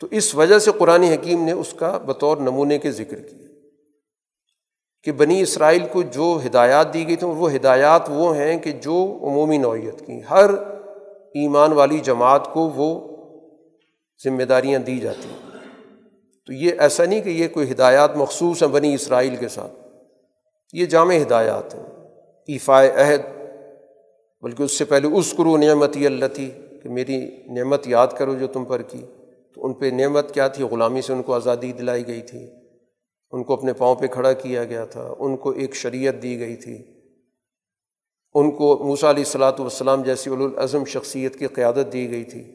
تو 0.00 0.06
اس 0.10 0.34
وجہ 0.34 0.58
سے 0.58 0.70
قرآن 0.78 1.02
حکیم 1.02 1.44
نے 1.44 1.52
اس 1.52 1.72
کا 1.72 1.98
بطور 1.98 2.36
نمونے 2.36 2.78
کے 2.78 2.90
ذکر 2.90 3.20
کیا 3.20 3.48
کہ 5.02 5.12
بنی 5.12 5.40
اسرائیل 5.40 5.86
کو 5.92 6.02
جو 6.02 6.38
ہدایات 6.46 6.94
دی 6.94 7.08
گئی 7.08 7.16
تھیں، 7.16 7.28
وہ 7.28 7.54
ہدایات 7.54 8.02
وہ 8.08 8.36
ہیں 8.36 8.58
کہ 8.58 8.72
جو 8.72 9.18
عمومی 9.22 9.58
نوعیت 9.58 10.06
کی، 10.06 10.20
ہر 10.30 10.50
ایمان 11.34 11.72
والی 11.72 11.98
جماعت 11.98 12.52
کو 12.52 12.70
وہ 12.74 13.16
ذمہ 14.24 14.42
داریاں 14.42 14.78
دی 14.78 14.98
جاتی 14.98 15.28
ہیں۔ 15.28 15.58
تو 16.46 16.52
یہ 16.52 16.72
ایسا 16.78 17.04
نہیں 17.04 17.20
کہ 17.20 17.28
یہ 17.28 17.48
کوئی 17.48 17.72
ہدایات 17.72 18.16
مخصوص 18.16 18.62
ہیں 18.62 18.70
بنی 18.70 18.94
اسرائیل 18.94 19.36
کے 19.36 19.48
ساتھ، 19.48 19.72
یہ 20.72 20.86
جامع 20.86 21.14
ہدایات 21.14 21.74
ہیں۔ 21.74 21.86
ایفائے 22.46 22.90
عہد، 22.90 23.20
بلکہ 24.42 24.62
اس 24.62 24.78
سے 24.78 24.84
پہلے 24.84 25.08
اس 25.08 25.34
کرو 25.36 25.56
نعمتی 25.56 26.06
اللہ 26.06 26.26
تھی 26.26 26.50
کہ 26.82 26.88
میری 26.88 27.30
نعمت 27.46 27.88
یاد 27.88 28.06
کرو 28.18 28.34
جو 28.34 28.46
تم 28.46 28.64
پر 28.64 28.82
کی۔ 28.82 29.06
تو 29.58 29.66
ان 29.66 29.72
پہ 29.72 29.86
نعمت 29.86 30.34
کیا 30.34 30.48
تھی؟ 30.48 30.64
غلامی 30.64 31.02
سے 31.02 31.12
ان 31.12 31.22
کو 31.22 31.34
آزادی 31.34 31.72
دلائی 31.72 32.06
گئی 32.06 32.22
تھی۔ 32.22 32.50
ان 33.30 33.44
کو 33.44 33.52
اپنے 33.52 33.72
پاؤں 33.72 33.94
پہ 33.94 34.06
کھڑا 34.06 34.32
کیا 34.32 34.64
گیا 34.64 34.84
تھا۔ 34.84 35.14
ان 35.18 35.36
کو 35.36 35.50
ایک 35.50 35.74
شریعت 35.74 36.14
دی 36.22 36.40
گئی 36.40 36.56
تھی۔ 36.56 36.82
ان 38.34 38.50
کو 38.50 38.78
موسا 38.84 39.10
علیہ 39.10 39.24
السلاۃ 39.24 39.52
والسلام 39.58 40.02
جیسی 40.02 40.30
الاظم 40.30 40.84
شخصیت 40.84 41.38
کی 41.38 41.46
قیادت 41.46 41.92
دی 41.92 42.10
گئی 42.10 42.24
تھی۔ 42.24 42.54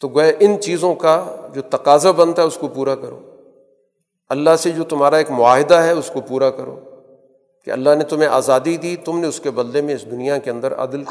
تو 0.00 0.08
گوئے 0.08 0.36
ان 0.40 0.60
چیزوں 0.60 0.94
کا 0.94 1.36
جو 1.54 1.62
تقاضا 1.62 2.10
بنتا 2.10 2.42
ہے 2.42 2.46
اس 2.46 2.56
کو 2.56 2.68
پورا 2.68 2.94
کرو۔ 2.94 3.20
اللہ 4.28 4.56
سے 4.58 4.70
جو 4.70 4.84
تمہارا 4.84 5.16
ایک 5.16 5.30
معاہدہ 5.30 5.74
ہے 5.74 5.90
اس 5.90 6.10
کو 6.14 6.20
پورا 6.20 6.50
کرو۔ 6.50 6.80
کہ 7.64 7.70
اللہ 7.70 7.90
نے 7.98 8.04
تمہیں 8.04 8.28
آزادی 8.28 8.76
دی، 8.76 8.96
تم 9.04 9.20
نے 9.20 9.26
اس 9.26 9.40
کے 9.40 9.50
بدلے 9.50 9.80
میں 9.80 9.94
اس 9.94 10.10
دنیا 10.10 10.38
کے 10.38 10.50
اندر 10.50 10.74
عدل 10.74 11.04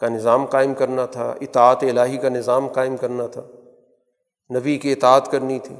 کا 0.00 0.08
نظام 0.08 0.46
قائم 0.46 0.74
کرنا 0.74 1.06
تھا، 1.06 1.34
اطاعت 1.40 1.82
الہی 1.82 2.16
کا 2.16 2.28
نظام 2.28 2.68
قائم 2.68 2.96
کرنا 2.96 3.26
تھا، 3.26 3.42
نبی 4.58 4.78
کی 4.78 4.92
اطاعت 4.92 5.30
کرنی 5.30 5.58
تھی۔ 5.58 5.76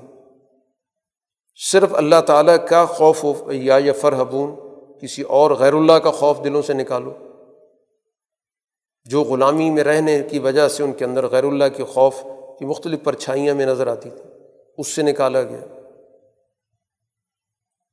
صرف 1.72 1.94
اللہ 1.94 2.20
تعالیٰ 2.26 2.56
کا 2.68 2.84
خوف 2.84 3.24
یا 3.46 3.78
یا 3.84 3.92
فرحبون، 3.92 4.54
کسی 5.00 5.22
اور 5.22 5.50
غیر 5.50 5.72
اللہ 5.72 5.92
کا 5.92 6.10
خوف 6.10 6.44
دلوں 6.44 6.62
سے 6.62 6.72
نکالو۔ 6.72 7.12
جو 9.04 9.22
غلامی 9.22 9.70
میں 9.70 9.84
رہنے 9.84 10.22
کی 10.30 10.38
وجہ 10.38 10.68
سے 10.68 10.82
ان 10.82 10.92
کے 10.92 11.04
اندر 11.04 11.26
غیر 11.26 11.44
اللہ 11.44 11.64
کے 11.76 11.84
خوف 11.84 12.14
کی 12.58 12.64
مختلف 12.64 13.02
پرچھائیاں 13.04 13.54
میں 13.54 13.66
نظر 13.66 13.86
آتی 13.86 14.10
تھیں، 14.10 14.38
اس 14.78 14.88
سے 14.88 15.02
نکالا 15.02 15.42
گیا۔ 15.42 15.80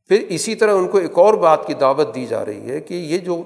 پھر 0.07 0.25
اسی 0.29 0.55
طرح 0.55 0.73
ان 0.73 0.87
کو 0.87 0.97
ایک 0.97 1.17
اور 1.17 1.33
بات 1.33 1.67
کی 1.67 1.73
دعوت 1.73 2.15
دی 2.15 2.25
جا 2.25 2.45
رہی 2.45 2.69
ہے 2.69 2.81
کہ 2.81 2.93
یہ 2.93 3.17
جو 3.17 3.41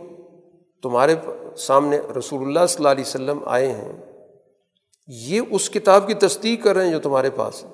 تمہارے 0.83 1.15
سامنے 1.57 1.99
رسول 2.19 2.41
اللہ 2.41 2.65
صلی 2.65 2.77
اللہ 2.77 2.89
علیہ 2.89 3.03
وسلم 3.07 3.39
آئے 3.45 3.71
ہیں، 3.71 3.91
یہ 5.07 5.41
اس 5.49 5.69
کتاب 5.69 6.07
کی 6.07 6.13
تصدیق 6.13 6.63
کر 6.63 6.75
رہے 6.75 6.85
ہیں 6.85 6.91
جو 6.91 6.99
تمہارے 6.99 7.29
پاس 7.29 7.63
ہے۔ 7.63 7.69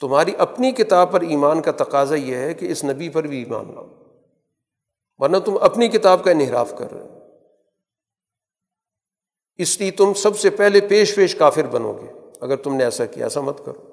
تمہاری 0.00 0.32
اپنی 0.38 0.72
کتاب 0.72 1.12
پر 1.12 1.20
ایمان 1.20 1.62
کا 1.62 1.72
تقاضا 1.72 2.14
یہ 2.14 2.36
ہے 2.36 2.54
کہ 2.54 2.66
اس 2.66 2.84
نبی 2.84 3.08
پر 3.08 3.22
بھی 3.22 3.38
ایمان 3.38 3.74
لاؤ۔ 3.74 3.86
ورنہ 5.18 5.36
تم 5.36 5.58
اپنی 5.60 5.88
کتاب 5.88 6.24
کا 6.24 6.30
انحراف 6.30 6.74
کر 6.78 6.92
رہے 6.92 7.02
ہو۔ 7.02 7.18
اس 9.56 9.80
لیے 9.80 9.90
تم 9.90 10.14
سب 10.14 10.38
سے 10.38 10.50
پہلے 10.50 10.80
پیش 10.80 11.14
پیش 11.14 11.34
کافر 11.34 11.62
بنو 11.62 11.92
گے۔ 11.92 12.12
اگر 12.40 12.56
تم 12.56 12.74
نے 12.74 12.84
ایسا 12.84 13.06
کیا، 13.06 13.26
ایسا 13.26 13.40
مت 13.40 13.58
کرو۔ 13.64 13.92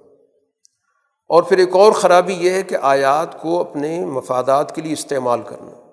اور 1.27 1.43
پھر 1.43 1.57
ایک 1.57 1.75
اور 1.75 1.91
خرابی 1.91 2.33
یہ 2.33 2.49
ہے 2.49 2.63
کہ 2.63 2.77
آیات 2.81 3.41
کو 3.41 3.59
اپنے 3.59 4.05
مفادات 4.05 4.75
کے 4.75 4.81
لیے 4.81 4.93
استعمال 4.93 5.41
کرنا۔ 5.41 5.88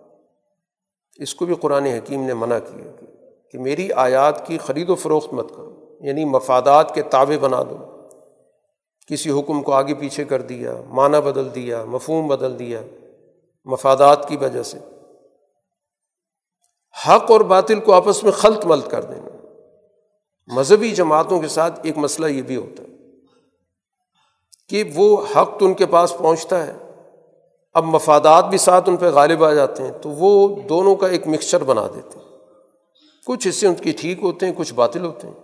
اس 1.19 1.35
کو 1.35 1.47
بھی 1.47 1.55
قرآن 1.55 1.85
حکیم 1.85 2.23
نے 2.23 2.35
منع 2.35 2.59
کیا 2.59 3.05
کہ 3.53 3.59
میری 3.59 3.93
آیات 3.93 4.47
کی 4.47 4.59
خرید 4.59 4.91
و 4.91 4.95
فروخت 4.95 5.33
مت 5.33 5.51
کرو 5.57 5.97
یعنی 6.01 6.25
مفادات 6.25 6.95
کے 6.95 7.03
تابع 7.03 7.37
بنا 7.41 7.63
دو۔ 7.63 7.77
کسی 9.09 9.31
حکم 9.31 9.63
کو 9.63 9.73
آگے 9.73 9.95
پیچھے 9.95 10.25
کر 10.25 10.43
دیا، 10.43 10.75
معنی 10.89 11.21
بدل 11.21 11.55
دیا، 11.55 11.85
مفہوم 11.85 12.27
بدل 12.27 12.59
دیا، 12.59 12.81
مفادات 13.65 14.29
کی 14.29 14.37
وجہ 14.37 14.63
سے۔ 14.63 14.79
حق 17.09 17.31
اور 17.31 17.41
باطل 17.41 17.81
کو 17.81 17.93
آپس 17.93 18.23
میں 18.23 18.33
خلط 18.33 18.67
ملت 18.67 18.91
کر 18.91 19.05
دینا۔ 19.05 19.29
مذہبی 20.55 20.91
جماعتوں 20.91 21.41
کے 21.41 21.49
ساتھ 21.49 21.81
ایک 21.83 21.99
مسئلہ 21.99 22.27
یہ 22.27 22.43
بھی 22.43 22.57
ہوتا 22.57 22.83
ہے 22.83 22.89
کہ 24.69 24.85
وہ 24.95 25.25
حق 25.37 25.59
تو 25.59 25.67
ان 25.67 25.75
کے 25.75 25.87
پاس 25.87 26.19
پہنچتا 26.19 26.67
ہے۔ 26.67 26.86
اب 27.77 27.85
مفادات 27.85 28.45
بھی 28.45 28.59
ساتھ 28.59 28.89
ان 28.89 28.97
پہ 28.97 29.07
غالب 29.07 29.45
آ 29.45 29.53
جاتے 29.53 29.83
ہیں، 29.83 29.91
تو 30.03 30.09
وہ 30.09 30.49
دونوں 30.69 30.97
کا 30.97 31.09
ایک 31.09 31.29
مکسچر 31.29 31.65
بنا 31.65 31.89
دیتے 31.95 32.19
ہیں۔ 32.19 32.27
کچھ 33.27 33.49
حصے 33.49 33.67
ان 33.67 33.75
کے 33.75 33.93
ٹھیک 33.93 34.19
ہوتے 34.23 34.47
ہیں، 34.47 34.53
کچھ 34.57 34.75
باطل 34.75 35.05
ہوتے 35.05 35.29
ہیں۔ 35.29 35.35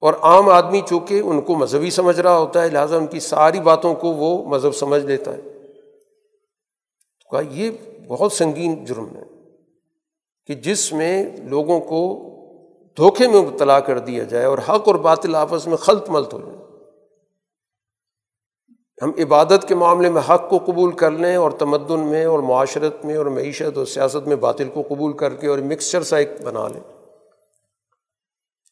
اور 0.00 0.14
عام 0.14 0.48
آدمی 0.48 0.80
چونکہ 0.88 1.20
ان 1.24 1.40
کو 1.40 1.54
مذہبی 1.54 1.90
سمجھ 1.90 2.20
رہا 2.20 2.38
ہوتا 2.38 2.62
ہے، 2.62 2.68
لہٰذا 2.68 2.96
ان 2.96 3.06
کی 3.06 3.20
ساری 3.20 3.60
باتوں 3.60 3.94
کو 3.94 4.08
وہ 4.08 4.48
مذہب 4.48 4.74
سمجھ 4.74 5.06
لیتا 5.06 5.32
ہے۔ 5.32 5.40
تو 7.20 7.30
کہا، 7.30 7.40
یہ 7.50 7.70
بہت 8.08 8.32
سنگین 8.32 8.84
جرم 8.84 9.16
ہے 9.16 9.22
کہ 10.46 10.54
جس 10.54 10.92
میں 10.92 11.36
لوگوں 11.36 11.80
کو 11.80 12.18
دھوکے 12.96 13.28
میں 13.28 13.42
مبتلا 13.42 13.80
کر 13.80 13.98
دیا 13.98 14.24
جائے 14.24 14.44
اور 14.44 14.58
حق 14.58 14.82
اور 14.84 14.94
باطل 14.94 15.34
آپس 15.34 15.66
میں 15.66 15.76
خلط 15.76 16.10
ملت 16.10 16.34
ہو 16.34 16.40
جائے۔ 16.40 16.61
ہم 19.02 19.10
عبادت 19.18 19.68
کے 19.68 19.74
معاملے 19.74 20.10
میں 20.10 20.22
حق 20.30 20.50
کو 20.50 20.58
قبول 20.58 20.92
کر 20.92 21.10
لیں 21.10 21.36
اور 21.36 21.50
تمدن 21.50 22.00
میں 22.00 22.24
اور 22.24 22.38
معاشرت 22.38 23.04
میں 23.04 23.16
اور 23.16 23.26
معیشت 23.26 23.78
اور 23.78 23.86
سیاست 23.86 24.28
میں 24.28 24.36
باطل 24.36 24.68
کو 24.74 24.82
قبول 24.88 25.12
کر 25.12 25.34
کے 25.34 25.46
اور 25.46 25.58
مکسچر 25.58 26.02
سا 26.02 26.16
ایک 26.16 26.28
بنا 26.44 26.68
لیں۔ 26.68 26.80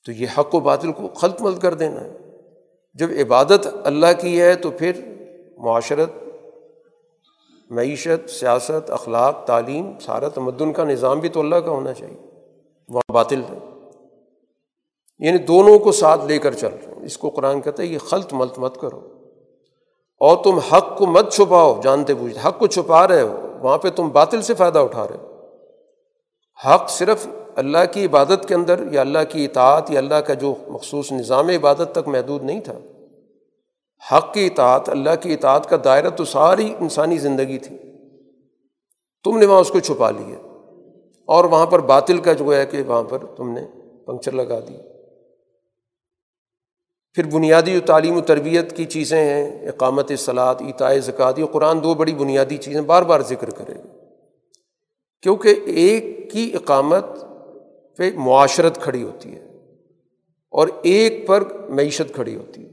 تو 0.07 0.13
یہ 0.13 0.27
حق 0.39 0.55
و 0.55 0.61
باطل 0.61 0.93
کو 0.93 1.09
خلط 1.09 1.43
ملت 1.43 1.63
کر 1.63 1.75
دینا 1.75 2.01
ہے۔ 2.01 2.17
جب 2.95 3.07
عبادت 3.21 3.69
اللہ 3.85 4.07
کی 4.21 4.41
ہے 4.41 4.55
تو 4.55 4.71
پھر 4.71 4.93
معاشرت، 5.59 6.11
معیشت، 7.71 8.31
سیاست، 8.31 8.91
اخلاق، 8.91 9.45
تعلیم، 9.45 9.93
سارا 9.99 10.29
تمدن 10.29 10.73
کا 10.73 10.85
نظام 10.85 11.19
بھی 11.21 11.29
تو 11.29 11.41
اللہ 11.41 11.57
کا 11.57 11.71
ہونا 11.71 11.93
چاہیے۔ 11.93 12.31
وہاں 12.89 13.13
باطل 13.13 13.41
ہے۔ 13.41 13.59
یعنی 15.19 15.39
دونوں 15.39 15.79
کو 15.79 15.93
ساتھ 15.93 16.25
لے 16.25 16.39
کر 16.39 16.53
چل 16.53 16.69
رہے 16.69 16.95
ہیں۔ 16.95 17.05
اس 17.05 17.19
کو 17.19 17.31
قرآن 17.31 17.61
کہتا 17.61 17.83
ہے 17.83 17.89
یہ 17.89 17.99
خلط 17.99 18.33
ملت 18.33 18.59
مت 18.59 18.81
کرو۔ 18.81 19.20
اور 20.21 20.45
تم 20.45 20.59
حق 20.59 20.99
کو 20.99 21.07
مت 21.07 21.33
چھپاؤ، 21.33 21.81
جانتے 21.83 22.15
بوجھتے، 22.15 22.41
حق 22.45 22.59
کو 22.59 22.67
چھپا 22.67 23.09
رہے 23.09 23.21
ہو، 23.21 23.57
وہاں 23.61 23.79
پہ 23.79 23.91
تم 23.91 24.09
باطل 24.09 24.43
سے 24.43 24.55
فائدہ 24.55 24.79
اٹھا 24.79 25.09
رہے 25.09 25.17
ہو۔ 25.17 25.47
حق 26.69 26.91
صرف 26.91 27.27
اللہ 27.57 27.79
کی 27.93 28.05
عبادت 28.05 28.49
کے 28.49 28.55
اندر 28.55 28.85
یا 28.93 29.01
اللہ 29.01 29.19
کی 29.29 29.45
اطاعت 29.45 29.91
یا 29.91 29.99
اللہ 29.99 30.15
کا 30.15 30.35
جو 30.35 30.55
مخصوص 30.69 31.13
نظام 31.13 31.49
عبادت 31.49 31.93
تک 31.93 32.09
محدود 32.09 32.43
نہیں 32.43 32.61
تھا۔ 32.61 32.79
حق 34.13 34.35
کی 34.35 34.47
اطاعت، 34.47 34.89
اللہ 34.89 35.11
کی 35.21 35.33
اطاعت 35.33 35.69
کا 35.69 35.77
دائرہ 35.85 36.11
تو 36.11 36.25
ساری 36.25 36.75
انسانی 36.81 37.19
زندگی 37.19 37.59
تھی۔ 37.59 37.77
تم 39.25 39.39
نے 39.39 39.47
وہاں 39.47 39.61
اس 39.61 39.69
کو 39.69 39.81
چھپا 39.81 40.11
لیا۔ 40.11 40.37
اور 41.27 41.45
وہاں 41.45 41.67
پر 41.67 41.79
باطل 41.79 42.19
کا 42.19 42.33
جو 42.33 42.57
ہے 42.57 42.67
کہ 42.67 42.83
وہاں 42.87 43.03
پر 43.03 43.19
تم 43.37 43.51
نے 43.53 43.61
پنکچر 44.07 44.33
لگا 44.33 44.59
دی۔ 44.59 44.90
پھر 47.15 47.27
بنیادی 47.27 47.81
تعلیم 47.81 48.17
و 48.17 48.21
تربیت 48.21 48.77
کی 48.77 48.85
چیزیں 48.85 49.25
ہیں، 49.25 49.69
اقامت 49.69 50.13
صلاحت 50.19 50.63
اطاع 50.63 50.97
زکوٰۃ، 50.99 51.33
یہ 51.37 51.45
قرآن 51.45 51.83
دو 51.83 51.95
بڑی 51.95 52.15
بنیادی 52.15 52.57
چیزیں 52.57 52.81
بار 52.81 53.03
بار 53.03 53.21
ذکر 53.21 53.51
کرے 53.51 53.75
گا۔ 53.75 53.97
کیونکہ 55.23 55.55
ایک 55.67 56.31
کی 56.31 56.51
اقامت 56.55 57.05
پہ 57.97 58.11
معاشرت 58.15 58.81
کھڑی 58.81 59.03
ہوتی 59.03 59.35
ہے 59.35 59.47
اور 60.51 60.69
ایک 60.83 61.27
پر 61.27 61.45
معیشت 61.69 62.15
کھڑی 62.15 62.37
ہوتی 62.37 62.65
ہے۔ 62.65 62.71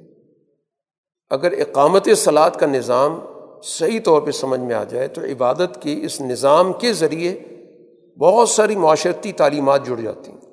اگر 1.30 1.52
اقامت 1.52 2.10
صلاحت 2.18 2.60
کا 2.60 2.66
نظام 2.66 3.20
صحیح 3.64 4.00
طور 4.04 4.22
پہ 4.22 4.32
سمجھ 4.32 4.60
میں 4.60 4.76
آ 4.76 4.84
جائے 4.84 5.08
تو 5.08 5.22
عبادت 5.22 5.82
کے 5.82 6.00
اس 6.02 6.22
نظام 6.22 6.74
کے 6.74 6.94
ذریعے 6.94 7.40
بہت 8.18 8.50
ساری 8.50 8.76
معاشرتی 8.76 9.32
تعلیمات 9.32 9.86
جڑ 9.86 10.02
جاتی 10.02 10.32
ہیں۔ 10.32 10.47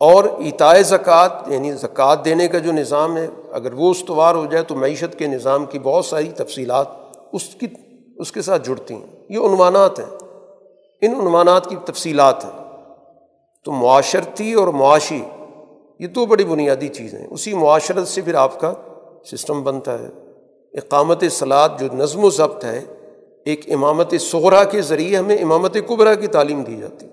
اور 0.00 0.24
اتائے 0.24 0.82
زکوٰۃ 0.82 1.28
یعنی 1.46 1.72
زکوٰۃ 1.72 2.16
دینے 2.24 2.48
کا 2.48 2.58
جو 2.58 2.72
نظام 2.72 3.16
ہے، 3.16 3.26
اگر 3.52 3.72
وہ 3.72 3.90
استوار 3.90 4.34
ہو 4.34 4.46
جائے 4.46 4.64
تو 4.64 4.74
معیشت 4.74 5.18
کے 5.18 5.26
نظام 5.26 5.66
کی 5.66 5.78
بہت 5.78 6.04
ساری 6.04 6.28
تفصیلات 6.36 6.86
اس 7.32 7.44
کی، 7.44 7.66
اس 8.16 8.32
کے 8.32 8.42
ساتھ 8.42 8.68
جڑتی 8.68 8.94
ہیں۔ 8.94 9.06
یہ 9.28 9.38
عنوانات 9.38 9.98
ہیں۔ 9.98 10.06
ان 11.02 11.14
عنوانات 11.20 11.70
کی 11.70 11.76
تفصیلات 11.84 12.44
ہیں۔ 12.44 12.64
تو 13.64 13.72
معاشرتی 13.72 14.52
اور 14.52 14.68
معاشی، 14.68 15.22
یہ 16.00 16.06
دو 16.06 16.26
بڑی 16.26 16.44
بنیادی 16.44 16.88
چیزیں 16.88 17.18
ہیں۔ 17.18 17.26
اسی 17.30 17.54
معاشرت 17.54 18.08
سے 18.08 18.20
پھر 18.20 18.34
آپ 18.34 18.60
کا 18.60 18.74
سسٹم 19.30 19.62
بنتا 19.62 19.98
ہے۔ 19.98 20.08
اقامت 20.72 21.24
سلاد 21.30 21.68
جو 21.80 21.86
نظم 21.94 22.24
و 22.24 22.30
ضبط 22.30 22.64
ہے، 22.64 22.84
ایک 23.44 23.72
امامت 23.72 24.14
صغرا 24.20 24.64
کے 24.64 24.82
ذریعے 24.82 25.16
ہمیں 25.16 25.36
امامت 25.36 25.76
قبرا 25.86 26.14
کی 26.14 26.26
تعلیم 26.26 26.62
دی 26.62 26.76
جاتی۔ 26.76 27.06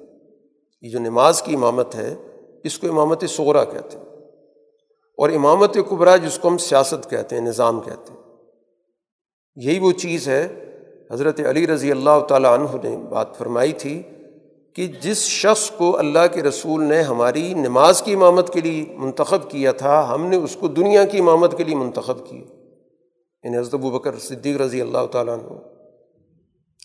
یہ 0.81 0.89
جو 0.89 0.99
نماز 0.99 1.41
کی 1.41 1.55
امامت 1.55 1.95
ہے 1.95 2.15
اس 2.65 2.79
کو 2.79 2.87
امامت 2.89 3.23
صغرا 3.29 3.65
کہتے 3.65 3.97
ہیں۔ 3.97 4.05
اور 5.17 5.29
امامت 5.29 5.77
قبرا 5.89 6.15
جس 6.15 6.39
کو 6.39 6.47
ہم 6.47 6.57
سیاست 6.57 7.09
کہتے 7.09 7.35
ہیں، 7.35 7.43
نظام 7.43 7.79
کہتے 7.79 8.13
ہیں۔ 8.13 8.21
یہی 9.55 9.79
وہ 9.79 9.91
چیز 9.91 10.27
ہے، 10.27 10.71
حضرت 11.11 11.39
علی 11.39 11.67
رضی 11.67 11.91
اللہ 11.91 12.19
تعالیٰ 12.29 12.59
عنہ 12.59 12.87
نے 12.87 12.97
بات 13.09 13.37
فرمائی 13.37 13.73
تھی 13.73 14.01
کہ 14.75 14.87
جس 14.87 15.17
شخص 15.17 15.71
کو 15.71 15.97
اللہ 15.97 16.33
کے 16.33 16.43
رسول 16.43 16.83
نے 16.83 17.01
ہماری 17.01 17.53
نماز 17.53 18.01
کی 18.01 18.13
امامت 18.13 18.53
کے 18.53 18.61
لیے 18.61 18.85
منتخب 18.97 19.51
کیا 19.51 19.71
تھا، 19.71 20.13
ہم 20.13 20.25
نے 20.25 20.37
اس 20.37 20.57
کو 20.59 20.67
دنیا 20.67 21.03
کی 21.03 21.17
امامت 21.17 21.57
کے 21.57 21.63
لیے 21.63 21.75
منتخب 21.75 22.27
کیا۔ 22.27 22.55
یعنی 23.43 23.57
حضرت 23.57 23.73
ابو 23.73 23.91
بکر 23.91 24.19
صدیق 24.19 24.61
رضی 24.61 24.81
اللہ 24.81 25.05
تعالیٰ 25.11 25.33
عنہ 25.33 25.53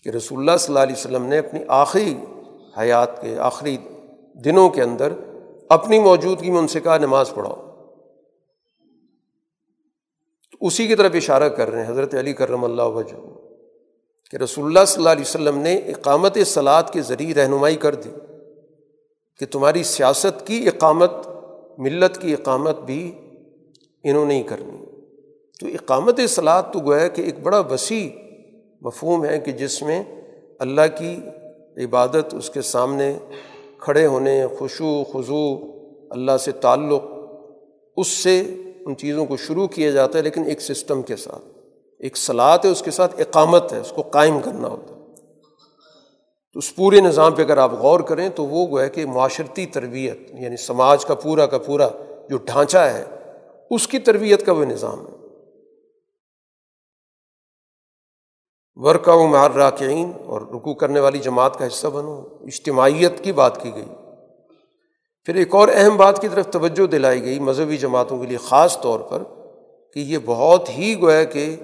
کہ 0.03 0.09
رسول 0.09 0.39
اللہ 0.39 0.57
صلی 0.59 0.67
اللہ 0.67 0.79
علیہ 0.79 0.95
وسلم 0.95 1.23
نے 1.23 1.37
اپنی 1.37 1.59
آخری 1.67 2.15
حیات 2.79 3.21
کے، 3.21 3.39
آخری 3.39 3.77
دنوں 4.45 4.69
کے 4.69 4.81
اندر 4.81 5.13
اپنی 5.73 5.99
موجودگی 5.99 6.49
میں 6.49 6.59
ان 6.59 6.67
سے 6.67 6.79
کہا 6.79 6.97
نماز 6.97 7.33
پڑھاؤ۔ 7.33 7.55
تو 10.51 10.57
اسی 10.61 10.87
کی 10.87 10.95
طرف 10.95 11.11
اشارہ 11.13 11.49
کر 11.49 11.69
رہے 11.69 11.83
ہیں 11.83 11.91
حضرت 11.91 12.15
علی 12.15 12.33
کرم 12.33 12.63
اللہ 12.63 12.81
وجہ 12.81 13.15
کہ 14.31 14.37
رسول 14.37 14.65
اللہ 14.65 14.85
صلی 14.87 15.01
اللہ 15.01 15.09
علیہ 15.09 15.21
وسلم 15.21 15.57
نے 15.57 15.75
اقامت 15.75 16.37
سلاد 16.45 16.83
کے 16.93 17.01
ذریعے 17.01 17.33
رہنمائی 17.33 17.75
کر 17.75 17.95
دی 17.95 18.09
کہ 19.39 19.45
تمہاری 19.45 19.83
سیاست 19.83 20.47
کی 20.47 20.67
اقامت، 20.67 21.11
ملت 21.77 22.21
کی 22.21 22.33
اقامت 22.33 22.79
بھی 22.79 23.11
انہوں 24.03 24.25
نے 24.25 24.37
ہی 24.37 24.43
کرنی۔ 24.43 24.85
تو 25.59 25.67
اقامت 25.67 26.19
سلاد 26.29 26.63
تو 26.73 26.79
گویا 26.79 27.07
کہ 27.07 27.21
ایک 27.21 27.39
بڑا 27.39 27.59
وسیع 27.59 28.09
مفہوم 28.81 29.25
ہے 29.25 29.39
کہ 29.39 29.51
جس 29.51 29.81
میں 29.81 30.03
اللہ 30.59 30.81
کی 30.97 31.19
عبادت 31.77 32.33
اس 32.33 32.49
کے 32.49 32.61
سامنے 32.61 33.17
کھڑے 33.81 34.05
ہونے، 34.05 34.47
خوشو 34.59 35.03
خضو 35.03 35.57
اللہ 36.09 36.37
سے 36.37 36.51
تعلق، 36.51 37.03
اس 37.97 38.07
سے 38.07 38.39
ان 38.85 38.97
چیزوں 38.97 39.25
کو 39.25 39.37
شروع 39.37 39.67
کیا 39.67 39.91
جاتا 39.91 40.17
ہے 40.17 40.23
لیکن 40.23 40.43
ایک 40.43 40.61
سسٹم 40.61 41.01
کے 41.01 41.15
ساتھ، 41.15 41.43
ایک 41.99 42.17
سلاد 42.17 42.59
ہے، 42.65 42.69
اس 42.69 42.81
کے 42.81 42.91
ساتھ 42.91 43.21
اقامت 43.21 43.73
ہے، 43.73 43.79
اس 43.79 43.91
کو 43.91 44.01
قائم 44.01 44.39
کرنا 44.39 44.67
ہوتا 44.67 44.95
ہے۔ 44.95 45.01
تو 46.53 46.57
اس 46.59 46.75
پورے 46.75 46.99
نظام 46.99 47.33
پہ 47.33 47.41
اگر 47.41 47.57
آپ 47.57 47.73
غور 47.73 47.99
کریں، 47.99 48.29
تو 48.29 48.45
وہ 48.45 48.67
گویا 48.67 48.87
کہ 48.87 49.05
معاشرتی 49.05 49.65
تربیت 49.65 50.17
یعنی 50.33 50.57
سماج 50.57 51.05
کا 51.05 51.15
پورا 51.15 51.45
کا 51.45 51.57
پورا 51.57 51.89
جو 52.29 52.37
ڈھانچہ 52.37 52.77
ہے، 52.77 53.03
اس 53.69 53.87
کی 53.87 53.99
تربیت 53.99 54.45
کا 54.45 54.51
وہ 54.51 54.65
نظام 54.65 55.07
ہے۔ 55.07 55.20
ورکا 58.75 59.13
و 59.13 59.27
مار 59.27 59.51
راکعین 59.51 60.11
اور 60.25 60.41
رکو 60.41 60.73
کرنے 60.73 60.99
والی 60.99 61.19
جماعت 61.19 61.59
کا 61.59 61.67
حصہ 61.67 61.87
بنو، 61.87 62.23
اجتماعیت 62.41 63.23
کی 63.23 63.31
بات 63.31 63.61
کی 63.61 63.71
گئی۔ 63.75 63.85
پھر 65.25 65.35
ایک 65.35 65.55
اور 65.55 65.67
اہم 65.73 65.97
بات 65.97 66.21
کی 66.21 66.27
طرف 66.27 66.47
توجہ 66.47 66.87
دلائی 66.87 67.23
گئی 67.23 67.39
مذہبی 67.39 67.77
جماعتوں 67.77 68.19
کے 68.19 68.25
لیے، 68.25 68.37
خاص 68.37 68.81
طور 68.81 68.99
پر 68.99 69.23
کہ 69.93 69.99
یہ 69.99 70.17
بہت 70.25 70.69
ہی 70.69 71.01
گویا 71.01 71.23
کہ 71.23 71.55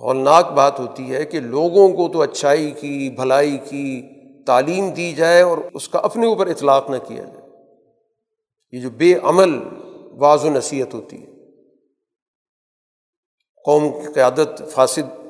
ہولناک 0.00 0.52
بات 0.52 0.80
ہوتی 0.80 1.14
ہے 1.14 1.24
کہ 1.24 1.40
لوگوں 1.40 1.88
کو 1.88 2.08
تو 2.12 2.22
اچھائی 2.22 2.70
کی، 2.70 3.10
بھلائی 3.10 3.58
کی 3.58 4.02
تعلیم 4.44 4.90
دی 4.90 5.12
جائے 5.12 5.42
اور 5.42 5.58
اس 5.74 5.88
کا 5.88 5.98
اپنے 5.98 6.26
اوپر 6.26 6.46
اطلاق 6.46 6.90
نہ 6.90 6.96
کیا 7.08 7.24
جائے۔ 7.24 7.48
یہ 8.72 8.80
جو 8.80 8.90
بے 8.90 9.14
عمل 9.22 9.58
بعض 10.18 10.44
و 10.44 10.48
نصیحت 10.48 10.94
ہوتی 10.94 11.22
ہے۔ 11.22 11.26
قوم 13.64 13.88
کی 13.88 14.12
قیادت 14.12 14.62
فاسد 14.70 15.23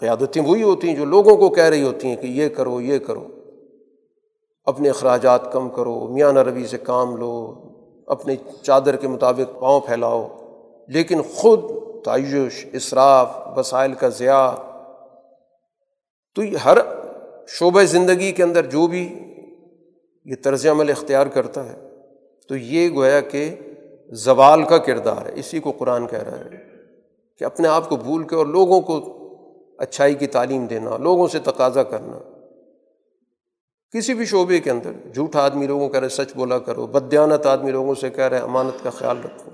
قیادتیں 0.00 0.42
وہی 0.42 0.62
ہوتی 0.62 0.88
ہیں 0.88 0.96
جو 0.96 1.04
لوگوں 1.04 1.36
کو 1.36 1.48
کہہ 1.50 1.64
رہی 1.64 1.82
ہوتی 1.82 2.08
ہیں 2.08 2.16
کہ 2.16 2.26
یہ 2.26 2.48
کرو 2.48 2.80
یہ 2.80 2.98
کرو۔ 2.98 3.26
اپنے 4.64 4.90
اخراجات 4.90 5.52
کم 5.52 5.68
کرو، 5.68 6.08
میاں 6.08 6.32
روی 6.32 6.66
سے 6.66 6.78
کام 6.78 7.16
لو، 7.16 7.54
اپنے 8.06 8.36
چادر 8.62 8.96
کے 8.96 9.08
مطابق 9.08 9.60
پاؤں 9.60 9.80
پھیلاؤ۔ 9.80 10.28
لیکن 10.88 11.22
خود 11.22 11.60
تعیش 12.04 12.66
اصراف 12.74 13.38
وسائل 13.56 13.94
کا 13.94 14.08
ضیاع۔ 14.08 14.50
تو 16.34 16.44
یہ 16.44 16.56
ہر 16.56 16.78
شعبۂ 17.48 17.84
زندگی 17.84 18.32
کے 18.32 18.42
اندر 18.42 18.66
جو 18.66 18.86
بھی 18.86 19.18
یہ 20.24 20.34
طرز 20.44 20.66
عمل 20.66 20.90
اختیار 20.90 21.26
کرتا 21.26 21.72
ہے، 21.72 21.88
تو 22.48 22.56
یہ 22.56 22.94
گویا 22.94 23.20
کہ 23.20 23.54
زوال 24.12 24.62
کا 24.62 24.78
کردار 24.78 25.26
ہے۔ 25.26 25.32
اسی 25.34 25.60
کو 25.60 25.72
قرآن 25.72 26.06
کہہ 26.06 26.22
رہا 26.22 26.38
ہے 26.38 26.50
کہ 27.38 27.44
اپنے 27.44 27.68
آپ 27.68 27.88
کو 27.88 27.96
بھول 27.96 28.22
کے 28.22 28.36
اور 28.36 28.46
لوگوں 28.46 28.80
کو 28.80 29.25
اچھائی 29.78 30.14
کی 30.14 30.26
تعلیم 30.26 30.66
دینا، 30.66 30.96
لوگوں 30.96 31.28
سے 31.28 31.38
تقاضا 31.38 31.82
کرنا۔ 31.82 32.18
کسی 33.92 34.14
بھی 34.14 34.24
شعبے 34.24 34.60
کے 34.60 34.70
اندر 34.70 34.92
جھوٹ 35.14 35.36
آدمی 35.36 35.66
لوگوں 35.66 35.88
کہہ 35.88 36.00
رہے، 36.00 36.08
سچ 36.08 36.34
بولا 36.34 36.58
کرو، 36.58 36.86
بدیانت 36.86 37.46
آدمی 37.46 37.70
لوگوں 37.70 37.94
سے 37.94 38.10
کہہ 38.10 38.24
رہے، 38.24 38.38
امانت 38.38 38.84
کا 38.84 38.90
خیال 38.90 39.16
رکھو۔ 39.24 39.50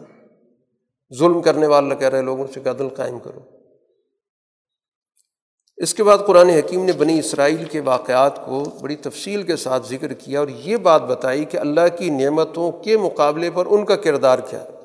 ظلم 1.18 1.42
کرنے 1.42 1.66
والا 1.66 1.94
کہہ 1.94 2.08
رہے، 2.08 2.22
لوگوں 2.22 2.46
سے 2.54 2.60
کہ 2.60 2.68
عدل 2.68 2.88
قائم 2.88 3.18
کرو۔ 3.18 3.40
اس 5.76 5.94
کے 5.94 6.04
بعد 6.04 6.18
قرآن 6.26 6.48
حکیم 6.48 6.84
نے 6.84 6.92
بنی 6.92 7.18
اسرائیل 7.18 7.64
کے 7.64 7.80
واقعات 7.80 8.46
کو 8.46 8.64
بڑی 8.82 8.96
تفصیل 8.96 9.42
کے 9.42 9.56
ساتھ 9.56 9.88
ذکر 9.88 10.12
کیا 10.12 10.40
اور 10.40 10.48
یہ 10.48 10.76
بات 10.76 11.02
بتائی 11.02 11.44
کہ 11.44 11.56
اللہ 11.56 11.96
کی 11.98 12.10
نعمتوں 12.10 12.72
کے 12.72 12.96
مقابلے 12.96 13.50
پر 13.50 13.66
ان 13.66 13.84
کا 13.84 13.96
کردار 13.96 14.38
کیا۔ 14.38 14.62
ہے 14.62 14.81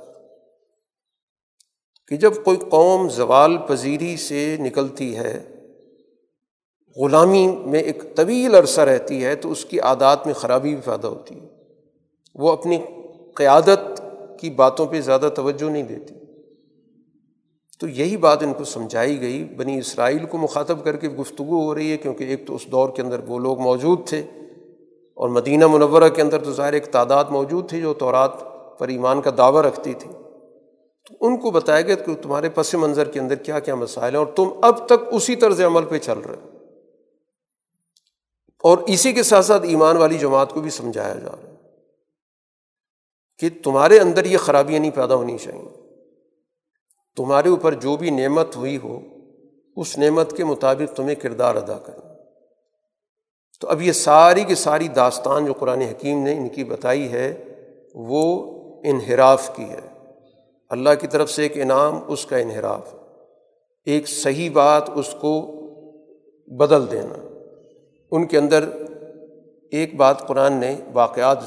کہ 2.07 2.17
جب 2.17 2.33
کوئی 2.43 2.57
قوم 2.69 3.09
زوال 3.09 3.57
پذیری 3.57 4.17
سے 4.17 4.57
نکلتی 4.59 5.15
ہے، 5.15 5.45
غلامی 6.95 7.47
میں 7.47 7.79
ایک 7.79 8.15
طویل 8.15 8.55
عرصہ 8.55 8.81
رہتی 8.81 9.25
ہے، 9.25 9.35
تو 9.35 9.51
اس 9.51 9.65
کی 9.65 9.79
عادات 9.79 10.25
میں 10.25 10.33
خرابی 10.33 10.69
بھی 10.69 10.81
پیدا 10.85 11.07
ہوتی 11.07 11.35
ہے۔ 11.35 11.47
وہ 12.35 12.51
اپنی 12.51 12.77
قیادت 13.35 14.01
کی 14.39 14.49
باتوں 14.49 14.85
پہ 14.85 15.01
زیادہ 15.01 15.29
توجہ 15.35 15.69
نہیں 15.69 15.83
دیتی۔ 15.83 16.13
تو 17.79 17.87
یہی 17.87 18.17
بات 18.17 18.43
ان 18.43 18.53
کو 18.53 18.63
سمجھائی 18.63 19.21
گئی۔ 19.21 19.43
بنی 19.43 19.77
اسرائیل 19.77 20.25
کو 20.25 20.37
مخاطب 20.37 20.83
کر 20.83 20.95
کے 20.95 21.07
گفتگو 21.09 21.63
ہو 21.63 21.75
رہی 21.75 21.91
ہے، 21.91 21.97
کیونکہ 21.97 22.23
ایک 22.23 22.47
تو 22.47 22.55
اس 22.55 22.65
دور 22.71 22.89
کے 22.89 23.01
اندر 23.01 23.19
وہ 23.27 23.39
لوگ 23.39 23.59
موجود 23.59 24.07
تھے، 24.07 24.19
اور 25.13 25.29
مدینہ 25.29 25.67
منورہ 25.67 26.09
کے 26.09 26.21
اندر 26.21 26.43
تو 26.43 26.51
ظاہر 26.51 26.73
ایک 26.73 26.85
تعداد 26.85 27.25
موجود 27.29 27.69
تھی 27.69 27.81
جو 27.81 27.93
تورات 27.93 28.31
پر 28.79 28.87
ایمان 28.87 29.21
کا 29.21 29.31
دعویٰ 29.37 29.61
رکھتی 29.61 29.93
تھی۔ 29.93 30.09
تو 31.07 31.15
ان 31.21 31.37
کو 31.37 31.51
بتایا 31.51 31.81
گیا 31.81 31.95
کہ 31.95 32.15
تمہارے 32.15 32.49
پس 32.49 32.73
منظر 32.73 33.09
کے 33.09 33.19
اندر 33.19 33.35
کیا 33.35 33.59
کیا 33.59 33.75
مسائل 33.75 34.15
ہیں 34.15 34.23
اور 34.23 34.33
تم 34.35 34.49
اب 34.61 34.85
تک 34.85 35.07
اسی 35.11 35.35
طرز 35.35 35.61
عمل 35.61 35.85
پہ 35.85 35.97
چل 35.97 36.19
رہے 36.19 36.57
اور 38.63 38.77
اسی 38.77 39.13
کے 39.13 39.23
ساتھ 39.23 39.45
ساتھ 39.45 39.65
ایمان 39.65 39.97
والی 39.97 40.17
جماعت 40.17 40.53
کو 40.53 40.61
بھی 40.61 40.69
سمجھایا 40.69 41.15
جا 41.15 41.31
رہا 41.31 41.49
ہے 41.49 41.55
کہ 43.37 43.49
تمہارے 43.63 43.99
اندر 43.99 44.25
یہ 44.25 44.37
خرابیاں 44.37 44.79
نہیں 44.79 44.91
پیدا 44.91 45.15
ہونی 45.15 45.37
چاہئیں 45.37 45.87
تمہارے 47.15 47.49
اوپر 47.49 47.73
جو 47.73 47.97
بھی 47.97 48.09
نعمت 48.09 48.55
ہوئی 48.55 48.77
ہو، 48.83 48.99
اس 49.75 49.97
نعمت 49.97 50.37
کے 50.37 50.43
مطابق 50.43 50.95
تمہیں 50.95 51.15
کردار 51.15 51.55
ادا 51.55 51.77
کرنا۔ 51.77 52.13
تو 53.59 53.69
اب 53.69 53.81
یہ 53.81 53.91
ساری 53.91 54.43
کی 54.43 54.55
ساری 54.55 54.87
داستان 54.87 55.45
جو 55.45 55.53
قرآن 55.53 55.81
حکیم 55.81 56.23
نے 56.23 56.37
ان 56.37 56.49
کی 56.49 56.63
بتائی 56.63 57.11
ہے، 57.11 57.43
وہ 57.93 58.45
انحراف 58.85 59.55
کی 59.55 59.63
ہے۔ 59.63 59.86
اللہ 60.69 60.89
کی 61.01 61.07
طرف 61.07 61.31
سے 61.31 61.43
ایک 61.43 61.51
انعام، 61.55 61.99
اس 62.07 62.25
کا 62.25 62.37
انحراف۔ 62.37 62.95
ایک 63.85 64.07
صحیح 64.07 64.49
بات 64.53 64.89
اس 64.95 65.15
کو 65.21 65.41
بدل 66.47 66.91
دینا۔ 66.91 67.27
ان 68.11 68.27
کے 68.27 68.37
اندر 68.37 68.69
ایک 69.71 69.95
بات 69.95 70.27
قرآن 70.27 70.53
نے 70.53 70.75
واقعات 70.93 71.37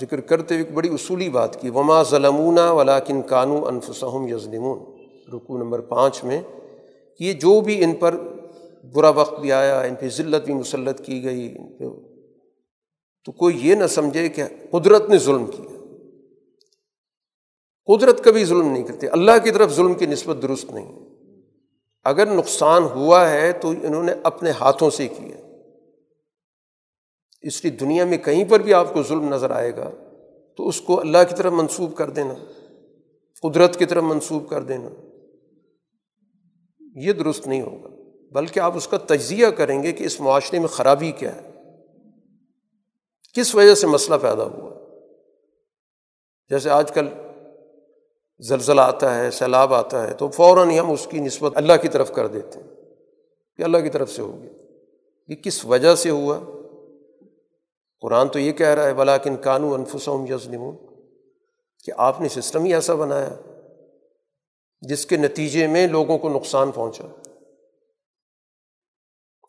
ذکر 0.00 0.20
کرتے 0.20 0.54
ہوئے 0.54 0.66
ایک 0.66 0.74
بڑی 0.74 0.88
اصولی 0.88 1.28
بات 1.28 1.60
کی۔ 1.60 1.70
وما 1.70 2.02
ظلمونہ 2.02 2.70
ولاکن 2.70 3.22
کانو 3.22 3.66
انفسم 3.66 4.26
یزلمون 4.28 4.78
رکو 5.34 5.58
نمبر 5.58 5.80
پانچ 5.80 6.24
میں 6.24 6.42
یہ 7.20 7.32
جو 7.32 7.60
بھی 7.60 7.84
ان 7.84 7.94
پر 7.94 8.14
برا 8.94 9.08
وقت 9.08 9.40
بھی 9.40 9.52
آیا، 9.52 9.80
ان 9.80 9.94
پہ 9.94 10.08
ذلت 10.08 10.44
بھی 10.44 10.54
مسلط 10.54 11.04
کی 11.04 11.24
گئی، 11.24 11.54
ان 11.58 11.72
پہ 11.72 11.84
تو 13.24 13.32
کوئی 13.32 13.68
یہ 13.68 13.74
نہ 13.74 13.86
سمجھے 13.86 14.28
کہ 14.28 14.42
قدرت 14.70 15.08
نے 15.08 15.18
ظلم 15.18 15.46
کیا 15.46 15.69
قدرت 17.96 18.24
کبھی 18.24 18.44
ظلم 18.44 18.68
نہیں 18.72 18.82
کرتی۔ 18.82 19.08
اللہ 19.08 19.30
کی 19.44 19.50
طرف 19.50 19.72
ظلم 19.72 19.94
کی 19.94 20.06
نسبت 20.06 20.42
درست 20.42 20.70
نہیں۔ 20.70 20.98
اگر 22.04 22.26
نقصان 22.26 22.82
ہوا 22.82 23.30
ہے 23.30 23.52
تو 23.52 23.68
انہوں 23.68 24.04
نے 24.04 24.12
اپنے 24.22 24.50
ہاتھوں 24.50 24.90
سے 24.90 25.08
کیا۔ 25.08 25.40
اس 27.42 27.64
لیے 27.64 27.72
دنیا 27.72 28.04
میں 28.04 28.18
کہیں 28.18 28.44
پر 28.44 28.60
بھی 28.60 28.74
آپ 28.74 28.94
کو 28.94 29.02
ظلم 29.02 29.34
نظر 29.34 29.50
آئے 29.50 29.76
گا 29.76 29.90
تو 30.56 30.68
اس 30.68 30.80
کو 30.80 31.00
اللہ 31.00 31.18
کی 31.28 31.34
طرف 31.34 31.52
منسوب 31.52 31.96
کر 31.96 32.10
دینا۔ 32.10 32.34
قدرت 33.42 33.78
کی 33.78 33.84
طرف 33.84 34.02
منسوب 34.02 34.48
کر 34.48 34.62
دینا۔ 34.62 34.88
یہ 36.94 37.12
درست 37.12 37.46
نہیں 37.46 37.62
ہوگا۔ 37.62 37.88
بلکہ 38.32 38.60
آپ 38.60 38.76
اس 38.76 38.88
کا 38.88 38.96
تجزیہ 38.96 39.46
کریں 39.46 39.82
گے 39.82 39.92
کہ 39.92 40.04
اس 40.04 40.20
معاشرے 40.20 40.58
میں 40.58 40.68
خرابی 40.68 41.12
کیا 41.12 41.34
ہے۔ 41.36 41.50
کس 43.34 43.54
وجہ 43.54 43.74
سے 43.74 43.86
مسئلہ 43.86 44.16
پیدا 44.16 44.44
ہوا؟ 44.44 44.70
جیسے 46.50 46.70
آج 46.70 46.92
کل 46.92 47.08
زلزلہ 48.40 48.80
آتا 48.80 49.18
ہے، 49.18 49.30
سیلاب 49.30 49.74
آتا 49.74 50.08
ہے، 50.08 50.14
تو 50.14 50.28
فوراً 50.28 50.70
ہی 50.70 50.78
ہم 50.78 50.90
اس 50.90 51.06
کی 51.10 51.18
نسبت 51.18 51.52
اللہ 51.56 51.72
کی 51.82 51.88
طرف 51.88 52.12
کر 52.12 52.26
دیتے 52.26 52.58
ہیں 52.58 52.70
کہ 53.56 53.62
اللہ 53.62 53.78
کی 53.78 53.88
طرف 53.88 54.10
سے 54.10 54.22
ہو 54.22 54.38
گیا۔ 54.42 54.52
یہ 55.28 55.34
کس 55.34 55.64
وجہ 55.64 55.94
سے 55.94 56.10
ہوا؟ 56.10 56.38
قرآن 58.00 58.28
تو 58.28 58.38
یہ 58.38 58.52
کہہ 58.52 58.66
رہا 58.66 58.84
ہے 58.84 58.94
بلاکن 58.94 59.36
کانو 59.36 59.74
انفسم 59.74 60.24
یزنمون 60.30 60.76
کہ 61.84 61.92
آپ 61.96 62.20
نے 62.20 62.28
سسٹم 62.28 62.64
ہی 62.64 62.74
ایسا 62.74 62.94
بنایا 62.94 63.34
جس 64.80 65.06
کے 65.06 65.16
نتیجے 65.16 65.66
میں 65.66 65.86
لوگوں 65.86 66.18
کو 66.18 66.28
نقصان 66.28 66.70
پہنچا۔ 66.70 67.06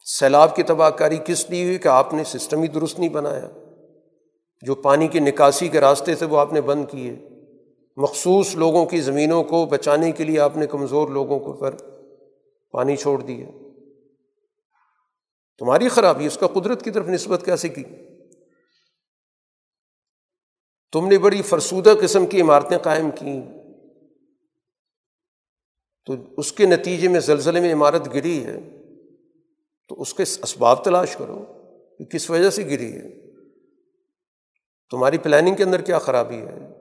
سیلاب 0.06 0.56
کی 0.56 0.64
تباہ 0.64 0.90
کاری 0.90 1.18
کس 1.26 1.50
لیے 1.50 1.64
ہوئی؟ 1.64 1.78
کہ 1.78 1.88
آپ 1.88 2.14
نے 2.14 2.24
سسٹم 2.24 2.62
ہی 2.62 2.68
درست 2.68 3.00
نہیں 3.00 3.10
بنایا۔ 3.10 3.50
جو 4.62 4.76
پانی 4.76 5.08
کی 5.08 5.20
نکاسی 5.20 5.68
کے 5.68 5.82
راستے 5.82 6.16
تھے 6.16 6.26
وہ 6.26 6.40
آپ 6.40 6.54
نے 6.54 6.62
بند 6.62 6.86
کیے۔ 6.92 7.31
مخصوص 8.02 8.56
لوگوں 8.56 8.86
کی 8.86 9.02
زمینوں 9.02 9.44
کو 9.44 9.66
بچانے 9.66 10.12
کے 10.12 10.24
لیے 10.24 10.40
آپ 10.40 10.58
نے 10.58 10.68
کمزور 10.68 11.08
لوگوں 11.08 11.40
کو 11.40 11.54
پر 11.54 11.76
پانی 12.72 12.96
چھوڑ 12.96 13.22
دیا۔ 13.22 13.46
تمہاری 15.58 15.90
خرابی، 15.90 16.26
اس 16.26 16.38
کا 16.38 16.48
قدرت 16.48 16.84
کی 16.84 16.92
طرف 16.92 17.08
نسبت 17.08 17.46
کیسے 17.46 17.70
کی؟ 17.70 17.84
تم 20.92 21.08
نے 21.08 21.18
بڑی 21.18 21.42
فرسودہ 21.42 21.94
قسم 22.02 22.26
کی 22.26 22.42
عمارتیں 22.42 22.78
قائم 22.78 23.12
کیں۔ 23.12 23.42
تو 26.06 26.14
اس 26.38 26.54
کے 26.54 26.66
نتیجے 26.66 27.08
میں 27.08 27.20
زلزلے 27.20 27.60
میں 27.60 27.74
عمارت 27.74 28.14
گری 28.14 28.46
ہے۔ 28.46 28.60
تو 29.90 30.02
اس 30.02 30.14
کے 30.14 30.24
اسباب 30.24 30.84
تلاش 30.84 31.16
کرو 31.16 31.46
کہ 31.98 32.06
کس 32.06 32.30
وجہ 32.30 32.50
سے 32.50 32.66
گری 32.66 32.92
ہے۔ 32.92 33.32
تمہاری 34.92 35.18
پلاننگ 35.18 35.56
کے 35.56 35.64
اندر 35.64 35.82
کیا 35.82 36.00
خرابی 36.00 36.38
ہے؟ 36.38 36.81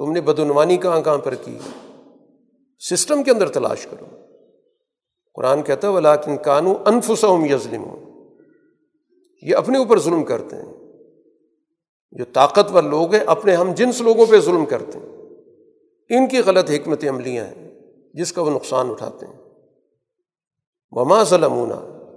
تم 0.00 0.12
نے 0.12 0.20
بدعنوانی 0.20 0.76
کہاں 0.76 1.00
کہاں 1.00 1.18
پر 1.18 1.34
کی۔ 1.34 1.58
سسٹم 2.90 3.22
کے 3.22 3.30
اندر 3.30 3.48
تلاش 3.48 3.86
کرو۔ 3.86 4.04
قرآن 5.34 5.62
کہتا 5.62 5.88
ہے 5.88 5.92
ولاکن 5.92 6.36
کانو 6.36 6.74
انفسم 6.86 7.44
یزلم 7.44 7.84
یہ 9.42 9.56
اپنے 9.56 9.78
اوپر 9.78 9.98
ظلم 9.98 10.24
کرتے 10.24 10.56
ہیں۔ 10.56 10.72
جو 12.12 12.24
طاقتور 12.32 12.82
لوگ 12.82 13.14
ہیں، 13.14 13.24
اپنے 13.26 13.54
ہم 13.54 13.74
جنس 13.74 14.00
لوگوں 14.00 14.26
پہ 14.26 14.40
ظلم 14.40 14.66
کرتے 14.66 14.98
ہیں۔ 14.98 15.16
ان 16.10 16.28
کی 16.28 16.38
غلط 16.38 16.70
حکمت 16.70 17.04
عملیاں 17.08 17.44
ہیں، 17.44 17.80
جس 18.14 18.32
کا 18.32 18.42
وہ 18.42 18.50
نقصان 18.50 18.90
اٹھاتے 18.90 19.26
ہیں۔ 19.26 19.44
وما 20.90 21.22
ظلمونہ 21.22 22.08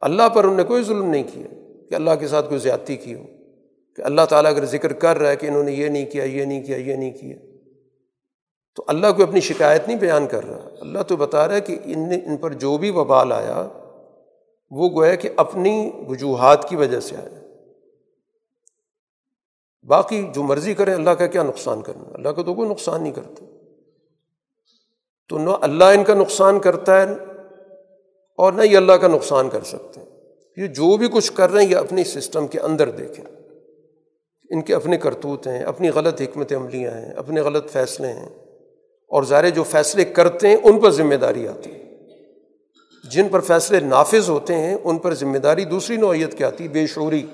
اللہ 0.00 0.28
پر 0.28 0.44
انہوں 0.44 0.56
نے 0.56 0.64
کوئی 0.64 0.82
ظلم 0.82 1.04
نہیں 1.04 1.24
کیا 1.32 1.46
کہ 1.88 1.94
اللہ 1.94 2.10
کے 2.20 2.28
ساتھ 2.28 2.48
کوئی 2.48 2.60
زیادتی 2.60 2.96
کی 2.96 3.14
ہو۔ 3.14 3.41
کہ 3.96 4.02
اللہ 4.02 4.22
تعالیٰ 4.28 4.50
اگر 4.50 4.64
ذکر 4.64 4.92
کر 4.92 5.18
رہا 5.18 5.30
ہے 5.30 5.36
کہ 5.36 5.46
انہوں 5.46 5.64
نے 5.64 5.72
یہ 5.72 5.88
نہیں 5.88 6.06
کیا، 6.06 6.24
یہ 6.24 6.44
نہیں 6.44 6.62
کیا، 6.62 6.76
یہ 6.76 6.94
نہیں 6.96 7.10
کیا، 7.10 7.36
تو 8.74 8.84
اللہ 8.86 9.06
کو 9.16 9.22
اپنی 9.22 9.40
شکایت 9.40 9.88
نہیں 9.88 9.98
بیان 9.98 10.26
کر 10.26 10.44
رہا۔ 10.44 10.68
اللہ 10.80 10.98
تو 10.98 11.16
بتا 11.16 11.48
رہا 11.48 11.54
ہے 11.54 11.60
کہ 11.60 11.78
ان 11.84 12.08
نے، 12.08 12.14
ان 12.14 12.36
پر 12.36 12.52
جو 12.52 12.78
بھی 12.78 12.90
وبال 12.90 13.32
آیا، 13.32 13.68
وہ 14.70 14.88
گویا 14.88 15.14
کہ 15.14 15.28
اپنی 15.36 15.90
وجوہات 16.08 16.68
کی 16.68 16.76
وجہ 16.76 17.00
سے 17.00 17.16
آیا۔ 17.16 17.38
باقی 19.82 20.26
جو 20.34 20.42
مرضی 20.42 20.74
کرے، 20.74 20.92
اللہ 20.92 21.10
کا 21.10 21.26
کیا 21.26 21.42
نقصان 21.42 21.82
کرنا؟ 21.82 22.10
اللہ 22.14 22.28
کا 22.28 22.42
تو 22.42 22.54
کوئی 22.54 22.68
نقصان 22.68 23.02
نہیں 23.02 23.12
کرتا۔ 23.12 23.44
تو 25.28 25.38
نہ 25.38 25.50
اللہ 25.60 25.84
ان 25.84 26.04
کا 26.04 26.14
نقصان 26.14 26.60
کرتا 26.60 27.02
ہے 27.02 27.06
اور 28.36 28.52
نہ 28.52 28.62
یہ 28.62 28.76
اللہ 28.76 28.92
کا 28.92 29.08
نقصان 29.08 29.50
کر 29.50 29.64
سکتے۔ 29.64 30.00
ہیں 30.00 30.06
یہ 30.56 30.66
جو 30.66 30.96
بھی 30.96 31.08
کچھ 31.08 31.32
کر 31.32 31.50
رہے 31.50 31.62
ہیں، 31.62 31.70
یہ 31.70 31.76
اپنی 31.76 32.04
سسٹم 32.04 32.46
کے 32.46 32.60
اندر 32.60 32.90
دیکھیں۔ 32.90 33.41
ان 34.52 34.62
کے 34.62 34.74
اپنے 34.74 34.96
کرتوت 34.96 35.46
ہیں، 35.46 35.62
اپنی 35.62 35.90
غلط 35.90 36.22
حکمت 36.22 36.52
عملیاں 36.52 36.90
ہیں، 36.90 37.12
اپنے 37.12 37.40
غلط 37.40 37.70
فیصلے 37.70 38.08
ہیں۔ 38.08 38.28
اور 39.08 39.22
ظاہر 39.22 39.50
جو 39.50 39.62
فیصلے 39.62 40.04
کرتے 40.04 40.48
ہیں، 40.48 40.56
ان 40.62 40.80
پر 40.80 40.90
ذمہ 40.90 41.14
داری 41.14 41.48
آتی 41.48 41.70
ہے۔ 41.70 41.98
جن 43.10 43.28
پر 43.28 43.40
فیصلے 43.40 43.80
نافذ 43.80 44.28
ہوتے 44.28 44.54
ہیں، 44.54 44.76
ان 44.84 44.98
پر 44.98 45.14
ذمہ 45.14 45.38
داری 45.38 45.64
دوسری 45.64 45.96
نوعیت 45.96 46.38
کی 46.38 46.44
آتی 46.44 46.64
ہے، 46.64 46.68
بے 46.68 46.86
شعوری۔ 46.86 47.26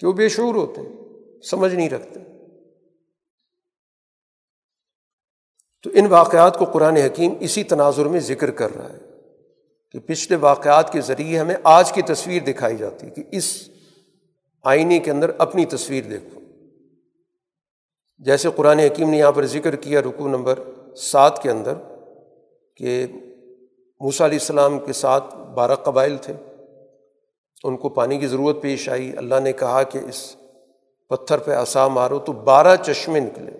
کہ 0.00 0.06
وہ 0.06 0.12
بے 0.12 0.28
شعور 0.28 0.54
ہوتے 0.54 0.80
ہیں؟ 0.80 0.96
سمجھ 1.42 1.74
نہیں 1.74 1.90
رکھتے۔ 1.90 2.20
تو 5.82 5.90
ان 5.94 6.06
واقعات 6.06 6.58
کو 6.58 6.64
قرآن 6.64 6.96
حکیم 6.96 7.32
اسی 7.40 7.64
تناظر 7.64 8.06
میں 8.06 8.20
ذکر 8.20 8.50
کر 8.50 8.76
رہا 8.76 8.92
ہے 8.92 8.98
کہ 9.90 9.98
پچھلے 9.98 10.36
واقعات 10.36 10.92
کے 10.92 11.00
ذریعے 11.00 11.38
ہمیں 11.38 11.54
آج 11.64 11.92
کی 11.92 12.02
تصویر 12.02 12.42
دکھائی 12.42 12.76
جاتی 12.76 13.06
ہے 13.06 13.12
کہ 13.12 13.22
اس 13.32 13.68
آئینے 14.64 14.98
کے 14.98 15.10
اندر 15.10 15.30
اپنی 15.38 15.64
تصویر 15.64 16.04
دیکھو۔ 16.04 16.40
جیسے 18.18 18.48
قرآن 18.56 18.78
حکیم 18.78 19.10
نے 19.10 19.18
یہاں 19.18 19.32
پر 19.32 19.46
ذکر 19.46 19.76
کیا 19.76 20.00
رکو 20.00 20.28
نمبر 20.28 20.58
سات 20.96 21.42
کے 21.42 21.50
اندر 21.50 21.74
کہ 22.76 23.06
موسیٰ 24.00 24.26
علیہ 24.26 24.38
السلام 24.38 24.78
کے 24.78 24.92
ساتھ 24.92 25.36
بارہ 25.36 25.74
قبائل 25.74 26.16
تھے۔ 26.16 26.32
ان 27.64 27.76
کو 27.76 27.88
پانی 27.88 28.18
کی 28.18 28.26
ضرورت 28.26 28.62
پیش 28.62 28.88
آئی۔ 28.88 29.12
اللہ 29.16 29.34
نے 29.42 29.52
کہا 29.52 29.82
کہ 29.82 29.98
اس 29.98 30.36
پتھر 31.08 31.38
پہ 31.38 31.50
آسا 31.50 31.88
مارو 31.88 32.18
تو 32.18 32.32
بارہ 32.32 32.76
چشمے 32.76 33.20
نکلے۔ 33.20 33.50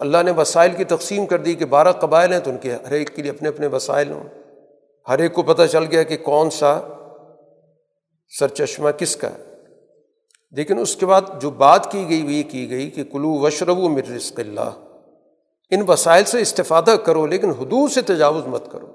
اللہ 0.00 0.22
نے 0.24 0.30
وسائل 0.30 0.70
کی 0.76 0.84
تقسیم 0.84 1.26
کر 1.26 1.38
دی 1.38 1.54
کہ 1.54 1.64
بارہ 1.64 1.92
قبائل 1.92 2.32
ہیں 2.32 2.40
تو 2.40 2.50
ان 2.50 2.58
کے 2.58 2.72
ہر 2.72 2.92
ایک 2.92 3.16
کے 3.16 3.22
لیے 3.22 3.30
اپنے 3.30 3.48
اپنے 3.48 3.66
وسائل 3.66 4.10
ہوں۔ 4.10 4.24
ہر 5.08 5.18
ایک 5.18 5.32
کو 5.32 5.42
پتہ 5.42 5.62
چل 5.72 5.84
گیا 5.84 6.02
کہ 6.02 6.16
کون 6.16 6.50
سا 6.50 6.80
سر 8.38 8.48
چشمہ 8.48 8.90
کس 8.90 9.16
کا 9.16 9.30
ہے۔ 9.30 9.55
لیکن 10.50 10.78
اس 10.78 10.96
کے 10.96 11.06
بعد 11.06 11.20
جو 11.40 11.50
بات 11.50 11.92
کی 11.92 12.08
گئی 12.08 12.22
وہ 12.22 12.30
یہ 12.30 12.42
کی 12.42 12.70
گئی 12.70 12.90
کہ 12.90 13.04
کلو 13.04 13.32
وشرب 13.38 13.78
و 13.78 13.98
رزق 13.98 14.40
اللہ۔ 14.40 14.86
ان 15.70 15.84
وسائل 15.88 16.24
سے 16.24 16.40
استفادہ 16.40 16.96
کرو 17.04 17.26
لیکن 17.26 17.50
حدود 17.50 17.90
سے 17.90 18.02
تجاوز 18.02 18.46
مت 18.46 18.70
کرو۔ 18.70 18.92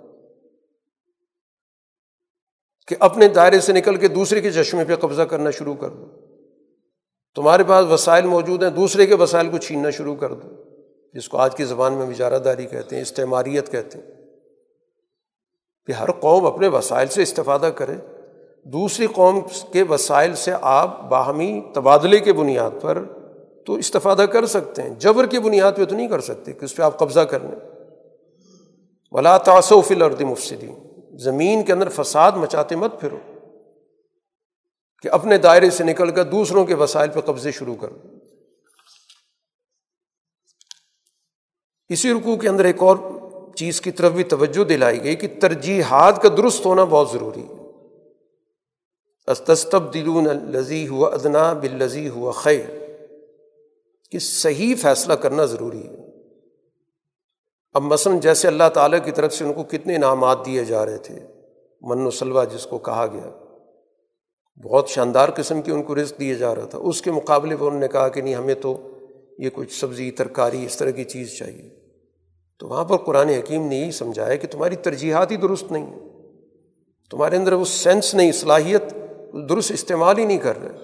کہ 2.87 2.95
اپنے 2.99 3.27
دائرے 3.27 3.59
سے 3.59 3.73
نکل 3.73 3.95
کے 3.95 4.07
دوسرے 4.07 4.41
کے 4.41 4.51
چشمے 4.51 4.85
پہ 4.85 4.95
قبضہ 4.95 5.21
کرنا 5.21 5.51
شروع 5.51 5.75
کر 5.75 5.89
دو۔ 5.89 6.05
تمہارے 7.35 7.63
پاس 7.63 7.85
وسائل 7.85 8.25
موجود 8.25 8.63
ہیں، 8.63 8.69
دوسرے 8.69 9.05
کے 9.05 9.15
وسائل 9.15 9.49
کو 9.49 9.57
چھیننا 9.57 9.89
شروع 9.89 10.15
کر 10.15 10.33
دو۔ 10.33 10.47
جس 11.13 11.29
کو 11.29 11.37
آج 11.37 11.55
کی 11.55 11.65
زبان 11.65 11.93
میں 11.93 12.07
اجارہ 12.07 12.39
داری 12.39 12.65
کہتے 12.65 12.95
ہیں، 12.95 13.01
استعماریت 13.01 13.71
کہتے 13.71 13.99
ہیں۔ 13.99 14.07
کہ 15.85 15.91
ہر 15.91 16.11
قوم 16.11 16.45
اپنے 16.45 16.67
وسائل 16.67 17.07
سے 17.07 17.21
استفادہ 17.21 17.69
کرے۔ 17.75 18.20
دوسری 18.63 19.07
قوم 19.07 19.39
کے 19.73 19.83
وسائل 19.83 20.35
سے 20.35 20.51
آپ 20.61 21.09
باہمی 21.09 21.61
تبادلے 21.75 22.19
کے 22.19 22.33
بنیاد 22.33 22.71
پر 22.81 23.03
تو 23.65 23.73
استفادہ 23.73 24.21
کر 24.21 24.45
سکتے 24.45 24.81
ہیں۔ 24.81 24.89
جبر 24.89 25.25
کی 25.25 25.39
بنیاد 25.39 25.71
پہ 25.77 25.85
تو 25.85 25.95
نہیں 25.95 26.07
کر 26.07 26.19
سکتے 26.19 26.53
کہ 26.53 26.65
اس 26.65 26.75
پہ 26.75 26.83
آپ 26.83 26.99
قبضہ 26.99 27.19
کر 27.19 27.39
لیں۔ 27.39 27.85
ولا 29.11 29.37
تاثف 29.37 29.91
الرد 29.91 30.21
مفصدین 30.21 30.75
زمین 31.17 31.63
کے 31.63 31.73
اندر 31.73 31.89
فساد 31.89 32.31
مچاتے 32.31 32.75
مت 32.75 33.01
پھرو۔ 33.01 33.17
کہ 35.01 35.07
اپنے 35.07 35.37
دائرے 35.37 35.69
سے 35.69 35.83
نکل 35.83 36.09
کر 36.09 36.23
دوسروں 36.23 36.65
کے 36.65 36.73
وسائل 36.73 37.09
پہ 37.09 37.19
قبضے 37.21 37.51
شروع 37.51 37.75
کر۔ 37.75 37.87
دو 37.87 38.17
اسی 41.89 42.13
رکوع 42.13 42.35
کے 42.35 42.49
اندر 42.49 42.65
ایک 42.65 42.83
اور 42.83 42.97
چیز 43.55 43.81
کی 43.81 43.91
طرف 43.91 44.11
بھی 44.11 44.23
توجہ 44.23 44.63
دلائی 44.63 45.03
گئی 45.03 45.15
کہ 45.15 45.27
ترجیحات 45.41 46.21
کا 46.21 46.29
درست 46.37 46.65
ہونا 46.65 46.83
بہت 46.83 47.09
ضروری 47.11 47.43
ہے۔ 47.43 47.60
استب 49.27 49.93
دلون 49.93 50.25
لذی 50.25 50.87
ہوا 50.87 51.09
ادنا 51.09 51.53
بال 51.53 52.07
ہوا 52.09 52.31
خیر۔ 52.31 52.81
کہ 54.11 54.19
صحیح 54.19 54.75
فیصلہ 54.81 55.13
کرنا 55.13 55.45
ضروری 55.45 55.87
ہے۔ 55.87 55.95
اب 57.73 57.81
مثلاً 57.81 58.19
جیسے 58.19 58.47
اللہ 58.47 58.63
تعالیٰ 58.73 58.99
کی 59.05 59.11
طرف 59.11 59.33
سے 59.33 59.45
ان 59.45 59.53
کو 59.53 59.63
کتنے 59.63 59.95
انعامات 59.95 60.45
دیے 60.45 60.63
جا 60.65 60.85
رہے 60.85 60.97
تھے 60.97 61.19
من 61.81 62.05
و 62.05 62.11
سلوا 62.11 62.43
جس 62.43 62.65
کو 62.65 62.77
کہا 62.77 63.07
گیا۔ 63.07 63.29
بہت 64.63 64.89
شاندار 64.89 65.29
قسم 65.29 65.61
کی 65.61 65.71
ان 65.71 65.83
کو 65.83 65.95
رزق 65.95 66.19
دیے 66.19 66.35
جا 66.35 66.55
رہا 66.55 66.65
تھا۔ 66.65 66.77
اس 66.77 67.01
کے 67.01 67.11
مقابلے 67.11 67.57
پر 67.57 67.65
انہوں 67.65 67.79
نے 67.79 67.87
کہا 67.87 68.07
کہ 68.07 68.21
نہیں، 68.21 68.35
ہمیں 68.35 68.55
تو 68.55 68.97
یہ 69.37 69.49
کچھ 69.53 69.79
سبزی، 69.79 70.11
ترکاری، 70.11 70.65
اس 70.65 70.77
طرح 70.77 70.89
کی 70.89 71.03
چیز 71.03 71.37
چاہیے۔ 71.37 71.69
تو 72.59 72.67
وہاں 72.67 72.85
پر 72.85 72.97
قرآن 72.97 73.29
حکیم 73.29 73.67
نے 73.67 73.75
یہی 73.75 73.91
سمجھایا 73.91 74.35
کہ 74.35 74.47
تمہاری 74.47 74.75
ترجیحات 74.75 75.31
ہی 75.31 75.37
درست 75.37 75.71
نہیں 75.71 75.85
ہیں۔ 75.85 75.99
تمہارے 77.09 77.35
اندر 77.35 77.53
وہ 77.53 77.65
سینس 77.65 78.15
نہیں، 78.15 78.31
صلاحیت 78.31 78.81
درست 79.33 79.71
استعمال 79.71 80.17
ہی 80.17 80.25
نہیں 80.25 80.37
کر 80.37 80.61
رہے۔ 80.61 80.77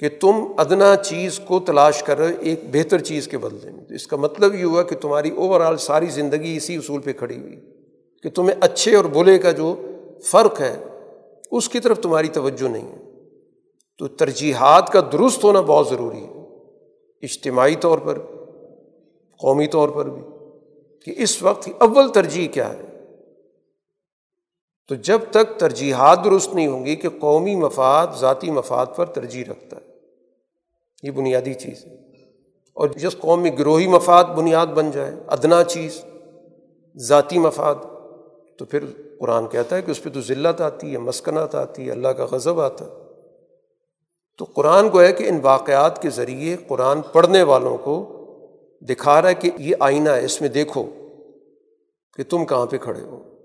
کہ 0.00 0.08
تم 0.20 0.32
ادنا 0.56 0.96
چیز 0.96 1.38
کو 1.38 1.60
تلاش 1.60 2.02
کر 2.02 2.18
رہے 2.18 2.32
ایک 2.40 2.60
بہتر 2.72 2.98
چیز 2.98 3.28
کے 3.28 3.38
بدلے 3.38 3.70
میں۔ 3.70 3.84
تو 3.84 3.94
اس 3.94 4.06
کا 4.06 4.16
مطلب 4.16 4.54
یہ 4.54 4.64
ہوا 4.64 4.82
کہ 4.82 4.96
تمہاری 4.96 5.30
اوور 5.30 5.60
آل 5.60 5.76
ساری 5.76 6.06
زندگی 6.06 6.56
اسی 6.56 6.76
اصول 6.76 7.00
پہ 7.00 7.12
کھڑی 7.12 7.38
ہوئی۔ 7.38 7.60
کہ 8.22 8.30
تمہیں 8.30 8.56
اچھے 8.60 8.96
اور 8.96 9.04
برے 9.04 9.38
کا 9.38 9.50
جو 9.50 9.76
فرق 10.22 10.60
ہے، 10.60 10.84
اس 11.50 11.68
کی 11.68 11.80
طرف 11.80 11.98
تمہاری 11.98 12.28
توجہ 12.28 12.68
نہیں 12.68 12.92
ہے۔ 12.92 13.12
تو 13.98 14.08
ترجیحات 14.08 14.92
کا 14.92 15.00
درست 15.12 15.44
ہونا 15.44 15.60
بہت 15.60 15.88
ضروری 15.88 16.24
ہے، 16.24 16.46
اجتماعی 17.22 17.74
طور 17.74 17.98
پر، 17.98 18.18
قومی 19.38 19.66
طور 19.66 19.88
پر 19.88 20.08
بھی۔ 20.08 20.22
کہ 21.04 21.22
اس 21.22 21.42
وقت 21.42 21.64
کی 21.64 21.72
اول 21.78 22.12
ترجیح 22.12 22.48
کیا 22.48 22.72
ہے؟ 22.72 22.85
تو 24.88 24.94
جب 24.94 25.18
تک 25.30 25.58
ترجیحات 25.58 26.24
درست 26.24 26.54
نہیں 26.54 26.66
ہوں 26.66 26.86
گی 26.86 26.96
کہ 26.96 27.08
قومی 27.08 27.56
مفاد، 27.56 28.06
ذاتی 28.20 28.50
مفاد 28.50 28.86
پر 28.96 29.06
ترجیح 29.06 29.44
رکھتا 29.50 29.76
ہے۔ 29.76 29.92
یہ 31.02 31.10
بنیادی 31.10 31.54
چیز 31.54 31.86
ہے۔ 31.86 31.94
اور 32.74 32.88
جس 32.88 33.18
قوم 33.18 33.42
میں 33.42 33.50
گروہی 33.58 33.86
مفاد 33.86 34.24
بنیاد 34.24 34.66
بن 34.66 34.90
جائے، 34.90 35.14
ادنا 35.26 35.64
چیز، 35.64 36.04
ذاتی 36.96 37.38
مفاد، 37.38 37.74
تو 38.58 38.64
پھر 38.64 38.84
قرآن 39.20 39.46
کہتا 39.46 39.76
ہے 39.76 39.82
کہ 39.82 39.90
اس 39.90 40.02
پہ 40.02 40.10
تو 40.10 40.20
ذلت 40.20 40.60
آتی 40.60 40.92
ہے، 40.92 40.98
مسکنات 40.98 41.54
آتی 41.54 41.86
ہے، 41.86 41.90
اللہ 41.90 42.08
کا 42.08 42.26
غضب 42.30 42.60
آتا 42.60 42.84
ہے۔ 42.84 42.90
تو 44.38 44.44
قرآن 44.44 44.88
کو 44.88 45.02
ہے 45.02 45.12
کہ 45.12 45.24
ان 45.24 45.40
واقعات 45.42 46.02
کے 46.02 46.10
ذریعے 46.10 46.56
قرآن 46.68 47.00
پڑھنے 47.12 47.42
والوں 47.42 47.76
کو 47.78 48.12
دکھا 48.80 49.22
رہا 49.22 49.28
ہے 49.28 49.34
کہ 49.34 49.50
یہ 49.58 49.76
آئینہ 49.80 50.10
ہے، 50.10 50.24
اس 50.24 50.40
میں 50.40 50.48
دیکھو 50.48 50.84
کہ 52.16 52.22
تم 52.28 52.44
کہاں 52.44 52.66
پہ 52.66 52.78
کھڑے 52.78 53.00
ہو۔ 53.00 53.35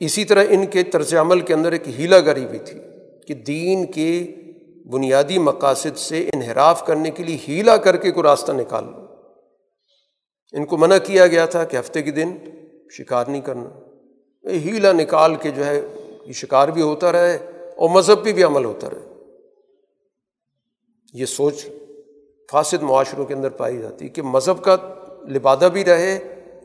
اسی 0.00 0.24
طرح 0.24 0.44
ان 0.48 0.66
کے 0.66 0.82
طرز 0.82 1.14
عمل 1.14 1.40
کے 1.40 1.54
اندر 1.54 1.72
ایک 1.72 1.88
ہیلا 1.88 2.20
گری 2.20 2.46
بھی 2.46 2.58
تھی 2.58 2.80
کہ 3.26 3.34
دین 3.34 3.86
کے 3.92 4.34
بنیادی 4.92 5.38
مقاصد 5.38 5.96
سے 5.96 6.30
انحراف 6.32 6.86
کرنے 6.86 7.10
کے 7.10 7.22
لیے 7.22 7.38
ہیلا 7.48 7.76
کر 7.76 7.96
کے 7.96 8.10
کوئی 8.10 8.24
راستہ 8.24 8.52
نکال 8.52 8.84
لو۔ 8.84 9.06
ان 10.52 10.64
کو 10.64 10.76
منع 10.76 10.98
کیا 10.98 11.26
گیا 11.26 11.46
تھا 11.46 11.64
کہ 11.64 11.76
ہفتے 11.76 12.02
کے 12.02 12.10
دن 12.10 12.36
شکار 12.90 13.24
نہیں 13.26 13.40
کرنا۔ 13.40 13.68
ہیلا 14.50 14.92
نکال 14.92 15.34
کے 15.34 15.50
جو 15.50 15.66
ہے، 15.66 15.80
یہ 16.26 16.32
شکار 16.32 16.68
بھی 16.68 16.82
ہوتا 16.82 17.12
رہے 17.12 17.36
اور 17.76 17.90
مذہب 17.90 18.24
پہ 18.24 18.32
بھی 18.32 18.42
عمل 18.42 18.64
ہوتا 18.64 18.90
رہے۔ 18.90 19.14
یہ 21.12 21.24
سوچ 21.24 21.66
فاسد 22.50 22.82
معاشروں 22.82 23.24
کے 23.24 23.34
اندر 23.34 23.48
پائی 23.48 23.78
جاتی 23.78 24.04
ہے 24.04 24.10
کہ 24.10 24.22
مذہب 24.22 24.64
کا 24.64 24.76
لبادہ 25.28 25.68
بھی 25.72 25.84
رہے 25.84 26.16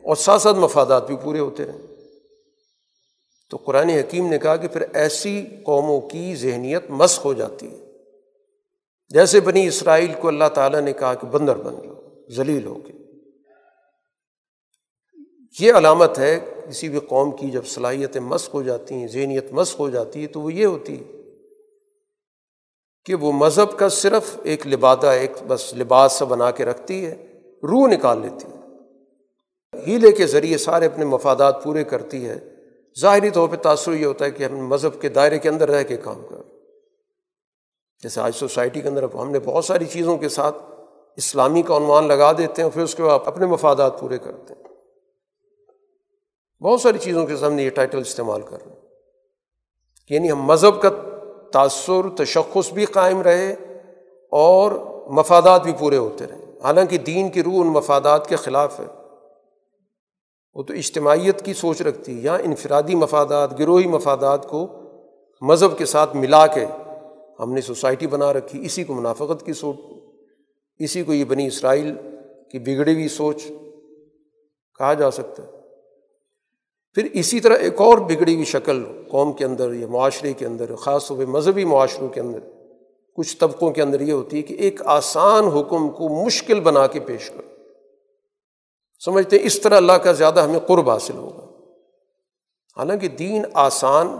اور 0.02 0.16
ساتھ 0.16 0.42
ساتھ 0.42 0.56
مفادات 0.56 1.06
بھی 1.06 1.16
پورے 1.22 1.38
ہوتے 1.38 1.64
رہیں 1.64 1.91
تو 3.52 3.58
قرآن 3.58 3.88
حکیم 3.88 4.28
نے 4.28 4.38
کہا 4.38 4.56
کہ 4.56 4.68
پھر 4.68 4.84
ایسی 4.92 5.46
قوموں 5.64 6.00
کی 6.00 6.34
ذہنیت 6.36 6.84
مسق 6.88 7.24
ہو 7.24 7.32
جاتی 7.32 7.70
ہے۔ 7.70 7.86
جیسے 9.08 9.40
بنی 9.40 9.66
اسرائیل 9.66 10.12
کو 10.20 10.28
اللہ 10.28 10.48
تعالیٰ 10.54 10.80
نے 10.80 10.92
کہا 10.92 11.14
کہ 11.14 11.26
بندر 11.26 11.56
بن 11.56 11.74
جاؤ، 11.82 11.94
ذلیل 12.30 12.66
ہو 12.66 12.74
کے 12.74 12.92
یہ 15.60 15.72
علامت 15.72 16.18
ہے، 16.18 16.40
کسی 16.68 16.88
بھی 16.88 17.00
قوم 17.00 17.30
کی 17.30 17.50
جب 17.50 17.66
صلاحیتیں 17.66 18.20
مسق 18.20 18.54
ہو 18.54 18.62
جاتی 18.62 18.94
ہیں، 18.94 19.08
ذہنیت 19.08 19.52
مسق 19.52 19.80
ہو 19.80 19.90
جاتی 19.90 20.22
ہے، 20.22 20.26
تو 20.26 20.40
وہ 20.40 20.52
یہ 20.52 20.66
ہوتی 20.66 21.00
ہے 21.00 21.22
کہ 23.04 23.14
وہ 23.14 23.32
مذہب 23.32 23.78
کا 23.78 23.88
صرف 23.88 24.36
ایک 24.42 24.66
لبادہ، 24.66 25.06
ایک 25.06 25.32
بس 25.46 25.74
لباس 25.74 26.12
سا 26.12 26.24
بنا 26.24 26.50
کے 26.50 26.64
رکھتی 26.64 27.06
ہے، 27.06 27.40
روح 27.62 27.88
نکال 27.88 28.20
لیتی 28.20 28.46
ہے۔ 28.46 28.58
ہیلے 29.86 30.12
کے 30.12 30.26
ذریعے 30.26 30.58
سارے 30.58 30.86
اپنے 30.86 31.04
مفادات 31.04 31.64
پورے 31.64 31.84
کرتی 31.84 32.28
ہے۔ 32.28 32.51
ظاہری 33.00 33.30
طور 33.30 33.48
پہ 33.48 33.56
تاثر 33.56 33.92
یہ 33.92 34.06
ہوتا 34.06 34.24
ہے 34.24 34.30
کہ 34.30 34.44
ہم 34.44 34.66
مذہب 34.66 35.00
کے 35.00 35.08
دائرے 35.08 35.38
کے 35.38 35.48
اندر 35.48 35.70
رہ 35.70 35.82
کے 35.82 35.96
کام 35.96 36.22
کر 36.30 36.36
جیسے 38.02 38.20
آج 38.20 38.32
سوسائٹی 38.34 38.80
کے 38.80 38.88
اندر 38.88 39.04
ہم 39.14 39.30
نے 39.30 39.38
بہت 39.38 39.64
ساری 39.64 39.84
چیزوں 39.84 40.18
کے 40.18 40.28
ساتھ 40.28 40.56
اسلامی 41.16 41.62
کا 41.62 41.76
عنوان 41.76 42.08
لگا 42.08 42.32
دیتے 42.32 42.62
ہیں 42.62 42.70
پھر 42.70 42.82
اس 42.82 42.94
کے 42.94 43.02
بعد 43.02 43.18
اپنے 43.24 43.46
مفادات 43.46 44.00
پورے 44.00 44.18
کرتے 44.18 44.54
ہیں۔ 44.54 44.62
بہت 46.62 46.80
ساری 46.80 46.98
چیزوں 46.98 47.26
کے 47.26 47.36
سامنے 47.36 47.62
یہ 47.62 47.70
ٹائٹل 47.70 47.98
استعمال 47.98 48.42
کر 48.42 48.66
رہے 48.66 48.72
ہیں۔ 48.72 48.80
یعنی 50.10 50.32
ہم 50.32 50.42
مذہب 50.42 50.82
کا 50.82 50.88
تأثر 51.52 52.16
تشخص 52.16 52.72
بھی 52.72 52.84
قائم 52.84 53.22
رہے 53.22 53.52
اور 54.30 54.72
مفادات 55.10 55.62
بھی 55.62 55.72
پورے 55.78 55.96
ہوتے 55.96 56.26
رہے 56.26 56.44
حالانکہ 56.64 56.98
دین 56.98 57.30
کی 57.30 57.42
روح 57.42 57.54
ان 57.54 57.66
مفادات 57.66 58.28
کے 58.28 58.36
خلاف 58.36 58.80
ہے۔ 58.80 59.01
وہ 60.54 60.62
تو 60.62 60.72
اجتماعیت 60.72 61.44
کی 61.44 61.54
سوچ 61.54 61.82
رکھتی 61.82 62.16
ہے 62.16 62.20
یا 62.20 62.34
انفرادی 62.34 62.94
مفادات، 62.94 63.58
گروہی 63.58 63.86
مفادات 63.86 64.48
کو 64.48 64.66
مذہب 65.42 65.78
کے 65.78 65.84
ساتھ 65.84 66.16
ملا 66.16 66.46
کے 66.46 66.64
ہم 67.40 67.52
نے 67.52 67.60
سوسائٹی 67.60 68.06
بنا 68.06 68.32
رکھی، 68.32 68.64
اسی 68.64 68.84
کو 68.84 68.94
منافقت 68.94 69.46
کی 69.46 69.52
سوچ، 69.52 69.76
اسی 70.78 71.02
کو 71.02 71.12
یہ 71.12 71.24
بنی 71.24 71.46
اسرائیل 71.46 71.94
کی 72.50 72.58
بگڑی 72.58 72.94
ہوئی 72.94 73.08
سوچ 73.08 73.42
کہا 74.78 74.94
جا 74.94 75.10
سکتا 75.10 75.42
ہے۔ 75.42 75.48
پھر 76.94 77.08
اسی 77.12 77.40
طرح 77.40 77.54
ایک 77.54 77.80
اور 77.80 77.98
بگڑی 77.98 78.34
ہوئی 78.34 78.44
شکل 78.44 78.84
قوم 79.10 79.32
کے 79.32 79.44
اندر، 79.44 79.72
یا 79.72 79.86
معاشرے 79.86 80.32
کے 80.32 80.46
اندر، 80.46 80.74
خاص 80.76 81.08
طور 81.08 81.16
پہ 81.18 81.24
مذہبی 81.24 81.64
معاشروں 81.64 82.08
کے 82.08 82.20
اندر، 82.20 82.38
کچھ 83.16 83.36
طبقوں 83.36 83.70
کے 83.70 83.82
اندر 83.82 84.00
یہ 84.00 84.12
ہوتی 84.12 84.36
ہے 84.36 84.42
کہ 84.42 84.54
ایک 84.54 84.80
آسان 84.84 85.44
حکم 85.44 85.88
کو 85.88 86.24
مشکل 86.24 86.60
بنا 86.60 86.86
کے 86.86 87.00
پیش 87.00 87.30
کرو۔ 87.30 87.61
سمجھتے 89.04 89.38
اس 89.42 89.60
طرح 89.60 89.76
اللہ 89.76 89.92
کا 89.92 90.12
زیادہ 90.12 90.40
ہمیں 90.40 90.58
قرب 90.58 90.90
حاصل 90.90 91.16
ہوگا۔ 91.16 91.44
حالانکہ 92.76 93.08
دین 93.08 93.44
آسان، 93.54 94.18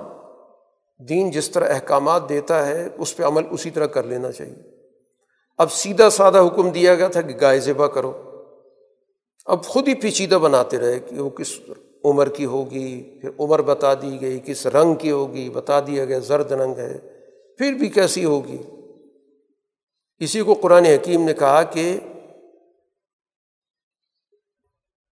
دین 1.09 1.31
جس 1.31 1.51
طرح 1.51 1.75
احکامات 1.75 2.29
دیتا 2.29 2.67
ہے، 2.67 2.89
اس 2.99 3.17
پہ 3.17 3.23
عمل 3.23 3.43
اسی 3.51 3.71
طرح 3.71 3.87
کر 3.87 4.03
لینا 4.03 4.33
چاہیے۔ 4.33 4.89
اب 5.59 5.73
سیدھا 5.73 6.11
سادہ 6.11 6.47
حکم 6.47 6.71
دیا 6.71 6.95
گیا 6.95 7.09
تھا 7.09 7.21
کہ 7.21 7.35
گائے 7.41 7.61
ذبح 7.61 7.87
کرو۔ 7.87 8.13
اب 9.45 9.65
خود 9.65 9.89
ہی 9.89 9.95
پیچیدہ 9.95 10.35
بناتے 10.35 10.79
رہے 10.79 10.99
کہ 10.99 11.21
وہ 11.21 11.31
کس 11.31 11.61
عمر 12.05 12.29
کی 12.29 12.45
ہوگی، 12.45 13.19
پھر 13.21 13.31
عمر 13.39 13.63
بتا 13.63 13.95
دی 13.95 14.19
گئی، 14.21 14.41
کس 14.45 14.67
رنگ 14.67 14.95
کی 14.95 15.11
ہوگی، 15.11 15.51
بتا 15.51 15.81
دیا 15.81 16.05
گیا 16.05 16.19
زرد 16.19 16.53
رنگ 16.53 16.75
ہے، 16.77 16.99
پھر 17.59 17.73
بھی 17.73 17.89
کیسی 17.89 18.25
ہوگی۔ 18.25 18.59
اسی 20.19 20.41
کو 20.41 20.55
قرآن 20.55 20.85
حکیم 20.85 21.23
نے 21.23 21.35
کہا 21.35 21.63
کہ 21.63 22.01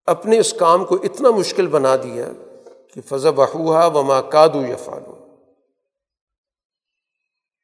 اپنے 0.05 0.39
اس 0.39 0.53
کام 0.53 0.85
کو 0.85 0.95
اتنا 0.95 1.29
مشکل 1.29 1.67
بنا 1.67 1.95
دیا 1.95 2.25
کہ 2.93 3.01
فضا 3.01 3.31
بہوا 3.31 3.85
وما 3.85 4.21
کادو 4.21 4.61
یا 4.61 4.75
فالو 4.75 5.35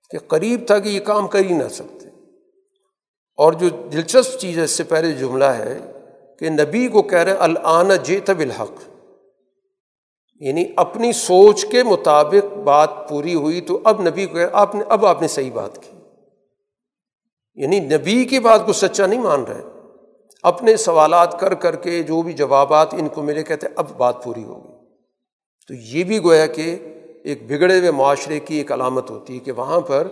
کہ 0.10 0.18
قریب 0.28 0.64
تھا 0.68 0.80
کہ 0.80 0.90
یہ 0.90 1.00
کام 1.00 1.28
کر 1.28 1.40
ہی 1.40 1.54
نہ 1.54 1.68
سکتے۔ 1.68 2.10
اور 3.38 3.54
جو 3.54 3.70
دلچسپ 3.70 4.40
چیز 4.40 4.58
ہے، 4.58 4.64
اس 4.64 4.72
سے 4.72 4.84
پہلے 4.84 5.12
جملہ 5.12 5.46
ہے 5.46 5.80
کہ 6.40 6.50
نبی 6.50 6.88
کو 6.88 7.02
کہہ 7.02 7.20
رہے 7.20 7.32
العن 7.32 7.92
جے 8.04 8.20
تب 8.20 8.40
الحق 8.40 8.90
یعنی 10.36 10.66
اپنی 10.76 11.14
سوچ 11.14 11.66
کے 11.66 11.84
مطابق 11.84 12.58
بات 12.58 12.90
پوری 13.10 13.36
ہوئی 13.36 13.62
تو 13.62 13.80
اب 13.84 14.02
نبی 14.02 14.26
کو 14.26 14.38
آپ 14.54 14.76
نے، 14.76 14.84
اب 14.88 15.06
آپ 15.06 15.22
نے 15.22 15.28
صحیح 15.28 15.52
بات 15.52 15.76
کی۔ 15.76 15.98
یعنی 17.56 17.80
نبی 17.80 18.26
کی 18.26 18.40
بات 18.40 18.66
کو 18.66 18.74
سچا 18.74 19.06
نہیں 19.06 19.22
مان 19.22 19.44
رہے۔ 19.44 19.71
اپنے 20.44 20.78
سوالات 20.78 21.40
کر 21.40 21.54
کر 21.54 21.76
کے 21.76 22.04
جو 22.04 22.22
بھی 22.22 22.34
جوابات 22.34 22.94
ان 22.94 23.08
کو 23.08 23.22
ملے، 23.22 23.44
کہتے 23.44 23.68
اب 23.76 23.86
بات 23.98 24.24
پوری 24.24 24.44
ہوگی 24.44 24.72
تو 25.68 25.74
یہ 25.74 26.04
بھی 26.04 26.24
گویا 26.24 26.46
کہ 26.46 26.80
ایک 27.24 27.48
بگڑے 27.48 27.80
ہوئے 27.80 27.92
معاشرے 27.92 28.40
کی 28.40 28.56
ایک 28.56 28.72
علامت 28.72 29.12
ہوتی 29.12 29.34
ہے 29.34 29.40
کہ 29.40 29.52
وہاں 29.52 29.80
پر 29.80 30.08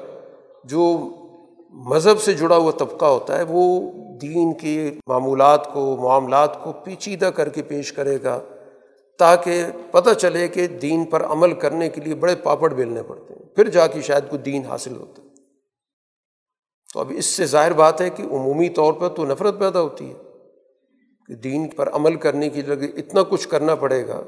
جو 0.64 0.99
مذہب 1.69 2.22
سے 2.22 2.34
جڑا 2.34 2.56
ہوا 2.56 2.72
طبقہ 2.72 3.06
ہوتا 3.06 3.38
ہے، 3.38 3.43
وہ 3.47 3.91
دین 4.22 4.53
کے 4.53 4.91
معمولات 5.07 5.73
کو، 5.73 5.97
معاملات 6.01 6.64
کو 6.64 6.72
پیچیدہ 6.72 7.26
کر 7.26 7.49
کے 7.49 7.61
پیش 7.61 7.93
کرے 7.93 8.18
گا، 8.23 8.39
تاکہ 9.18 9.64
پتہ 9.91 10.10
چلے 10.10 10.47
کہ 10.47 10.68
دین 10.68 11.03
پر 11.03 11.26
عمل 11.26 11.53
کرنے 11.53 11.89
کے 11.89 12.01
لیے 12.01 12.15
بڑے 12.15 12.35
پاپڑ 12.35 12.73
بیلنے 12.73 13.03
پڑتے 13.03 13.34
ہیں۔ 13.34 13.56
پھر 13.56 13.69
جا 13.69 13.88
کے 13.88 14.01
شاید 14.01 14.30
کوئی 14.30 14.41
دین 14.41 14.65
حاصل 14.65 14.95
ہوتا 14.95 15.22
ہے۔ 15.23 15.28
تو 16.94 16.99
اب 16.99 17.11
اس 17.16 17.26
سے 17.26 17.45
ظاہر 17.45 17.74
بات 17.74 18.02
ہے 18.02 18.10
کہ 18.10 18.22
عمومی 18.22 18.70
طور 18.70 18.94
پر 18.94 19.10
تو 19.10 19.26
نفرت 19.26 19.60
پیدا 19.60 19.82
ہوتی 19.82 20.10
ہے 20.10 20.14
کہ 21.28 21.36
دین 21.36 21.68
پر 21.68 21.90
عمل 21.94 22.16
کرنے 22.16 22.49
کی 22.49 22.61
لگے 22.61 22.86
اتنا 22.86 23.24
کچھ 23.24 23.48
کرنا 23.48 23.76
پڑے 23.76 24.07
گا 24.07 24.22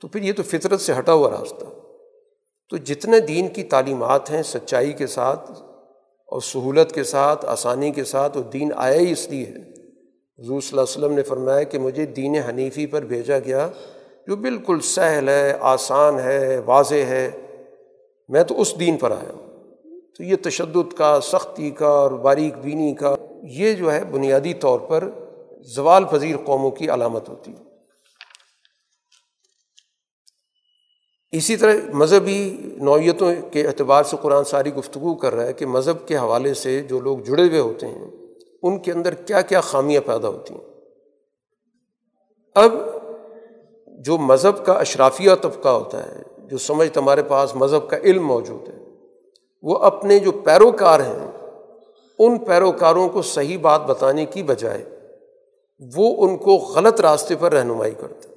تو 0.00 0.08
پھر 0.08 0.22
یہ 0.22 0.32
تو 0.32 0.42
فطرت 0.42 0.80
سے 0.80 0.92
ہٹا 0.98 1.12
ہوا 1.12 1.30
راستہ۔ 1.30 1.64
تو 2.70 2.76
جتنے 2.76 3.20
دین 3.20 3.48
کی 3.48 3.62
تعلیمات 3.62 4.30
ہیں 4.30 4.42
سچائی 4.42 4.92
کے 4.92 5.06
ساتھ 5.06 5.50
اور 6.26 6.40
سہولت 6.40 6.92
کے 6.92 7.04
ساتھ، 7.04 7.46
آسانی 7.46 7.90
کے 7.90 8.04
ساتھ 8.04 8.38
وہ 8.38 8.42
دین 8.42 8.72
آیا 8.76 9.00
ہی 9.00 9.12
اس 9.12 9.28
لیے 9.28 9.44
ہے۔ 9.44 9.58
حضور 10.42 10.60
صلی 10.60 10.78
اللہ 10.78 10.80
علیہ 10.80 11.04
وسلم 11.04 11.12
نے 11.12 11.22
فرمایا 11.22 11.62
کہ 11.62 11.78
مجھے 11.78 12.06
دین 12.06 12.34
حنیفی 12.34 12.86
پر 12.86 13.02
بھیجا 13.02 13.38
گیا 13.38 13.68
جو 14.26 14.36
بالکل 14.36 14.80
سہل 14.80 15.28
ہے، 15.28 15.54
آسان 15.60 16.20
ہے، 16.20 16.60
واضح 16.66 16.94
ہے۔ 16.94 17.30
میں 18.28 18.42
تو 18.42 18.60
اس 18.60 18.80
دین 18.80 18.96
پر 18.96 19.10
آیا 19.10 19.32
ہوں۔ 19.32 19.43
تو 20.16 20.24
یہ 20.24 20.36
تشدد 20.42 20.92
کا، 20.92 21.20
سختی 21.20 21.70
کا 21.70 21.88
اور 21.88 22.10
باریک 22.10 22.56
بینی 22.56 22.94
کا، 22.94 23.14
یہ 23.42 23.72
جو 23.72 23.92
ہے 23.92 24.04
بنیادی 24.04 24.54
طور 24.54 24.80
پر 24.80 25.10
زوال 25.60 26.04
پذیر 26.04 26.36
قوموں 26.36 26.70
کی 26.70 26.90
علامت 26.90 27.28
ہوتی 27.28 27.50
ہے۔ 27.50 27.64
اسی 31.32 31.56
طرح 31.56 31.72
مذہبی 31.92 32.56
نوعیتوں 32.76 33.34
کے 33.52 33.66
اعتبار 33.66 34.02
سے 34.02 34.16
قرآن 34.22 34.44
ساری 34.44 34.74
گفتگو 34.74 35.14
کر 35.14 35.34
رہا 35.34 35.46
ہے 35.46 35.52
کہ 35.52 35.66
مذہب 35.66 36.08
کے 36.08 36.16
حوالے 36.16 36.54
سے 36.54 36.82
جو 36.82 37.00
لوگ 37.00 37.18
جڑے 37.18 37.48
ہوئے 37.48 37.60
ہوتے 37.60 37.86
ہیں، 37.86 38.10
ان 38.62 38.78
کے 38.78 38.92
اندر 38.92 39.14
کیا 39.14 39.40
کیا 39.40 39.60
خامیاں 39.60 40.02
پیدا 40.06 40.28
ہوتی 40.28 40.54
ہیں۔ 40.54 40.64
اب 42.54 42.72
جو 43.86 44.18
مذہب 44.18 44.66
کا 44.66 44.72
اشرافیہ 44.72 45.30
طبقہ 45.42 45.68
ہوتا 45.68 46.06
ہے، 46.06 46.22
جو 46.38 46.58
سمجھ 46.58 46.88
تمہارے 46.90 47.22
پاس 47.22 47.54
مذہب 47.54 47.90
کا 47.90 47.96
علم 47.96 48.26
موجود 48.26 48.68
ہے 48.68 48.83
وہ 49.64 49.78
اپنے 49.78 50.18
جو 50.18 50.32
پیروکار 50.32 51.00
ہیں، 51.00 51.30
ان 52.18 52.38
پیروکاروں 52.38 53.08
کو 53.08 53.22
صحیح 53.22 53.58
بات 53.58 53.80
بتانے 53.80 54.26
کی 54.26 54.42
بجائے 54.42 54.84
وہ 55.96 56.26
ان 56.26 56.36
کو 56.36 56.54
غلط 56.54 57.00
راستے 57.00 57.36
پر 57.36 57.52
رہنمائی 57.52 57.94
کرتے 58.00 58.28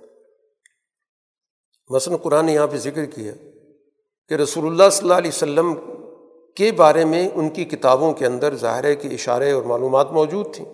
مثلاً 1.90 2.18
قرآن 2.18 2.46
نے 2.46 2.54
یہاں 2.54 2.68
پہ 2.68 2.78
ذکر 2.78 3.06
کیا 3.06 3.34
کہ 4.30 4.34
رسول 4.34 4.66
اللہ 4.66 4.90
صلی 4.92 5.06
اللہ 5.06 5.18
علیہ 5.18 5.32
وسلم 5.34 5.74
کے 6.56 6.72
بارے 6.72 7.06
میں 7.06 7.30
ان 7.36 7.50
کی 7.50 7.66
کتابوں 7.66 8.14
کے 8.14 8.26
اندر 8.26 8.56
ظاہر 8.56 8.94
کے 8.94 9.08
اشارے 9.08 9.52
اور 9.52 9.64
معلومات 9.64 10.12
موجود 10.12 10.54
تھیں۔ 10.54 10.66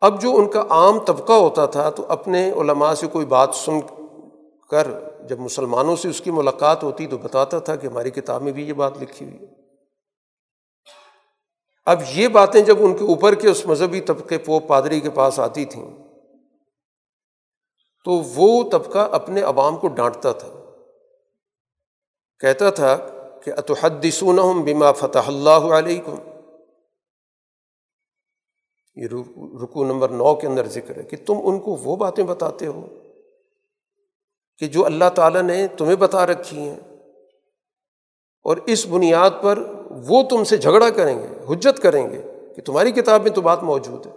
اب 0.00 0.22
جو 0.22 0.36
ان 0.36 0.48
کا 0.48 0.64
عام 0.70 0.98
طبقہ 0.98 1.32
ہوتا 1.32 1.66
تھا 1.66 1.90
تو 1.90 2.04
اپنے 2.08 2.50
علماء 2.50 2.94
سے 2.94 3.06
کوئی 3.06 3.26
بات 3.26 3.54
سن 3.54 3.80
کر 4.70 4.88
جب 5.26 5.38
مسلمانوں 5.38 5.96
سے 5.96 6.08
اس 6.08 6.20
کی 6.20 6.30
ملاقات 6.30 6.82
ہوتی 6.82 7.06
تو 7.06 7.18
بتاتا 7.18 7.58
تھا 7.58 7.76
کہ 7.76 7.86
ہماری 7.86 8.10
کتاب 8.10 8.42
میں 8.42 8.52
بھی 8.52 8.68
یہ 8.68 8.72
بات 8.72 8.98
لکھی 9.02 9.26
ہوئی 9.26 9.38
ہے۔ 9.38 9.46
اب 11.86 12.00
یہ 12.14 12.28
باتیں 12.28 12.60
جب 12.60 12.76
ان 12.80 12.96
کے 12.96 13.04
اوپر 13.04 13.34
کے 13.34 13.48
اس 13.48 13.66
مذہبی 13.66 14.00
طبقے 14.00 14.38
پوپ 14.38 14.68
پادری 14.68 15.00
کے 15.00 15.10
پاس 15.10 15.40
آتی 15.40 15.64
تھیں، 15.64 15.98
تو 18.04 18.10
وہ 18.10 18.70
طبقہ 18.70 18.98
اپنے 18.98 19.40
عوام 19.40 19.76
کو 19.76 19.88
ڈانٹتا 19.88 20.32
تھا۔ 20.32 20.48
کہتا 22.40 22.70
تھا 22.70 22.96
کہ 23.44 23.50
اتحدسون 23.50 24.62
بما 24.62 24.92
فتح 24.92 25.18
اللہ 25.26 25.50
علیکم۔ 25.50 26.14
یہ 28.94 29.06
رکو 29.62 29.84
نمبر 29.84 30.08
نو 30.08 30.34
کے 30.34 30.46
اندر 30.46 30.68
ذکر 30.68 30.96
ہے 30.96 31.02
کہ 31.02 31.16
تم 31.26 31.34
ان 31.42 31.60
کو 31.60 31.70
وہ 31.70 31.96
باتیں 31.96 32.24
بتاتے 32.24 32.66
ہو۔ 32.66 32.88
کہ 34.58 34.66
جو 34.66 34.86
اللہ 34.86 35.08
تعالیٰ 35.14 35.42
نے 35.42 35.66
تمہیں 35.66 35.96
بتا 35.96 36.26
رکھی 36.26 36.58
ہیں۔ 36.58 36.80
اور 38.42 38.56
اس 38.56 38.86
بنیاد 38.86 39.30
پر 39.42 39.58
وہ 39.90 40.22
تم 40.22 40.44
سے 40.44 40.56
جھگڑا 40.56 40.90
کریں 40.90 41.18
گے، 41.18 41.54
حجت 41.54 41.82
کریں 41.82 42.10
گے 42.10 42.22
کہ 42.56 42.62
تمہاری 42.62 42.92
کتاب 42.92 43.22
میں 43.22 43.30
تو 43.30 43.40
بات 43.40 43.62
موجود 43.62 44.06
ہے۔ 44.06 44.12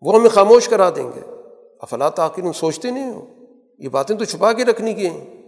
وہ 0.00 0.14
ہمیں 0.14 0.30
خاموش 0.30 0.68
کرا 0.68 0.90
دیں 0.90 1.10
گے۔ 1.16 1.20
افلاط 1.80 2.20
آخر 2.20 2.52
سوچتے 2.52 2.90
نہیں 2.90 3.10
ہو؟ 3.10 3.26
یہ 3.78 3.88
باتیں 3.88 4.16
تو 4.16 4.24
چھپا 4.24 4.52
کے 4.52 4.64
رکھنی 4.64 4.94
کی 4.94 5.06
ہیں۔ 5.06 5.42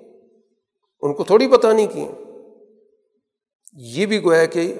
ان 1.01 1.15
کو 1.15 1.25
تھوڑی 1.25 1.49
بتانی 1.49 1.87
کی 1.87 2.01
ہیں۔ 2.01 2.13
یہ 3.73 4.07
بھی 4.07 4.25
گویا 4.25 4.45
کہ 4.45 4.75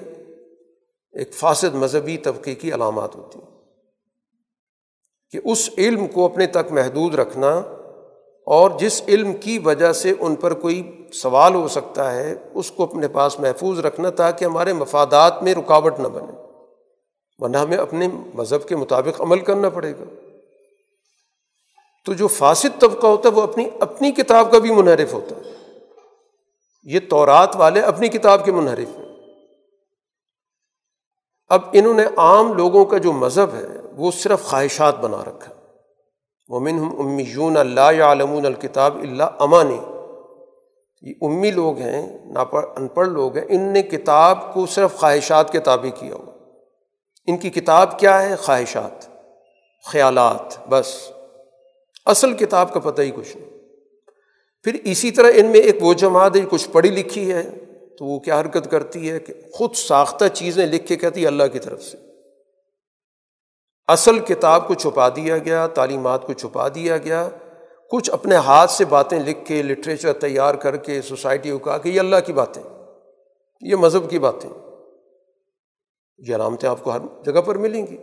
ایک 1.11 1.33
فاسد 1.33 1.75
مذہبی 1.75 2.17
طبقے 2.17 2.55
کی 2.55 2.73
علامات 2.73 3.15
ہوتی 3.15 3.39
ہیں۔ 3.39 3.61
کہ 5.31 5.39
اس 5.43 5.69
علم 5.77 6.07
کو 6.07 6.25
اپنے 6.25 6.47
تک 6.47 6.71
محدود 6.71 7.15
رکھنا 7.15 7.61
اور 8.45 8.71
جس 8.79 9.01
علم 9.07 9.33
کی 9.33 9.59
وجہ 9.59 9.93
سے 9.93 10.13
ان 10.19 10.35
پر 10.35 10.53
کوئی 10.53 11.07
سوال 11.13 11.55
ہو 11.55 11.67
سکتا 11.67 12.15
ہے، 12.15 12.35
اس 12.53 12.71
کو 12.71 12.83
اپنے 12.83 13.07
پاس 13.07 13.39
محفوظ 13.39 13.79
رکھنا 13.79 14.09
تاکہ 14.09 14.45
ہمارے 14.45 14.73
مفادات 14.73 15.43
میں 15.43 15.55
رکاوٹ 15.55 15.99
نہ 15.99 16.07
بنے۔ 16.07 16.31
ورنہ 17.37 17.57
ہمیں 17.57 17.77
اپنے 17.77 18.07
مذہب 18.35 18.67
کے 18.67 18.75
مطابق 18.75 19.21
عمل 19.21 19.39
کرنا 19.39 19.69
پڑے 19.69 19.91
گا۔ 19.91 20.03
تو 22.05 22.13
جو 22.13 22.27
فاسد 22.27 22.81
طبقہ 22.81 23.07
ہوتا 23.07 23.29
ہے، 23.29 23.33
وہ 23.33 23.41
اپنی 23.41 23.69
اپنی 23.79 24.11
کتاب 24.11 24.51
کا 24.51 24.59
بھی 24.59 24.71
منحرف 24.71 25.13
ہوتا 25.13 25.35
ہے۔ 25.35 25.51
یہ 26.83 26.99
تورات 27.09 27.55
والے 27.55 27.79
اپنی 27.81 28.07
کتاب 28.07 28.45
کے 28.45 28.51
منحرف 28.51 28.97
ہیں۔ 28.97 29.15
اب 31.47 31.61
انہوں 31.73 31.93
نے 31.93 32.03
عام 32.17 32.53
لوگوں 32.53 32.85
کا 32.85 32.97
جو 32.97 33.13
مذہب 33.13 33.55
ہے، 33.55 33.67
وہ 33.95 34.11
صرف 34.11 34.43
خواہشات 34.43 34.99
بنا 34.99 35.23
رکھا 35.23 35.54
مومن 36.49 36.79
ہم 36.79 36.99
امیون 36.99 37.57
اللہ 37.57 37.81
عالمون 37.81 38.45
الکتاب 38.45 38.99
اللہ 38.99 39.23
امانی 39.39 39.79
یہ 41.01 41.13
امی 41.21 41.51
لوگ 41.51 41.77
ہیں 41.77 42.25
ناپڑھ 42.25 42.65
ان 42.75 42.87
پڑھ 42.87 43.07
لوگ 43.07 43.37
ہیں، 43.37 43.45
ان 43.49 43.61
نے 43.61 43.81
کتاب 43.81 44.53
کو 44.53 44.65
صرف 44.65 44.95
خواہشات 44.95 45.51
کے 45.51 45.59
تابع 45.59 45.99
کیا 45.99 46.15
ہوا۔ 46.15 46.31
ان 47.27 47.37
کی 47.37 47.49
کتاب 47.49 47.99
کیا 47.99 48.29
ہے؟ 48.29 48.35
خواہشات، 48.35 49.07
خیالات، 49.85 50.69
بس۔ 50.69 51.11
اصل 52.05 52.33
کتاب 52.33 52.73
کا 52.73 52.79
پتہ 52.79 53.01
ہی 53.01 53.11
کچھ 53.15 53.37
نہیں۔ 53.37 53.49
پھر 54.63 54.77
اسی 54.83 55.11
طرح 55.11 55.31
ان 55.35 55.45
میں 55.45 55.59
ایک 55.59 55.77
وہ 55.81 55.93
جماعت 55.93 56.35
ہے 56.35 56.41
کچھ 56.49 56.69
پڑھی 56.69 56.89
لکھی 56.89 57.33
ہے، 57.33 57.43
تو 57.97 58.05
وہ 58.05 58.19
کیا 58.19 58.39
حرکت 58.39 58.71
کرتی 58.71 59.11
ہے 59.11 59.19
کہ 59.19 59.33
خود 59.53 59.75
ساختہ 59.75 60.25
چیزیں 60.33 60.67
لکھ 60.67 60.87
کے 60.87 60.95
کہتی 60.95 61.21
ہے 61.21 61.27
اللہ 61.27 61.43
کی 61.53 61.59
طرف 61.59 61.83
سے۔ 61.83 62.04
اصل 63.87 64.19
کتاب 64.19 64.67
کو 64.67 64.73
چھپا 64.73 65.09
دیا 65.09 65.37
گیا، 65.37 65.67
تعلیمات 65.67 66.27
کو 66.27 66.33
چھپا 66.33 66.67
دیا 66.67 66.97
گیا۔ 66.97 67.29
کچھ 67.91 68.11
اپنے 68.11 68.35
ہاتھ 68.35 68.71
سے 68.71 68.85
باتیں 68.85 69.19
لکھ 69.19 69.45
کے 69.45 69.61
لٹریچر 69.61 70.13
تیار 70.13 70.55
کر 70.55 70.77
کے 70.77 71.01
سوسائٹی 71.01 71.51
کو 71.51 71.57
کہا 71.57 71.77
کہ 71.77 71.89
یہ 71.89 71.99
اللہ 71.99 72.15
کی 72.25 72.33
باتیں، 72.33 72.63
یہ 73.61 73.75
مذہب 73.75 74.09
کی 74.09 74.19
باتیں۔ 74.19 74.49
یہ 76.17 76.35
علامتیں 76.35 76.69
آپ 76.69 76.83
کو 76.83 76.91
ہر 76.91 76.99
جگہ 77.25 77.41
پر 77.41 77.55
ملیں 77.55 77.87
گی۔ 77.87 77.97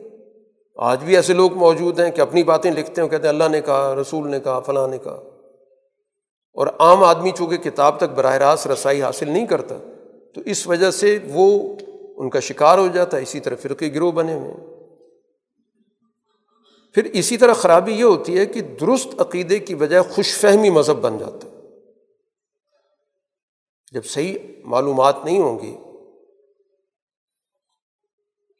آج 0.77 1.05
بھی 1.05 1.17
ایسے 1.17 1.33
لوگ 1.33 1.53
موجود 1.53 2.01
ہیں 2.01 2.11
کہ 2.11 2.21
اپنی 2.21 2.43
باتیں 2.43 2.71
لکھتے 2.71 3.03
ہیں 3.03 3.09
کہتے 3.09 3.23
ہیں 3.23 3.29
اللہ 3.29 3.49
نے 3.49 3.61
کہا، 3.61 3.95
رسول 4.01 4.31
نے 4.31 4.41
کہا، 4.41 4.61
فلاں 4.61 4.89
نے 4.89 4.99
کہا۔ 4.99 5.21
اور 6.55 6.67
عام 6.79 7.05
آدمی 7.05 7.31
چونکہ 7.31 7.57
کتاب 7.57 7.97
تک 7.97 8.05
براہ 8.05 8.37
راست 8.37 8.67
رسائی 8.67 9.03
حاصل 9.03 9.31
نہیں 9.31 9.47
کرتا، 9.47 9.75
تو 10.35 10.41
اس 10.47 10.67
وجہ 10.67 10.91
سے 10.91 11.19
وہ 11.33 11.77
ان 12.17 12.31
کا 12.31 12.41
شکار 12.41 12.79
ہو 12.79 12.89
جاتا 12.89 13.17
ہے 13.17 13.23
اسی 13.23 13.41
طرح 13.41 13.55
فرقے 13.63 13.95
گروہ 13.95 14.13
بنے 14.13 14.35
ہوئے 14.35 14.72
پھر 16.94 17.05
اسی 17.05 17.36
طرح 17.36 17.52
خرابی 17.52 17.93
یہ 17.93 18.05
ہوتی 18.05 18.39
ہے 18.39 18.47
کہ 18.47 18.60
درست 18.60 19.09
عقیدے 19.19 19.59
کی 19.59 19.74
بجائے 19.74 20.02
خوش 20.02 20.35
فہمی 20.39 20.70
مذہب 20.70 20.97
بن 20.97 21.19
جاتا 21.19 21.48
ہے۔ 21.48 21.52
جب 23.93 24.05
صحیح 24.05 24.39
معلومات 24.64 25.24
نہیں 25.24 25.39
ہوں 25.39 25.59
گی، 25.59 25.77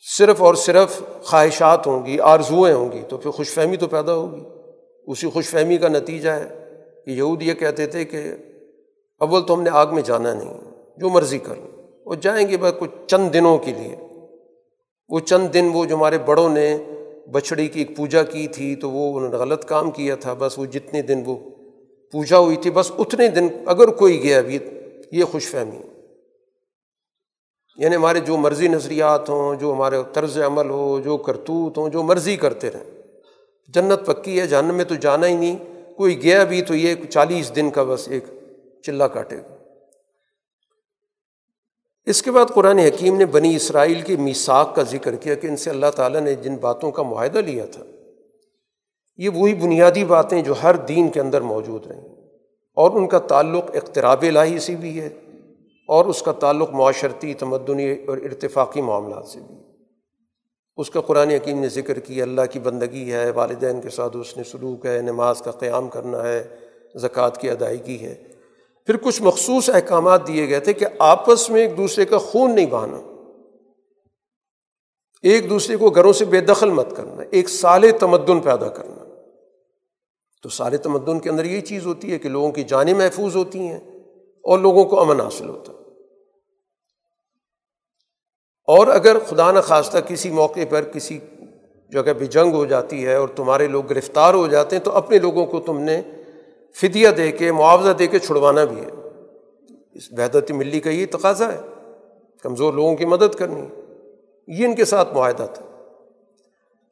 صرف 0.07 0.43
اور 0.43 0.55
صرف 0.55 1.03
خواہشات 1.23 1.87
ہوں 1.87 2.07
گی، 2.07 2.21
آرزوئیں 2.21 2.75
ہوں 2.75 2.93
گی، 2.93 3.03
تو 3.09 3.17
پھر 3.17 3.31
خوش 3.31 3.51
فہمی 3.51 3.77
تو 3.77 3.87
پیدا 3.87 4.15
ہوگی۔ 4.15 4.43
اسی 5.07 5.31
خوش 5.31 5.49
فہمی 5.49 5.79
کا 5.79 5.89
نتیجہ 5.89 6.31
ہے 6.31 6.49
کہ 7.07 7.11
یہود 7.11 7.43
یہ 7.43 7.55
کہتے 7.55 7.87
تھے 7.87 8.05
کہ 8.05 8.23
اول 9.21 9.47
تو 9.47 9.55
ہم 9.55 9.63
نے 9.63 9.71
آگ 9.71 9.87
میں 9.93 10.03
جانا 10.03 10.35
نہیں، 10.35 10.55
جو 10.97 11.09
مرضی 11.09 11.39
کر 11.39 11.57
لیں 11.57 11.83
وہ 12.07 12.15
جائیں 12.15 12.49
گے 12.49 12.57
بس 12.57 12.73
کچھ 12.79 12.91
چند 13.07 13.33
دنوں 13.35 13.59
کے 13.59 13.73
لیے۔ 13.73 13.97
وہ 15.09 15.21
چند 15.21 15.49
دن 15.55 15.71
وہ 15.75 15.85
جو 15.85 15.97
ہمارے 15.97 16.19
بڑوں 16.19 16.49
نے 16.49 16.77
بچھڑی 17.31 17.69
کی 17.69 17.81
ایک 17.81 17.97
پوجا 17.97 18.23
کی 18.23 18.47
تھی 18.47 18.77
تو 18.77 18.91
وہ 18.91 19.17
انہوں 19.17 19.31
نے 19.31 19.37
غلط 19.37 19.65
کام 19.65 19.91
کیا 19.91 20.15
تھا، 20.15 20.33
بس 20.33 20.59
وہ 20.59 20.67
جتنے 20.67 21.03
دن 21.03 21.23
وہ 21.27 21.37
پوجا 22.13 22.39
ہوئی 22.39 22.57
تھی، 22.57 22.71
بس 22.71 22.93
اتنے 22.99 23.29
دن 23.29 23.49
اگر 23.67 23.89
کوئی 23.89 24.23
گیا 24.23 24.39
ابھی 24.39 24.59
یہ 25.13 25.25
خوش 25.25 25.47
فہمی۔ 25.47 25.79
یعنی 27.77 27.97
ہمارے 27.97 28.21
جو 28.21 28.37
مرضی 28.37 28.69
نظریات 28.69 29.29
ہوں، 29.29 29.55
جو 29.55 29.73
ہمارے 29.73 29.97
طرز 30.13 30.39
عمل 30.39 30.71
ہو، 30.71 31.01
جو 31.01 31.17
کرتوت 31.17 31.79
ہوں، 31.79 31.89
جو 31.89 32.03
مرضی 32.03 32.37
کرتے 32.37 32.71
رہیں۔ 32.71 33.03
جنت 33.69 34.07
پکی 34.07 34.41
ہے، 34.41 34.47
جہنم 34.47 34.75
میں 34.75 34.85
تو 34.85 34.95
جانا 34.95 35.27
ہی 35.27 35.37
نہیں، 35.37 35.57
کوئی 35.97 36.23
گیا 36.23 36.45
بھی 36.45 36.63
تو 36.63 36.75
یہ 36.75 36.95
چالیس 37.11 37.57
دن 37.57 37.71
کا 37.71 37.83
بس 37.83 38.09
ایک 38.09 38.25
چلہ 38.83 39.05
کاٹے 39.05 39.37
گا۔ 39.37 39.62
اس 42.07 42.23
کے 42.23 42.31
بعد 42.31 42.45
قرآن 42.55 42.79
حکیم 42.79 43.17
نے 43.17 43.27
بنی 43.27 43.57
اسرائیل 43.57 44.01
کی 44.01 44.17
میساک 44.17 44.77
کا 44.77 44.83
ذکر 44.83 45.15
کیا 45.15 45.35
کہ 45.35 45.47
ان 45.47 45.57
سے 45.57 45.71
اللہ 45.71 45.87
تعالیٰ 45.97 46.21
نے 46.21 46.35
جن 46.35 46.57
باتوں 46.57 46.91
کا 46.91 47.03
معاہدہ 47.03 47.39
لیا 47.39 47.65
تھا، 47.73 47.85
یہ 49.17 49.29
وہی 49.29 49.55
بنیادی 49.55 50.05
باتیں 50.05 50.43
جو 50.43 50.55
ہر 50.63 50.77
دین 50.77 51.09
کے 51.09 51.21
اندر 51.21 51.41
موجود 51.41 51.87
رہیں۔ 51.87 52.09
اور 52.75 52.91
ان 52.91 53.09
کا 53.09 53.19
تعلق 53.19 53.65
اقتراب 53.75 54.25
لاہی 54.25 54.59
سے 54.59 54.77
بھی 54.77 55.01
ہے 55.01 55.09
اور 55.89 56.05
اس 56.05 56.23
کا 56.23 56.33
تعلق 56.33 56.71
معاشرتی، 56.71 57.35
تمدنی 57.35 57.93
اور 58.07 58.19
ارتفاقی 58.19 58.81
معاملات 58.81 59.27
سے 59.27 59.39
بھی۔ 59.47 59.55
اس 60.77 60.91
کا 60.91 61.01
قرآن 61.01 61.31
حکیم 61.31 61.61
نے 61.61 61.69
ذکر 61.69 61.99
کیا، 61.99 62.25
اللہ 62.25 62.41
کی 62.51 62.59
بندگی 62.59 63.13
ہے، 63.13 63.31
والدین 63.31 63.81
کے 63.81 63.89
ساتھ 63.89 64.17
اس 64.17 64.37
نے 64.37 64.45
سلوک 64.45 64.87
ہے، 64.87 65.01
نماز 65.03 65.39
کا 65.39 65.51
قیام 65.51 65.89
کرنا 65.89 66.23
ہے، 66.23 66.45
زکوٰۃ 66.95 67.41
کی 67.41 67.51
ادائیگی 67.51 67.99
ہے۔ 68.01 68.15
پھر 68.87 68.97
کچھ 68.97 69.23
مخصوص 69.23 69.71
احکامات 69.71 70.27
دیے 70.27 70.49
گئے 70.49 70.61
تھے 70.61 70.73
کہ 70.73 70.87
آپس 70.99 71.51
میں 71.51 71.61
ایک 71.61 71.77
دوسرے 71.77 72.05
کا 72.05 72.19
خون 72.19 72.55
نہیں 72.55 72.67
بہانا۔ 72.67 73.01
ایک 75.23 75.51
دوسرے 75.51 75.77
کو 75.77 75.91
گھروں 75.91 76.13
سے 76.13 76.25
بے 76.25 76.41
دخل 76.41 76.71
مت 76.71 76.97
کرنا، 76.97 77.23
ایک 77.31 77.49
سال 77.49 77.91
تمدن 78.01 78.41
پیدا 78.41 78.69
کرنا۔ 78.69 79.05
تو 80.43 80.49
سال 80.49 80.77
تمدن 80.77 81.21
کے 81.21 81.31
اندر 81.31 81.45
یہ 81.45 81.61
چیز 81.61 81.87
ہوتی 81.87 82.13
ہے 82.13 82.19
کہ 82.19 82.29
لوگوں 82.29 82.53
کی 82.53 82.63
جانیں 82.63 82.95
محفوظ 82.95 83.37
ہوتی 83.37 83.59
ہیں 83.59 83.79
اور 84.41 84.59
لوگوں 84.59 84.85
کو 84.85 85.01
امن 85.01 85.21
حاصل 85.21 85.49
ہوتا 85.49 85.73
ہے۔ 85.73 85.79
اور 88.67 88.87
اگر 88.87 89.19
خدا 89.19 89.53
نخواستہ 89.53 89.99
کسی 89.99 90.31
موقع 90.31 90.61
پر 90.71 90.83
کسی 90.83 91.19
جگہ 91.93 92.13
پہ 92.19 92.25
جنگ 92.25 92.53
ہو 92.53 92.67
جاتی 92.67 93.07
ہے 93.07 93.15
اور 93.15 93.29
تمہارے 93.29 93.69
لوگ 93.69 93.87
گرفتار 93.87 94.35
ہو 94.35 94.47
جاتے 94.47 94.77
ہیں، 94.77 94.83
تو 94.83 94.93
اپنے 94.93 95.19
لوگوں 95.19 95.47
کو 95.47 95.61
تم 95.61 95.79
نے 95.79 96.03
فدیہ 96.77 97.09
دے 97.09 97.33
کے، 97.33 97.53
معاوضہ 97.53 97.91
دے 97.91 98.07
کے 98.07 98.19
چھڑوانا 98.19 98.65
بھی 98.65 98.81
ہے۔ 98.81 98.91
اس 99.93 100.13
بحدت 100.13 100.51
ملی 100.51 100.81
کا 100.81 100.91
یہ 100.91 101.07
تقاضا 101.11 101.53
ہے۔ 101.53 101.61
کمزور 102.43 102.75
لوگوں 102.75 102.97
کی 102.97 103.05
مدد 103.05 103.35
کرنی 103.35 103.61
ہے۔ 103.61 103.81
یہ 104.47 104.67
ان 104.67 104.75
کے 104.75 104.85
ساتھ 104.85 105.15
معاہدہ 105.15 105.47
تھا۔ 105.55 105.65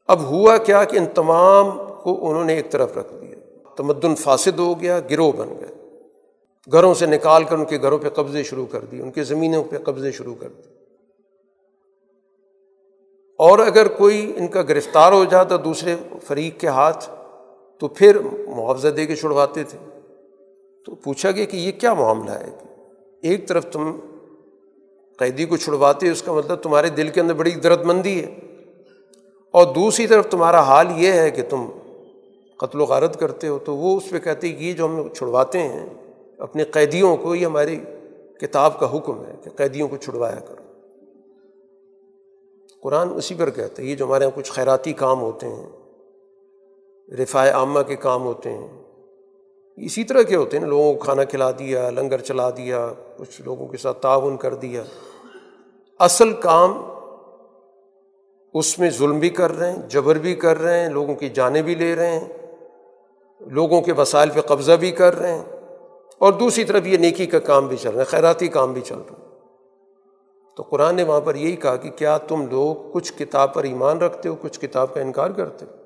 اب 0.08 0.22
ہوا 0.22 0.56
کیا 0.56 0.84
کہ 0.84 0.96
ان 0.96 1.06
تمام 1.06 1.70
کو 2.02 2.30
انہوں 2.30 2.44
نے 2.44 2.54
ایک 2.54 2.70
طرف 2.70 2.96
رکھ 2.96 3.14
دیا۔ 3.20 3.58
تمدن 3.76 4.14
فاسد 4.14 4.58
ہو 4.58 4.80
گیا، 4.80 5.00
گروہ 5.10 5.32
بن 5.32 5.48
گئے 5.48 5.98
گھروں 6.72 6.94
سے 6.94 7.06
نکال 7.06 7.44
کر 7.44 7.54
ان 7.56 7.64
کے 7.64 7.78
گھروں 7.80 7.98
پہ 7.98 8.08
قبضے 8.08 8.42
شروع 8.42 8.66
کر 8.66 8.80
دیے، 8.80 9.02
ان 9.02 9.10
کے 9.10 9.24
زمینوں 9.24 9.64
پہ 9.64 9.78
قبضے 9.78 10.12
شروع 10.12 10.34
کر 10.40 10.48
دیے۔ 10.48 10.72
اور 13.38 13.58
اگر 13.58 13.88
کوئی 13.88 14.32
ان 14.36 14.48
کا 14.48 14.62
گرفتار 14.62 15.12
ہو 15.12 15.24
جاتا، 15.24 15.56
دوسرے 15.64 15.96
فریق 16.26 16.60
کے 16.60 16.66
ہاتھ 16.66 17.10
تو 17.80 17.88
پھر 17.88 18.18
معاوضہ 18.46 18.88
دے 18.88 19.06
کے 19.06 19.16
چھڑواتے 19.16 19.64
تھے۔ 19.64 19.78
تو 20.84 20.94
پوچھا 20.94 21.30
گیا 21.30 21.44
کہ 21.44 21.56
یہ 21.56 21.72
کیا 21.72 21.94
معاملہ 21.94 22.30
ہے؟ 22.30 22.50
ایک 23.22 23.48
طرف 23.48 23.66
تم 23.72 23.96
قیدی 25.18 25.44
کو 25.44 25.56
چھڑواتے، 25.56 26.10
اس 26.10 26.22
کا 26.22 26.32
مطلب 26.32 26.56
تمہارے 26.56 26.88
دل 26.88 27.08
کے 27.08 27.20
اندر 27.20 27.34
بڑی 27.34 27.50
درد 27.50 27.84
مندی 27.84 28.24
ہے۔ 28.24 28.34
اور 29.50 29.74
دوسری 29.74 30.06
طرف 30.06 30.28
تمہارا 30.30 30.60
حال 30.60 30.86
یہ 30.96 31.12
ہے 31.12 31.30
کہ 31.30 31.42
تم 31.48 31.70
قتل 32.56 32.80
و 32.80 32.84
غارت 32.84 33.20
کرتے 33.20 33.48
ہو، 33.48 33.58
تو 33.58 33.76
وہ 33.76 33.96
اس 33.96 34.10
پہ 34.10 34.18
کہتے 34.18 34.48
ہیں 34.48 34.56
کہ 34.56 34.64
یہ 34.64 34.72
جو 34.72 34.86
ہم 34.86 35.08
چھڑواتے 35.08 35.58
ہیں، 35.58 35.86
اپنے 36.38 36.64
قیدیوں 36.64 37.16
کو، 37.16 37.34
یہ 37.34 37.46
ہماری 37.46 37.80
کتاب 38.40 38.80
کا 38.80 38.96
حکم 38.96 39.24
ہے 39.24 39.32
کہ 39.44 39.50
قیدیوں 39.56 39.88
کو 39.88 39.96
چھڑوایا 39.96 40.36
کرو۔ 40.36 40.80
قرآن 42.82 43.08
اسی 43.14 43.34
پر 43.34 43.50
کہتا 43.50 43.82
ہے، 43.82 43.88
یہ 43.88 43.96
جو 43.96 44.04
ہمارے 44.04 44.24
یہاں 44.24 44.38
کچھ 44.38 44.52
خیراتی 44.52 44.92
کام 44.92 45.20
ہوتے 45.20 45.48
ہیں 45.48 45.79
رفاع 47.10 47.50
عامہ 47.50 47.80
کے 47.80 47.96
کام 47.96 48.22
ہوتے 48.22 48.52
ہیں۔ 48.52 48.82
اسی 49.76 50.04
طرح 50.04 50.22
کے 50.22 50.36
ہوتے 50.36 50.56
ہیں 50.56 50.64
نا، 50.64 50.70
لوگوں 50.70 50.94
کو 50.94 51.00
کھانا 51.00 51.24
کھلا 51.24 51.50
دیا، 51.50 51.90
لنگر 51.90 52.18
چلا 52.18 52.50
دیا، 52.50 52.88
کچھ 53.16 53.40
لوگوں 53.40 53.66
کے 53.66 53.76
ساتھ 53.76 54.02
تعاون 54.02 54.36
کر 54.36 54.54
دیا۔ 54.54 54.82
اصل 55.98 56.32
کام 56.32 56.82
اس 58.54 58.78
میں 58.78 58.90
ظلم 58.90 59.18
بھی 59.18 59.28
کر 59.28 59.58
رہے 59.58 59.72
ہیں، 59.72 59.82
جبر 59.88 60.18
بھی 60.18 60.34
کر 60.34 60.60
رہے 60.60 60.80
ہیں، 60.80 60.88
لوگوں 60.88 61.14
کی 61.14 61.28
جانیں 61.28 61.62
بھی 61.62 61.74
لے 61.74 61.94
رہے 61.94 62.18
ہیں، 62.18 62.28
لوگوں 63.40 63.82
کے 63.82 63.92
وسائل 63.92 64.30
پہ 64.30 64.40
قبضہ 64.40 64.72
بھی 64.72 64.90
کر 64.90 65.18
رہے 65.18 65.32
ہیں۔ 65.32 65.44
اور 66.18 66.32
دوسری 66.32 66.64
طرف 66.64 66.86
یہ 66.86 66.98
نیکی 66.98 67.26
کا 67.26 67.38
کام 67.38 67.66
بھی 67.66 67.76
چل 67.76 67.90
رہا 67.90 68.00
ہے، 68.00 68.04
خیراتی 68.04 68.48
کام 68.48 68.72
بھی 68.72 68.80
چل 68.80 68.98
رہا 69.10 69.16
ہے۔ 69.20 69.36
تو 70.56 70.62
قرآن 70.62 70.94
نے 70.94 71.02
وہاں 71.02 71.20
پر 71.20 71.34
یہی 71.34 71.56
کہا 71.56 71.76
کہ 71.76 71.90
کیا 71.90 72.18
تم 72.18 72.46
لوگ 72.50 72.76
کچھ 72.92 73.12
کتاب 73.18 73.54
پر 73.54 73.64
ایمان 73.64 73.98
رکھتے 73.98 74.28
ہو، 74.28 74.34
کچھ 74.40 74.60
کتاب 74.60 74.94
کا 74.94 75.00
انکار 75.00 75.30
کرتے 75.30 75.66
ہو؟ 75.66 75.79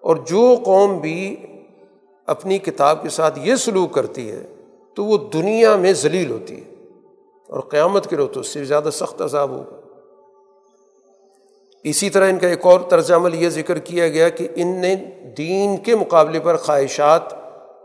اور 0.00 0.16
جو 0.16 0.56
قوم 0.64 0.98
بھی 0.98 1.36
اپنی 2.26 2.58
کتاب 2.58 3.02
کے 3.02 3.08
ساتھ 3.08 3.38
یہ 3.42 3.54
سلوک 3.54 3.92
کرتی 3.92 4.30
ہے، 4.30 4.42
تو 4.94 5.04
وہ 5.04 5.18
دنیا 5.32 5.76
میں 5.76 5.92
ذلیل 5.92 6.30
ہوتی 6.30 6.56
ہے 6.56 6.70
اور 7.48 7.60
قیامت 7.60 8.10
کے 8.10 8.16
روز 8.16 8.30
تو 8.32 8.40
اس 8.40 8.48
سے 8.48 8.64
زیادہ 8.64 8.88
سخت 8.92 9.22
عذاب 9.22 9.50
ہوگا۔ 9.50 9.76
اسی 11.84 12.10
طرح 12.10 12.28
ان 12.28 12.38
کا 12.38 12.48
ایک 12.48 12.66
اور 12.66 12.80
طرز 12.80 13.12
عمل 13.12 13.34
یہ 13.34 13.48
ذکر 13.48 13.78
کیا 13.78 14.08
گیا 14.08 14.28
کہ 14.28 14.48
ان 14.54 14.68
نے 14.68 14.94
دین 15.38 15.76
کے 15.76 15.96
مقابلے 15.96 16.40
پر 16.40 16.56
خواہشات 16.56 17.22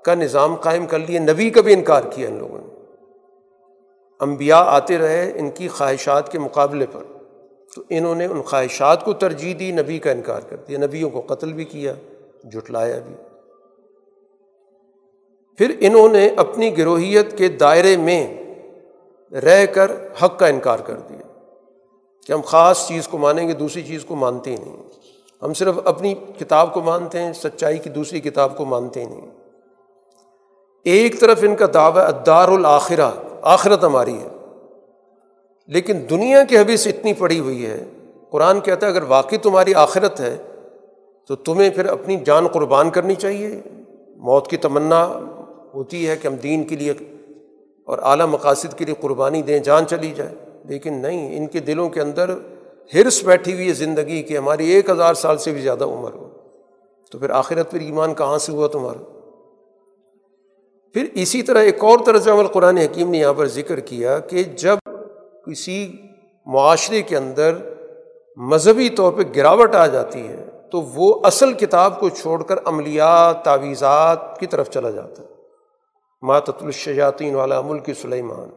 کا 0.04 0.16
نظام 0.16 0.56
قائم 0.56 0.86
کر 0.86 1.00
لیا 1.00 1.20
نبی 1.20 1.50
کا 1.50 1.62
بھی 1.62 1.74
انکار 1.74 2.02
کیا 2.12 2.28
ان 2.28 2.38
لوگوں 2.38 2.58
نے۔ 2.58 2.82
انبیاء 4.20 4.64
آتے 4.66 4.98
رہے 4.98 5.32
ان 5.36 5.50
کی 5.50 5.68
خواہشات 5.68 6.32
کے 6.32 6.40
مقابلے 6.40 6.86
پر۔ 6.92 7.15
تو 7.76 7.84
انہوں 7.90 8.16
نے 8.16 8.26
ان 8.26 8.42
خواہشات 8.42 9.06
کو 9.06 9.14
ترجیح 9.14 9.54
دی، 9.60 9.72
نبی 9.72 10.00
کا 10.00 10.12
انکار 10.12 10.42
کر 10.50 10.56
دیا، 10.56 10.80
نبیوں 10.80 11.10
کو 11.10 11.22
قتل 11.22 11.54
بھی 11.54 11.66
کیا 11.66 11.94
جٹلایا 12.44 13.00
بھی۔ 13.08 13.16
پھر 15.58 15.76
انہوں 15.80 16.10
نے 16.10 16.30
اپنی 16.36 16.78
گروہیت 16.78 17.38
کے 17.38 17.48
دائرے 17.48 17.98
میں 17.98 18.44
رہ 19.34 19.66
کر 19.66 19.92
حق 20.24 20.40
کا 20.40 20.48
انکار 20.48 20.80
کر 20.80 20.94
دیا 20.94 21.42
کہ 22.28 22.34
ہم 22.34 22.42
خاص 22.42 22.88
چیز 22.88 23.08
کو 23.08 23.18
مانیں 23.18 23.48
گے، 23.48 23.54
دوسری 23.54 23.84
چیز 23.84 24.06
کو 24.06 24.16
مانتے 24.16 24.52
ہی 24.52 24.56
نہیں۔ 24.56 24.78
ہم 25.42 25.54
صرف 25.54 25.76
اپنی 25.86 26.14
کتاب 26.40 26.74
کو 26.74 26.82
مانتے 26.82 27.20
ہیں، 27.20 27.34
سچائی 27.34 27.78
کی 27.78 27.90
دوسری 27.90 28.20
کتاب 28.20 28.58
کو 28.58 28.66
مانتے 28.66 29.02
ہی 29.02 29.06
نہیں۔ 29.06 29.32
ایک 30.84 31.20
طرف 31.20 31.40
ان 31.42 31.56
کا 31.56 31.66
دعوی 31.74 32.02
ادار 32.02 32.48
الآخرہ 32.48 33.12
آخرت 33.42 33.84
ہماری 33.84 34.18
ہے۔ 34.18 34.28
لیکن 35.68 35.98
دنیا 36.10 36.44
کی 36.44 36.58
حویث 36.58 36.88
اتنی 36.88 37.14
پڑی 37.14 37.40
ہوئی 37.40 37.66
ہے، 37.66 37.84
قرآن 38.30 38.60
کہتا 38.60 38.88
ہے 38.88 38.92
اگر 38.92 39.04
واقعی 39.08 39.38
تمہاری 39.38 39.74
آخرت 39.74 40.20
ہے، 40.20 40.38
تو 41.28 41.36
تمہیں 41.36 41.70
پھر 41.70 41.86
اپنی 41.86 42.18
جان 42.26 42.48
قربان 42.48 42.90
کرنی 42.90 43.16
چاہیے۔ 43.16 43.62
موت 44.16 44.48
کی 44.48 44.58
تمنا 44.58 45.20
ہوتی 45.74 46.10
ہے 46.10 46.16
کہ 46.16 46.28
ہم 46.28 46.36
دین 46.36 46.64
کے 46.64 46.76
لیے 46.76 46.92
اور 47.86 48.00
اعلیٰ 48.02 48.26
مقاصد 48.26 48.78
کے 48.78 48.86
لیے 48.86 48.96
قربانی 49.00 49.42
دیں، 49.42 49.60
جان 49.60 49.88
چلی 49.88 50.14
جائے۔ 50.16 50.32
لیکن 50.66 50.94
نہیں، 50.94 51.38
ان 51.38 51.48
کے 51.48 51.60
دلوں 51.60 51.90
کے 51.90 52.02
اندر 52.02 52.30
ہرس 52.94 53.24
بیٹھی 53.24 53.54
ہوئی 53.54 53.68
ہے 53.68 53.74
زندگی 53.74 54.24
کہ 54.24 54.38
ہماری 54.38 54.70
ایک 54.70 54.90
ہزار 54.90 55.14
سال 55.14 55.38
سے 55.38 55.52
بھی 55.52 55.62
زیادہ 55.62 55.84
عمر 55.84 56.14
ہو۔ 56.14 56.30
تو 57.12 57.20
پھر 57.20 57.30
آخرت 57.30 57.72
پھر 57.72 57.80
ایمان 57.80 58.14
کہاں 58.14 58.38
سے 58.38 58.52
ہوا 58.52 58.68
تمہارا؟ 58.68 59.20
پھر 60.94 61.06
اسی 61.14 61.42
طرح 61.42 61.64
ایک 61.64 61.84
اور 61.84 62.00
طرز 62.06 62.28
عمل 62.28 62.48
قرآن 62.48 62.78
حکیم 62.78 63.10
نے 63.10 63.18
یہاں 63.18 63.34
پر 63.34 63.48
ذکر 63.48 63.80
کیا 63.80 64.20
کہ 64.20 64.44
جب 64.44 64.78
کسی 65.46 65.96
معاشرے 66.46 67.02
کے 67.02 67.18
اندر 67.18 67.56
مذہبی 68.36 68.90
طور 68.90 69.14
پہ 69.14 69.22
گراوٹ 69.36 69.76
آ 69.76 69.88
جاتی 69.88 70.28
ہے 70.28 70.46
تو 70.72 70.82
وہ 70.82 71.20
اصل 71.24 71.54
کتاب 71.54 72.00
کو 72.00 72.10
چھوڑ 72.10 72.44
کر 72.44 72.56
عملیات، 72.66 73.44
تعویذات 73.44 74.40
کی 74.40 74.48
طرف 74.48 74.70
چلا 74.70 74.90
جاتا 74.90 75.22
ہے۔ 75.22 75.28
ماتت 76.22 76.64
الشیاطین 76.64 77.36
والا 77.36 77.62
ملک 77.62 77.90
سلیمان 78.02 78.50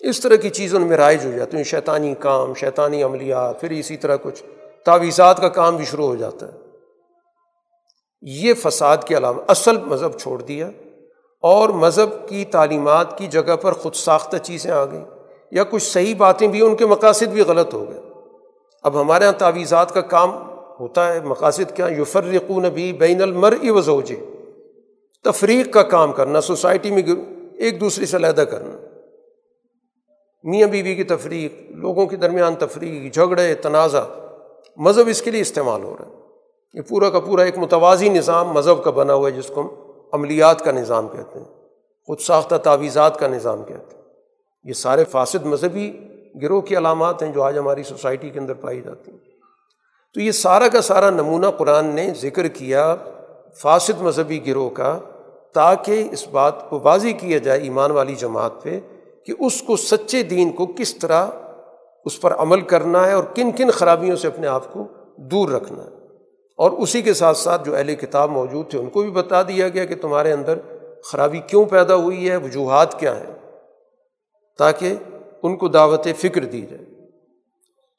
اس 0.00 0.20
طرح 0.20 0.36
کی 0.36 0.50
چیزوں 0.50 0.80
میں 0.80 0.96
رائج 0.96 1.26
ہو 1.26 1.30
جاتی 1.30 1.56
ہیں۔ 1.56 1.64
شیطانی 1.64 2.14
کام، 2.14 2.54
شیطانی 2.54 3.02
عملیات، 3.02 3.60
پھر 3.60 3.70
اسی 3.70 3.96
طرح 3.96 4.16
کچھ 4.22 4.42
تعویذات 4.84 5.40
کا 5.40 5.48
کام 5.48 5.76
بھی 5.76 5.84
شروع 5.84 6.06
ہو 6.06 6.16
جاتا 6.16 6.46
ہے۔ 6.46 6.52
یہ 8.22 8.54
فساد 8.54 8.96
کے 9.06 9.16
علاوہ 9.16 9.42
اصل 9.48 9.78
مذہب 9.78 10.18
چھوڑ 10.18 10.42
دیا 10.42 10.70
اور 11.42 11.68
مذہب 11.68 12.28
کی 12.28 12.44
تعلیمات 12.44 13.18
کی 13.18 13.26
جگہ 13.26 13.56
پر 13.56 13.72
خود 13.72 13.94
ساختہ 13.94 14.36
چیزیں 14.36 14.70
آ 14.70 14.84
گئیں۔ 14.84 15.17
یا 15.50 15.64
کچھ 15.64 15.82
صحیح 15.82 16.14
باتیں 16.18 16.48
بھی 16.48 16.62
ان 16.62 16.76
کے 16.76 16.86
مقاصد 16.86 17.26
بھی 17.26 17.42
غلط 17.42 17.74
ہو 17.74 17.88
گئے۔ 17.88 18.00
اب 18.82 19.00
ہمارے 19.00 19.24
یہاں 19.24 19.32
تعویذات 19.32 19.94
کا 19.94 20.00
کام 20.00 20.30
ہوتا 20.80 21.14
ہے، 21.14 21.20
مقاصد 21.20 21.76
کیا؟ 21.76 21.86
یفرقون 21.98 22.62
بھی 22.62 22.92
بین 22.92 23.22
المر 23.22 23.54
وزوجے 23.62 24.16
تفریق 25.24 25.72
کا 25.72 25.82
کام 25.82 26.12
کرنا، 26.12 26.40
سوسائٹی 26.40 26.90
میں 26.90 27.02
ایک 27.56 27.80
دوسرے 27.80 28.06
سے 28.06 28.16
علیحدہ 28.16 28.40
کرنا۔ 28.40 28.76
میاں 30.44 30.68
بیوی 30.68 30.94
کی 30.94 31.04
تفریق، 31.04 31.70
لوگوں 31.70 32.06
کے 32.06 32.16
درمیان 32.16 32.54
تفریق، 32.54 33.14
جھگڑے، 33.14 33.54
تنازع، 33.54 34.00
مذہب 34.76 35.08
اس 35.08 35.22
کے 35.22 35.30
لیے 35.30 35.40
استعمال 35.40 35.82
ہو 35.82 35.96
رہا 36.00 36.06
ہے۔ 36.06 36.12
یہ 36.74 36.80
پورا 36.88 37.10
کا 37.10 37.20
پورا 37.20 37.42
ایک 37.42 37.58
متوازی 37.58 38.08
نظام 38.08 38.48
مذہب 38.48 38.84
کا 38.84 38.90
بنا 38.90 39.14
ہوا 39.14 39.30
ہے، 39.30 39.36
جس 39.36 39.46
کو 39.46 39.60
ہم 39.60 39.68
عملیات 40.12 40.64
کا 40.64 40.72
نظام 40.72 41.08
کہتے 41.08 41.38
ہیں، 41.38 41.46
خود 42.06 42.20
ساختہ 42.20 42.54
تعویذات 42.54 43.18
کا 43.18 43.28
نظام 43.28 43.64
کہتے 43.64 43.96
ہیں۔ 43.96 43.97
یہ 44.64 44.72
سارے 44.72 45.04
فاسد 45.04 45.46
مذہبی 45.46 45.92
گروہ 46.42 46.60
کی 46.60 46.76
علامات 46.76 47.22
ہیں 47.22 47.32
جو 47.32 47.42
آج 47.42 47.58
ہماری 47.58 47.82
سوسائٹی 47.82 48.30
کے 48.30 48.40
اندر 48.40 48.54
پائی 48.54 48.80
جاتی 48.80 49.10
ہیں۔ 49.10 49.18
تو 50.14 50.20
یہ 50.20 50.30
سارا 50.30 50.68
کا 50.68 50.80
سارا 50.80 51.10
نمونہ 51.10 51.46
قرآن 51.46 51.86
نے 51.86 52.12
ذکر 52.22 52.48
کیا 52.48 52.96
فاسد 53.62 54.00
مذہبی 54.00 54.46
گروہ 54.46 54.70
کا 54.70 54.98
تاکہ 55.54 56.08
اس 56.12 56.28
بات 56.28 56.70
کو 56.70 56.80
واضح 56.82 57.08
کیا 57.20 57.38
جائے 57.38 57.60
ایمان 57.60 57.90
والی 57.90 58.14
جماعت 58.14 58.62
پہ 58.62 58.80
کہ 59.26 59.34
اس 59.38 59.62
کو 59.62 59.76
سچے 59.76 60.22
دین 60.22 60.52
کو 60.52 60.66
کس 60.66 60.94
طرح 60.94 61.26
اس 62.04 62.20
پر 62.20 62.34
عمل 62.34 62.60
کرنا 62.60 63.06
ہے 63.06 63.12
اور 63.12 63.24
کن 63.34 63.50
کن 63.52 63.70
خرابیوں 63.70 64.16
سے 64.16 64.28
اپنے 64.28 64.46
آپ 64.46 64.72
کو 64.72 64.88
دور 65.16 65.48
رکھنا 65.48 65.84
ہے۔ 65.84 65.90
اور 66.56 66.70
اسی 66.70 67.02
کے 67.02 67.14
ساتھ 67.14 67.36
ساتھ 67.36 67.64
جو 67.64 67.76
اہل 67.76 67.94
کتاب 67.94 68.30
موجود 68.30 68.70
تھے 68.70 68.78
ان 68.78 68.90
کو 68.90 69.02
بھی 69.02 69.10
بتا 69.10 69.42
دیا 69.42 69.68
گیا 69.68 69.84
کہ 69.84 69.94
تمہارے 69.94 70.32
اندر 70.32 70.58
خرابی 71.04 71.38
کیوں 71.38 71.64
پیدا 71.64 71.94
ہوئی 71.94 72.30
ہے، 72.30 72.36
وجوہات 72.36 73.00
کیا 73.00 73.16
ہیں۔ 73.16 73.37
تاکہ 74.58 74.94
ان 75.42 75.56
کو 75.56 75.68
دعوت 75.68 76.08
فکر 76.18 76.44
دی 76.44 76.60
جائے۔ 76.60 76.84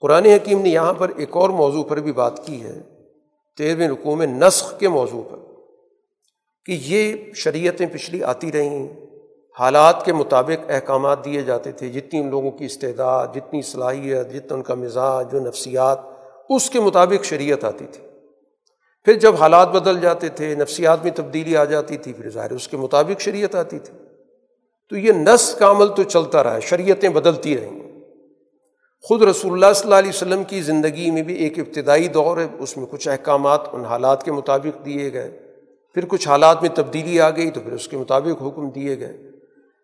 قرآن 0.02 0.26
حکیم 0.26 0.62
نے 0.62 0.70
یہاں 0.70 0.94
پر 0.94 1.12
ایک 1.18 1.38
اور 1.38 1.50
موضوع 1.50 1.84
پر 1.84 1.98
بھی 1.98 2.12
بات 2.12 2.46
کی 2.46 2.64
ہے، 2.64 2.82
تیرہویں 3.58 3.88
رقوع 3.88 4.16
میں 4.16 4.28
نسخ 4.28 4.80
کے 4.80 4.90
موضوع 4.90 5.24
پر، 5.24 5.38
کہ 6.66 6.80
یہ 6.82 7.16
شریعتیں 7.34 7.88
پچھلی 7.88 8.24
آتی 8.24 8.52
رہیں 8.52 8.88
حالات 9.60 10.06
کے 10.06 10.14
مطابق 10.14 10.70
احکامات 10.70 11.26
دیے 11.26 11.42
جاتے 11.42 11.72
تھے، 11.72 11.90
جتنی 11.90 12.20
ان 12.20 12.30
لوگوں 12.30 12.52
کی 12.52 12.66
استعداد، 12.66 13.28
جتنی 13.36 13.62
صلاحیت، 13.62 14.34
جتنا 14.34 14.56
ان 14.56 14.64
کا 14.64 14.74
مزاج، 14.74 15.32
جو 15.32 15.40
نفسیات، 15.40 16.00
اس 16.50 16.70
کے 16.70 16.80
مطابق 16.80 17.26
شریعت 17.26 17.64
آتی 17.64 17.86
تھی۔ 17.92 18.04
پھر 19.04 19.14
جب 19.14 19.36
حالات 19.36 19.70
بدل 19.70 20.00
جاتے 20.00 20.30
تھے، 20.30 20.56
نفسیات 20.56 21.04
میں 21.04 21.12
تبدیلی 21.16 21.58
آ 21.58 21.64
جاتی 21.64 21.98
تھی، 21.98 22.14
پھر 22.14 22.30
ظاہر 22.30 22.52
اس 22.52 22.68
کے 22.68 22.78
مطابق 22.78 23.22
شریعت 23.22 23.56
آتی 23.56 23.80
تھی۔ 23.80 24.09
تو 24.90 24.98
یہ 24.98 25.12
نس 25.12 25.56
کا 25.56 25.72
عمل 25.72 25.88
تو 25.88 26.04
چلتا 26.04 26.44
رہا 26.44 26.56
ہے، 26.56 26.62
شریعتیں 26.62 27.10
بدلتی 27.10 27.58
رہیں 27.58 27.80
خود 29.02 29.22
رسول 29.22 29.52
اللہ 29.54 29.74
صلی 29.74 29.84
اللہ 29.84 29.96
علیہ 29.96 30.10
وسلم 30.10 30.44
کی 30.44 30.62
زندگی 30.62 31.12
میں 31.12 31.22
بھی 31.22 31.36
ایک 31.36 31.60
ابتدائی 31.60 32.08
دور 32.08 32.38
ہے، 32.38 32.48
اس 32.60 32.78
میں 32.78 32.86
کچھ 32.86 33.08
احکامات 33.08 33.62
ان 33.72 33.86
حالات 33.86 34.24
کے 34.24 34.32
مطابق 34.32 34.86
دیے 34.86 35.14
گئے۔ 35.14 35.40
پھر 35.94 36.06
کچھ 36.06 36.28
حالات 36.28 36.62
میں 36.62 36.70
تبدیلی 36.76 37.22
آ 37.22 37.30
گئی 37.30 37.52
تو 37.52 37.60
پھر 37.60 37.72
اس 37.72 37.88
کے 37.88 37.98
مطابق 37.98 38.44
حکم 38.44 38.70
دیے 38.70 39.00
گئے۔ 39.00 39.18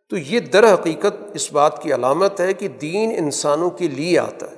تو 0.09 0.17
یہ 0.17 0.39
در 0.39 0.73
حقیقت 0.73 1.31
اس 1.33 1.51
بات 1.51 1.81
کی 1.81 1.93
علامت 1.93 2.39
ہے 2.39 2.53
کہ 2.53 2.67
دین 2.67 3.11
انسانوں 3.17 3.69
کے 3.69 3.87
لیے 3.87 4.19
آتا 4.19 4.51
ہے۔ 4.51 4.55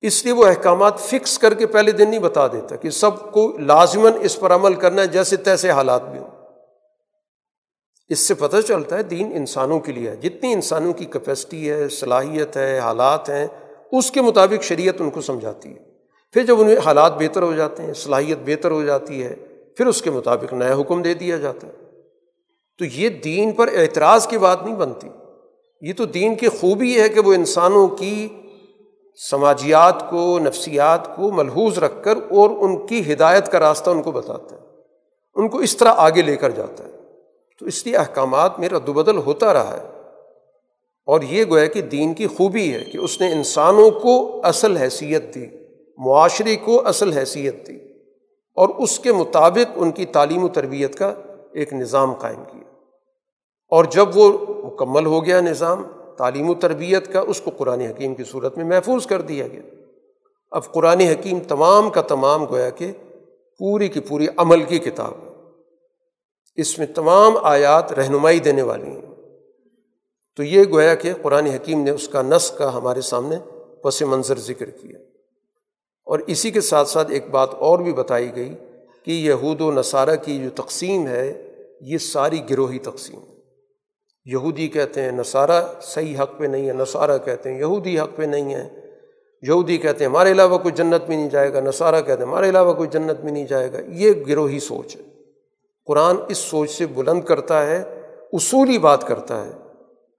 اس 0.00 0.24
لیے 0.24 0.32
وہ 0.32 0.46
احکامات 0.46 1.00
فکس 1.00 1.38
کر 1.38 1.54
کے 1.54 1.66
پہلے 1.66 1.92
دن 1.92 2.10
نہیں 2.10 2.20
بتا 2.20 2.46
دیتا 2.46 2.76
کہ 2.76 2.90
سب 2.90 3.32
کو 3.32 3.58
لازماً 3.58 4.12
اس 4.20 4.40
پر 4.40 4.54
عمل 4.54 4.74
کرنا 4.74 5.02
ہے، 5.02 5.06
جیسے 5.06 5.36
تیسے 5.36 5.70
حالات 5.70 6.10
بھی 6.10 6.18
ہوں۔ 6.18 6.41
اس 8.12 8.18
سے 8.18 8.34
پتہ 8.34 8.56
چلتا 8.68 8.98
ہے 8.98 9.02
دین 9.02 9.32
انسانوں 9.34 9.80
کے 9.80 9.92
لیے 9.92 10.10
ہے۔ 10.10 10.16
جتنی 10.16 10.52
انسانوں 10.52 10.92
کی 10.92 11.04
کیپیسٹی 11.04 11.70
ہے، 11.70 11.88
صلاحیت 11.88 12.56
ہے، 12.56 12.78
حالات 12.78 13.28
ہیں، 13.28 13.46
اس 13.92 14.10
کے 14.10 14.20
مطابق 14.20 14.62
شریعت 14.62 14.94
ان 15.00 15.10
کو 15.10 15.20
سمجھاتی 15.20 15.68
ہے۔ 15.68 15.78
پھر 16.32 16.44
جب 16.44 16.60
انہیں 16.60 16.76
حالات 16.84 17.16
بہتر 17.16 17.42
ہو 17.42 17.52
جاتے 17.52 17.82
ہیں، 17.82 17.92
صلاحیت 17.92 18.38
بہتر 18.46 18.70
ہو 18.70 18.82
جاتی 18.82 19.22
ہے، 19.22 19.34
پھر 19.76 19.86
اس 19.86 20.02
کے 20.02 20.10
مطابق 20.10 20.52
نیا 20.52 20.74
حکم 20.80 21.02
دے 21.02 21.14
دیا 21.14 21.36
جاتا 21.36 21.66
ہے۔ 21.66 21.72
تو 22.78 22.84
یہ 22.84 23.08
دین 23.08 23.52
پر 23.52 23.68
اعتراض 23.76 24.26
کی 24.26 24.38
بات 24.38 24.62
نہیں 24.64 24.76
بنتی۔ 24.76 25.08
یہ 25.80 25.92
تو 25.96 26.04
دین 26.04 26.34
کی 26.34 26.48
خوبی 26.48 27.00
ہے 27.00 27.08
کہ 27.08 27.20
وہ 27.20 27.34
انسانوں 27.34 27.88
کی 27.88 28.28
سماجیات 29.30 30.10
کو، 30.10 30.38
نفسیات 30.38 31.16
کو 31.16 31.30
ملحوظ 31.30 31.78
رکھ 31.78 32.04
کر 32.04 32.14
اور 32.30 32.50
ان 32.50 32.86
کی 32.86 33.12
ہدایت 33.12 33.48
کا 33.48 33.58
راستہ 33.58 33.90
ان 33.90 34.02
کو 34.02 34.12
بتاتا 34.12 34.56
ہے۔ 34.56 34.60
ان 35.34 35.48
کو 35.48 35.58
اس 35.58 35.76
طرح 35.76 35.94
آگے 35.96 36.22
لے 36.22 36.36
کر 36.36 36.50
جاتا 36.50 36.84
ہے۔ 36.84 36.91
تو 37.62 37.68
اس 37.68 37.86
لیے 37.86 37.96
احکامات 37.96 38.58
میں 38.58 38.68
رد 38.68 38.88
و 38.88 38.92
بدل 38.92 39.16
ہوتا 39.16 39.52
رہا 39.52 39.76
ہے۔ 39.76 39.86
اور 41.06 41.20
یہ 41.20 41.44
گویا 41.44 41.66
کہ 41.66 41.82
دین 41.82 42.14
کی 42.14 42.26
خوبی 42.26 42.74
ہے 42.74 42.84
کہ 42.84 42.98
اس 42.98 43.20
نے 43.20 43.32
انسانوں 43.32 43.90
کو 43.90 44.40
اصل 44.44 44.76
حیثیت 44.76 45.34
دی، 45.34 45.46
معاشرے 45.98 46.56
کو 46.56 46.88
اصل 46.88 47.12
حیثیت 47.12 47.68
دی، 47.68 47.76
اور 48.54 48.68
اس 48.68 48.98
کے 48.98 49.12
مطابق 49.12 49.72
ان 49.74 49.90
کی 49.90 50.06
تعلیم 50.06 50.44
و 50.44 50.48
تربیت 50.48 50.94
کا 50.94 51.14
ایک 51.52 51.72
نظام 51.72 52.12
قائم 52.12 52.44
کیا۔ 52.52 52.70
اور 53.68 53.84
جب 53.84 54.08
وہ 54.14 54.38
مکمل 54.48 55.06
ہو 55.06 55.24
گیا 55.24 55.40
نظام، 55.40 55.82
تعلیم 56.18 56.50
و 56.50 56.54
تربیت 56.54 57.12
کا 57.12 57.20
اس 57.20 57.40
کو 57.40 57.50
قرآن 57.58 57.80
حکیم 57.80 58.14
کی 58.14 58.24
صورت 58.24 58.56
میں 58.56 58.64
محفوظ 58.64 59.06
کر 59.06 59.20
دیا 59.20 59.46
گیا۔ 59.46 59.62
اب 60.50 60.72
قرآن 60.72 61.00
حکیم 61.00 61.38
تمام 61.40 61.90
کا 61.90 62.02
تمام 62.02 62.44
گویا 62.44 62.70
کہ 62.70 62.92
پوری 63.58 63.88
کی 63.88 64.00
پوری 64.00 64.26
عمل 64.36 64.62
کی 64.62 64.78
کتاب 64.78 65.12
ہے۔ 65.22 65.31
اس 66.54 66.78
میں 66.78 66.86
تمام 66.86 67.36
آیات 67.42 67.92
رہنمائی 67.92 68.40
دینے 68.40 68.62
والی 68.62 68.86
ہیں۔ 68.86 69.00
تو 70.36 70.42
یہ 70.42 70.62
گویا 70.70 70.94
کہ 70.94 71.12
قرآن 71.22 71.46
حکیم 71.46 71.82
نے 71.82 71.90
اس 71.90 72.08
کا 72.08 72.22
نس 72.22 72.50
کا 72.50 72.76
ہمارے 72.76 73.00
سامنے 73.00 73.36
پس 73.82 74.02
منظر 74.02 74.38
ذکر 74.38 74.70
کیا۔ 74.70 74.98
اور 76.04 76.18
اسی 76.18 76.50
کے 76.50 76.60
ساتھ 76.60 76.88
ساتھ 76.88 77.10
ایک 77.10 77.30
بات 77.30 77.54
اور 77.54 77.78
بھی 77.78 77.92
بتائی 77.92 78.36
گئی 78.36 78.54
کہ 79.04 79.10
یہود 79.10 79.60
و 79.60 79.72
نصارہ 79.72 80.16
کی 80.16 80.44
جو 80.44 80.62
تقسیم 80.62 81.06
ہے، 81.06 81.54
یہ 81.80 81.98
ساری 81.98 82.40
گروہی 82.50 82.78
تقسیم 82.78 83.20
یہودی 84.24 84.68
کہتے 84.68 85.02
ہیں 85.02 85.12
نصارہ 85.12 85.64
صحیح 85.82 86.18
حق 86.22 86.38
پہ 86.38 86.44
نہیں 86.44 86.68
ہے، 86.68 86.72
نصارہ 86.72 87.18
کہتے 87.24 87.52
ہیں 87.52 87.60
یہودی 87.60 88.00
حق 88.00 88.16
پہ 88.16 88.22
نہیں 88.22 88.54
ہے۔ 88.54 88.68
یہودی 89.42 89.78
کہتے 89.78 90.04
ہیں 90.04 90.10
ہمارے 90.10 90.32
علاوہ 90.32 90.58
کوئی 90.58 90.74
جنت 90.74 91.08
میں 91.08 91.16
نہیں 91.16 91.30
جائے 91.30 91.52
گا، 91.52 91.60
نصارہ 91.60 92.00
کہتے 92.00 92.22
ہیں 92.22 92.30
ہمارے 92.30 92.48
علاوہ 92.48 92.72
کوئی 92.72 92.88
جنت 92.92 93.24
میں 93.24 93.32
نہیں 93.32 93.46
جائے 93.46 93.72
گا۔ 93.72 93.78
یہ 93.88 94.12
گروہی 94.28 94.60
سوچ 94.60 94.96
ہے۔ 94.96 95.11
قرآن 95.88 96.16
اس 96.28 96.38
سوچ 96.38 96.70
سے 96.70 96.86
بلند 96.94 97.22
کرتا 97.22 97.66
ہے، 97.66 97.82
اصولی 98.32 98.78
بات 98.78 99.06
کرتا 99.06 99.44
ہے 99.46 99.50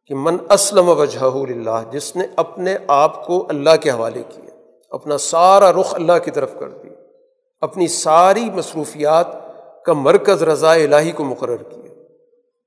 کہ 0.10 0.16
من 0.16 0.38
اسلم 0.50 0.90
وجہ 0.90 1.20
اللہ 1.20 1.84
جس 1.92 2.16
نے 2.16 2.26
اپنے 2.36 2.76
آپ 2.96 3.26
کو 3.28 3.46
اللہ 3.50 3.76
کے 3.82 3.90
حوالے 3.92 4.24
کیا، 4.30 4.56
اپنا 4.92 5.18
سارا 5.18 5.72
رخ 5.72 5.94
اللہ 5.96 6.18
کی 6.24 6.32
طرف 6.32 6.52
کر 6.60 6.70
دیا، 6.70 6.94
اپنی 7.62 7.88
ساری 7.88 8.50
مصروفیات 8.54 9.28
کا 9.86 9.94
مرکز 9.94 10.44
رضاء 10.44 10.76
الہی 10.76 11.12
کو 11.12 11.24
مقرر 11.24 11.64
کیا۔ 11.64 11.92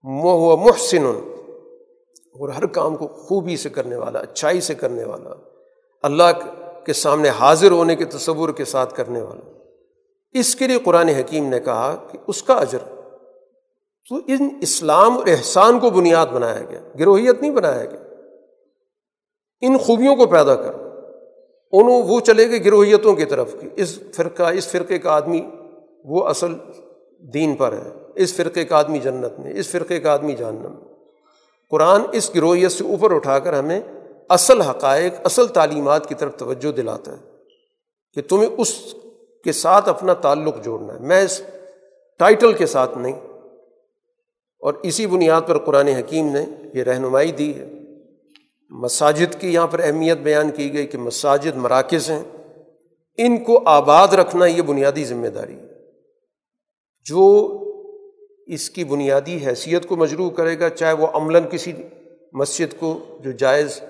وہ 0.05 0.57
محسن، 0.57 1.07
اور 1.07 2.49
ہر 2.49 2.67
کام 2.67 2.97
کو 2.97 3.07
خوبی 3.19 3.57
سے 3.57 3.69
کرنے 3.69 3.97
والا، 3.97 4.19
اچھائی 4.19 4.61
سے 4.61 4.75
کرنے 4.75 5.05
والا، 5.05 5.35
اللہ 6.05 6.31
کے 6.87 6.93
سامنے 6.93 7.29
حاضر 7.39 7.71
ہونے 7.71 7.97
کے 7.97 8.05
تصور 8.11 8.49
کے 8.49 8.65
ساتھ 8.65 8.95
کرنے 8.95 9.23
والا۔ 9.23 9.53
اس 10.39 10.57
کے 10.57 10.67
لیے 10.67 10.79
قرآن 10.79 11.09
حکیم 11.09 11.49
نے 11.49 11.61
کہا 11.61 12.07
کہ 12.13 12.19
اس 12.27 12.43
کا 12.43 12.55
اجر 12.55 12.79
تو 14.09 14.17
ان 14.27 14.49
اسلام 14.61 15.19
اور 15.19 15.27
احسان 15.27 15.81
کو 15.81 15.91
بنیاد 15.91 16.27
بنایا 16.27 16.61
گیا، 16.71 16.81
گروہیت 16.99 17.41
نہیں 17.41 17.51
بنایا 17.51 17.85
گیا۔ 17.85 18.03
ان 19.61 19.79
خوبیوں 19.79 20.17
کو 20.17 20.27
پیدا 20.27 20.55
کر۔ 20.55 20.75
انہوں 21.73 22.03
وہ 22.03 22.21
چلے 22.21 22.51
گئے 22.51 22.65
گروہیتوں 22.65 23.15
کی 23.15 23.25
طرف 23.25 23.57
کی۔ 23.61 23.69
اس 23.77 23.99
فرقہ، 24.15 24.43
اس 24.43 24.69
فرقے 24.69 24.99
کا 24.99 25.13
آدمی 25.13 25.51
وہ 26.05 26.27
اصل 26.27 26.55
دین 27.19 27.57
پر 27.57 27.73
ہے۔ 27.73 27.91
اس 28.15 28.35
فرقے 28.35 28.65
کا 28.65 28.79
آدمی 28.79 28.99
جنت 28.99 29.41
میں، 29.41 29.53
اس 29.53 29.69
فرقے 29.69 30.01
کا 30.01 30.13
آدمی 30.13 30.33
جہنم۔ 30.33 30.75
میں 30.75 30.95
قرآن 31.71 32.01
اس 32.13 32.35
گروہیت 32.35 32.73
سے 32.73 32.85
اوپر 32.85 33.15
اٹھا 33.15 33.39
کر 33.39 33.53
ہمیں 33.53 33.81
اصل 34.29 34.61
حقائق، 34.61 35.15
اصل 35.25 35.47
تعلیمات 35.47 36.09
کی 36.09 36.15
طرف 36.15 36.37
توجہ 36.37 36.73
دلاتا 36.73 37.13
ہے 37.13 37.33
کہ 38.15 38.23
تمہیں 38.23 38.51
اس 38.59 38.95
کے 39.47 39.53
ساتھ 39.53 39.89
اپنا 39.89 40.15
تعلق 40.15 40.65
جوڑنا 40.65 40.95
ہے۔ 40.95 40.99
میں 40.99 41.23
اس 41.23 41.43
ٹائٹل 42.19 42.53
کے 42.53 42.67
ساتھ 42.67 42.99
نہیں۔ 42.99 43.13
اور 44.61 44.75
اسی 44.83 45.07
بنیاد 45.07 45.41
پر 45.47 45.59
قرآن 45.59 45.89
حکیم 45.89 46.29
نے 46.29 46.45
یہ 46.75 46.83
رہنمائی 46.83 47.33
دی 47.33 47.55
ہے۔ 47.55 47.69
مساجد 48.71 49.41
کی 49.41 49.55
یہاں 49.55 49.67
پر 49.67 49.81
اہمیت 49.85 50.19
بیان 50.19 50.51
کی 50.51 50.73
گئی 50.73 50.87
کہ 50.87 50.99
مساجد 50.99 51.57
مراکز 51.57 52.11
ہیں۔ 52.11 52.23
ان 53.19 53.45
کو 53.45 53.63
آباد 53.67 54.09
رکھنا 54.09 54.47
یہ 54.47 54.63
بنیادی 54.63 55.05
ذمہ 55.05 55.27
داری 55.27 55.55
ہے۔ 55.55 55.67
جو 57.05 57.49
اس 58.47 58.71
کی 58.71 58.85
بنیادی 58.85 59.47
حیثیت 59.47 59.87
کو 59.87 59.97
مجروح 59.97 60.31
کرے 60.31 60.59
گا، 60.59 60.69
چاہے 60.69 60.93
وہ 60.93 61.07
عملاً 61.07 61.45
کسی 61.51 61.73
مسجد 62.33 62.79
کو 62.79 62.99
جو 63.21 63.31
جائز 63.31 63.81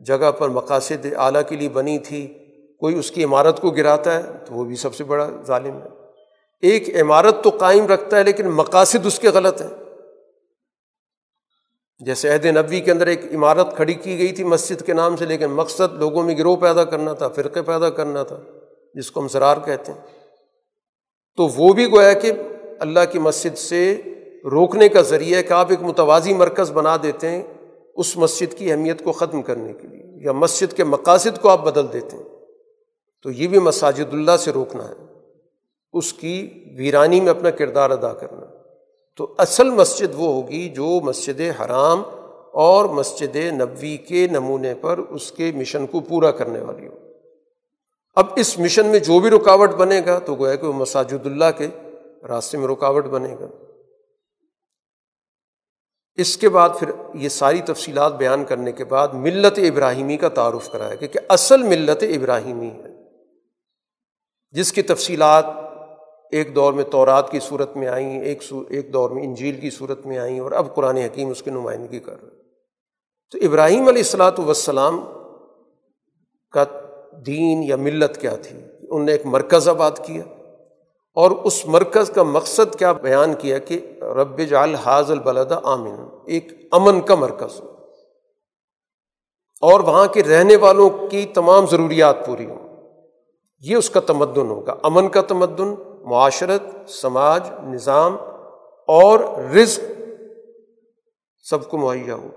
جگہ 0.00 0.30
پر 0.30 0.48
مقاصد 0.48 1.06
اعلیٰ 1.16 1.42
کے 1.48 1.56
لیے 1.56 1.68
بنی 1.68 1.98
تھی 1.98 2.38
کوئی 2.82 2.98
اس 2.98 3.10
کی 3.10 3.24
عمارت 3.24 3.60
کو 3.60 3.70
گراتا 3.70 4.16
ہے 4.16 4.22
تو 4.46 4.54
وہ 4.54 4.64
بھی 4.64 4.76
سب 4.76 4.94
سے 4.94 5.04
بڑا 5.04 5.30
ظالم 5.46 5.76
ہے۔ 5.76 5.88
ایک 6.62 7.00
عمارت 7.00 7.44
تو 7.44 7.50
قائم 7.50 7.86
رکھتا 7.86 8.18
ہے 8.18 8.22
لیکن 8.22 8.48
مقاصد 8.48 9.06
اس 9.06 9.18
کے 9.18 9.28
غلط 9.28 9.62
ہیں۔ 9.62 9.68
جیسے 12.04 12.28
عہد 12.28 12.44
نبوی 12.44 12.80
کے 12.80 12.92
اندر 12.92 13.06
ایک 13.06 13.34
عمارت 13.34 13.76
کھڑی 13.76 13.94
کی 13.94 14.18
گئی 14.18 14.32
تھی 14.32 14.44
مسجد 14.44 14.86
کے 14.86 14.92
نام 14.92 15.16
سے، 15.16 15.26
لیکن 15.26 15.46
مقصد 15.46 15.98
لوگوں 15.98 16.22
میں 16.22 16.38
گروہ 16.38 16.56
پیدا 16.56 16.84
کرنا 16.84 17.12
تھا، 17.12 17.28
فرقے 17.28 17.62
پیدا 17.62 17.90
کرنا 17.90 18.22
تھا، 18.22 18.36
جس 18.94 19.10
کو 19.10 19.20
ہم 19.20 19.28
زرار 19.28 19.56
کہتے 19.64 19.92
ہیں۔ 19.92 20.00
تو 21.36 21.46
وہ 21.46 21.72
بھی 21.72 21.92
گویا 21.92 22.12
کہ 22.12 22.32
اللہ 22.80 23.00
کی 23.12 23.18
مسجد 23.18 23.58
سے 23.58 24.00
روکنے 24.44 24.88
کا 24.88 25.02
ذریعہ 25.02 25.38
ہے 25.38 25.42
کہ 25.42 25.52
آپ 25.52 25.66
ایک 25.70 25.82
متوازی 25.82 26.34
مرکز 26.34 26.70
بنا 26.70 26.96
دیتے 27.02 27.30
ہیں 27.30 27.42
اس 27.96 28.16
مسجد 28.16 28.54
کی 28.54 28.72
اہمیت 28.72 29.04
کو 29.04 29.12
ختم 29.12 29.42
کرنے 29.42 29.72
کے 29.72 29.88
لیے، 29.88 30.24
یا 30.24 30.32
مسجد 30.32 30.76
کے 30.76 30.84
مقاصد 30.84 31.42
کو 31.42 31.48
آپ 31.48 31.64
بدل 31.64 31.92
دیتے 31.92 32.16
ہیں۔ 32.16 32.31
تو 33.22 33.30
یہ 33.30 33.48
بھی 33.48 33.58
مساجد 33.58 34.14
اللہ 34.14 34.36
سے 34.38 34.52
روکنا 34.52 34.88
ہے، 34.88 34.94
اس 35.92 36.12
کی 36.12 36.64
ویرانی 36.76 37.20
میں 37.20 37.30
اپنا 37.30 37.50
کردار 37.50 37.90
ادا 37.90 38.12
کرنا۔ 38.12 38.46
تو 39.16 39.34
اصل 39.38 39.70
مسجد 39.70 40.14
وہ 40.14 40.34
ہوگی 40.34 40.68
جو 40.68 41.00
مسجد 41.04 41.40
حرام 41.60 42.02
اور 42.52 42.84
مسجد 42.84 43.36
نبوی 43.36 43.96
کے 43.96 44.26
نمونے 44.26 44.74
پر 44.74 44.98
اس 44.98 45.32
کے 45.32 45.52
مشن 45.54 45.86
کو 45.86 46.00
پورا 46.00 46.30
کرنے 46.30 46.60
والی 46.60 46.86
ہو۔ 46.86 46.94
اب 48.14 48.26
اس 48.36 48.58
مشن 48.58 48.86
میں 48.86 48.98
جو 48.98 49.20
بھی 49.20 49.30
رکاوٹ 49.30 49.70
بنے 49.70 50.00
گا 50.06 50.18
تو 50.18 50.34
گویا 50.34 50.54
کہ 50.54 50.66
وہ 50.66 50.72
مساجد 50.72 51.26
اللہ 51.26 51.44
کے 51.58 51.66
راستے 52.28 52.58
میں 52.58 52.68
رکاوٹ 52.68 53.04
بنے 53.04 53.36
گا۔ 53.40 53.46
اس 56.14 56.36
کے 56.36 56.48
بعد 56.48 56.70
پھر 56.78 56.90
یہ 57.14 57.28
ساری 57.28 57.60
تفصیلات 57.60 58.16
بیان 58.16 58.44
کرنے 58.44 58.72
کے 58.72 58.84
بعد 58.84 59.08
ملت 59.08 59.58
ابراہیمی 59.58 60.16
کا 60.16 60.28
تعارف 60.28 60.70
کرایا 60.70 60.94
کہ 60.94 61.18
اصل 61.28 61.62
ملت 61.62 62.02
ابراہیمی 62.02 62.70
ہے۔ 62.70 62.91
جس 64.52 64.72
کی 64.72 64.82
تفصیلات 64.82 65.44
ایک 66.30 66.54
دور 66.54 66.72
میں 66.72 66.84
تورات 66.84 67.30
کی 67.30 67.40
صورت 67.40 67.76
میں 67.76 67.88
آئیں، 67.88 68.20
ایک 68.20 68.42
ایک 68.68 68.92
دور 68.92 69.10
میں 69.10 69.22
انجیل 69.22 69.60
کی 69.60 69.70
صورت 69.70 70.06
میں 70.06 70.18
آئیں 70.18 70.40
اور 70.40 70.52
اب 70.52 70.74
قرآن 70.74 70.96
حکیم 70.96 71.30
اس 71.30 71.42
کی 71.42 71.50
نمائندگی 71.50 71.98
کر 71.98 72.22
رہے 72.22 72.42
تو 73.30 73.38
ابراہیم 73.42 73.88
علیہ 73.88 74.02
السلاۃ 74.02 74.32
وسلام 74.38 75.04
کا 76.50 76.64
دین 77.26 77.62
یا 77.62 77.76
ملت 77.76 78.20
کیا 78.20 78.36
تھی؟ 78.36 78.60
ان 78.90 79.06
نے 79.06 79.12
ایک 79.12 79.26
مرکز 79.26 79.68
آباد 79.68 79.90
کیا 80.06 80.22
اور 81.14 81.30
اس 81.30 81.66
مرکز 81.66 82.10
کا 82.10 82.22
مقصد 82.22 82.78
کیا؟ 82.78 82.92
بیان 82.92 83.34
کیا 83.34 83.58
کہ 83.58 83.80
رب 84.00 84.38
جال 84.38 84.74
حاض 84.74 85.10
البلد 85.10 85.52
آمن 85.62 86.04
ایک 86.26 86.52
امن 86.70 87.00
کا 87.00 87.14
مرکز 87.14 87.60
ہو۔ 87.60 87.70
اور 89.60 89.80
وہاں 89.80 90.06
کے 90.06 90.22
رہنے 90.22 90.56
والوں 90.56 90.90
کی 91.10 91.26
تمام 91.26 91.66
ضروریات 91.66 92.26
پوری 92.26 92.46
ہوں۔ 92.46 92.61
یہ 93.62 93.76
اس 93.76 93.90
کا 93.90 94.00
تمدن 94.00 94.50
ہوگا۔ 94.50 94.74
امن 94.82 95.08
کا 95.08 95.20
تمدن، 95.20 95.74
معاشرت، 96.02 96.90
سماج، 96.90 97.50
نظام 97.64 98.16
اور 98.88 99.20
رزق 99.54 99.80
سب 101.50 101.68
کو 101.68 101.78
مہیا 101.78 102.14
ہو۔ 102.14 102.28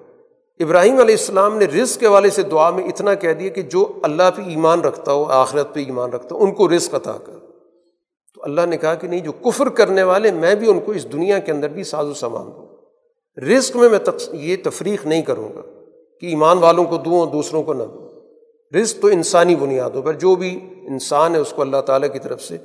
ابراہیم 0.60 0.94
علیہ 0.94 1.16
السلام 1.16 1.58
نے 1.58 1.66
رزق 1.66 2.00
کے 2.00 2.08
والے 2.08 2.30
سے 2.30 2.42
دعا 2.42 2.70
میں 2.70 2.84
اتنا 2.84 3.14
کہہ 3.14 3.34
دیا 3.34 3.50
کہ 3.50 3.62
جو 3.62 3.88
اللہ 4.04 4.24
پہ 4.36 4.42
ایمان 4.42 4.82
رکھتا 4.82 5.14
ہو، 5.14 5.24
آخرت 5.24 5.74
پہ 5.74 5.80
ایمان 5.80 6.10
رکھتا 6.10 6.36
ہو، 6.36 6.44
ان 6.44 6.52
کو 6.52 6.70
رزق 6.70 6.96
عطا 6.96 7.12
کر۔ 7.12 7.34
تو 8.36 8.44
اللہ 8.44 8.62
نے 8.66 8.78
کہا 8.78 8.96
کہ 8.96 9.08
نہیں، 9.08 9.20
جو 9.20 9.32
کفر 9.32 9.70
کرنے 9.70 10.04
والے، 10.04 10.32
میں 10.32 10.56
بھی 10.56 10.72
ان 10.72 10.80
کو 10.80 10.92
اس 10.92 11.12
دنیا 11.14 11.40
کے 11.40 11.52
اندر 11.52 11.68
بھی 11.68 11.84
ساز 11.84 12.06
و 12.06 12.14
سامان 12.14 12.46
دوں۔ 12.46 12.68
رزق 13.42 13.76
میں 13.76 13.90
میں 13.90 14.00
یہ 14.34 14.56
تفریق 14.64 15.06
نہیں 15.06 15.22
کروں 15.22 15.50
گا 15.56 15.62
کہ 16.22 16.26
ایمان 16.26 16.58
والوں 16.58 16.86
کو 16.86 16.98
دوں 16.98 17.20
اور 17.20 17.28
دوسروں 17.28 17.64
کو 17.64 17.74
نہ 17.74 17.84
دوں۔ 17.84 18.10
رزق 18.82 19.02
تو 19.02 19.08
انسانی 19.08 19.56
بنیادوں 19.56 20.02
پر، 20.02 20.14
جو 20.14 20.36
بھی 20.36 20.70
انسان 20.88 21.36
ہے، 21.36 21.40
اس 21.40 21.54
کو 21.56 21.62
اللہ 21.62 21.82
تعالیٰ 21.82 22.14
کی 22.14 22.20
طرف 22.20 22.42
سے 22.42 22.58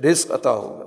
رزق 0.00 0.32
عطا 0.32 0.52
ہوگا۔ 0.52 0.86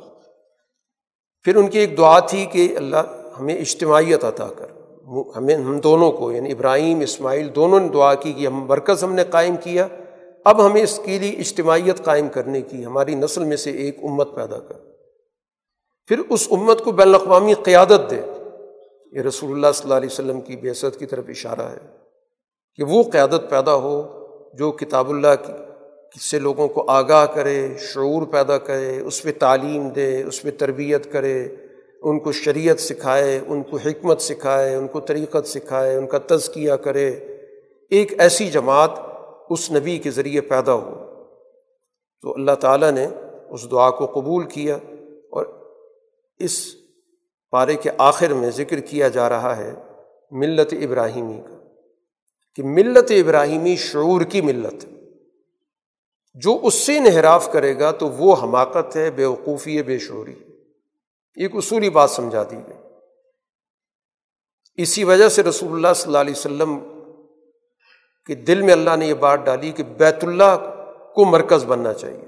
پھر 1.44 1.56
ان 1.56 1.68
کی 1.68 1.80
ایک 1.80 1.98
دعا 1.98 2.20
تھی 2.20 2.46
کہ 2.46 2.74
اللہ 2.78 2.98
ہمیں 3.40 3.56
اجتماعیت 3.56 4.26
عطا 4.26 4.48
کر۔ 4.58 4.66
ہمیں، 5.36 5.56
ہم 5.56 5.80
دونوں 5.80 6.12
کو 6.12 6.32
یعنی 6.32 6.52
ابراہیم، 6.52 7.00
اسماعیل، 7.00 7.56
دونوں 7.56 7.80
نے 7.80 7.88
دعا 7.88 8.14
کی 8.14 8.34
کہ 8.34 8.48
ہم 8.48 8.66
مرکز 8.66 9.04
ہم 9.04 9.14
نے 9.14 9.24
قائم 9.30 9.56
کیا۔ 9.58 9.88
اب 10.46 10.66
ہمیں 10.66 10.82
اس 10.82 11.00
کے 11.06 11.20
لیے 11.20 11.32
اجتماعیت 11.32 12.04
قائم 12.04 12.30
کرنے 12.30 12.62
کی، 12.62 12.86
ہماری 12.86 13.16
نسل 13.16 13.44
میں 13.44 13.58
سے 13.58 13.72
ایک 13.72 13.98
امت 14.04 14.36
پیدا 14.36 14.60
کر۔ 14.60 14.76
پھر 16.08 16.20
اس 16.30 16.48
امت 16.52 16.84
کو 16.84 16.92
بین 16.92 17.08
الاقوامی 17.08 17.54
قیادت 17.54 18.12
دے۔ 18.12 18.22
یہ 19.12 19.22
رسول 19.22 19.52
اللہ 19.52 19.68
صلی 19.74 19.84
اللہ 19.84 19.94
علیہ 19.94 20.10
وسلم 20.12 20.42
کی 20.42 20.56
بیست 20.56 21.00
کی 21.00 21.06
طرف 21.06 21.26
اشارہ 21.28 21.62
ہے 21.62 21.78
کہ 22.76 22.84
وہ 22.84 23.04
قیادت 23.04 23.50
پیدا 23.50 23.76
ہو 23.76 24.20
جو 24.54 24.72
کتاب 24.72 25.10
اللہ 25.10 25.28
کی 25.46 25.54
سے 26.22 26.40
لوگوں 26.40 26.68
کو 26.68 26.86
آگاہ 26.88 27.26
کرے، 27.26 27.70
شعور 27.78 28.28
پیدا 28.28 28.58
کرے، 28.58 29.00
اس 29.00 29.24
پہ 29.24 29.32
تعلیم 29.40 29.90
دے، 29.90 30.24
اس 30.24 30.42
پہ 30.42 30.52
تربیت 30.52 31.12
کرے، 31.12 31.48
ان 32.02 32.20
کو 32.20 32.32
شریعت 32.32 32.80
سکھائے، 32.80 33.40
ان 33.48 33.64
کو 33.64 33.78
حکمت 33.78 34.22
سکھائے، 34.22 34.76
ان 34.76 34.88
کو 34.88 35.00
طریقت 35.00 35.48
سکھائے، 35.48 35.96
ان 35.96 36.08
کا 36.08 36.18
تزکیہ 36.28 36.74
کرے۔ 36.74 37.10
ایک 37.90 38.20
ایسی 38.20 38.48
جماعت 38.48 38.90
اس 39.50 39.72
نبی 39.72 39.98
کے 39.98 40.12
ذریعے 40.12 40.42
پیدا 40.42 40.74
ہو۔ 40.74 40.96
تو 42.22 42.34
اللہ 42.34 42.52
تعالیٰ 42.52 42.92
نے 42.92 43.08
اس 43.50 43.72
دعا 43.72 43.90
کو 43.90 44.06
قبول 44.06 44.46
کیا 44.46 44.76
اور 45.32 45.46
اس 46.38 46.66
پارے 47.52 47.76
کے 47.76 47.90
آخر 47.98 48.34
میں 48.34 48.50
ذکر 48.50 48.80
کیا 48.80 49.08
جا 49.08 49.30
رہا 49.30 49.58
ہے 49.58 49.74
ملت 50.32 50.74
ابراہیمی 50.74 51.42
کا، 51.50 51.56
کہ 52.56 52.64
ملت 52.64 53.12
ابراہیمی 53.12 53.76
شعور 53.76 54.22
کی 54.22 54.42
ملت 54.42 54.86
جو 56.34 56.60
اس 56.64 56.74
سے 56.74 56.98
انحراف 56.98 57.52
کرے 57.52 57.80
گا 57.80 57.92
تو 57.92 58.10
وہ 58.10 58.36
حماقت 58.44 58.96
ہے، 58.96 59.12
بے 59.12 59.26
وقوفی 59.26 59.78
ہے، 59.78 59.84
بے 59.84 60.00
شعوری۔ 60.00 60.36
ایک 61.36 61.56
اصولی 61.56 61.90
بات 61.90 62.10
سمجھا 62.10 62.44
دی 62.44 62.56
گئی۔ 62.56 62.78
اسی 64.76 65.04
وجہ 65.04 65.30
سے 65.30 65.44
رسول 65.44 65.72
اللہ 65.72 65.88
صلی 65.96 66.10
اللہ 66.10 66.18
علیہ 66.18 66.34
وسلم 66.38 66.78
کہ 68.26 68.36
دل 68.36 68.62
میں 68.62 68.74
اللہ 68.74 68.96
نے 68.96 69.08
یہ 69.08 69.14
بات 69.14 69.40
ڈالی 69.46 69.72
کہ 69.72 69.84
بیت 69.84 70.24
اللہ 70.24 70.56
کو 71.16 71.26
مرکز 71.26 71.66
بننا 71.66 71.94
چاہیے۔ 71.94 72.26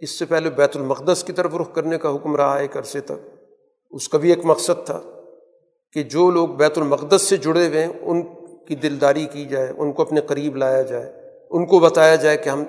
اس 0.00 0.18
سے 0.18 0.24
پہلے 0.24 0.50
بیت 0.50 0.76
المقدس 0.76 1.24
کی 1.24 1.32
طرف 1.32 1.54
رخ 1.54 1.74
کرنے 1.74 1.98
کا 1.98 2.14
حکم 2.14 2.36
رہا 2.36 2.56
ایک 2.56 2.76
عرصے 2.76 3.00
تک۔ 3.00 3.44
اس 3.90 4.08
کا 4.08 4.18
بھی 4.18 4.28
ایک 4.28 4.44
مقصد 4.44 4.86
تھا 4.86 5.00
کہ 5.92 6.02
جو 6.02 6.30
لوگ 6.30 6.48
بیت 6.48 6.78
المقدس 6.78 7.22
سے 7.22 7.36
جڑے 7.36 7.66
ہوئے 7.66 7.84
ہیں، 7.84 7.92
ان 8.00 8.22
کی 8.66 8.74
دلداری 8.74 9.26
کی 9.32 9.44
جائے، 9.44 9.72
ان 9.78 9.92
کو 9.92 10.02
اپنے 10.02 10.20
قریب 10.20 10.56
لایا 10.56 10.82
جائے، 10.82 11.12
ان 11.50 11.66
کو 11.66 11.78
بتایا 11.78 12.14
جائے 12.14 12.36
کہ 12.36 12.48
ہم 12.48 12.64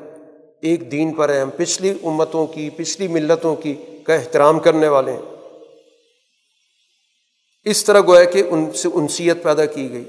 ایک 0.64 0.92
دین 0.92 1.14
پر 1.14 1.34
ہیں، 1.34 1.42
ہم 1.42 1.50
پچھلی 1.58 1.94
امتوں 2.04 2.48
کی، 2.48 2.70
پچھلی 2.70 3.08
ملتوں 3.08 3.56
کی 3.56 3.76
کا 4.04 4.14
احترام 4.14 4.60
کرنے 4.60 4.88
والے 4.88 5.12
ہیں۔ 5.12 5.22
اس 7.64 7.86
طرح 7.86 8.02
گویا 8.02 8.24
کہ 8.24 8.44
ان 8.50 8.72
سے 8.72 8.90
انسیت 8.94 9.44
پیدا 9.44 9.66
کی 9.66 9.92
گئی۔ 9.92 10.04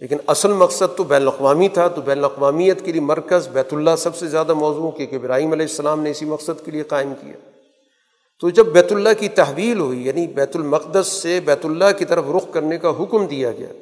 لیکن 0.00 0.16
اصل 0.26 0.52
مقصد 0.52 0.96
تو 0.96 1.04
بین 1.04 1.22
الاقوامی 1.22 1.68
تھا، 1.68 1.88
تو 1.88 2.02
بین 2.02 2.18
الاقوامیت 2.18 2.84
کے 2.84 2.92
لیے 2.92 3.00
مرکز 3.00 3.48
بیت 3.48 3.74
اللہ 3.74 3.90
سب 3.98 4.16
سے 4.16 4.26
زیادہ 4.26 4.54
موضوع 4.54 4.90
کہ 4.90 5.06
ابراہیم 5.12 5.52
علیہ 5.52 5.66
السلام 5.66 6.00
نے 6.00 6.10
اسی 6.10 6.24
مقصد 6.24 6.64
کے 6.64 6.70
لیے 6.70 6.82
قائم 6.82 7.12
کیا۔ 7.20 7.50
تو 8.40 8.50
جب 8.50 8.66
بیت 8.66 8.92
اللہ 8.92 9.08
کی 9.18 9.28
تحویل 9.28 9.78
ہوئی 9.78 10.06
یعنی 10.06 10.26
بیت 10.26 10.56
المقدس 10.56 11.06
سے 11.06 11.40
بیت 11.40 11.64
اللہ 11.64 11.92
کی 11.98 12.04
طرف 12.04 12.24
رخ 12.36 12.52
کرنے 12.52 12.78
کا 12.78 12.92
حکم 13.00 13.26
دیا 13.26 13.52
گیا، 13.52 13.72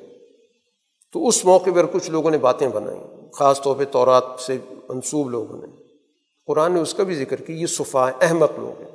تو 1.12 1.28
اس 1.28 1.44
موقع 1.44 1.70
پر 1.74 1.86
کچھ 1.86 2.10
لوگوں 2.10 2.30
نے 2.30 2.38
باتیں 2.38 2.68
بنائیں، 2.68 3.32
خاص 3.32 3.62
طور 3.62 3.76
پہ 3.76 3.84
تورات 3.84 4.24
سے 4.38 4.58
منسوب 4.88 5.30
لوگوں 5.30 5.66
نے۔ 5.66 5.85
قرآن 6.47 6.73
نے 6.73 6.81
اس 6.81 6.94
کا 6.94 7.02
بھی 7.02 7.14
ذکر 7.14 7.36
کی 7.36 7.52
یہ 7.52 7.66
صفا 7.66 8.10
احمد 8.20 8.47
لوگ 8.59 8.82
ہیں۔ 8.82 8.90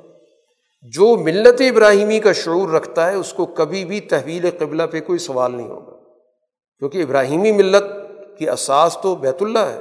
جو 0.82 1.16
ملت 1.16 1.60
ابراہیمی 1.60 2.20
کا 2.20 2.32
شعور 2.32 2.68
رکھتا 2.68 3.10
ہے، 3.10 3.16
اس 3.16 3.32
کو 3.32 3.46
کبھی 3.46 3.84
بھی 3.84 4.00
تحویل 4.00 4.50
قبلہ 4.58 4.82
پہ 4.90 5.00
کوئی 5.00 5.18
سوال 5.18 5.56
نہیں 5.56 5.68
ہوگا۔ 5.68 5.96
کیونکہ 6.78 7.02
ابراہیمی 7.02 7.52
ملت 7.52 7.84
کی 8.38 8.48
اساس 8.48 8.98
تو 9.02 9.16
بیت 9.16 9.42
اللہ 9.42 9.58
ہے۔ 9.58 9.80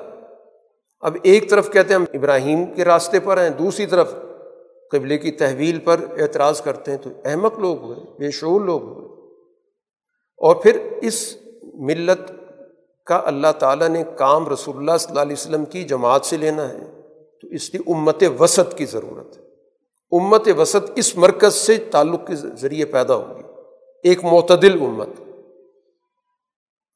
اب 1.01 1.17
ایک 1.23 1.49
طرف 1.49 1.71
کہتے 1.71 1.87
ہیں 1.87 1.95
ہم 1.95 2.05
ابراہیم 2.13 2.65
کے 2.65 2.85
راستے 2.85 3.19
پر 3.19 3.41
ہیں، 3.41 3.49
دوسری 3.49 3.85
طرف 3.85 4.15
قبلے 4.91 5.17
کی 5.17 5.31
تحویل 5.31 5.79
پر 5.79 5.99
اعتراض 6.21 6.61
کرتے 6.61 6.91
ہیں، 6.91 6.97
تو 6.97 7.09
احمد 7.25 7.57
لوگ 7.57 7.81
ہوئے، 7.81 7.97
بے 8.19 8.31
شعور 8.31 8.61
لوگ 8.61 8.83
ہوئے۔ 8.83 9.07
اور 10.37 10.55
پھر 10.55 10.79
اس 11.01 11.37
ملت 11.73 12.31
کا 13.05 13.21
اللہ 13.25 13.51
تعالیٰ 13.59 13.87
نے 13.87 14.03
کام 14.17 14.49
رسول 14.49 14.77
اللہ 14.77 14.97
صلی 14.99 15.09
اللہ 15.09 15.21
علیہ 15.21 15.33
وسلم 15.33 15.65
کی 15.65 15.83
جماعت 15.83 16.25
سے 16.25 16.37
لینا 16.37 16.69
ہے۔ 16.69 17.00
تو 17.41 17.47
اس 17.47 17.69
کی 17.69 17.77
امت 17.87 18.23
وسط 18.39 18.75
کی 18.75 18.85
ضرورت 18.85 19.37
ہے۔ 19.37 19.41
امت 20.19 20.49
وسط 20.57 20.91
اس 20.95 21.17
مرکز 21.17 21.53
سے 21.53 21.77
تعلق 21.77 22.27
کے 22.27 22.35
ذریعے 22.35 22.85
پیدا 22.85 23.15
ہوگی 23.15 23.43
ایک 24.03 24.23
معتدل 24.23 24.81
امت 24.81 25.09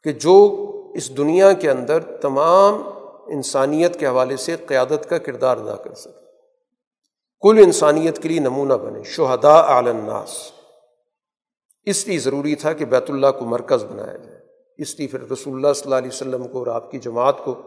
کہ 0.03 0.11
جو 0.11 0.61
اس 0.95 1.17
دنیا 1.17 1.53
کے 1.53 1.69
اندر 1.69 1.99
تمام 1.99 2.81
انسانیت 3.27 3.99
کے 3.99 4.07
حوالے 4.07 4.37
سے 4.37 4.55
قیادت 4.55 5.09
کا 5.09 5.17
کردار 5.17 5.57
ادا 5.57 5.75
کر 5.75 5.93
سکے۔ 5.93 6.25
کل 7.41 7.57
انسانیت 7.65 8.23
کے 8.23 8.29
لیے 8.29 8.39
نمونہ 8.39 8.73
بنے۔ 8.73 9.03
شہدا 9.03 9.77
الناس۔ 9.77 10.51
اس 11.83 12.07
لیے 12.07 12.19
ضروری 12.19 12.55
تھا 12.55 12.73
کہ 12.73 12.85
بیت 12.85 13.09
اللہ 13.09 13.27
کو 13.39 13.45
مرکز 13.45 13.83
بنایا 13.83 14.15
جائے۔ 14.15 14.39
اس 14.77 14.99
لیے 14.99 15.07
پھر 15.07 15.31
رسول 15.31 15.55
اللہ 15.55 15.73
صلی 15.73 15.83
اللہ 15.85 15.95
علیہ 15.95 16.09
وسلم 16.09 16.47
کو 16.47 16.59
اور 16.59 16.67
آپ 16.67 16.91
کی 16.91 16.99
جماعت 16.99 17.35
کو 17.43 17.61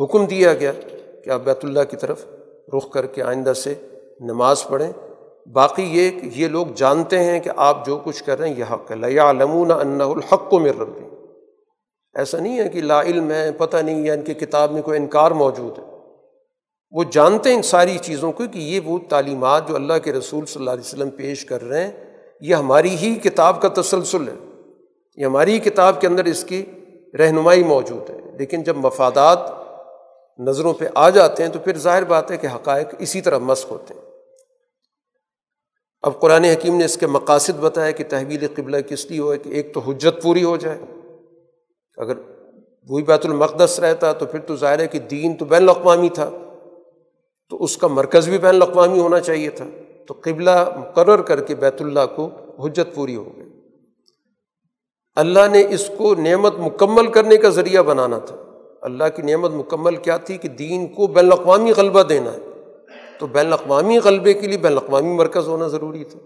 حکم 0.00 0.26
دیا 0.26 0.54
گیا۔ 0.54 0.72
کہ 1.24 1.30
آپ 1.30 1.40
بیت 1.44 1.64
اللہ 1.64 1.80
کی 1.90 1.96
طرف 1.96 2.24
رخ 2.76 2.90
کر 2.90 3.06
کے 3.06 3.22
آئندہ 3.22 3.52
سے 3.52 3.74
نماز 4.20 4.64
پڑھیں۔ 4.68 4.92
باقی 5.52 5.82
یہ 5.82 6.10
کہ 6.10 6.28
یہ 6.34 6.48
لوگ 6.48 6.66
جانتے 6.74 7.18
ہیں 7.18 7.40
کہ 7.40 7.50
آپ 7.56 7.86
جو 7.86 8.00
کچھ 8.04 8.24
کر 8.24 8.38
رہے 8.38 8.48
ہیں، 8.48 8.56
یہ 8.58 8.64
حق 8.72 8.90
ہے۔ 8.90 8.96
لیا 8.96 9.30
علمون 9.30 9.70
ان 9.70 10.00
نظروں 30.38 30.74
پہ 30.74 30.84
آ 30.94 31.10
جاتے 31.10 31.44
ہیں 31.44 31.50
تو 31.50 31.58
پھر 31.58 31.78
ظاہر 31.78 32.04
بات 32.04 32.30
ہے 32.30 32.36
کہ 32.36 32.46
حقائق 32.46 32.86
اسی 32.98 33.20
طرح 33.20 33.38
مسق 33.38 33.70
ہوتے 33.70 33.94
ہیں۔ 33.94 34.00
اب 36.02 36.20
قرآن 36.20 36.44
حکیم 36.44 36.76
نے 36.76 36.84
اس 36.84 36.96
کے 36.96 37.06
مقاصد 37.06 37.58
بتایا 37.60 37.90
کہ 37.90 38.04
تحویل 38.08 38.46
قبلہ 38.56 38.80
کس 38.80 39.06
لیے 39.06 39.20
ہو، 39.20 39.34
کہ 39.42 39.48
ایک 39.48 39.74
تو 39.74 39.80
حجت 39.80 40.22
پوری 40.22 40.44
ہو 40.44 40.56
جائے۔ 40.56 40.78
اگر 41.96 42.14
وہی 42.88 43.02
بیت 43.02 43.26
المقدس 43.26 43.80
رہتا 43.80 44.12
تو 44.12 44.26
پھر 44.26 44.40
تو 44.40 44.56
ظاہر 44.56 44.78
ہے 44.78 44.86
کہ 44.86 44.98
دین 44.98 45.34
تو 45.34 45.44
بین 45.44 45.62
الاقوامی 45.62 46.08
تھا، 46.08 46.30
تو 47.48 47.62
اس 47.64 47.76
کا 47.76 47.86
مرکز 47.86 48.28
بھی 48.28 48.38
بین 48.38 48.54
الاقوامی 48.54 49.00
ہونا 49.00 49.20
چاہیے 49.20 49.50
تھا۔ 49.50 49.64
تو 50.06 50.14
قبلہ 50.20 50.68
مقرر 50.76 51.22
کر 51.22 51.42
کے 51.42 51.54
بیت 51.54 51.80
اللہ 51.80 52.06
کو 52.16 52.30
حجت 52.64 52.94
پوری 52.94 53.16
ہو 53.16 53.36
گئی۔ 53.36 53.50
اللہ 55.14 55.48
نے 55.50 55.66
اس 55.70 55.90
کو 55.98 56.14
نعمت 56.14 56.54
مکمل 56.58 57.12
کرنے 57.12 57.36
کا 57.36 57.48
ذریعہ 57.48 57.82
بنانا 57.82 58.18
تھا۔ 58.18 58.53
اللہ 58.84 59.04
کی 59.16 59.22
نعمت 59.22 59.50
مکمل 59.50 59.96
کیا 59.96 60.16
تھی 60.16 60.36
کہ 60.36 60.48
دین 60.48 60.86
کو 60.86 61.06
بین 61.06 61.24
الاقوامی 61.24 61.72
غلبہ 61.72 62.02
دینا 62.02 62.32
ہے؟ 62.32 62.38
تو 63.18 63.26
بین 63.26 63.46
الاقوامی 63.46 63.98
غلبے 63.98 64.32
کے 64.34 64.46
لیے 64.46 64.58
بین 64.58 64.72
الاقوامی 64.72 65.08
مرکز 65.08 65.48
ہونا 65.48 65.66
ضروری 65.66 66.04
تھا۔ 66.04 66.18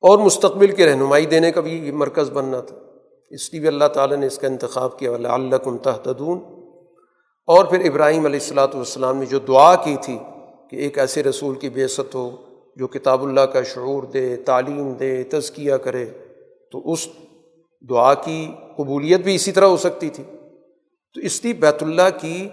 اور 0.00 0.18
مستقبل 0.18 0.74
کی 0.74 0.86
رہنمائی 0.86 1.26
دینے 1.26 1.52
کا 1.52 1.60
بھی 1.60 1.86
یہ 1.86 1.92
مرکز 1.92 2.30
بننا 2.30 2.60
تھا۔ 2.60 2.76
اس 3.30 3.52
لیے 3.52 3.60
بھی 3.60 3.68
اللہ 3.68 3.84
تعالیٰ 3.84 4.16
نے 4.16 4.26
اس 4.26 4.38
کا 4.38 4.46
انتخاب 4.46 4.98
کیا 4.98 5.12
اللہ 5.12 5.56
کن 5.56 5.78
تحتدون 5.78 6.38
اور 7.46 7.64
پھر 7.64 7.90
ابراہیم 7.90 8.24
علیہ 8.24 8.40
السلاۃ 8.40 8.74
والسلام 8.74 9.16
نے 9.16 9.26
جو 9.26 9.38
دعا 9.38 9.74
کی 9.74 9.96
تھی 10.02 10.18
کہ 10.70 10.76
ایک 10.76 10.98
ایسے 10.98 11.22
رسول 11.22 11.54
کی 11.54 11.68
بے 11.68 11.88
ست 11.88 12.14
ہو 12.14 12.30
جو 12.76 12.86
کتاب 12.86 13.22
اللہ 13.22 13.40
کا 13.40 13.62
شعور 13.62 14.02
دے، 14.02 14.36
تعلیم 14.36 14.92
دے، 14.92 15.22
تزکیہ 15.22 15.74
کرے، 15.74 16.06
تو 16.72 16.92
اس 16.92 17.08
دعا 17.90 18.14
کی 18.14 18.52
قبولیت 18.76 19.20
بھی 19.20 19.34
اسی 19.34 19.52
طرح 19.52 19.64
ہو 19.64 19.76
سکتی 19.76 20.08
تھی۔ 20.08 20.24
تو 21.18 21.24
اس 21.24 21.44
لیے 21.44 21.52
بیت 21.52 21.82
اللہ 21.82 22.08
کی 22.20 22.48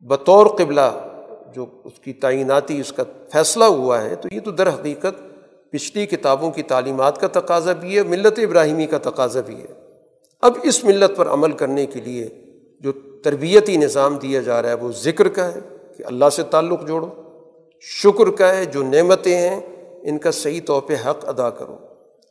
بطور 0.00 0.46
قبلہ 0.46 1.08
جو 1.54 1.66
اس 1.84 1.92
کی 2.00 2.12
تعیناتی 2.12 2.80
اس 2.80 2.92
کا 2.92 3.02
فیصلہ 3.32 3.64
ہوا 3.64 4.02
ہے، 4.02 4.14
تو 4.14 4.28
یہ 4.32 4.40
تو 4.40 4.50
در 4.50 4.68
حقیقت 4.68 5.22
پچھلی 5.70 6.06
کتابوں 6.06 6.50
کی 6.50 6.62
تعلیمات 6.62 7.20
کا 7.20 7.40
تقاضا 7.40 7.72
بھی 7.72 7.98
ہے، 7.98 8.02
ملت 8.02 8.38
ابراہیمی 8.38 8.86
کا 8.86 8.98
تقاضا 9.02 9.40
بھی 9.46 9.54
ہے۔ 9.54 9.74
اب 10.40 10.52
اس 10.62 10.84
ملت 10.84 11.16
پر 11.16 11.28
عمل 11.28 11.52
کرنے 11.52 11.86
کے 11.86 12.00
لیے 12.00 12.28
جو 12.80 12.92
تربیتی 13.22 13.76
نظام 13.76 14.16
دیا 14.16 14.40
جا 14.40 14.62
رہا 14.62 14.68
ہے، 14.68 14.74
وہ 14.74 14.92
ذکر 14.92 15.28
کا 15.28 15.54
ہے 15.54 15.60
کہ 15.98 16.02
اللہ 16.06 16.30
سے 16.32 16.42
تعلق 16.42 16.86
جوڑو، 16.86 17.08
شکر 17.80 18.30
کا 18.30 18.56
ہے، 18.56 18.64
جو 18.64 18.82
نعمتیں 18.82 19.36
ہیں، 19.36 19.60
ان 20.02 20.18
کا 20.18 20.30
صحیح 20.30 20.60
طور 20.66 20.82
پہ 20.82 20.94
حق 20.94 21.28
ادا 21.28 21.50
کرو۔ 21.50 21.76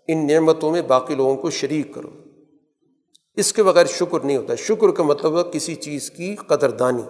ان 0.07 0.27
نعمتوں 0.27 0.71
میں 0.71 0.81
باقی 0.81 1.15
لوگوں 1.15 1.35
کو 1.35 1.49
شریک 1.49 1.93
کرو۔ 1.93 2.09
اس 3.35 3.53
کے 3.53 3.63
بغیر 3.63 3.85
شکر 3.85 4.19
نہیں 4.19 4.37
ہوتا 4.37 4.55
شکر 4.55 4.91
کا 4.91 5.03
مطلب 5.03 5.37
ہے 5.37 5.43
کسی 5.51 5.75
چیز 5.75 6.11
کی 6.11 6.35
قدر 6.35 6.71
دانی 6.71 7.01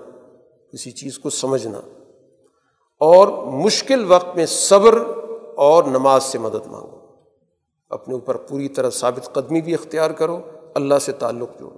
کسی 0.74 0.92
چیز 0.92 1.20
کو 1.20 1.30
سمجھنا۔ 1.30 1.82
اور 3.00 3.28
مشکل 3.44 4.06
وقت 4.08 4.36
میں 4.36 4.46
صبر 4.46 5.04
اور 5.56 5.84
نماز 5.84 6.24
سے 6.24 6.40
مدد 6.40 6.68
مانگو۔ 6.68 7.00
اپنے 7.90 8.14
اوپر 8.14 8.36
پوری 8.36 8.70
طرح 8.70 8.90
ثابت 8.90 9.34
قدمی 9.34 9.62
بھی 9.62 9.74
اختیار 9.74 10.12
کرو، 10.12 10.42
اللہ 10.76 11.00
سے 11.02 11.12
تعلق 11.12 11.60
جوڑو۔ 11.60 11.78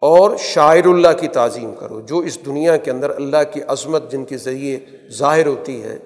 اور 0.00 0.36
شاعر 0.38 0.84
اللہ 0.84 1.12
کی 1.20 1.28
تعظیم 1.28 1.74
کرو، 1.78 2.00
جو 2.00 2.18
اس 2.18 2.46
دنیا 2.46 2.76
کے 2.76 2.90
اندر 2.90 3.10
اللہ 3.10 3.52
کی 3.52 3.62
عظمت 3.62 4.10
جن 4.10 4.24
کے 4.24 4.36
ذریعے 4.36 4.78
ظاہر 5.10 5.46
ہوتی 5.46 5.82
ہے، 5.82 5.98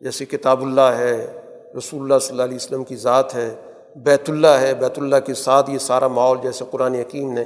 جیسے 0.00 0.24
کتاب 0.24 0.62
اللہ 0.62 0.80
ہے، 0.80 1.40
رسول 1.78 2.02
اللہ 2.02 2.18
صلی 2.18 2.30
اللہ 2.30 2.42
علیہ 2.42 2.56
وسلم 2.56 2.84
کی 2.84 2.96
ذات 2.96 3.34
ہے 3.34 3.67
بیت 4.04 4.30
اللہ 4.30 4.46
ہے، 4.46 4.74
بیت 4.74 4.98
اللہ 4.98 5.16
کے 5.26 5.34
ساتھ 5.34 5.70
یہ 5.70 5.78
سارا 5.78 6.08
ماحول 6.08 6.38
جیسے 6.42 6.64
قرآن 6.70 6.94
حکیم 6.94 7.32
نے 7.32 7.44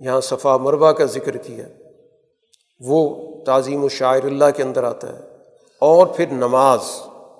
یہاں 0.00 0.20
صفا 0.20 0.56
مربع 0.56 0.92
کا 0.92 1.04
ذکر 1.04 1.36
کیا۔ 1.36 1.64
وہ 2.80 3.26
تعظیم 3.44 3.84
و 3.84 3.88
شاعر 3.88 4.24
اللہ 4.24 4.44
کے 4.56 4.62
اندر 4.62 4.84
آتا 4.84 5.18
ہے۔ 5.18 5.22
اور 5.78 6.06
پھر 6.06 6.26
نماز، 6.32 6.80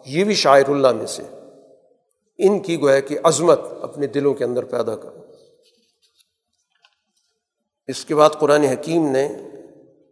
یہ 0.07 0.25
بھی 0.25 0.35
شاعر 0.35 0.69
اللہ 0.69 0.93
میں 0.93 1.07
سے۔ 1.07 1.23
ان 2.39 2.61
کی 2.61 2.81
گویا 2.81 3.01
کہ 3.01 3.19
عظمت 3.23 3.61
اپنے 3.83 4.07
دلوں 4.07 4.35
کے 4.35 4.45
اندر 4.45 4.65
پیدا 4.65 4.97
کر۔ 4.97 5.11
اس 7.87 8.05
کے 8.05 8.15
بعد 8.15 8.31
قرآن 8.31 8.63
حکیم 8.63 9.09
نے 9.09 9.29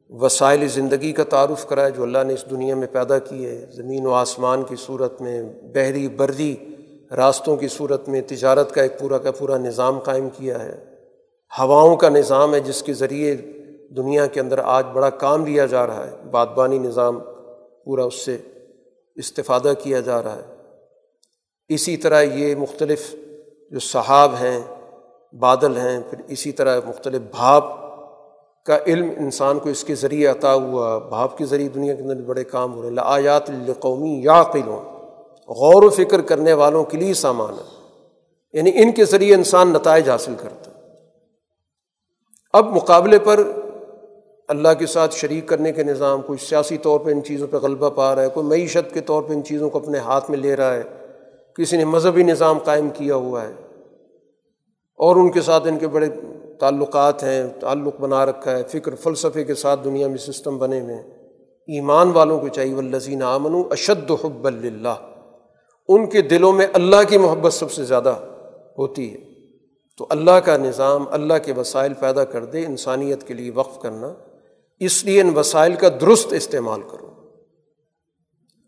وسائل 0.08 0.68
زندگی 0.68 1.12
کا 1.12 1.24
تعارف 1.24 1.66
کرایا 1.66 1.88
جو 1.88 2.02
اللہ 2.02 2.24
نے 2.26 2.34
اس 2.34 2.44
دنیا 2.50 2.74
میں 2.74 2.88
پیدا 2.92 3.18
کی 3.18 3.46
ہے 3.46 3.66
زمین 3.72 4.06
و 4.06 4.12
آسمان 4.12 4.62
کی 4.62 4.76
صورت 4.86 5.22
میں 5.22 5.42
بحری، 5.74 6.08
بردی 6.08 6.56
راستوں 7.16 7.56
کی 7.56 7.68
صورت 7.68 8.08
میں 8.08 8.20
تجارت 8.20 8.72
کا 8.72 8.82
ایک 8.82 8.98
پورا 8.98 9.18
کا 9.18 9.30
پورا 9.30 9.58
نظام 9.58 9.98
قائم 9.98 10.28
کیا 10.30 10.62
ہے۔ 10.62 10.84
ہواؤں 11.58 11.96
کا 11.96 12.08
نظام 12.08 12.54
ہے 12.54 12.60
جس 12.60 12.82
کے 12.82 12.92
ذریعے 12.92 13.36
دنیا 13.96 14.26
کے 14.26 14.40
اندر 14.40 14.58
آج 14.58 14.84
بڑا 14.92 15.10
کام 15.10 15.46
لیا 15.46 15.66
جا 15.66 15.86
رہا 15.86 16.06
ہے۔ 16.06 16.16
بادبانی 16.30 16.78
نظام 16.78 17.20
پورا 17.84 18.04
اس 18.04 18.14
سے 18.14 18.36
استفادہ 19.16 19.72
کیا 19.82 20.00
جا 20.00 20.22
رہا 20.22 20.36
ہے۔ 20.36 20.54
اسی 21.68 21.96
طرح 21.96 22.22
یہ 22.22 22.54
مختلف 22.54 23.14
جو 23.70 23.78
صحاب 23.78 24.32
ہیں، 24.40 24.60
بادل 25.32 25.76
ہیں، 25.76 26.00
پھر 26.10 26.18
اسی 26.28 26.52
طرح 26.52 26.80
مختلف 26.86 27.22
بھاپ 27.30 27.64
کا 28.66 28.78
علم 28.86 29.10
انسان 29.16 29.58
کو 29.58 29.68
اس 29.68 29.84
کے 29.84 29.94
ذریعے 29.94 30.26
عطا 30.26 30.54
ہوا۔ 30.54 30.98
بھاپ 30.98 31.38
کے 31.38 31.44
ذریعے 31.44 31.68
دنیا 31.68 31.94
کے 31.94 32.02
اندر 32.02 32.14
بڑے 32.14 32.44
کام 32.44 32.74
ہو 32.74 32.82
رہے 32.82 32.88
ہیں۔ 32.88 32.96
آیات 33.02 33.50
القومی 33.50 34.20
یا 34.24 34.42
قلوں 34.42 34.97
غور 35.48 35.82
و 35.82 35.90
فکر 35.90 36.20
کرنے 36.20 36.52
والوں 36.52 36.84
کے 36.84 36.96
لیے 36.96 37.14
سامان 37.14 37.54
ہے۔ 37.54 37.78
یعنی 38.52 38.70
ان 38.74 38.92
کے 38.92 39.04
ذریعے 39.04 39.34
انسان 39.34 39.68
نتائج 39.72 40.10
حاصل 40.10 40.34
کرتا 40.38 40.70
اب 42.52 42.76
مقابلے 42.76 43.18
پر 43.18 43.40
اللہ 44.48 44.68
کے 44.78 44.86
ساتھ 44.86 45.14
شریک 45.14 45.48
کرنے 45.48 45.72
کے 45.72 45.82
نظام، 45.82 46.22
کوئی 46.22 46.44
سیاسی 46.48 46.78
طور 46.78 47.00
پہ 47.00 47.10
ان 47.10 47.24
چیزوں 47.24 47.46
پہ 47.46 47.56
غلبہ 47.56 47.90
پا 47.90 48.14
رہا 48.14 48.22
ہے، 48.22 48.28
کوئی 48.28 48.46
معیشت 48.46 48.94
کے 48.94 49.00
طور 49.00 49.22
پہ 49.22 49.32
ان 49.32 49.44
چیزوں 49.44 49.70
کو 49.70 49.78
اپنے 49.78 49.98
ہاتھ 49.98 50.30
میں 50.30 50.38
لے 50.38 50.56
رہا 50.56 50.74
ہے، 50.74 50.82
کسی 51.54 51.76
نے 51.76 51.84
مذہبی 51.84 52.22
نظام 52.22 52.58
قائم 52.58 52.88
کیا 52.88 53.14
ہوا 53.14 53.42
ہے۔ 53.42 53.52
اور 54.96 55.16
ان 55.16 55.32
کے 55.32 55.40
ساتھ 55.40 55.68
ان 55.68 55.78
کے 55.78 55.88
بڑے 55.88 56.06
تعلقات 56.60 57.22
ہیں، 57.22 57.48
تعلق 57.60 58.00
بنا 58.00 58.26
رکھا 58.26 58.58
ہے، 58.58 58.62
فکر 58.68 58.94
فلسفے 58.94 59.44
کے 59.44 59.54
ساتھ 59.54 59.80
دنیا 59.84 60.08
میں 60.08 60.16
سسٹم 60.16 60.58
بنے 60.58 60.80
ہوئے 60.80 60.96
ایمان 61.76 62.10
والوں 62.10 62.40
کو 62.40 62.48
چاہیے 62.48 62.74
ولزین 62.74 63.22
امن 63.22 63.62
اشد 63.70 64.10
حب 64.24 64.46
اللہ 64.46 65.07
ان 65.88 66.06
کے 66.06 66.22
دلوں 66.22 66.52
میں 66.52 66.66
اللہ 66.72 66.96
کی 67.08 67.18
محبت 67.18 67.52
سب 67.52 67.72
سے 67.72 67.84
زیادہ 67.84 68.14
ہوتی 68.78 69.14
ہے۔ 69.14 69.18
تو 69.98 70.06
اللہ 70.10 70.30
کا 70.30 70.56
نظام، 70.56 71.04
اللہ 71.10 71.34
کے 71.44 71.52
وسائل 71.52 71.94
پیدا 71.94 72.24
کر 72.24 72.44
دے، 72.44 72.64
انسانیت 72.64 73.26
کے 73.26 73.34
لیے 73.34 73.50
وقف 73.50 73.80
کرنا۔ 73.80 74.14
اس 74.80 75.04
لیے 75.04 75.20
ان 75.20 75.38
وسائل 75.38 75.74
کا 75.74 75.88
درست 76.00 76.32
استعمال 76.32 76.82
کرو۔ 76.82 77.06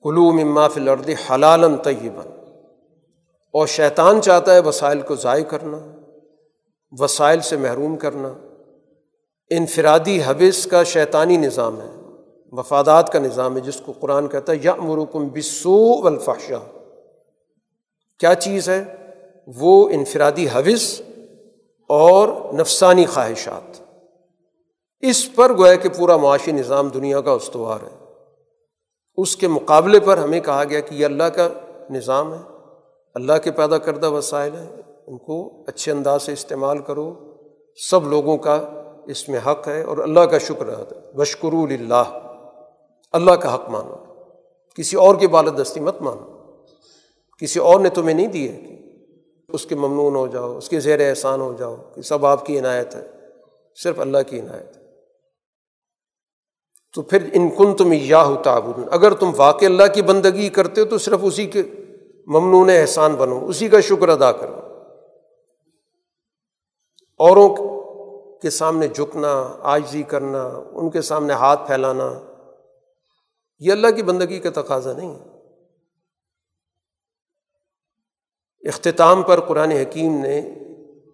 قلوم 0.02 0.36
مما 0.36 0.68
فی 0.68 0.80
الارض 0.80 1.10
حلال 1.30 1.76
طیباً۔ 1.76 2.26
اور 3.52 3.66
شیطان 3.66 4.22
چاہتا 4.22 4.54
ہے 4.54 4.60
وسائل 4.60 5.00
کو 5.00 5.14
ضائع 5.14 5.44
کرنا، 5.44 5.78
وسائل 6.98 7.40
سے 7.40 7.56
محروم 7.56 7.96
کرنا۔ 7.96 8.32
انفرادی 9.50 10.20
حوث 10.22 10.66
کا 10.66 10.82
شیطانی 10.82 11.36
نظام 11.36 11.80
ہے، 11.80 11.96
وفادات 12.52 13.12
کا 13.12 13.18
نظام 13.18 13.56
ہے، 13.56 13.60
جس 13.60 13.76
کو 13.76 13.92
قرآن 14.00 14.28
کہتا 14.28 14.52
ہے 14.52 14.58
یا 14.62 14.74
مرکم 14.74 15.28
بسو 15.28 16.06
الفاشا 16.06 16.79
کیا 18.20 18.34
چیز 18.34 18.68
ہے؟ 18.68 18.84
وہ 19.46 19.88
انفرادی 19.88 20.46
حوث 20.48 21.00
اور 21.88 22.52
نفسانی 22.54 23.06
خواہشات۔ 23.06 23.80
اس 25.00 25.34
پر 25.34 25.58
گویا 25.58 25.74
کہ 25.74 25.88
پورا 25.88 26.16
معاشی 26.16 26.52
نظام 26.52 26.88
دنیا 26.88 27.20
کا 27.20 27.30
استوار 27.30 27.78
ہے۔ 27.82 28.04
اس 29.16 29.36
کے 29.36 29.48
مقابلے 29.48 30.00
پر 30.00 30.18
ہمیں 30.18 30.40
کہا 30.40 30.64
گیا 30.64 30.80
کہ 30.80 30.94
یہ 30.94 31.04
اللہ 31.04 31.24
کا 31.24 31.48
نظام 31.90 32.34
ہے۔ 32.34 32.38
اللہ 33.14 33.32
کے 33.44 33.50
پیدا 33.50 33.78
کردہ 33.78 34.10
وسائل 34.10 34.54
ہیں۔ 34.54 34.76
ان 35.06 35.18
کو 35.18 35.64
اچھے 35.68 35.92
انداز 35.92 36.22
سے 36.22 36.32
استعمال 36.32 36.78
کرو۔ 36.78 37.14
سب 37.90 38.08
لوگوں 38.08 38.38
کا 38.38 38.68
اس 39.06 39.28
میں 39.28 39.40
حق 39.46 39.68
ہے 39.68 39.82
اور 39.82 39.98
اللہ 39.98 40.20
کا 40.20 40.38
شکر 40.38 40.68
ہے۔ 40.68 41.16
بشکر 41.16 41.52
اللہ 41.52 42.18
اللہ 43.12 43.30
کا 43.30 43.54
حق 43.54 43.68
مانو۔ 43.68 43.94
کسی 44.76 44.96
اور 44.96 45.14
کی 45.14 45.26
بالدستی 45.26 45.80
مت 45.80 46.02
مانو۔ 46.02 46.29
کسی 47.40 47.60
اور 47.60 47.80
نے 47.80 47.88
تمہیں 47.88 48.14
نہیں 48.14 48.26
دی 48.26 48.48
ہے 48.48 48.56
کہ 48.56 49.52
اس 49.52 49.66
کے 49.66 49.74
ممنون 49.74 50.16
ہو 50.16 50.26
جاؤ، 50.26 50.56
اس 50.56 50.68
کے 50.68 50.80
زیر 50.80 51.08
احسان 51.08 51.40
ہو 51.40 51.52
جاؤ 51.58 51.76
کہ 51.94 52.02
سب 52.02 52.26
آپ 52.26 52.46
کی 52.46 52.58
عنایت 52.58 52.94
ہے، 52.94 53.06
صرف 53.82 54.00
اللہ 54.00 54.18
کی 54.26 54.40
عنایت 54.40 54.76
ہے۔ 54.76 54.80
تو 56.94 57.02
پھر 57.02 57.28
ان 57.32 57.48
کن 57.48 57.76
تم 57.76 57.92
یا 57.92 58.24
ہوتا 58.24 58.60
اگر 58.90 59.14
تم 59.14 59.30
واقع 59.36 59.64
اللہ 59.64 59.82
کی 59.94 60.02
بندگی 60.02 60.48
کرتے 60.48 60.80
ہو 60.80 60.86
تو 60.86 60.98
صرف 60.98 61.18
اسی 61.22 61.46
کے 61.46 61.62
ممنون 62.26 62.70
احسان 62.70 63.14
بنو، 63.14 63.46
اسی 63.46 63.68
کا 63.68 63.80
شکر 63.80 64.08
ادا 64.08 64.32
کرو۔ 64.32 64.60
اوروں 67.18 67.48
کے 68.42 68.50
سامنے 68.50 68.88
جھکنا، 68.88 69.56
آجزی 69.60 70.02
کرنا، 70.02 70.62
ان 70.72 70.90
کے 70.90 71.02
سامنے 71.02 71.32
ہاتھ 71.32 71.66
پھیلانا، 71.66 72.20
یہ 73.58 73.72
اللہ 73.72 73.86
کی 73.96 74.02
بندگی 74.02 74.38
کا 74.38 74.50
تقاضا 74.50 74.92
نہیں 74.92 75.14
ہے۔ 75.14 75.29
اختتام 78.64 79.22
پر 79.22 79.40
قرآن 79.40 79.70
حکیم 79.70 80.20
نے 80.20 80.38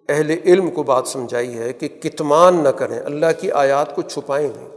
اہل 0.08 0.30
علم 0.30 0.70
کو 0.70 0.82
بات 0.82 1.08
سمجھائی 1.08 1.58
ہے 1.58 1.72
کہ 1.72 1.88
کتمان 1.88 2.64
نہ 2.64 2.68
کریں، 2.68 3.00
اللہ 3.00 3.26
کی 3.40 3.50
آیات 3.50 3.94
کو 3.94 4.02
چھپائیں 4.02 4.48
نہیں۔ 4.56 4.68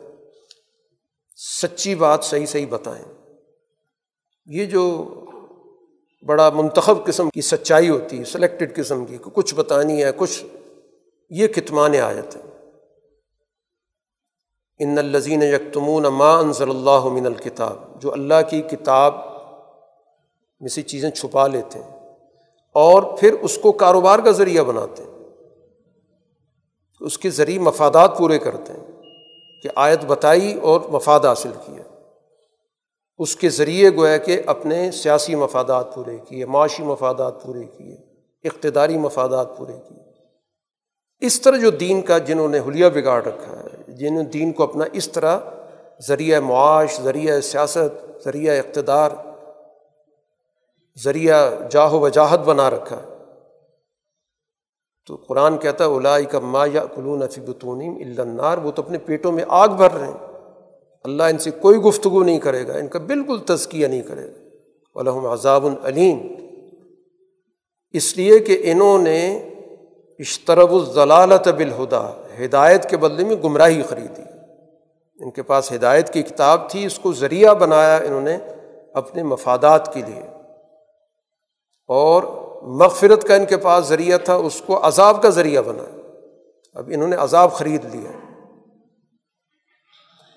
سچی 1.61 1.95
بات 1.95 2.23
صحیح 2.23 2.45
صحیح 2.45 2.65
بتائیں۔ 2.69 3.05
یہ 4.45 4.65
جو 4.65 5.05
بڑا 6.27 6.49
منتخب 6.49 7.05
قسم 7.05 7.29
کی 7.29 7.41
سچائی 7.41 7.89
ہوتی 7.89 8.19
ہے 8.19 8.23
سلیکٹڈ 8.23 8.75
قسم 8.75 9.05
کی 9.05 9.17
کچھ 9.33 9.55
بتانی 9.55 10.03
ہے، 10.03 10.11
کچھ 10.15 10.45
یہ 11.29 11.47
کتمان 11.47 11.95
آیت 11.95 12.35
ہے۔ 12.35 12.41
ان 14.79 14.97
الزین 14.97 15.43
یکتمون 15.43 16.03
ما 16.03 16.39
انضل 16.39 16.69
اللہ 16.69 17.05
من 17.05 17.25
الکتاب، 17.25 18.01
جو 18.01 18.13
اللہ 18.13 18.49
کی 18.49 18.61
کتاب 18.61 19.15
میں 20.59 20.69
سے 20.69 20.81
چیزیں 20.81 21.11
چھپا 21.11 21.47
لیتے 21.47 21.79
ہیں۔ 21.79 21.98
اور 22.79 23.03
پھر 23.03 23.33
اس 23.41 23.57
کو 23.57 23.71
کاروبار 23.71 24.19
کا 24.19 24.31
ذریعہ 24.31 24.63
بناتے 24.63 25.03
ہیں۔ 25.03 25.11
اس 26.99 27.17
کے 27.17 27.29
ذریعے 27.29 27.59
مفادات 27.59 28.17
پورے 28.17 28.39
کرتے 28.39 28.73
ہیں 28.73 29.01
کہ 29.63 29.69
آیت 29.75 30.05
بتائی 30.05 30.53
اور 30.53 30.81
مفاد 30.81 31.19
حاصل 31.19 31.51
کیا۔ 31.65 31.83
اس 33.17 33.35
کے 33.35 33.49
ذریعے 33.49 33.89
گویا 33.95 34.17
کہ 34.17 34.41
اپنے 34.45 34.91
سیاسی 34.91 35.35
مفادات 35.35 35.95
پورے 35.95 36.17
کیے، 36.27 36.45
معاشی 36.45 36.83
مفادات 36.83 37.43
پورے 37.43 37.63
کیے، 37.63 37.97
اقتداری 38.43 38.97
مفادات 38.97 39.57
پورے 39.57 39.73
کیے۔ 39.89 40.03
اس 41.19 41.41
طرح 41.41 41.57
جو 41.57 41.69
دین 41.69 42.01
کا 42.01 42.17
جنہوں 42.17 42.47
نے 42.47 42.59
حلیہ 42.59 42.85
بگاڑ 42.93 43.23
رکھا 43.23 43.63
ہے 43.63 43.93
جنہوں 43.93 44.23
نے 44.23 44.29
دین 44.29 44.51
کو 44.51 44.63
اپنا 44.63 44.85
اس 44.93 45.09
طرح 45.09 45.39
ذریعہ 46.07 46.39
معاش، 46.39 47.01
ذریعہ 47.01 47.41
سیاست، 47.41 48.23
ذریعہ 48.25 48.57
اقتدار 48.57 49.09
ذریعہ 51.03 51.51
جاہ 51.69 51.93
و 51.93 51.99
وجاہت 51.99 52.39
بنا 52.39 52.69
رکھا 52.69 52.97
ہے۔ 52.97 53.19
تو 55.07 55.15
قرآن 55.15 55.57
کہتا 55.57 55.85
ہے 55.85 55.89
الائی 55.89 56.25
کا 56.25 56.39
ما 56.39 56.65
یا 56.73 56.85
کلون 56.85 57.21
بتون 57.47 57.81
النار 57.81 58.57
وہ 58.57 58.71
تو 58.71 58.81
اپنے 58.81 58.97
پیٹوں 58.97 59.31
میں 59.31 59.43
آگ 59.47 59.67
بھر 59.67 59.91
رہے 59.91 60.07
ہیں۔ 60.07 60.27
اللہ 61.03 61.23
ان 61.23 61.37
سے 61.37 61.51
کوئی 61.51 61.77
گفتگو 61.77 62.23
نہیں 62.23 62.39
کرے 62.39 62.67
گا، 62.67 62.73
ان 62.73 62.87
کا 62.87 62.99
بالکل 62.99 63.39
تزکیہ 63.39 63.87
نہیں 63.87 64.01
کرے 64.01 64.27
گا۔ 64.27 64.49
الحم 64.95 65.25
عذاب 65.25 65.65
العلیم 65.65 66.19
اس 67.91 68.17
لیے 68.17 68.39
کہ 68.39 68.61
انہوں 68.63 68.99
نے 68.99 69.49
اشترب 70.19 70.73
الضلالت 70.73 71.47
بالہدا 71.47 72.11
ہدایت 72.45 72.89
کے 72.89 72.97
بدلے 72.97 73.25
میں 73.25 73.35
گمراہی 73.35 73.81
خریدی 73.81 74.21
ان 75.19 75.31
کے 75.31 75.43
پاس 75.43 75.71
ہدایت 75.71 76.13
کی 76.13 76.23
کتاب 76.23 76.69
تھی، 76.69 76.85
اس 76.85 76.99
کو 76.99 77.13
ذریعہ 77.13 77.53
بنایا 77.53 77.97
انہوں 77.97 78.21
نے 78.21 78.37
اپنے 78.93 79.23
مفادات 79.23 79.93
کے 79.93 80.01
لیے۔ 80.07 80.38
اور 81.89 82.23
مغفرت 82.61 83.23
کا 83.23 83.35
ان 83.35 83.45
کے 83.45 83.57
پاس 83.57 83.85
ذریعہ 83.85 84.17
تھا، 84.17 84.35
اس 84.35 84.61
کو 84.65 84.87
عذاب 84.87 85.21
کا 85.21 85.29
ذریعہ 85.29 85.61
بنا۔ 85.61 85.83
اب 86.73 86.89
انہوں 86.93 87.07
نے 87.07 87.15
عذاب 87.15 87.53
خرید 87.53 87.95
لیا۔ 87.95 88.11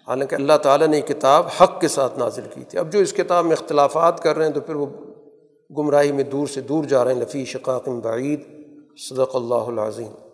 حالانکہ 0.07 0.35
اللہ 0.35 0.53
تعالیٰ 0.63 0.87
نے 0.87 1.01
کتاب 1.01 1.47
حق 1.61 1.81
کے 1.81 1.89
ساتھ 1.89 2.19
نازل 2.19 2.43
کی 2.55 2.65
تھی۔ 2.65 2.79
اب 2.79 2.93
جو 2.93 2.99
اس 2.99 3.13
کتاب 3.13 3.45
میں 3.45 3.53
اختلافات 3.53 4.23
کر 4.23 4.37
رہے 4.37 4.47
ہیں، 4.47 4.53
تو 4.53 4.61
پھر 4.61 4.75
وہ 4.75 4.87
گمراہی 5.79 6.13
میں 6.13 6.25
دور 6.25 6.47
سے 6.47 6.61
دور 6.61 6.85
جا 6.85 7.05
رہے 7.05 7.15
ہیں۔ 7.15 7.21
لفی 7.21 7.45
شقاق 7.45 7.89
بعید، 7.89 8.41
صدق 8.99 9.37
اللہ 9.37 9.55
العظیم۔ 9.55 10.32